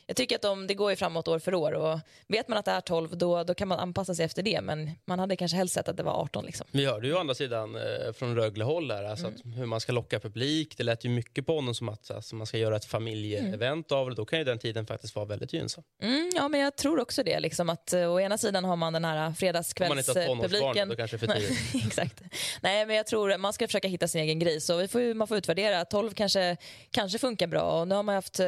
jag 0.08 0.16
tycker 0.16 0.36
att 0.36 0.42
de, 0.42 0.68
det 0.68 0.74
går 0.74 0.90
ju 0.90 0.96
framåt 0.96 1.28
år 1.28 1.40
för 1.40 1.54
år. 1.54 1.79
Och 1.80 2.00
vet 2.28 2.48
man 2.48 2.58
att 2.58 2.66
det 2.66 2.72
är 2.72 2.82
12 2.82 3.18
då, 3.18 3.44
då 3.44 3.54
kan 3.54 3.68
man 3.68 3.80
anpassa 3.80 4.16
sig 4.16 4.26
efter 4.26 4.44
det. 4.44 4.62
Men 4.62 4.92
man 5.06 5.20
hade 5.20 5.36
kanske 5.36 5.58
helst 5.58 5.74
sett 5.74 5.88
att 5.88 5.98
det 5.98 6.04
var 6.04 6.14
18. 6.14 6.46
Liksom. 6.46 6.68
Vi 6.72 6.86
hörde 6.86 7.08
ju 7.08 7.14
å 7.14 7.20
andra 7.20 7.36
sidan 7.36 7.76
eh, 7.76 8.14
från 8.14 8.36
Rögle-håll 8.36 8.92
alltså 8.92 9.28
mm. 9.28 9.54
hur 9.54 9.66
man 9.66 9.80
ska 9.80 9.92
locka 9.92 10.20
publik. 10.20 10.78
Det 10.78 10.84
lät 10.84 11.06
ju 11.06 11.10
mycket 11.10 11.46
på 11.46 11.56
honom 11.56 11.76
som 11.76 11.90
att 11.90 12.12
alltså, 12.12 12.36
man 12.36 12.48
ska 12.48 12.58
göra 12.58 12.76
ett 12.76 12.86
familjeevent 12.86 13.92
mm. 13.92 14.02
av 14.02 14.10
det. 14.10 14.16
Då 14.16 14.26
kan 14.26 14.40
ju 14.40 14.46
den 14.46 14.60
tiden 14.60 14.86
faktiskt 14.86 15.16
vara 15.16 15.26
väldigt 15.26 15.54
gynnsam. 15.54 15.84
Mm, 16.02 16.32
ja, 16.36 16.48
men 16.48 16.60
jag 16.60 16.76
tror 16.76 17.00
också 17.00 17.24
det. 17.24 17.40
Liksom, 17.40 17.70
att, 17.70 17.94
uh, 17.94 18.12
å 18.12 18.20
ena 18.20 18.38
sidan 18.38 18.66
har 18.66 18.76
man 18.76 18.94
den 18.94 19.06
här 19.06 19.32
fredagskvällspubliken. 19.32 20.32
Om 20.32 20.38
man 20.38 20.46
inte 20.46 20.80
har 20.80 20.86
då 20.86 20.96
kanske 20.96 21.18
för 21.18 21.28
tidigt. 21.28 21.58
Exakt. 21.86 22.22
Nej, 22.62 22.86
men 22.86 22.96
jag 22.96 23.08
tror 23.08 23.38
man 23.38 23.54
ska 23.54 23.68
försöka 23.68 23.88
hitta 23.88 24.08
sin 24.08 24.22
egen 24.22 24.40
grej. 24.40 24.62
Så 24.62 24.78
vi 24.78 24.88
får, 24.88 25.14
man 25.14 25.28
får 25.28 25.38
utvärdera. 25.38 25.86
12 25.86 26.12
kanske, 26.12 26.58
kanske 26.92 27.20
funkar 27.20 27.48
bra. 27.48 27.82
Och 27.82 27.88
nu 27.88 27.96
har 27.96 28.04
man 28.04 28.16
haft 28.16 28.40
uh, 28.40 28.46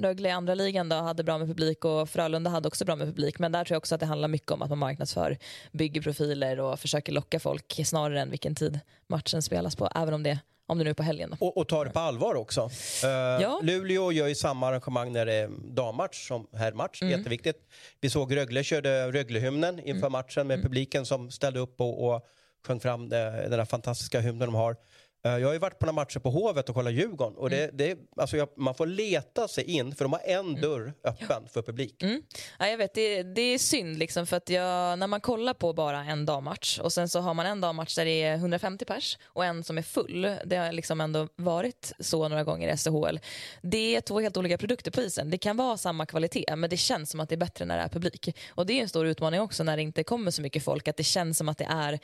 Rögle 0.00 0.28
i 0.28 0.32
andra 0.32 0.54
ligan 0.54 0.88
då, 0.88 0.96
hade 0.96 1.24
bra 1.24 1.38
med 1.38 1.48
publik 1.48 1.84
och 1.84 2.10
Frölunda 2.10 2.50
hade 2.50 2.68
också 2.68 2.73
bra 2.82 2.96
med 2.96 3.06
publik. 3.06 3.38
Men 3.38 3.52
där 3.52 3.64
tror 3.64 3.74
jag 3.74 3.78
också 3.78 3.94
att 3.94 4.00
det 4.00 4.06
handlar 4.06 4.28
mycket 4.28 4.50
om 4.50 4.62
att 4.62 4.70
man 4.70 4.78
marknadsför, 4.78 5.38
bygger 5.72 6.02
profiler 6.02 6.60
och 6.60 6.80
försöker 6.80 7.12
locka 7.12 7.40
folk 7.40 7.80
snarare 7.84 8.20
än 8.20 8.30
vilken 8.30 8.54
tid 8.54 8.80
matchen 9.06 9.42
spelas 9.42 9.76
på. 9.76 9.88
Även 9.94 10.14
om 10.14 10.22
det 10.22 10.38
om 10.66 10.78
det 10.78 10.84
nu 10.84 10.90
är 10.90 10.94
på 10.94 11.02
helgen. 11.02 11.36
Och, 11.40 11.56
och 11.56 11.68
tar 11.68 11.84
det 11.84 11.90
på 11.90 11.98
allvar 11.98 12.34
också. 12.34 12.70
Uh, 13.04 13.10
ja. 13.10 13.60
Luleå 13.62 14.12
gör 14.12 14.26
ju 14.26 14.34
samma 14.34 14.68
arrangemang 14.68 15.12
när 15.12 15.26
det 15.26 15.32
är 15.32 15.50
dammatch 15.64 16.28
som 16.28 16.46
herrmatch. 16.52 17.02
Mm. 17.02 17.18
Jätteviktigt. 17.18 17.56
Vi 18.00 18.10
såg 18.10 18.36
Rögle 18.36 18.64
körde 18.64 19.12
Röglehymnen 19.12 19.78
inför 19.78 19.98
mm. 19.98 20.12
matchen 20.12 20.46
med 20.46 20.54
mm. 20.54 20.62
publiken 20.62 21.06
som 21.06 21.30
ställde 21.30 21.60
upp 21.60 21.80
och, 21.80 22.14
och 22.14 22.26
sjöng 22.66 22.80
fram 22.80 23.08
den 23.08 23.50
där 23.50 23.64
fantastiska 23.64 24.20
hymnen 24.20 24.46
de 24.46 24.54
har. 24.54 24.76
Eh, 25.26 25.38
jag 25.38 25.48
har 25.48 25.52
ju 25.52 25.58
varit 25.58 25.78
på 25.78 25.86
några 25.86 25.94
matcher 25.94 26.18
på 26.18 26.30
Hovet 26.30 26.68
och 26.68 26.74
kollat 26.74 26.92
Djurgården. 26.92 27.36
Och 27.36 27.50
det, 27.50 27.64
mm. 27.64 27.76
det, 27.76 27.98
alltså 28.16 28.36
jag, 28.36 28.48
man 28.56 28.74
får 28.74 28.86
leta 28.86 29.48
sig 29.48 29.64
in, 29.64 29.94
för 29.94 30.04
de 30.04 30.12
har 30.12 30.20
en 30.24 30.38
mm. 30.38 30.60
dörr 30.60 30.92
öppen 31.04 31.42
ja. 31.44 31.48
för 31.52 31.62
publik. 31.62 32.02
Mm. 32.02 32.22
Ja, 32.58 32.66
jag 32.66 32.78
vet, 32.78 32.94
det, 32.94 33.22
det 33.22 33.40
är 33.40 33.58
synd, 33.58 33.98
liksom, 33.98 34.26
för 34.26 34.36
att 34.36 34.48
jag, 34.48 34.98
när 34.98 35.06
man 35.06 35.20
kollar 35.20 35.54
på 35.54 35.72
bara 35.72 36.04
en 36.04 36.26
dagmatch 36.26 36.78
och 36.78 36.92
sen 36.92 37.08
så 37.08 37.20
har 37.20 37.34
man 37.34 37.46
en 37.46 37.60
dagmatch 37.60 37.94
där 37.94 38.04
det 38.04 38.22
är 38.22 38.34
150 38.34 38.84
pers 38.84 39.18
och 39.24 39.44
en 39.44 39.64
som 39.64 39.78
är 39.78 39.82
full. 39.82 40.36
Det 40.44 40.56
har 40.56 40.72
liksom 40.72 41.00
ändå 41.00 41.28
varit 41.36 41.92
så 41.98 42.28
några 42.28 42.44
gånger 42.44 42.74
i 42.74 42.76
SHL. 42.76 43.18
Det 43.62 43.96
är 43.96 44.00
två 44.00 44.20
helt 44.20 44.36
olika 44.36 44.58
produkter 44.58 44.90
på 44.90 45.00
isen. 45.00 45.30
Det 45.30 45.38
kan 45.38 45.56
vara 45.56 45.76
samma 45.76 46.06
kvalitet, 46.06 46.56
men 46.56 46.70
det 46.70 46.76
känns 46.76 47.10
som 47.10 47.20
att 47.20 47.28
det 47.28 47.34
är 47.34 47.36
bättre 47.36 47.64
när 47.64 47.76
det 47.76 47.82
är 47.82 47.88
publik. 47.88 48.36
Och 48.48 48.66
Det 48.66 48.78
är 48.78 48.82
en 48.82 48.88
stor 48.88 49.06
utmaning 49.06 49.40
också 49.40 49.64
när 49.64 49.76
det 49.76 49.82
inte 49.82 50.04
kommer 50.04 50.30
så 50.30 50.42
mycket 50.42 50.64
folk, 50.64 50.88
att 50.88 50.96
det 50.96 51.04
känns 51.04 51.38
som 51.38 51.48
att 51.48 51.58
det 51.58 51.68
är 51.70 51.98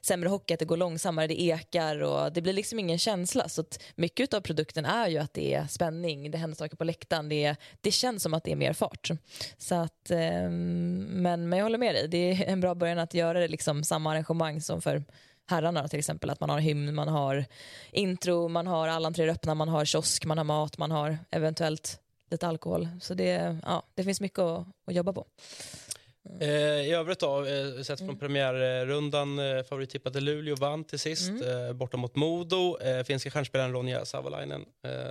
sämre 0.00 0.28
hockey, 0.28 0.54
att 0.54 0.60
det 0.60 0.66
går 0.66 0.76
långsammare, 0.76 1.26
det 1.26 1.42
ekar 1.42 2.02
och 2.02 2.32
det 2.32 2.42
blir 2.42 2.52
liksom 2.52 2.65
liksom 2.66 2.78
ingen 2.78 2.98
känsla. 2.98 3.48
Så 3.48 3.64
mycket 3.94 4.34
av 4.34 4.40
produkten 4.40 4.84
är 4.84 5.08
ju 5.08 5.18
att 5.18 5.34
det 5.34 5.54
är 5.54 5.66
spänning, 5.66 6.30
det 6.30 6.38
händer 6.38 6.56
saker 6.56 6.76
på 6.76 6.84
läktaren, 6.84 7.28
det, 7.28 7.56
det 7.80 7.90
känns 7.90 8.22
som 8.22 8.34
att 8.34 8.44
det 8.44 8.52
är 8.52 8.56
mer 8.56 8.72
fart. 8.72 9.10
Så 9.58 9.74
att, 9.74 10.10
eh, 10.10 10.50
men, 10.50 11.48
men 11.48 11.52
jag 11.52 11.62
håller 11.62 11.78
med 11.78 11.94
dig, 11.94 12.08
det 12.08 12.32
är 12.32 12.44
en 12.44 12.60
bra 12.60 12.74
början 12.74 12.98
att 12.98 13.14
göra 13.14 13.40
det 13.40 13.48
liksom 13.48 13.84
samma 13.84 14.10
arrangemang 14.10 14.60
som 14.60 14.82
för 14.82 15.04
herrarna 15.46 15.88
till 15.88 15.98
exempel. 15.98 16.30
Att 16.30 16.40
man 16.40 16.50
har 16.50 16.58
hymn, 16.58 16.94
man 16.94 17.08
har 17.08 17.44
intro, 17.92 18.48
man 18.48 18.66
har 18.66 18.88
alla 18.88 19.06
entréer 19.06 19.28
öppna, 19.28 19.54
man 19.54 19.68
har 19.68 19.84
kiosk, 19.84 20.24
man 20.24 20.38
har 20.38 20.44
mat, 20.44 20.78
man 20.78 20.90
har 20.90 21.18
eventuellt 21.30 22.00
lite 22.30 22.46
alkohol. 22.46 22.88
Så 23.00 23.14
det, 23.14 23.58
ja, 23.62 23.82
det 23.94 24.04
finns 24.04 24.20
mycket 24.20 24.38
att, 24.38 24.66
att 24.86 24.94
jobba 24.94 25.12
på. 25.12 25.26
Eh, 26.40 26.48
I 26.86 26.92
övrigt 26.92 27.20
då, 27.20 27.44
eh, 27.44 27.82
sett 27.82 27.98
från 27.98 28.18
premiärrundan, 28.18 29.38
eh, 29.38 29.62
favorittippade 29.62 30.20
Luleå 30.20 30.56
vann 30.56 30.84
till 30.84 30.98
sist 30.98 31.30
eh, 31.30 31.72
borta 31.72 31.96
mot 31.96 32.16
Modo. 32.16 32.78
Finska 33.06 33.30
stjärnspelaren 33.30 33.72
Ronja 33.72 34.04
Savolainen 34.04 34.64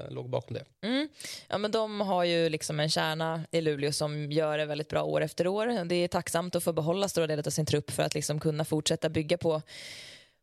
låg 0.10 0.30
bakom 0.30 0.54
det. 0.54 0.88
Mm. 0.88 1.10
Ja, 1.48 1.58
men 1.58 1.72
de 1.72 2.02
har 2.02 2.24
ju 2.24 2.50
liksom 2.50 2.80
en 2.80 2.90
kärna 2.90 3.44
i 3.52 3.62
Luleå 3.62 3.92
som 3.92 4.32
gör 4.32 4.58
det 4.58 4.66
väldigt 4.66 4.90
bra 4.90 5.04
år 5.04 5.22
efter 5.22 5.48
år. 5.48 5.86
Det 5.86 5.96
är 5.96 6.08
tacksamt 6.08 6.56
att 6.56 6.64
få 6.64 6.74
behålla 6.74 7.08
stora 7.08 7.28
delar 7.28 7.48
av 7.48 7.52
sin 7.52 7.66
trupp 7.66 7.92
för 7.92 8.04
att 8.04 8.16
liksom 8.16 8.40
kunna 8.40 8.66
fortsätta 8.66 9.10
bygga 9.10 9.38
på 9.38 9.62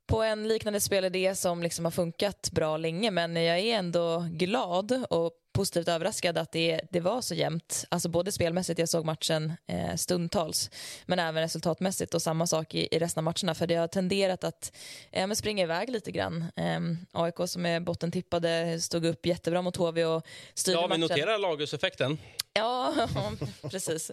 på 0.07 0.23
en 0.23 0.49
liknande 0.49 0.81
spelidé 0.81 1.35
som 1.35 1.63
liksom 1.63 1.85
har 1.85 1.93
funkat 1.93 2.51
bra 2.53 2.77
länge 2.77 3.11
men 3.11 3.37
jag 3.37 3.59
är 3.59 3.79
ändå 3.79 4.27
glad 4.31 5.05
och 5.11 5.33
positivt 5.53 5.89
överraskad 5.89 6.39
att 6.39 6.53
det, 6.53 6.81
det 6.91 7.01
var 7.01 7.21
så 7.21 7.35
jämnt. 7.35 7.85
Alltså 7.89 8.09
både 8.09 8.33
spelmässigt, 8.33 8.79
jag 8.79 8.89
såg 8.89 9.05
matchen 9.05 9.53
eh, 9.67 9.95
stundtals, 9.97 10.71
men 11.07 11.19
även 11.19 11.43
resultatmässigt 11.43 12.15
och 12.15 12.23
samma 12.23 12.47
sak 12.47 12.75
i, 12.75 12.89
i 12.93 12.99
resten 12.99 13.21
av 13.21 13.25
matcherna. 13.25 13.55
För 13.55 13.67
det 13.67 13.75
har 13.75 13.89
tenderat 13.89 14.45
att 14.45 14.73
eh, 15.11 15.31
springa 15.31 15.63
iväg 15.63 15.89
lite 15.91 16.11
grann. 16.13 16.45
Eh, 16.57 16.81
AIK 17.23 17.35
som 17.47 17.67
är 17.67 17.81
bottentippade 17.81 18.81
stod 18.81 19.07
upp 19.07 19.27
jättebra 19.27 19.63
mot 19.63 19.77
HV 19.77 20.05
och 20.05 20.27
styrde 20.55 20.79
Ja, 20.79 20.83
vi 20.83 20.89
matchen. 20.89 21.01
noterar 21.01 21.39
Lagus-effekten. 21.39 22.19
Ja, 22.53 22.95
precis. 23.71 24.11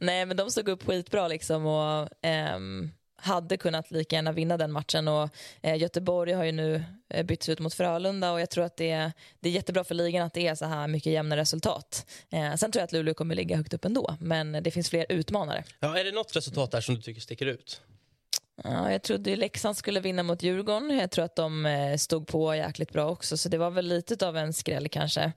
Nej, 0.00 0.26
men 0.26 0.36
de 0.36 0.50
stod 0.50 0.68
upp 0.68 0.86
skitbra 0.86 1.28
liksom 1.28 1.66
och 1.66 2.08
ehm, 2.22 2.90
hade 3.26 3.56
kunnat 3.56 3.90
lika 3.90 4.16
gärna 4.16 4.32
vinna 4.32 4.56
den 4.56 4.72
matchen 4.72 5.08
och 5.08 5.28
eh, 5.62 5.76
Göteborg 5.76 6.32
har 6.32 6.44
ju 6.44 6.52
nu 6.52 6.84
eh, 7.08 7.26
bytts 7.26 7.48
ut 7.48 7.58
mot 7.58 7.74
Frölunda 7.74 8.32
och 8.32 8.40
jag 8.40 8.50
tror 8.50 8.64
att 8.64 8.76
det 8.76 8.90
är, 8.90 9.12
det 9.40 9.48
är 9.48 9.52
jättebra 9.52 9.84
för 9.84 9.94
ligan 9.94 10.26
att 10.26 10.34
det 10.34 10.46
är 10.46 10.54
så 10.54 10.64
här 10.64 10.88
mycket 10.88 11.12
jämna 11.12 11.36
resultat. 11.36 12.06
Eh, 12.30 12.54
sen 12.54 12.72
tror 12.72 12.80
jag 12.80 12.84
att 12.84 12.92
Luleå 12.92 13.14
kommer 13.14 13.34
ligga 13.34 13.56
högt 13.56 13.74
upp 13.74 13.84
ändå, 13.84 14.16
men 14.20 14.52
det 14.52 14.70
finns 14.70 14.90
fler 14.90 15.06
utmanare. 15.08 15.64
Ja, 15.80 15.98
är 15.98 16.04
det 16.04 16.12
något 16.12 16.36
resultat 16.36 16.70
där 16.70 16.80
som 16.80 16.94
du 16.94 17.02
tycker 17.02 17.20
sticker 17.20 17.46
ut? 17.46 17.80
Ja, 18.64 18.92
jag 18.92 19.02
trodde 19.02 19.36
Leksand 19.36 19.76
skulle 19.76 20.00
vinna 20.00 20.22
mot 20.22 20.42
Djurgården. 20.42 20.98
Jag 20.98 21.10
tror 21.10 21.24
att 21.24 21.36
de 21.36 21.96
stod 21.98 22.26
på 22.26 22.54
jäkligt 22.54 22.92
bra 22.92 23.10
också, 23.10 23.36
så 23.36 23.48
det 23.48 23.58
var 23.58 23.70
väl 23.70 23.86
lite 23.86 24.28
av 24.28 24.36
en 24.36 24.52
skräll 24.52 24.88
kanske. 24.88 25.32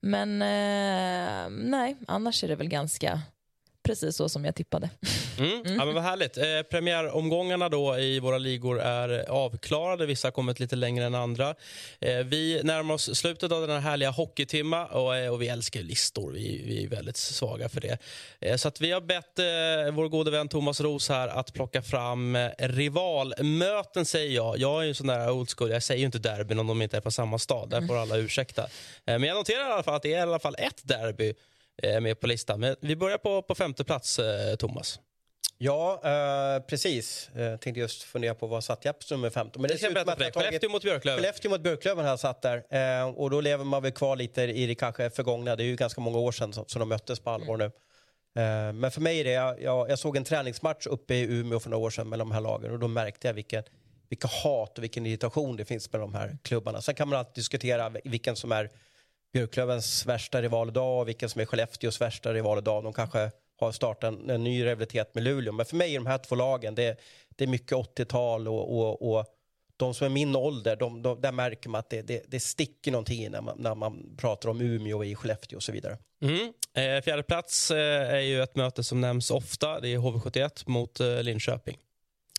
Men 0.00 0.42
eh, 0.42 1.50
nej, 1.50 1.96
annars 2.06 2.44
är 2.44 2.48
det 2.48 2.56
väl 2.56 2.68
ganska 2.68 3.20
precis 3.82 4.16
så 4.16 4.28
som 4.28 4.44
jag 4.44 4.54
tippade. 4.54 4.90
Mm. 5.38 5.62
Ja, 5.64 5.84
men 5.84 5.94
vad 5.94 6.02
härligt. 6.02 6.36
Eh, 6.36 6.44
premiäromgångarna 6.70 7.68
då 7.68 7.98
i 7.98 8.20
våra 8.20 8.38
ligor 8.38 8.80
är 8.80 9.30
avklarade. 9.30 10.06
Vissa 10.06 10.28
har 10.28 10.32
kommit 10.32 10.60
lite 10.60 10.76
längre 10.76 11.04
än 11.04 11.14
andra. 11.14 11.54
Eh, 12.00 12.16
vi 12.16 12.60
närmar 12.64 12.94
oss 12.94 13.16
slutet 13.16 13.52
av 13.52 13.60
den 13.60 13.70
här 13.70 13.80
härliga 13.80 14.10
hockeytimma 14.10 14.86
och, 14.86 15.16
eh, 15.16 15.32
och 15.32 15.42
vi 15.42 15.48
älskar 15.48 15.80
listor. 15.80 16.32
Vi, 16.32 16.62
vi 16.66 16.84
är 16.84 16.88
väldigt 16.88 17.16
svaga 17.16 17.68
för 17.68 17.80
det. 17.80 17.98
Eh, 18.40 18.56
så 18.56 18.70
vi 18.80 18.92
har 18.92 19.00
bett 19.00 19.38
eh, 19.38 19.94
vår 19.94 20.08
gode 20.08 20.30
vän 20.30 20.48
Thomas 20.48 20.80
Ros 20.80 21.08
här 21.08 21.28
att 21.28 21.52
plocka 21.52 21.82
fram 21.82 22.36
eh, 22.36 22.50
rivalmöten, 22.58 24.04
säger 24.04 24.34
jag. 24.34 24.58
Jag 24.58 24.82
är 24.82 24.86
ju 24.86 24.94
sån 24.94 25.06
där 25.06 25.30
old 25.30 25.50
school. 25.50 25.70
Jag 25.70 25.82
säger 25.82 26.00
ju 26.00 26.06
inte 26.06 26.18
derbyn 26.18 26.58
om 26.58 26.66
de 26.66 26.82
inte 26.82 26.96
är 26.96 27.00
på 27.00 27.10
samma 27.10 27.38
stad. 27.38 27.70
Där 27.70 27.86
får 27.86 27.96
alla 27.96 28.16
ursäkta. 28.16 28.62
Eh, 28.62 28.68
men 29.04 29.22
jag 29.22 29.34
noterar 29.34 29.68
i 29.68 29.72
alla 29.72 29.82
fall 29.82 29.94
att 29.94 30.02
det 30.02 30.12
är 30.12 30.18
i 30.18 30.20
alla 30.20 30.38
fall 30.38 30.56
ett 30.58 30.88
derby 30.88 31.34
med 31.82 32.20
på 32.20 32.26
listan. 32.26 32.60
Men 32.60 32.76
vi 32.80 32.96
börjar 32.96 33.18
på, 33.18 33.42
på 33.42 33.54
femte 33.54 33.84
plats, 33.84 34.18
eh, 34.18 34.56
Thomas. 34.56 35.00
Ja, 35.58 36.00
eh, 36.04 36.62
precis. 36.62 37.30
Jag 37.34 37.60
tänkte 37.60 37.80
just 37.80 38.02
fundera 38.02 38.34
på 38.34 38.46
vad 38.46 38.64
satt 38.64 38.84
Jeppes 38.84 39.10
nummer 39.10 39.30
15. 39.30 39.62
Men 39.62 39.68
Det 39.68 39.74
jag 39.74 39.80
ser 39.80 39.88
ut 39.88 39.94
dig. 39.94 40.28
att 40.28 40.34
jag 40.34 40.44
Skellefteå 40.44 40.70
mot 40.70 40.82
Björklöven. 40.82 41.18
Skellefteå 41.18 41.50
mot 41.50 41.60
Björklöven 41.60 42.04
har 42.04 42.12
jag 42.12 42.20
satt 42.20 42.42
där. 42.42 42.64
Eh, 43.00 43.08
och 43.08 43.30
då 43.30 43.40
lever 43.40 43.64
man 43.64 43.82
väl 43.82 43.92
kvar 43.92 44.16
lite 44.16 44.42
i 44.42 44.66
det 44.66 44.74
kanske 44.74 45.10
förgångna. 45.10 45.56
Det 45.56 45.62
är 45.62 45.66
ju 45.66 45.76
ganska 45.76 46.00
många 46.00 46.18
år 46.18 46.32
sedan 46.32 46.52
som, 46.52 46.64
som 46.66 46.80
de 46.80 46.88
möttes 46.88 47.20
på 47.20 47.30
allvar 47.30 47.56
nu. 47.56 47.64
Eh, 47.64 48.72
men 48.72 48.90
för 48.90 49.00
mig 49.00 49.20
är 49.20 49.24
det, 49.24 49.30
jag, 49.30 49.62
jag, 49.62 49.90
jag 49.90 49.98
såg 49.98 50.16
en 50.16 50.24
träningsmatch 50.24 50.86
uppe 50.86 51.14
i 51.14 51.22
Umeå 51.22 51.60
för 51.60 51.70
några 51.70 51.84
år 51.84 51.90
sedan 51.90 52.08
mellan 52.08 52.28
de 52.28 52.34
här 52.34 52.40
lagen 52.40 52.70
och 52.72 52.78
då 52.78 52.88
märkte 52.88 53.26
jag 53.26 53.34
vilken, 53.34 53.62
vilka 54.08 54.28
hat 54.28 54.78
och 54.78 54.84
vilken 54.84 55.06
irritation 55.06 55.56
det 55.56 55.64
finns 55.64 55.92
med 55.92 56.00
de 56.00 56.14
här 56.14 56.38
klubbarna. 56.42 56.82
Sen 56.82 56.94
kan 56.94 57.08
man 57.08 57.18
alltid 57.18 57.34
diskutera 57.34 57.92
vilken 58.04 58.36
som 58.36 58.52
är 58.52 58.70
Björklövens 59.32 60.06
värsta 60.06 60.42
rival 60.42 60.68
idag 60.68 61.00
och 61.00 61.08
vilken 61.08 61.28
som 61.28 61.40
är 61.40 61.46
Skellefteås 61.46 62.00
värsta 62.00 62.32
rival 62.32 62.58
idag. 62.58 62.84
De 62.84 62.92
kanske 62.92 63.30
har 63.60 63.72
startat 63.72 64.12
en, 64.12 64.30
en 64.30 64.44
ny 64.44 64.64
rivalitet 64.64 65.14
med 65.14 65.24
Luleå. 65.24 65.52
Men 65.52 65.66
för 65.66 65.76
mig 65.76 65.94
är 65.94 65.98
de 65.98 66.06
här 66.06 66.18
två 66.18 66.34
lagen, 66.34 66.74
det, 66.74 67.00
det 67.36 67.44
är 67.44 67.48
mycket 67.48 67.72
80-tal 67.72 68.48
och, 68.48 68.78
och, 68.78 69.14
och 69.16 69.26
de 69.76 69.94
som 69.94 70.04
är 70.04 70.08
min 70.08 70.36
ålder, 70.36 70.76
de, 70.76 71.02
de, 71.02 71.20
där 71.20 71.32
märker 71.32 71.68
man 71.70 71.78
att 71.78 71.90
det, 71.90 72.02
det, 72.02 72.22
det 72.26 72.40
sticker 72.40 72.90
någonting 72.90 73.30
när 73.30 73.40
man, 73.40 73.56
när 73.58 73.74
man 73.74 74.16
pratar 74.16 74.48
om 74.48 74.60
Umeå 74.60 75.04
i 75.04 75.14
Skellefteå 75.14 75.56
och 75.56 75.62
så 75.62 75.72
vidare. 75.72 75.98
Mm. 76.22 76.52
Eh, 76.74 77.02
fjärde 77.02 77.22
plats 77.22 77.70
eh, 77.70 78.14
är 78.14 78.20
ju 78.20 78.42
ett 78.42 78.56
möte 78.56 78.84
som 78.84 79.00
nämns 79.00 79.30
ofta. 79.30 79.80
Det 79.80 79.88
är 79.88 79.98
HV71 79.98 80.62
mot 80.66 81.00
eh, 81.00 81.22
Linköping. 81.22 81.78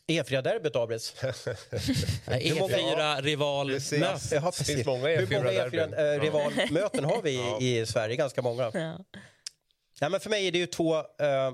E4-derbyt, 0.07 0.75
Abris. 0.75 1.15
Hur 1.21 2.59
många- 2.59 2.75
E4-rivalmöte. 2.77 4.35
Ja, 4.35 4.41
precis. 4.51 4.77
Hur 4.77 4.85
många 4.85 5.07
E4-rivalmöten 5.09 7.03
har 7.05 7.21
vi 7.21 7.35
Ja. 7.37 7.57
i, 7.61 7.79
i 7.79 7.85
Sverige? 7.85 8.15
Ganska 8.15 8.41
många. 8.41 8.71
Ja, 9.99 10.09
men 10.09 10.19
för 10.19 10.29
mig 10.29 10.47
är 10.47 10.51
det 10.51 10.57
ju 10.57 10.65
två 10.65 10.95
eh, 10.97 11.51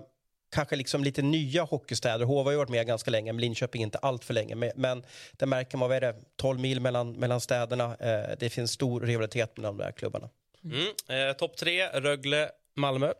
kanske 0.52 0.76
liksom 0.76 1.04
lite 1.04 1.22
nya 1.22 1.64
hockeystäder. 1.64 2.26
HV 2.26 2.43
har 2.43 2.52
ju 2.52 2.58
varit 2.58 2.70
med 2.70 2.88
ganska 2.88 3.12
länge, 3.12 3.34
men 3.34 3.41
Linköping 3.41 3.82
inte 3.82 3.97
allt 3.97 4.24
för 4.26 4.34
länge. 4.34 4.56
Men, 4.56 4.72
men 4.76 5.04
det 5.32 5.45
märker 5.45 5.78
man, 5.78 5.89
vad 5.89 5.95
är 5.97 6.02
det, 6.02 6.16
12 6.36 6.60
mil 6.60 6.80
mellan, 6.82 7.12
mellan 7.14 7.41
städerna. 7.41 7.95
Eh, 8.00 8.36
det 8.39 8.50
finns 8.50 8.72
stor 8.72 9.02
rivalitet 9.02 9.58
mellan 9.58 9.78
de 9.78 9.84
där 9.84 9.91
klubbarna. 9.91 10.30
Mm. 10.64 11.30
Eh, 11.30 11.34
Topp 11.36 11.58
tre, 11.58 11.88
Rögle, 11.88 12.50
Malmö. 12.76 13.14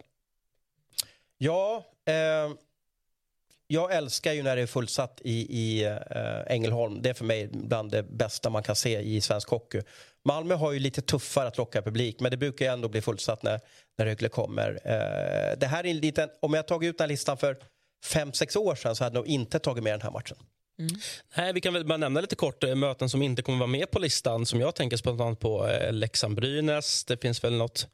Ja, 1.38 1.86
eh, 2.06 2.52
jag 3.72 3.94
älskar 3.96 4.34
ju 4.34 4.44
när 4.44 4.56
det 4.56 4.62
är 4.62 4.68
fullsatt 4.68 5.22
i, 5.24 5.60
i 5.60 5.86
äh, 5.86 5.96
Ängelholm. 6.48 7.02
Det 7.02 7.10
är 7.10 7.14
för 7.14 7.26
mig 7.26 7.50
bland 7.52 7.92
det 7.92 8.04
bästa 8.04 8.50
man 8.50 8.64
kan 8.64 8.76
se 8.76 9.00
i 9.00 9.22
svensk 9.22 9.50
hockey. 9.50 9.82
Malmö 10.26 10.56
har 10.56 10.72
ju 10.72 10.80
lite 10.80 11.02
tuffare 11.02 11.48
att 11.48 11.58
locka 11.58 11.82
publik, 11.82 12.20
men 12.20 12.32
det 12.32 12.38
brukar 12.38 12.66
ju 12.66 12.72
ändå 12.72 12.90
bli 12.90 13.02
fullsatt 13.02 13.44
när, 13.44 13.60
när 13.98 14.06
Rögle 14.06 14.30
kommer. 14.30 14.80
Äh, 14.84 15.58
det 15.58 15.68
här 15.68 15.86
är 15.86 15.90
en 15.90 15.98
liten, 15.98 16.30
om 16.40 16.54
jag 16.54 16.68
tagit 16.68 16.90
ut 16.90 16.98
den 16.98 17.06
här 17.06 17.10
listan 17.10 17.38
för 17.38 17.58
fem 18.06 18.34
sex 18.34 18.56
år 18.56 18.76
sedan 18.76 18.96
så 18.96 19.04
hade 19.04 19.18
jag 19.18 19.22
nog 19.22 19.28
inte 19.28 19.60
tagit 19.60 19.84
med 19.84 19.94
den 19.94 20.02
här 20.02 20.12
matchen. 20.12 20.38
Nej, 21.38 21.54
vi 21.54 21.62
kan 21.62 21.74
väl 21.74 21.86
bara 21.86 21.98
nämna 21.98 22.22
lite 22.22 22.36
kort 22.36 22.64
eh, 22.64 22.76
möten 22.76 23.10
som 23.10 23.22
inte 23.22 23.42
kommer 23.42 23.60
vara 23.60 23.68
med 23.68 23.92
på 23.92 24.00
listan 24.00 24.46
som 24.46 24.60
jag 24.60 24.76
tänker 24.76 24.98
spontant 24.98 25.40
på. 25.40 25.68
Eh, 25.68 25.94
Leksand-Brynäs, 25.94 27.06
det 27.08 27.22
finns 27.22 27.44
väl 27.44 27.54
något 27.54 27.88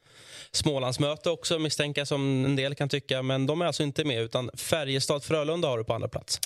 Smålandsmöte 0.50 1.30
också 1.30 1.58
misstänker 1.58 2.00
jag 2.00 2.08
som 2.08 2.44
en 2.44 2.56
del 2.56 2.74
kan 2.74 2.88
tycka, 2.88 3.22
men 3.22 3.46
de 3.46 3.60
är 3.60 3.66
alltså 3.66 3.82
inte 3.82 4.04
med 4.04 4.22
utan 4.22 4.50
Färjestad-Frölunda 4.50 5.68
har 5.68 5.78
du 5.78 5.84
på 5.84 5.94
andra 5.94 6.08
plats. 6.08 6.40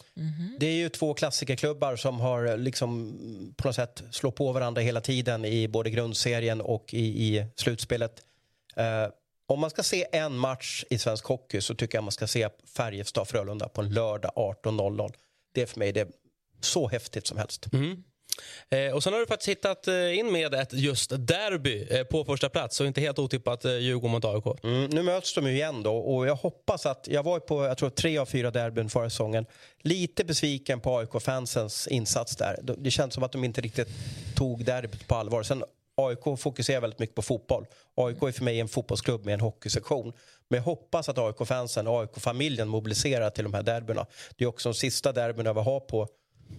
Det 0.58 0.66
är 0.66 0.74
ju 0.74 0.88
två 0.88 1.14
klassikerklubbar 1.14 1.96
som 1.96 2.20
har 2.20 2.56
liksom 2.56 3.12
på 3.56 3.68
något 3.68 3.76
sätt 3.76 4.02
slå 4.10 4.30
på 4.30 4.52
varandra 4.52 4.82
hela 4.82 5.00
tiden 5.00 5.44
i 5.44 5.68
både 5.68 5.90
grundserien 5.90 6.60
och 6.60 6.94
i, 6.94 6.98
i 7.00 7.46
slutspelet. 7.56 8.12
Eh, 8.76 9.08
om 9.46 9.60
man 9.60 9.70
ska 9.70 9.82
se 9.82 10.06
en 10.12 10.38
match 10.38 10.84
i 10.90 10.98
svensk 10.98 11.24
hockey 11.24 11.60
så 11.60 11.74
tycker 11.74 11.98
jag 11.98 12.04
man 12.04 12.12
ska 12.12 12.26
se 12.26 12.48
Färjestad-Frölunda 12.76 13.68
på 13.68 13.80
en 13.80 13.94
lördag 13.94 14.32
18.00. 14.36 15.12
Det 15.54 15.62
är 15.62 15.66
för 15.66 15.78
mig 15.78 15.92
det 15.92 16.08
så 16.60 16.88
häftigt 16.88 17.26
som 17.26 17.38
helst. 17.38 17.66
Mm. 17.72 18.02
Eh, 18.70 18.94
och 18.94 19.02
sen 19.02 19.12
har 19.12 19.20
du 19.20 19.26
faktiskt 19.26 19.48
hittat 19.48 19.88
eh, 19.88 20.18
in 20.18 20.32
med 20.32 20.54
ett 20.54 20.72
just 20.72 21.10
derby 21.18 21.86
eh, 21.90 22.04
på 22.04 22.24
första 22.24 22.48
plats 22.48 22.80
och 22.80 22.86
inte 22.86 23.00
helt 23.00 23.18
otippat 23.18 23.64
eh, 23.64 23.76
Djurgården 23.78 24.10
mot 24.10 24.24
AIK. 24.24 24.64
Mm, 24.64 24.84
nu 24.90 25.02
möts 25.02 25.34
de 25.34 25.46
ju 25.46 25.52
igen 25.52 25.82
då 25.82 25.96
och 25.96 26.26
jag 26.26 26.34
hoppas 26.34 26.86
att, 26.86 27.08
jag 27.10 27.22
var 27.22 27.40
på 27.40 27.64
jag 27.64 27.78
tror 27.78 27.90
tre 27.90 28.18
av 28.18 28.26
fyra 28.26 28.50
derbyn 28.50 28.88
förra 28.88 29.10
säsongen. 29.10 29.46
Lite 29.82 30.24
besviken 30.24 30.80
på 30.80 30.98
AIK-fansens 30.98 31.88
insats 31.88 32.36
där. 32.36 32.58
Det- 32.62 32.74
Det 32.78 32.90
känns 32.90 33.14
som 33.14 33.22
att 33.22 33.32
de 33.32 33.44
inte 33.44 33.60
riktigt 33.60 33.88
tog 34.36 34.64
derbyt 34.64 35.06
på 35.08 35.14
allvar. 35.14 35.42
Sen 35.42 35.64
AIK 35.96 36.38
fokuserar 36.40 36.80
väldigt 36.80 36.98
mycket 36.98 37.16
på 37.16 37.22
fotboll. 37.22 37.66
AIK 37.94 38.22
är 38.22 38.32
för 38.32 38.44
mig 38.44 38.60
en 38.60 38.68
fotbollsklubb 38.68 39.24
med 39.24 39.34
en 39.34 39.40
hockeysektion. 39.40 40.12
Men 40.48 40.56
jag 40.56 40.64
hoppas 40.64 41.08
att 41.08 41.18
AIK-fansen 41.18 41.86
och 41.86 42.00
AIK-familjen 42.00 42.68
mobiliserar 42.68 43.30
till 43.30 43.44
de 43.44 43.54
här 43.54 43.62
derbyna. 43.62 44.06
Det 44.36 44.44
är 44.44 44.48
också 44.48 44.68
de 44.68 44.74
sista 44.74 45.12
derbyna 45.12 45.52
vi 45.52 45.60
har 45.60 45.80
på, 45.80 46.08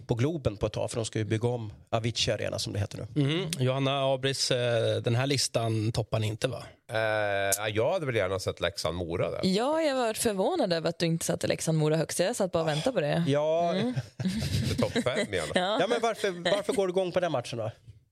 på 0.08 0.16
Globen 0.16 0.58
på 0.58 0.66
ett 0.66 0.74
tag 0.74 0.89
för 0.92 0.96
de 0.98 1.06
ska 1.06 1.20
ju 1.20 1.26
bygga 1.26 1.48
om 1.48 1.74
Avicii 1.89 2.34
Arena 2.34 2.60
som 2.60 2.74
det 2.74 2.80
heter 2.80 3.08
nu. 3.16 3.22
Mm. 3.22 3.50
Johanna 3.60 4.14
Abris, 4.14 4.52
eh, 4.52 5.02
den 5.02 5.16
här 5.16 5.28
listan 5.28 5.92
toppar 5.92 6.20
ni 6.20 6.28
inte 6.28 6.48
va? 6.48 6.64
Eh, 6.92 7.68
jag 7.76 7.92
hade 7.94 8.06
väl 8.06 8.16
gärna 8.16 8.39
sett 8.39 8.62
Leksand-Mora 8.62 9.32
där. 9.32 9.39
Ja, 9.44 9.82
jag 9.82 9.96
var 9.96 10.14
förvånad 10.14 10.74
över 10.74 10.89
att 10.89 11.00
du 11.00 11.06
inte 11.06 11.26
satte 11.26 11.48
Leksand-Mora 11.48 11.96
högst. 11.96 12.20
Jag 12.20 12.36
satt 12.36 12.52
bara 12.52 12.64
och 12.64 12.68
väntade 12.70 12.94
på 12.94 13.02
det. 13.02 13.24
Ja, 13.28 13.72
Mm. 13.74 13.94
Topp 14.80 14.92
fem 14.92 15.34
gärna. 15.34 15.52
Ja. 15.56 15.78
ja 15.80 15.88
men 15.88 16.00
varför, 16.02 16.52
varför 16.56 16.74
går 16.74 16.88
du 16.88 16.92
igång 16.92 17.12
på 17.12 17.20
den 17.20 17.32
matchen 17.32 17.58
då? 17.60 17.72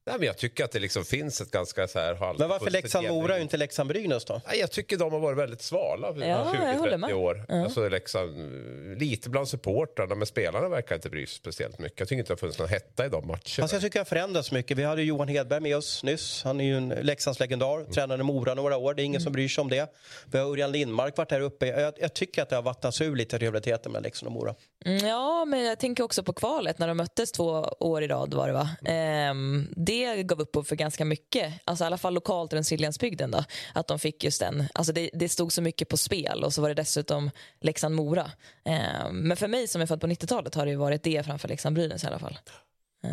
Nej, 0.09 0.19
men 0.19 0.27
jag 0.27 0.37
tycker 0.37 0.63
att 0.65 0.71
det 0.71 0.79
liksom 0.79 1.05
finns 1.05 1.41
ett 1.41 1.51
ganska 1.51 1.87
så 1.87 1.99
här 1.99 2.15
halvt... 2.15 2.39
Men 2.39 2.49
varför 2.49 2.69
Leksand-Mora 2.71 3.33
och 3.33 3.39
inte 3.39 3.57
Leksand-Brynäs 3.57 4.25
då? 4.25 4.41
Nej, 4.47 4.59
jag 4.59 4.71
tycker 4.71 4.97
de 4.97 5.11
har 5.13 5.19
varit 5.19 5.37
väldigt 5.37 5.61
svala 5.61 6.13
Ja, 6.19 6.25
jag 6.25 6.77
håller 6.77 6.91
20-30 6.93 6.97
med. 6.97 7.13
år. 7.13 7.45
Ja. 7.47 7.63
Alltså 7.63 7.89
Leksand, 7.89 8.99
lite 8.99 9.29
bland 9.29 9.47
supportrarna, 9.47 10.15
men 10.15 10.27
spelarna 10.27 10.69
verkar 10.69 10.95
inte 10.95 11.09
bry 11.09 11.25
sig 11.25 11.35
speciellt 11.35 11.79
mycket. 11.79 11.99
Jag 11.99 12.07
tycker 12.07 12.19
inte 12.19 12.29
det 12.29 12.33
har 12.33 12.37
funnits 12.37 12.59
någon 12.59 12.69
hetta 12.69 13.05
i 13.05 13.09
de 13.09 13.27
matcherna. 13.27 13.39
Fast 13.59 13.73
jag 13.73 13.81
tycker 13.81 13.93
det 13.93 13.99
har 13.99 14.05
förändrats 14.05 14.51
mycket. 14.51 14.77
Vi 14.77 14.83
hade 14.83 15.03
Johan 15.03 15.27
Hedberg 15.27 15.59
med 15.59 15.77
oss 15.77 16.03
nyss. 16.03 16.43
Han 16.43 16.61
är 16.61 16.65
ju 16.65 16.77
en 16.77 16.89
Leksands 16.89 17.39
legendar. 17.39 17.91
Tränade 17.93 18.23
Mora 18.23 18.53
några 18.53 18.77
år. 18.77 18.93
Det 18.93 19.01
är 19.01 19.03
ingen 19.03 19.21
som 19.21 19.33
bryr 19.33 19.47
sig 19.47 19.61
om 19.61 19.69
det. 19.69 19.87
Vi 20.31 20.37
har 20.37 20.45
Örjan 20.45 20.71
Lindmark 20.71 21.17
varit 21.17 21.31
här 21.31 21.41
uppe. 21.41 21.65
Jag, 21.67 21.93
jag 21.99 22.13
tycker 22.13 22.41
att 22.41 22.49
det 22.49 22.55
har 22.55 22.63
vattnats 22.63 23.01
ur 23.01 23.15
lite 23.15 23.37
rivaliteten 23.37 23.91
mellan 23.91 24.03
Leksand 24.03 24.27
och 24.27 24.33
Mora. 24.33 24.55
Mm, 24.85 25.07
Ja, 25.07 25.45
men 25.45 25.63
jag 25.63 25.79
tänker 25.79 26.03
också 26.03 26.23
på 26.23 26.33
kvalet 26.33 26.79
när 26.79 26.87
de 26.87 26.97
möttes 26.97 27.31
två 27.31 27.45
år 27.79 28.03
i 28.03 28.07
rad 28.07 28.33
var 28.33 28.47
det 28.47 28.53
va? 28.53 28.69
Ehm, 28.85 29.67
det 29.75 29.98
gav 30.23 30.41
upphov 30.41 30.63
för 30.63 30.75
ganska 30.75 31.05
mycket, 31.05 31.53
alltså 31.63 31.83
i 31.83 31.87
alla 31.87 31.97
fall 31.97 32.13
lokalt 32.13 32.53
runt 32.53 32.67
Siljansbygden 32.67 33.31
då, 33.31 33.43
att 33.73 33.87
de 33.87 33.99
fick 33.99 34.23
just 34.23 34.39
den, 34.39 34.63
alltså 34.73 34.93
det, 34.93 35.09
det 35.13 35.29
stod 35.29 35.53
så 35.53 35.61
mycket 35.61 35.89
på 35.89 35.97
spel 35.97 36.43
och 36.43 36.53
så 36.53 36.61
var 36.61 36.69
det 36.69 36.75
dessutom 36.75 37.31
Leksand-Mora. 37.61 38.31
Ehm, 38.65 39.15
men 39.15 39.37
för 39.37 39.47
mig 39.47 39.67
som 39.67 39.81
är 39.81 39.85
född 39.85 40.01
på 40.01 40.07
90-talet 40.07 40.55
har 40.55 40.65
det 40.65 40.71
ju 40.71 40.77
varit 40.77 41.03
det 41.03 41.25
framför 41.25 41.47
Leksand-Brynäs 41.47 42.03
i 42.03 42.07
alla 42.07 42.19
fall. 42.19 42.39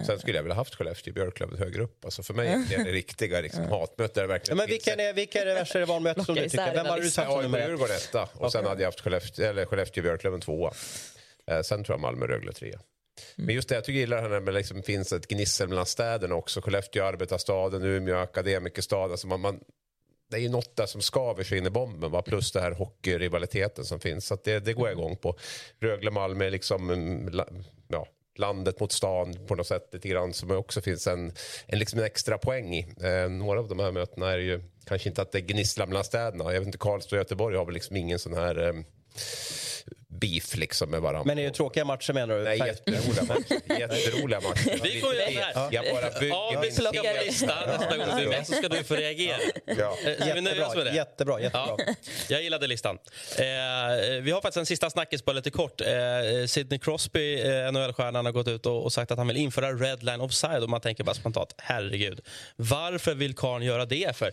Sen 0.07 0.19
skulle 0.19 0.37
jag 0.39 0.43
vilja 0.43 0.55
haft 0.55 0.75
Skellefteå-Björklöven 0.75 1.59
högre 1.59 1.83
upp. 1.83 2.05
Alltså 2.05 2.23
för 2.23 2.35
mig 2.35 2.49
är 2.49 2.85
det 2.85 2.93
riktiga 2.93 3.41
liksom, 3.41 3.65
hatmöte 3.65 4.21
där 4.21 4.29
det 4.29 4.33
Ja, 4.33 4.39
verkligen 4.39 4.57
men 4.57 4.67
finns 4.67 4.87
vilka 4.87 5.03
är, 5.03 5.13
vilka 5.13 5.41
är 5.43 5.47
det 5.47 5.55
värsta 5.55 5.81
rivalmötet 5.81 6.27
som 6.27 6.35
du 6.35 6.49
tycker? 6.49 6.75
Vem 6.75 6.87
har 6.87 7.01
du 7.01 7.11
satt 7.11 7.33
som 7.33 7.43
nummer 7.43 7.59
ett? 7.59 7.69
Djurgården 7.69 7.97
etta 7.97 8.29
och 8.33 8.53
sen 8.53 8.65
hade 8.65 8.83
jag 8.83 8.89
haft 8.89 9.01
Skellefteå, 9.01 9.65
Skellefteå-Björklöven 9.65 10.41
tvåa. 10.41 10.73
Eh, 11.51 11.63
sen 11.63 11.85
tror 11.85 11.95
jag 11.95 12.01
Malmö-Rögle 12.01 12.53
trea. 12.53 12.81
Men 13.37 13.55
just 13.55 13.69
det, 13.69 13.75
jag 13.75 13.85
tycker 13.85 13.99
jag 13.99 14.01
gillar 14.01 14.17
det 14.17 14.23
här 14.23 14.41
med 14.41 14.55
det 14.55 14.59
liksom 14.59 14.83
finns 14.83 15.13
ett 15.13 15.29
gnissel 15.29 15.69
mellan 15.69 15.87
städerna 15.87 16.35
också. 16.35 16.61
Skellefteå, 16.61 17.05
arbetarstaden, 17.05 17.83
Umeå, 17.83 18.17
akademikerstaden. 18.17 19.11
Alltså 19.11 19.27
man, 19.27 19.41
man, 19.41 19.61
det 20.31 20.37
är 20.37 20.41
ju 20.41 20.49
något 20.49 20.77
där 20.77 20.87
som 20.87 21.01
skaver 21.01 21.45
sig 21.45 21.59
in 21.59 21.67
i 21.67 21.71
bomben. 21.71 22.11
Va? 22.11 22.23
Plus 22.23 22.53
det 22.53 22.61
här 22.61 22.71
hockeyrivaliteten 22.71 23.85
som 23.85 24.01
finns. 24.01 24.27
Så 24.27 24.35
att 24.35 24.45
det, 24.45 24.61
det 24.61 24.73
går 24.73 24.89
jag 24.89 24.99
igång 24.99 25.17
på. 25.17 25.37
Rögle-Malmö 25.81 26.45
är 26.45 26.51
liksom 26.51 26.91
mm, 26.91 27.41
ja, 27.89 28.07
landet 28.39 28.81
mot 28.81 28.93
stan 28.93 29.37
på 29.47 29.55
något 29.55 29.67
sätt 29.67 29.89
lite 29.93 30.09
grann 30.09 30.33
som 30.33 30.51
också 30.51 30.81
finns 30.81 31.07
en, 31.07 31.33
en, 31.67 31.79
liksom 31.79 31.99
en 31.99 32.05
extra 32.05 32.39
poäng 32.39 32.75
i. 32.75 32.95
Eh, 33.01 33.29
några 33.29 33.61
av 33.61 33.69
de 33.69 33.79
här 33.79 33.93
mötena 33.93 34.33
är 34.33 34.39
ju 34.39 34.63
kanske 34.85 35.09
inte 35.09 35.23
att 35.23 35.33
det 35.33 35.41
gnisslar 35.41 35.87
mellan 35.87 36.05
städerna. 36.05 36.53
Jag 36.53 36.61
vet 36.61 36.67
inte, 36.67 36.79
Karlstad 36.79 37.17
och 37.17 37.21
Göteborg 37.21 37.57
har 37.57 37.65
väl 37.65 37.75
liksom 37.75 37.97
ingen 37.97 38.19
sån 38.19 38.35
här 38.35 38.69
eh, 38.69 38.75
beef 40.21 40.57
liksom 40.57 40.91
med 40.91 41.01
varandra. 41.01 41.25
Men 41.25 41.39
är 41.39 41.45
det 41.45 41.51
tråkiga 41.51 41.85
matcher 41.85 42.13
menar 42.13 42.35
du? 42.39 42.45
Nej, 42.45 42.59
jätteroliga 42.59 43.23
matcher. 43.23 43.79
Jätteroliga 43.81 44.41
matcher. 44.41 44.81
Vi 44.83 45.01
får 45.01 45.15
göra 45.15 45.53
så 45.53 45.59
här. 45.59 45.69
Jag 45.73 45.85
bara 45.95 46.21
bygger 46.21 46.35
Ja, 46.35 46.63
vi 46.63 46.77
Plockar 46.77 47.05
en 47.05 47.27
lista 47.27 47.67
nästa 47.67 47.97
gång 47.97 48.07
du 48.17 48.23
är 48.23 48.29
med 48.29 48.47
så 48.47 48.53
ska 48.53 48.69
du 48.69 48.85
få 48.85 48.95
reagera. 48.95 49.39
Ja. 49.65 49.97
Jättebra, 50.05 50.85
det? 50.85 50.95
jättebra. 50.95 51.41
jättebra. 51.41 51.77
Ja, 51.79 51.95
jag 52.29 52.43
gillade 52.43 52.67
listan. 52.67 52.99
Eh, 53.39 53.45
vi 54.23 54.31
har 54.31 54.41
faktiskt 54.41 54.57
en 54.57 54.67
sista 54.67 54.91
snackis 54.91 55.25
bara 55.25 55.33
lite 55.33 55.51
kort. 55.51 55.81
Eh, 55.81 55.87
Sidney 56.47 56.79
Crosby, 56.79 57.41
eh, 57.41 57.73
NHL-stjärnan, 57.73 58.25
har 58.25 58.33
gått 58.33 58.49
ut 58.49 58.67
och, 58.67 58.85
och 58.85 58.93
sagt 58.93 59.11
att 59.11 59.19
han 59.19 59.27
vill 59.27 59.37
införa 59.37 59.73
red 59.73 60.03
line 60.03 60.21
offside. 60.21 60.63
Och 60.63 60.71
man 60.71 60.81
tänker 60.81 61.05
bara 61.05 61.15
spontant, 61.15 61.55
herregud. 61.59 62.21
Varför 62.57 63.15
vill 63.15 63.35
karln 63.35 63.65
göra 63.65 63.85
det 63.85 64.17
för? 64.17 64.33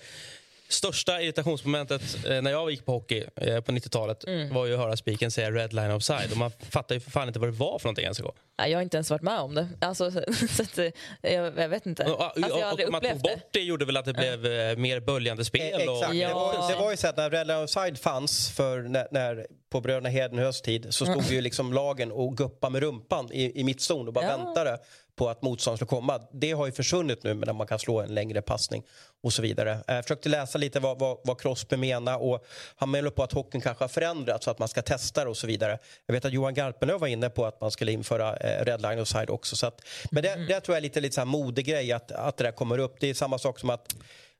Största 0.69 1.21
irritationsmomentet 1.21 2.01
eh, 2.29 2.41
när 2.41 2.51
jag 2.51 2.71
gick 2.71 2.85
på 2.85 2.91
hockey 2.91 3.23
eh, 3.35 3.61
på 3.61 3.71
90-talet 3.71 4.23
var 4.51 4.65
ju 4.65 4.73
att 4.73 4.79
höra 4.79 4.97
spiken 4.97 5.31
säga 5.31 5.51
red 5.51 5.73
line 5.73 5.91
offside. 5.91 6.31
Och 6.31 6.37
man 6.37 6.51
fattar 6.69 6.95
ju 6.95 7.01
för 7.01 7.11
fan 7.11 7.27
inte 7.27 7.39
vad 7.39 7.47
det 7.49 7.57
var 7.57 7.79
för 7.79 7.85
någonting 7.87 8.03
ens. 8.03 8.19
Nej, 8.57 8.71
Jag 8.71 8.77
har 8.77 8.83
inte 8.83 8.97
ens 8.97 9.09
varit 9.09 9.21
med 9.21 9.39
om 9.39 9.55
det. 9.55 9.67
Alltså, 9.81 10.11
så 10.49 10.63
att, 10.63 10.77
eh, 10.77 10.85
jag, 11.21 11.57
jag 11.59 11.69
vet 11.69 11.85
inte. 11.85 12.03
Och, 12.03 12.11
och, 12.11 12.23
Alltså, 12.25 12.41
jag 12.41 12.49
har 12.49 12.61
och 12.63 12.67
aldrig 12.69 12.91
man 12.91 13.01
tog 13.01 13.09
upplevt 13.11 13.23
det. 13.23 13.35
bort 13.35 13.49
det 13.51 13.59
gjorde 13.59 13.85
väl 13.85 13.97
att 13.97 14.05
det 14.05 14.13
blev 14.13 14.45
eh, 14.45 14.77
mer 14.77 14.99
böljande 14.99 15.45
spel. 15.45 15.81
Eh, 15.81 15.87
Och, 15.89 15.97
Exakt. 15.97 16.13
Ja. 16.15 16.27
Det, 16.27 16.33
var, 16.33 16.69
det 16.71 16.75
var 16.75 16.91
ju 16.91 16.97
så 16.97 17.07
att 17.07 17.17
när 17.17 17.29
Red 17.29 17.47
Line 17.47 17.57
Offside 17.63 17.99
fanns 17.99 18.51
för 18.51 18.81
när, 18.81 19.07
när, 19.11 19.47
på 19.69 19.81
Bröderna 19.81 20.09
Hedenhös 20.09 20.61
tid 20.61 20.87
så 20.89 21.05
stod 21.05 21.23
ju 21.31 21.41
liksom 21.41 21.73
lagen 21.73 22.11
och 22.11 22.37
guppade 22.37 22.71
med 22.71 22.81
rumpan 22.81 23.29
i, 23.31 23.59
i 23.59 23.63
mittzon 23.63 24.07
och 24.07 24.13
bara 24.13 24.25
Ja. 24.25 24.37
väntade 24.37 24.77
på 25.15 25.29
att 25.29 25.41
motståndaren 25.41 25.77
skulle 25.77 25.89
komma. 26.01 26.21
Det 26.31 26.51
har 26.51 26.65
ju 26.65 26.71
försvunnit 26.71 27.23
nu 27.23 27.33
när 27.33 27.53
man 27.53 27.67
kan 27.67 27.79
slå 27.79 28.01
en 28.01 28.13
längre 28.13 28.41
passning 28.41 28.83
och 29.23 29.33
så 29.33 29.41
vidare. 29.41 29.79
Jag 29.87 30.03
försökte 30.03 30.29
läsa 30.29 30.57
lite 30.57 30.79
vad, 30.79 30.99
vad, 30.99 31.17
vad 31.23 31.41
Crosby 31.41 31.77
menar 31.77 32.17
och 32.17 32.45
han 32.75 32.91
menar 32.91 33.09
på 33.09 33.23
att 33.23 33.31
hockeyn 33.31 33.61
kanske 33.61 33.83
har 33.83 33.89
förändrats 33.89 34.45
så 34.45 34.51
att 34.51 34.59
man 34.59 34.67
ska 34.67 34.81
testa 34.81 35.23
det 35.23 35.29
och 35.29 35.37
så 35.37 35.47
vidare. 35.47 35.79
Jag 36.05 36.13
vet 36.13 36.25
att 36.25 36.33
Johan 36.33 36.53
Garpenlöv 36.53 36.99
var 36.99 37.07
inne 37.07 37.29
på 37.29 37.45
att 37.45 37.61
man 37.61 37.71
skulle 37.71 37.91
införa 37.91 38.37
eh, 38.37 38.65
Red 38.65 38.81
Line 38.81 38.99
Offside 38.99 39.29
också. 39.29 39.55
Så 39.55 39.67
att, 39.67 39.81
men 40.11 40.23
det, 40.23 40.35
det 40.35 40.61
tror 40.61 40.75
jag 40.75 40.77
är 40.77 40.81
lite, 40.81 41.01
lite 41.01 41.15
så 41.15 41.21
här 41.21 41.25
modegrej 41.25 41.91
att, 41.91 42.11
att 42.11 42.37
det 42.37 42.43
där 42.43 42.51
kommer 42.51 42.77
upp. 42.77 42.95
Det 42.99 43.09
är 43.09 43.13
samma 43.13 43.37
sak 43.37 43.59
som 43.59 43.69
att 43.69 43.95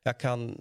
jag 0.06 0.18
kan 0.18 0.56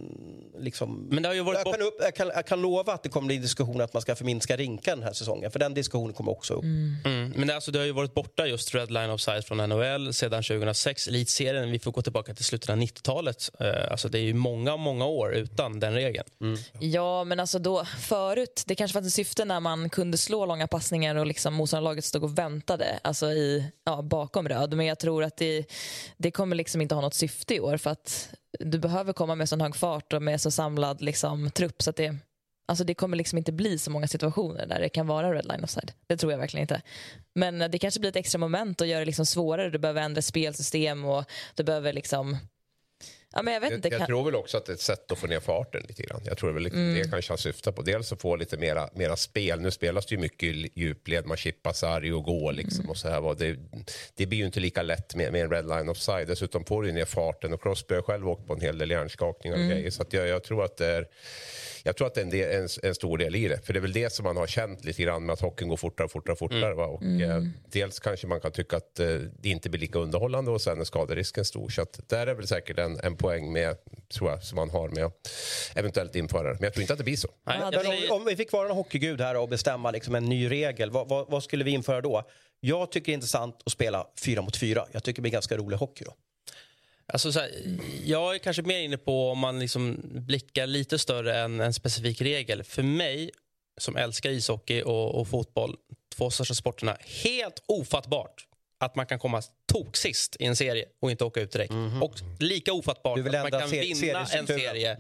liksom... 0.58 1.08
Men 1.12 1.24
det 1.24 1.30
har 1.30 1.34
ju 1.36 1.42
varit 1.42 1.58
jag, 1.58 1.66
bort- 1.66 1.76
kan 1.76 1.88
upp, 1.88 1.96
jag, 2.00 2.16
kan, 2.16 2.28
jag 2.36 2.46
kan 2.46 2.62
lova 2.62 2.94
att 2.94 3.04
det 3.04 3.10
kommer 3.10 3.28
bli 3.28 3.38
diskussion 3.38 3.82
att 3.82 3.94
man 3.94 4.02
ska 4.02 4.16
förminska 4.16 4.58
rinken 4.58 4.98
den 5.00 5.08
här 5.08 5.14
säsongen. 5.14 5.52
För 5.52 5.60
den 5.60 5.74
diskussionen 5.74 6.14
kommer 6.14 6.32
också 6.32 6.54
upp. 6.54 6.64
Mm, 6.64 7.34
men 7.36 7.48
det, 7.48 7.56
alltså, 7.56 7.72
det 7.72 7.80
har 7.80 7.86
ju 7.86 7.92
varit 7.92 8.14
borta 8.14 8.48
just 8.48 8.76
red 8.76 8.92
line 8.92 9.10
offside 9.10 9.46
från 9.46 9.58
NHL 9.70 10.14
sedan 10.14 10.44
2006. 10.44 11.08
Elitserien, 11.08 11.72
vi 11.72 11.80
får 11.80 11.92
gå 11.92 12.02
tillbaka 12.02 12.34
till 12.34 12.46
slutet 12.46 12.70
av 12.70 12.76
90-talet. 12.78 13.52
Eh, 13.60 13.92
alltså, 13.92 14.10
det 14.10 14.20
är 14.20 14.24
ju 14.24 14.34
många, 14.34 14.78
många 14.78 15.06
år 15.06 15.34
utan 15.36 15.80
den 15.80 15.94
regeln. 15.94 16.28
Ja, 16.80 17.24
men 17.24 17.40
alltså 17.40 17.60
då, 17.60 17.86
förut, 17.86 18.64
det 18.66 18.76
kanske 18.76 18.94
fanns 18.94 19.08
ett 19.08 19.14
syfte 19.14 19.46
när 19.46 19.60
man 19.60 19.90
kunde 19.90 20.18
slå 20.18 20.46
långa 20.46 20.68
passningar 20.68 21.16
och 21.16 21.26
liksom 21.26 21.54
motståndarlaget 21.54 22.06
stod 22.06 22.24
och 22.24 22.38
väntade 22.38 23.00
alltså 23.04 23.26
i, 23.32 23.66
ja, 23.86 24.02
bakom 24.02 24.50
röd. 24.50 24.74
Men 24.74 24.86
jag 24.86 25.00
tror 25.00 25.24
att 25.24 25.38
det, 25.38 25.66
det 26.18 26.32
kommer 26.32 26.56
liksom 26.56 26.82
inte 26.82 26.96
ha 26.96 27.02
något 27.02 27.14
syfte 27.14 27.56
i 27.56 27.60
år 27.60 27.78
för 27.78 27.90
att 27.90 28.30
du 28.60 28.80
behöver 28.80 29.14
komma 29.14 29.36
med 29.36 29.50
sån 29.50 29.62
hög 29.62 29.76
fart 29.76 30.14
och 30.14 30.22
med 30.22 30.42
så 30.42 30.52
samlad 30.52 31.02
liksom, 31.02 31.52
trupp 31.52 31.82
så 31.82 31.90
att 31.90 31.96
det, 31.96 32.16
alltså 32.68 32.84
det 32.84 32.94
kommer 32.94 33.18
liksom 33.18 33.38
inte 33.38 33.52
bli 33.52 33.78
så 33.78 33.92
många 33.92 34.08
situationer 34.08 34.66
där 34.66 34.80
det 34.80 34.90
kan 34.90 35.08
vara 35.08 35.34
Redline 35.34 35.64
offside. 35.64 35.92
Det 36.08 36.18
tror 36.18 36.32
jag 36.32 36.40
verkligen 36.40 36.62
inte. 36.62 36.82
Men 37.36 37.60
det 37.60 37.80
kanske 37.80 38.00
blir 38.00 38.10
ett 38.10 38.16
extra 38.16 38.40
moment 38.40 38.82
och 38.82 38.88
gör 38.88 39.00
det 39.00 39.06
liksom 39.06 39.26
svårare. 39.26 39.70
Du 39.70 39.80
behöver 39.80 40.02
ändra 40.02 40.22
spelsystem 40.22 41.06
och 41.06 41.26
du 41.56 41.64
behöver 41.64 41.94
liksom 41.94 42.38
Ja, 43.36 43.42
men 43.42 43.54
jag 43.54 43.62
vet 43.62 43.72
inte. 43.72 43.88
Jag, 43.88 43.94
jag 43.94 44.00
kan- 44.00 44.08
tror 44.08 44.24
väl 44.26 44.36
också 44.36 44.58
att 44.58 44.66
det 44.66 44.72
är 44.72 44.74
ett 44.74 44.80
sätt 44.82 45.12
att 45.12 45.18
få 45.18 45.28
ner 45.28 45.40
farten 45.40 45.84
lite 45.88 46.04
grann. 46.04 46.22
Jag 46.26 46.38
tror 46.38 46.52
väl 46.52 46.66
Mm. 46.66 46.94
det 46.94 47.10
kanske 47.10 47.32
han 47.32 47.38
syftar 47.38 47.72
på. 47.72 47.82
Dels 47.82 48.12
att 48.12 48.22
få 48.22 48.36
lite 48.36 48.58
mera, 48.58 48.90
mera 48.94 49.16
spel. 49.16 49.62
Nu 49.62 49.72
spelas 49.72 50.06
det 50.06 50.16
ju 50.16 50.22
mycket 50.22 50.44
i 50.44 50.70
djupled, 50.76 51.26
man 51.26 51.38
chippar 51.38 51.74
sarg 51.74 52.14
och 52.14 52.24
går 52.24 52.54
liksom 52.54 52.80
Mm. 52.80 52.90
och 52.90 52.98
så 52.98 53.10
här. 53.10 53.36
Det, 53.36 53.58
det 54.16 54.26
blir 54.26 54.38
ju 54.40 54.46
inte 54.46 54.60
lika 54.60 54.82
lätt 54.84 55.16
med, 55.16 55.32
med 55.32 55.42
en 55.44 55.50
red 55.52 55.68
line 55.68 55.90
offside. 55.90 56.28
Dessutom 56.28 56.66
får 56.66 56.84
du 56.84 56.92
ner 56.92 57.06
farten 57.06 57.54
och 57.54 57.62
Crosby 57.64 57.96
har 57.96 58.02
själv 58.02 58.30
åkt 58.30 58.48
på 58.48 58.54
en 58.54 58.62
hel 58.62 58.78
del 58.78 58.92
hjärnskakningar 58.92 59.56
och 59.58 59.64
Mm. 59.64 59.76
grejer. 59.78 59.92
Så 59.92 60.04
jag, 60.10 60.28
jag 60.28 60.44
tror 60.44 60.64
att 60.66 60.78
det 60.78 60.88
är 60.88 61.08
jag 61.86 61.96
tror 61.98 62.08
att 62.08 62.14
det 62.14 62.22
är 62.22 62.26
en, 62.26 62.30
del, 62.30 62.62
en, 62.62 62.68
en 62.84 62.96
stor 62.96 63.18
del 63.18 63.36
i 63.36 63.48
det. 63.48 63.66
För 63.66 63.74
det 63.74 63.80
är 63.80 63.82
väl 63.82 63.94
det 63.94 64.14
som 64.14 64.24
man 64.24 64.38
har 64.38 64.48
känt 64.48 64.86
lite 64.86 65.04
grann 65.04 65.26
med 65.26 65.34
att 65.34 65.42
hockeyn 65.42 65.70
går 65.70 65.78
fortare 65.78 66.06
och 66.06 66.12
fortare 66.12 66.32
och 66.34 66.40
fortare. 66.40 66.74
Va? 66.74 66.86
Och, 66.86 67.02
Mm. 67.02 67.22
eh, 67.32 67.44
dels 67.72 68.00
kanske 68.00 68.28
man 68.28 68.42
kan 68.42 68.52
tycka 68.52 68.78
att 68.78 69.00
eh, 69.00 69.08
det 69.42 69.50
inte 69.50 69.70
blir 69.70 69.80
lika 69.82 70.00
underhållande 70.00 70.52
och 70.52 70.62
sen 70.62 70.80
är 70.80 70.84
skaderisken 70.84 71.46
stor. 71.46 71.70
Så 71.70 71.82
att 71.82 72.00
där 72.10 72.28
är 72.28 72.34
väl 72.34 72.48
säkert 72.48 72.80
en, 72.80 73.00
en 73.00 73.16
poäng 73.24 73.54
med, 73.54 73.76
tror 74.14 74.32
jag, 74.32 74.44
som 74.44 74.56
man 74.56 74.70
har 74.70 74.90
med 74.90 75.12
eventuellt 75.76 76.16
införa 76.16 76.48
det. 76.48 76.54
Men 76.54 76.64
jag 76.64 76.74
tror 76.74 76.82
inte 76.82 76.94
att 76.94 77.00
det 77.00 77.04
blir 77.04 77.18
så. 77.18 77.28
Nej, 77.44 77.58
säger- 77.74 78.12
om, 78.12 78.18
om 78.18 78.26
vi 78.26 78.36
fick 78.36 78.52
vara 78.52 78.70
en 78.70 78.76
hockeygud 78.76 79.22
här 79.22 79.36
och 79.38 79.50
bestämma 79.50 79.92
liksom 79.92 80.16
en 80.16 80.26
ny 80.26 80.50
regel, 80.52 80.92
vad, 80.92 81.10
vad, 81.10 81.30
vad 81.30 81.44
skulle 81.44 81.64
vi 81.64 81.72
införa 81.72 82.02
då? 82.02 82.24
Jag 82.60 82.92
tycker 82.92 83.06
det 83.06 83.12
är 83.12 83.14
intressant 83.14 83.62
att 83.66 83.72
spela 83.72 84.08
fyra 84.26 84.42
mot 84.42 84.58
fyra. 84.58 84.86
Jag 84.92 85.04
tycker 85.04 85.16
det 85.16 85.22
blir 85.22 85.32
ganska 85.32 85.58
rolig 85.58 85.78
hockey 85.78 86.06
då. 86.06 86.14
Alltså 87.14 87.32
så 87.32 87.40
här, 87.40 87.52
jag 88.06 88.36
är 88.36 88.40
kanske 88.40 88.62
mer 88.62 88.80
inne 88.80 88.98
på 88.98 89.30
om 89.30 89.40
man 89.40 89.60
liksom 89.60 89.98
blickar 90.04 90.68
lite 90.68 91.00
större 91.00 91.40
än 91.40 91.60
en 91.60 91.74
specifik 91.74 92.22
regel. 92.22 92.64
För 92.64 92.84
mig, 92.84 93.32
som 93.78 93.96
älskar 93.96 94.30
ishockey 94.30 94.82
och, 94.82 95.20
och 95.20 95.28
fotboll, 95.28 95.76
två 96.16 96.30
största 96.30 96.54
sporterna, 96.54 96.98
helt 97.24 97.64
ofattbart 97.66 98.48
att 98.86 98.96
man 98.96 99.06
kan 99.06 99.20
komma 99.20 99.42
toksist 99.72 100.36
i 100.40 100.46
en 100.46 100.56
serie 100.56 100.86
och 101.02 101.12
inte 101.12 101.24
åka 101.26 101.42
ut 101.42 101.52
direkt. 101.52 101.74
Och 102.02 102.14
lika 102.40 102.74
ofattbart 102.74 103.16
Du 103.24 103.38
att 103.38 103.52
man 103.52 103.62
kan 103.62 103.70
vinna 103.70 103.90
en 103.90 103.96
seriestrukturen. 103.96 104.60
serie. 104.60 104.98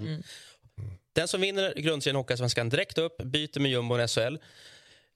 Den 1.14 1.28
som 1.28 1.42
vinner 1.42 1.74
grundserien 1.76 2.16
Hockeyallsvenskan 2.16 2.70
direkt 2.70 2.98
upp, 2.98 3.18
byter 3.24 3.60
med 3.60 3.72
jumbon 3.72 4.02
i 4.02 4.08
SHL. 4.08 4.36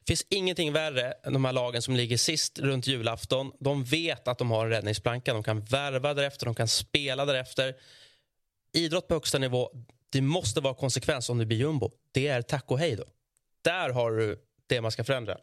finns 0.08 0.26
ingenting 0.30 0.74
värre 0.74 1.12
än 1.24 1.34
de 1.34 1.46
här 1.46 1.54
lagen 1.54 1.82
som 1.82 1.96
ligger 1.96 2.18
sist 2.18 2.60
runt 2.60 2.88
julafton. 2.88 3.52
De 3.60 3.84
vet 3.84 4.28
att 4.28 4.38
de 4.38 4.52
har 4.52 4.66
en 4.66 4.72
räddningsplanka. 4.72 5.34
De 5.34 5.44
kan 5.44 5.62
värva 5.62 6.14
därefter, 6.14 6.46
de 6.46 6.56
kan 6.56 6.68
spela 6.68 7.26
därefter. 7.26 7.76
Idrott 8.74 9.08
på 9.08 9.14
högsta 9.14 9.38
nivå, 9.38 9.72
det 10.10 10.22
måste 10.22 10.62
vara 10.62 10.74
konsekvens 10.74 11.30
om 11.30 11.38
det 11.38 11.46
blir 11.46 11.58
jumbo. 11.58 11.92
Det 12.12 12.28
är 12.28 12.42
tack 12.42 12.72
och 12.72 12.80
hej 12.80 12.96
då. 12.96 13.04
Där 13.62 13.90
har 13.90 14.12
du 14.12 14.40
det 14.68 14.82
man 14.82 14.92
ska 14.92 15.04
förändra. 15.04 15.38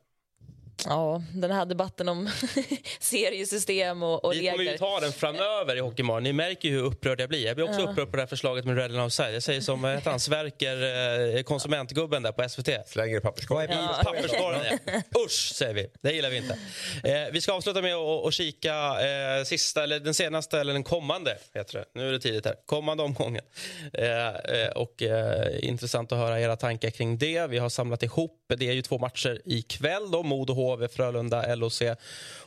Ja, 0.87 1.23
den 1.35 1.51
här 1.51 1.67
debatten 1.67 2.09
om 2.09 2.31
seriesystem 3.01 4.03
och, 4.03 4.25
och 4.25 4.33
Vi 4.33 4.37
kommer 4.51 4.65
ju 4.65 4.71
regler. 4.71 4.79
ta 4.79 5.01
den 5.01 5.13
framöver 5.13 5.77
i 5.77 5.81
Hockeymorgon. 5.81 6.23
Ni 6.23 6.33
märker 6.33 6.69
ju 6.69 6.75
hur 6.75 6.83
upprörd 6.85 7.21
jag 7.21 7.29
blir. 7.29 7.47
Jag 7.47 7.57
blir 7.57 7.69
också 7.69 7.81
Ja. 7.81 7.91
upprörd 7.91 8.11
på 8.11 8.17
det 8.17 8.23
här 8.23 8.27
förslaget 8.27 8.65
med 8.65 8.77
Red 8.77 8.91
and 8.91 9.01
Offside. 9.01 9.35
Jag 9.35 9.43
säger 9.43 9.61
som 9.61 9.83
vad 9.83 9.95
heter 9.95 10.11
han, 10.11 10.21
Sverker, 10.21 11.37
eh, 11.37 11.43
konsumentgubben 11.43 12.23
där 12.23 12.33
på 12.33 12.49
SVT. 12.49 12.69
Slänger 12.87 13.17
i 13.17 13.21
papperskorgen. 13.21 13.71
I 13.71 14.05
papperskorgen, 14.05 14.79
ja. 14.87 14.93
Usch, 15.27 15.53
säger 15.55 15.75
vi. 15.75 15.87
Det 16.03 16.13
gillar 16.13 16.31
vi 16.31 16.37
inte. 16.37 16.59
Eh, 17.05 17.33
vi 17.33 17.41
ska 17.41 17.53
avsluta 17.53 17.83
med 17.83 17.95
att 17.95 18.27
att 18.27 18.35
kika 18.35 18.75
eh, 18.75 19.45
sista, 19.45 19.83
eller 19.83 20.01
den 20.01 20.15
senaste, 20.15 20.61
eller 20.61 20.73
den 20.73 20.85
kommande, 20.85 21.39
heter 21.55 21.79
det. 21.79 21.85
Nu 22.01 22.09
är 22.09 22.13
det 22.13 22.19
tidigt 22.21 22.47
här. 22.47 22.55
Kommande 22.67 23.03
omgången. 23.03 23.45
Eh, 23.93 24.29
eh, 24.29 24.69
och 24.75 25.03
eh, 25.03 25.65
intressant 25.69 26.13
att 26.13 26.19
höra 26.19 26.41
era 26.41 26.57
tankar 26.57 26.91
kring 26.91 27.19
det. 27.19 27.47
Vi 27.47 27.59
har 27.59 27.69
samlat 27.69 28.03
ihop, 28.03 28.41
det 28.59 28.69
är 28.69 28.73
ju 28.73 28.83
två 28.83 28.99
matcher 28.99 29.41
ikväll 29.45 30.11
då, 30.11 30.23
Modo 30.23 30.53
HV, 30.73 30.89
Frölunda, 30.89 31.55
LOC. 31.55 31.83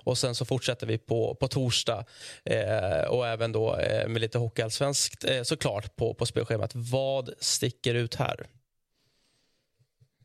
Och 0.04 0.18
sen 0.18 0.36
så 0.36 0.46
fortsätter 0.46 0.88
vi 0.88 0.98
på, 0.98 1.36
på 1.36 1.48
torsdag 1.48 2.06
eh, 2.44 3.08
och 3.10 3.28
även 3.28 3.52
då 3.52 3.76
eh, 3.76 4.08
med 4.08 4.22
lite 4.22 4.38
hockeyallsvenskt 4.38 5.24
eh, 5.24 5.44
såklart 5.44 5.96
på, 5.96 6.14
på 6.14 6.26
spelschemat. 6.26 6.72
Vad 6.74 7.30
sticker 7.40 7.96
ut 7.96 8.16
här? 8.16 8.48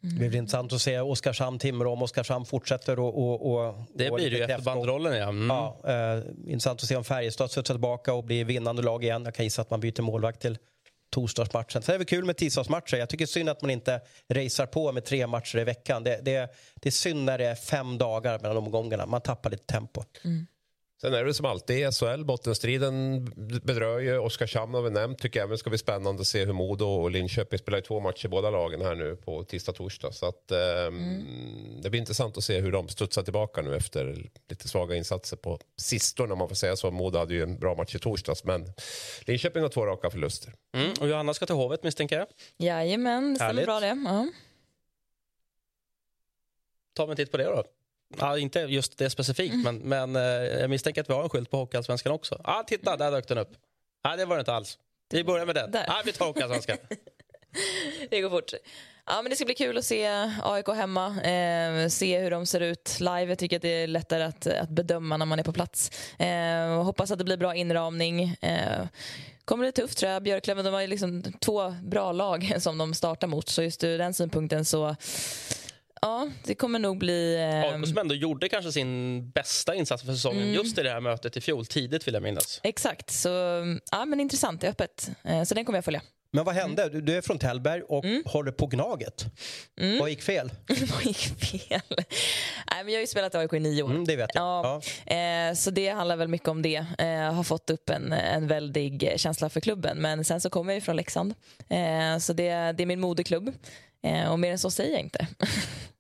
Det 0.05 0.29
blir 0.29 0.37
intressant 0.37 0.73
att 0.73 0.83
se 0.83 1.01
Oskarshamn-Timrå 1.01 1.93
om 1.93 2.03
Oskarshamn 2.03 2.45
fortsätter 2.45 2.99
och, 2.99 3.19
och, 3.19 3.53
och 3.53 3.75
Det 3.95 4.11
och 4.11 4.17
blir 4.17 4.31
det 4.31 4.37
ju 4.37 4.43
efter 4.43 4.65
bandrollen. 4.65 5.17
Ja. 5.17 5.29
Mm. 5.29 5.51
Ja, 5.51 5.81
eh, 5.85 6.23
intressant 6.47 6.83
att 6.83 6.89
se 6.89 6.97
om 6.97 7.05
Färjestad 7.05 7.51
studsar 7.51 7.75
tillbaka 7.75 8.15
och 8.15 8.25
blir 8.25 8.45
vinnande 8.45 8.83
lag 8.83 9.05
igen. 9.05 9.25
Jag 9.25 9.35
kan 9.35 9.45
gissa 9.45 9.63
att 9.63 9.71
man 9.71 9.81
byter 9.81 10.03
målvakt 10.03 10.41
till 10.41 10.59
torsdagsmatchen. 11.13 11.83
Sen 11.83 11.93
det 11.93 11.97
är 11.97 11.99
det 11.99 12.05
kul 12.05 12.25
med 12.25 12.37
tisdagsmatcher. 12.37 12.97
Jag 12.97 13.09
tycker 13.09 13.27
synd 13.27 13.49
att 13.49 13.63
man 13.63 13.71
inte 13.71 14.01
racear 14.29 14.67
på 14.67 14.93
med 14.93 15.05
tre 15.05 15.27
matcher 15.27 15.59
i 15.59 15.65
veckan. 15.65 16.05
Det, 16.05 16.21
det, 16.23 16.55
det 16.75 16.89
är 16.89 16.91
synd 16.91 17.25
när 17.25 17.39
det 17.39 17.47
är 17.47 17.55
fem 17.55 17.99
dagar 17.99 18.39
mellan 18.39 18.57
omgångarna. 18.57 19.07
Man 19.07 19.21
tappar 19.21 19.51
lite 19.51 19.65
tempo. 19.65 20.05
Mm. 20.25 20.47
Sen 21.05 21.15
är 21.15 21.25
det 21.25 21.35
som 21.35 21.47
alltid 21.47 21.79
i 21.79 21.93
SHL, 21.93 22.25
bottenstriden 22.25 23.25
bedrör 23.65 23.99
ju. 23.99 24.19
Oskarshamn 24.19 24.75
har 24.75 24.83
vi 24.83 24.91
nämnt 24.91 25.19
tycker 25.19 25.47
det 25.47 25.59
ska 25.59 25.71
bli 25.71 25.79
spännande 25.79 26.21
att 26.21 26.27
se 26.27 26.45
hur 26.45 26.53
Modo 26.53 26.85
och 26.85 27.11
Linköping 27.11 27.59
spelar 27.59 27.79
i 27.79 27.83
två 27.83 28.01
matcher 28.01 28.29
båda 28.29 28.51
lagen 28.51 28.81
här 28.81 28.95
nu 28.95 29.17
på 29.17 29.45
tisdag 29.45 29.73
torsdag. 29.73 30.13
Så 30.13 30.27
att, 30.27 30.51
ehm, 30.51 31.81
det 31.83 31.91
blir 31.91 32.01
intressant 32.01 32.37
att 32.37 32.45
se 32.45 32.61
hur 32.61 32.73
de 32.73 32.89
studsar 32.89 33.23
tillbaka 33.23 33.63
nu 33.63 33.77
efter 33.77 34.31
lite 34.49 34.69
svaga 34.69 34.97
insatser 34.97 35.37
på 35.37 35.59
sistone 35.77 36.33
om 36.33 36.39
man 36.39 36.49
får 36.49 36.55
säga 36.55 36.77
så. 36.77 36.91
Modo 36.91 37.19
hade 37.19 37.35
ju 37.35 37.43
en 37.43 37.59
bra 37.59 37.75
match 37.75 37.95
i 37.95 37.99
torsdags, 37.99 38.45
men 38.45 38.73
Linköping 39.21 39.63
har 39.63 39.69
två 39.69 39.87
raka 39.87 40.11
förluster. 40.11 40.55
Mm. 40.77 40.93
Och 41.01 41.09
Johanna 41.09 41.35
ska 41.35 41.47
till 41.47 41.55
Hovet 41.55 41.83
misstänker 41.83 42.19
jag. 42.19 42.27
Jajamän, 42.57 43.31
det 43.31 43.37
stämmer 43.37 43.49
Härligt. 43.49 43.67
bra 43.67 43.81
det. 43.81 44.03
Ja. 44.05 44.29
tar 46.95 47.07
vi 47.07 47.11
en 47.11 47.17
titt 47.17 47.31
på 47.31 47.37
det 47.37 47.45
då. 47.45 47.65
Ja, 48.19 48.39
inte 48.39 48.61
just 48.61 48.99
det 48.99 49.11
specifikt, 49.11 49.55
men, 49.55 49.77
men 49.77 50.17
eh, 50.17 50.23
jag 50.23 50.71
misstänker 50.71 51.01
att 51.01 51.09
vi 51.09 51.15
har 51.15 51.23
en 51.23 51.29
skylt 51.29 51.51
på 51.51 51.57
Hockeyallsvenskan 51.57 52.13
också. 52.13 52.41
Ja, 52.45 52.65
titta, 52.67 52.97
där 52.97 53.11
dök 53.11 53.29
den 53.29 53.39
upp. 53.39 53.51
Nej, 54.05 54.17
det 54.17 54.25
var 54.25 54.37
det 54.37 54.41
inte 54.41 54.53
alls. 54.53 54.79
Vi 55.11 55.25
börjar 55.25 55.47
med 55.47 55.55
den. 55.55 55.71
Där. 55.71 55.85
Ja, 55.87 56.03
vi 56.05 56.13
tar 56.13 56.27
Hockeyallsvenskan. 56.27 56.77
Det 58.11 58.21
går 58.21 58.31
fort. 58.31 58.53
Ja, 59.07 59.23
men 59.23 59.31
det 59.31 59.37
ska 59.37 59.45
bli 59.45 59.55
kul 59.55 59.79
att 59.79 59.85
se 59.85 60.31
AIK 60.43 60.69
hemma, 60.69 61.07
eh, 61.23 61.89
se 61.89 62.19
hur 62.19 62.31
de 62.31 62.47
ser 62.47 62.61
ut 62.61 62.97
live. 63.01 63.25
Jag 63.25 63.39
tycker 63.39 63.57
att 63.57 63.63
det 63.63 63.69
är 63.83 63.87
lättare 63.87 64.23
att, 64.23 64.47
att 64.47 64.69
bedöma 64.69 65.17
när 65.17 65.27
man 65.27 65.39
är 65.39 65.43
på 65.43 65.53
plats. 65.53 65.91
Eh, 66.19 66.83
hoppas 66.85 67.11
att 67.11 67.19
det 67.19 67.25
blir 67.25 67.37
bra 67.37 67.55
inramning. 67.55 68.37
Eh, 68.41 68.87
kommer 69.45 69.65
det 69.65 69.73
tufft 69.73 69.99
tror 69.99 70.13
jag. 70.13 70.23
Björklöven 70.23 70.65
de 70.65 70.75
har 70.75 70.81
ju 70.81 70.87
liksom 70.87 71.23
två 71.41 71.75
bra 71.83 72.13
lag 72.13 72.55
som 72.59 72.79
de 72.79 72.95
startar 72.95 73.27
mot, 73.27 73.49
så 73.49 73.63
just 73.63 73.85
ur 73.85 73.99
den 73.99 74.15
synpunkten 74.15 74.65
så 74.65 74.97
Ja, 76.03 76.29
det 76.45 76.55
kommer 76.55 76.79
nog 76.79 76.99
bli... 76.99 77.35
Eh, 77.75 77.83
som 77.83 77.99
ändå 77.99 78.15
gjorde 78.15 78.49
kanske 78.49 78.73
sin 78.73 79.31
bästa 79.31 79.75
insats 79.75 80.03
för 80.03 80.13
säsongen 80.13 80.43
Mm. 80.43 80.55
just 80.55 80.79
i 80.79 80.83
det 80.83 80.91
här 80.91 81.01
mötet 81.01 81.37
i 81.37 81.41
fjol, 81.41 81.67
tidigt 81.67 82.07
vill 82.07 82.15
jag 82.15 82.23
minnas. 82.23 82.61
exakt, 82.63 83.11
så 83.11 83.29
ja, 83.91 84.05
men 84.05 84.21
intressant, 84.21 84.61
det 84.61 84.67
är 84.67 84.71
öppet. 84.71 85.11
Eh, 85.25 85.43
så 85.43 85.55
den 85.55 85.65
kommer 85.65 85.77
jag 85.77 85.85
följa. 85.85 86.03
Men 86.35 86.45
vad 86.45 86.55
hände? 86.55 86.89
Du, 86.89 87.01
du 87.01 87.17
är 87.17 87.21
från 87.23 87.39
Tällberg 87.39 87.83
och 87.83 88.05
håller 88.25 88.53
på 88.53 88.67
Gnaget. 88.67 89.25
Vad 90.01 90.11
gick 90.11 90.23
fel? 90.23 90.51
Vad 90.69 91.05
gick 91.05 91.17
fel? 91.19 91.81
Nej, 92.71 92.85
men 92.85 92.89
jag 92.89 92.95
har 92.95 93.01
ju 93.01 93.07
spelat 93.07 93.35
i 93.35 93.39
AIK 93.39 93.53
i 93.53 93.61
nio 93.61 93.83
år. 93.83 93.91
Mm, 93.91 94.05
det 94.05 94.17
vet 94.17 94.31
jag. 94.35 94.43
Ja, 94.43 94.81
Eh, 95.15 95.55
så 95.55 95.71
det 95.71 95.89
handlar 95.89 96.17
väl 96.17 96.29
mycket 96.29 96.49
om 96.49 96.63
det. 96.63 96.87
Eh, 96.99 97.33
har 97.35 97.43
fått 97.43 97.71
upp 97.71 97.91
en, 97.91 98.13
en 98.13 98.47
väldig 98.47 99.13
känsla 99.17 99.49
för 99.49 99.61
klubben. 99.61 99.99
Men 99.99 100.25
sen 100.25 100.41
så 100.41 100.51
kommer 100.51 100.73
jag 100.73 100.77
ju 100.77 100.81
från 100.81 100.97
Leksand. 100.97 101.35
Eh, 101.69 102.19
så 102.19 102.33
det, 102.33 102.51
det 102.73 102.83
är 102.83 102.87
min 102.87 103.01
moderklubb. 103.01 103.53
Eh, 104.03 104.33
och 104.33 104.39
mer 104.39 104.53
än 104.53 104.59
så 104.59 104.71
säger 104.71 104.93
jag 104.93 105.01
inte. 105.01 105.27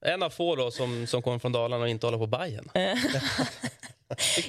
En 0.05 0.23
av 0.23 0.31
få 0.31 0.57
då 0.57 0.71
som, 0.71 1.07
som 1.07 1.23
kommer 1.23 1.39
från 1.39 1.53
Dalarna 1.53 1.83
och 1.83 1.89
inte 1.89 2.07
håller 2.07 2.19
på 2.19 2.27
Bajen. 2.27 2.69
Det 2.75 2.93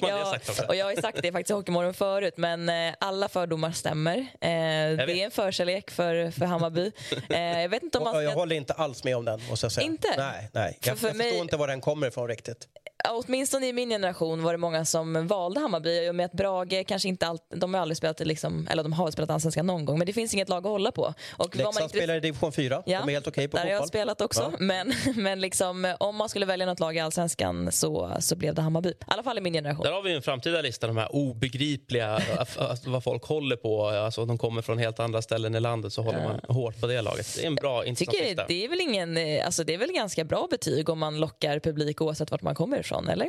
Ja, 0.02 0.38
och 0.68 0.76
jag 0.76 0.86
har 0.86 1.00
sagt 1.00 1.22
det 1.22 1.32
faktiskt 1.32 1.50
i 1.50 1.54
Hockeymorgon 1.54 1.94
förut, 1.94 2.34
men 2.36 2.68
eh, 2.68 2.94
alla 3.00 3.28
fördomar 3.28 3.72
stämmer. 3.72 4.16
Eh, 4.16 4.26
det 4.40 5.12
är 5.12 5.24
en 5.24 5.30
förkärlek 5.30 5.90
för, 5.90 6.30
för 6.30 6.44
Hammarby. 6.46 6.92
Eh, 7.28 7.60
jag 7.60 7.68
vet 7.68 7.82
inte 7.82 7.98
om 7.98 8.04
man 8.04 8.16
Och 8.16 8.22
jag 8.22 8.30
ska... 8.32 8.40
håller 8.40 8.56
inte 8.56 8.72
alls 8.72 9.04
med 9.04 9.16
om 9.16 9.24
den. 9.24 9.40
Måste 9.50 9.64
jag 9.64 9.72
säga. 9.72 9.86
Inte? 9.86 10.08
Nej, 10.16 10.50
nej. 10.52 10.78
För- 10.82 10.90
Jag, 10.90 10.98
för 10.98 11.06
jag 11.08 11.16
mig- 11.16 11.26
förstår 11.26 11.42
inte 11.42 11.56
var 11.56 11.66
den 11.68 11.80
kommer 11.80 12.06
ifrån 12.06 12.28
riktigt. 12.28 12.68
Åtminstone 13.10 13.66
i 13.68 13.72
min 13.72 13.88
generation 13.90 14.42
var 14.42 14.52
det 14.52 14.58
många 14.58 14.84
som 14.84 15.26
valde 15.26 15.60
Hammarby. 15.60 15.90
I 16.06 16.10
och 16.10 16.14
med 16.14 16.26
att 16.26 16.32
Brage 16.32 16.84
kanske 16.86 17.08
inte 17.08 17.26
allt, 17.26 17.42
de 17.54 17.74
har 17.74 17.80
aldrig 17.80 17.96
spelat, 17.96 18.20
liksom, 18.20 18.68
eller 18.70 18.82
de 18.82 18.92
har 18.92 19.10
spelat 19.10 19.30
allsvenskan 19.30 19.66
någon 19.66 19.84
gång, 19.84 19.98
men 19.98 20.06
det 20.06 20.12
finns 20.12 20.34
inget 20.34 20.48
lag 20.48 20.58
att 20.66 20.70
hålla 20.72 20.92
på. 20.92 21.14
Och 21.36 21.56
Leksand 21.56 21.76
inte- 21.84 21.88
spelar 21.96 22.14
i 22.14 22.20
division 22.20 22.52
4. 22.52 22.82
Ja, 22.86 23.00
De 23.00 23.08
är 23.08 23.12
helt 23.12 23.26
okej 23.26 23.48
på 23.48 23.56
där 23.56 23.64
har 23.64 23.70
jag 23.70 23.78
fotboll. 23.78 23.88
spelat 23.88 24.20
också. 24.20 24.42
Ja. 24.52 24.56
Men, 24.60 24.92
men 25.16 25.40
liksom, 25.40 25.94
om 26.00 26.16
man 26.16 26.28
skulle 26.28 26.46
välja 26.46 26.66
något 26.66 26.80
lag 26.80 26.96
i 26.96 27.00
allsvenskan 27.00 27.72
så, 27.72 28.16
så 28.20 28.36
blev 28.36 28.54
det 28.54 28.62
Hammarby. 28.62 28.88
I 28.90 28.94
alla 29.06 29.22
fall 29.22 29.38
i 29.38 29.40
min 29.40 29.52
generation. 29.52 29.84
Där 29.84 29.92
har 29.92 30.02
vi 30.02 30.14
en 30.14 30.22
framtida 30.22 30.62
lista, 30.62 30.86
de 30.86 30.96
här 30.96 31.14
obegripliga, 31.14 32.20
vad 32.86 33.04
folk 33.04 33.24
håller 33.24 33.56
på. 33.56 33.86
Alltså, 33.86 34.24
de 34.24 34.38
kommer 34.38 34.62
från 34.62 34.78
helt 34.78 35.00
andra 35.00 35.22
ställen 35.22 35.54
i 35.54 35.60
landet 35.60 35.92
så 35.92 36.02
håller 36.02 36.24
man 36.24 36.40
hårt 36.56 36.80
på 36.80 36.86
det 36.86 37.02
laget. 37.02 37.34
Det 37.36 37.42
är 37.42 37.46
en 37.46 37.54
bra 37.54 37.84
intressant 37.86 38.18
lista. 38.20 38.44
det 38.48 38.64
är 38.64 38.68
väl 38.68 38.80
ingen, 38.80 39.16
eh, 39.16 39.46
alltså 39.46 39.64
det 39.64 39.74
är 39.74 39.78
väl 39.78 39.92
ganska 39.92 40.24
bra 40.24 40.46
betyg 40.50 40.88
om 40.88 40.98
man 40.98 41.20
lockar 41.20 41.58
publik 41.58 42.00
oavsett 42.00 42.30
vart 42.30 42.42
man 42.42 42.54
kommer 42.54 42.78
ifrån, 42.80 42.93
eller? 43.08 43.28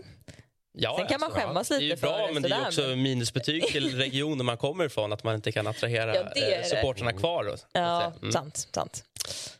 Ja, 0.77 0.95
Sen 0.97 1.07
kan 1.07 1.19
man 1.19 1.31
skämmas 1.31 1.67
det 1.67 1.75
är 1.75 1.79
ju 1.79 1.89
lite 1.89 2.01
bra, 2.01 2.29
men 2.33 2.41
det 2.43 2.49
är 2.49 2.65
också 2.67 2.81
men- 2.81 3.01
minusbetyg 3.01 3.67
till 3.67 3.97
regionen 3.97 4.45
man 4.45 4.57
kommer 4.57 4.85
ifrån 4.85 5.13
att 5.13 5.23
man 5.23 5.35
inte 5.35 5.51
kan 5.51 5.67
attrahera 5.67 6.15
Ja, 6.15 6.21
eh, 6.21 6.63
supportrarna 6.63 7.13
kvar. 7.13 7.45
Att 7.45 7.65
Ja. 7.73 8.13
Mm. 8.21 8.31
sant, 8.31 8.67
sant. 8.75 9.03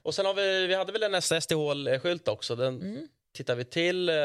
Och 0.01 0.15
sen 0.15 0.25
har 0.25 0.33
vi, 0.33 0.67
vi 0.67 0.75
hade 0.75 0.91
väl 0.91 1.03
en 1.03 1.15
SDH-skylt 1.21 2.27
också. 2.27 2.55
Den 2.55 2.81
Mm. 2.81 3.07
Tittar 3.35 3.55
vi 3.55 3.65
till. 3.65 4.09
Eh, 4.09 4.15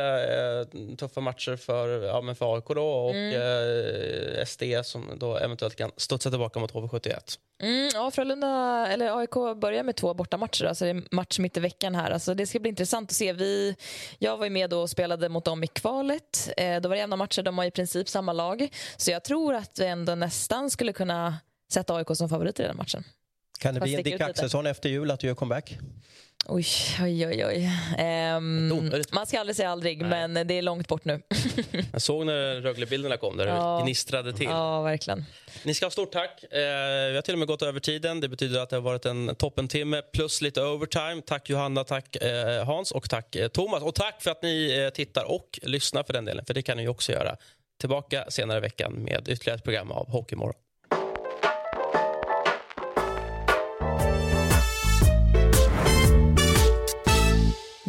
tuffa 0.99 1.21
matcher 1.21 1.57
för, 1.57 2.03
ja, 2.03 2.21
men 2.21 2.37
för 2.37 2.55
AIK 2.55 2.65
då 2.69 2.85
och 2.87 3.15
Mm. 3.15 3.35
eh, 3.43 4.43
SD 4.47 4.63
som 4.85 5.11
då 5.19 5.37
eventuellt 5.37 5.77
kan 5.77 5.91
studsa 5.97 6.31
tillbaka 6.31 6.61
mot 6.61 6.73
HV71. 6.73 7.39
Mm, 7.63 7.91
ja, 7.95 8.11
Frölunda, 8.11 8.87
eller 8.89 9.19
AIK 9.19 9.55
börjar 9.61 9.83
med 9.83 9.97
två 9.97 10.15
bortamatcher. 10.15 10.65
Alltså 10.65 10.85
det 10.85 10.91
är 10.91 11.03
match 11.11 11.39
mitt 11.39 11.57
i 11.57 11.61
veckan 11.61 11.95
här. 11.95 12.11
Alltså 12.11 12.35
det 12.35 12.47
ska 12.47 12.59
bli 12.59 12.69
intressant 12.69 13.11
att 13.11 13.17
se. 13.17 13.33
Vi, 13.33 13.77
jag 14.19 14.37
var 14.37 14.45
ju 14.47 14.51
med 14.51 14.71
då 14.71 14.81
och 14.81 14.91
spelade 14.91 15.29
mot 15.29 15.45
dem 15.45 15.65
i 15.65 15.67
kvalet. 15.67 16.51
Eh, 16.57 16.81
då 16.81 16.89
var 16.89 16.97
det 16.97 17.01
jämna 17.01 17.17
matcher. 17.17 17.43
De 17.43 17.59
har 17.59 17.65
i 17.65 17.71
princip 17.71 18.09
samma 18.09 18.33
lag. 18.33 18.69
Så 18.97 19.11
jag 19.11 19.25
tror 19.25 19.55
att 19.55 19.79
vi 19.79 19.87
ändå 19.87 20.15
nästan 20.15 20.71
skulle 20.71 20.93
kunna 20.93 21.37
sätta 21.73 21.95
AIK 21.95 22.09
som 22.15 22.29
favorit 22.29 22.61
i 22.61 22.63
den 22.63 22.77
matchen. 22.77 23.05
Kan 23.61 23.75
det 23.75 23.81
Fast 23.81 23.87
bli 23.87 23.95
en 23.95 24.03
Dick. 24.03 24.21
Axelsson 24.21 24.67
efter 24.67 24.89
jul 24.89 25.11
att 25.11 25.21
du 25.21 25.27
gör 25.27 25.35
comeback? 25.35 25.79
Oj, 26.47 26.65
oj, 27.03 27.27
oj. 27.27 27.45
oj. 27.47 27.71
Omöjligt. 28.73 29.13
man 29.13 29.27
ska 29.27 29.41
aldrig 29.41 29.57
säga 29.57 29.71
aldrig, 29.71 30.03
men 30.03 30.35
det 30.35 30.55
är 30.55 30.63
långt 30.63 30.89
bort 30.89 31.05
nu. 31.05 31.23
Jag 31.93 32.03
såg 32.03 32.27
när 32.27 32.61
Rögle-bilderna 32.61 33.17
kom 33.17 33.37
där 33.37 33.47
Ja. 33.47 33.77
det 33.79 33.85
gnistrade 33.85 34.33
till. 34.33 34.47
ja, 34.47 34.83
verkligen. 34.83 35.25
Ni 35.63 35.75
ska 35.75 35.87
ha 35.87 35.91
stort 35.91 36.13
tack. 36.13 36.43
Eh, 36.45 36.59
vi 37.11 37.15
har 37.15 37.23
till 37.23 37.35
och 37.35 37.39
med 37.39 37.49
gått 37.49 37.63
över 37.63 37.81
tiden. 37.81 38.21
Det 38.21 38.29
betyder 38.29 38.61
att 38.61 38.71
det 38.71 38.77
har 38.77 38.81
varit 38.81 39.07
en 39.07 39.35
toppentimme 39.35 40.03
plus 40.03 40.41
lite 40.43 40.63
overtime. 40.63 41.23
Tack 41.27 41.51
Johanna, 41.51 41.85
tack 41.85 42.17
eh, 42.17 42.65
Hans 42.65 42.93
och 42.93 43.11
tack 43.11 43.37
eh, 43.37 43.49
Thomas. 43.49 43.83
Och 43.83 43.95
tack 43.95 44.23
för 44.23 44.31
att 44.31 44.43
ni 44.43 44.91
tittar 44.95 45.25
och 45.31 45.59
lyssnar 45.63 46.03
för 46.03 46.13
den 46.13 46.25
delen, 46.25 46.45
för 46.45 46.55
det 46.55 46.63
kan 46.63 46.77
ni 46.77 46.89
också 46.89 47.13
göra. 47.13 47.37
Tillbaka 47.81 48.25
senare 48.29 48.59
i 48.59 48.61
veckan 48.61 48.93
med 48.93 49.29
ytterligare 49.29 49.59
ett 49.59 49.65
program 49.65 49.91
av 49.93 50.11
Hockeymorgon. 50.11 50.55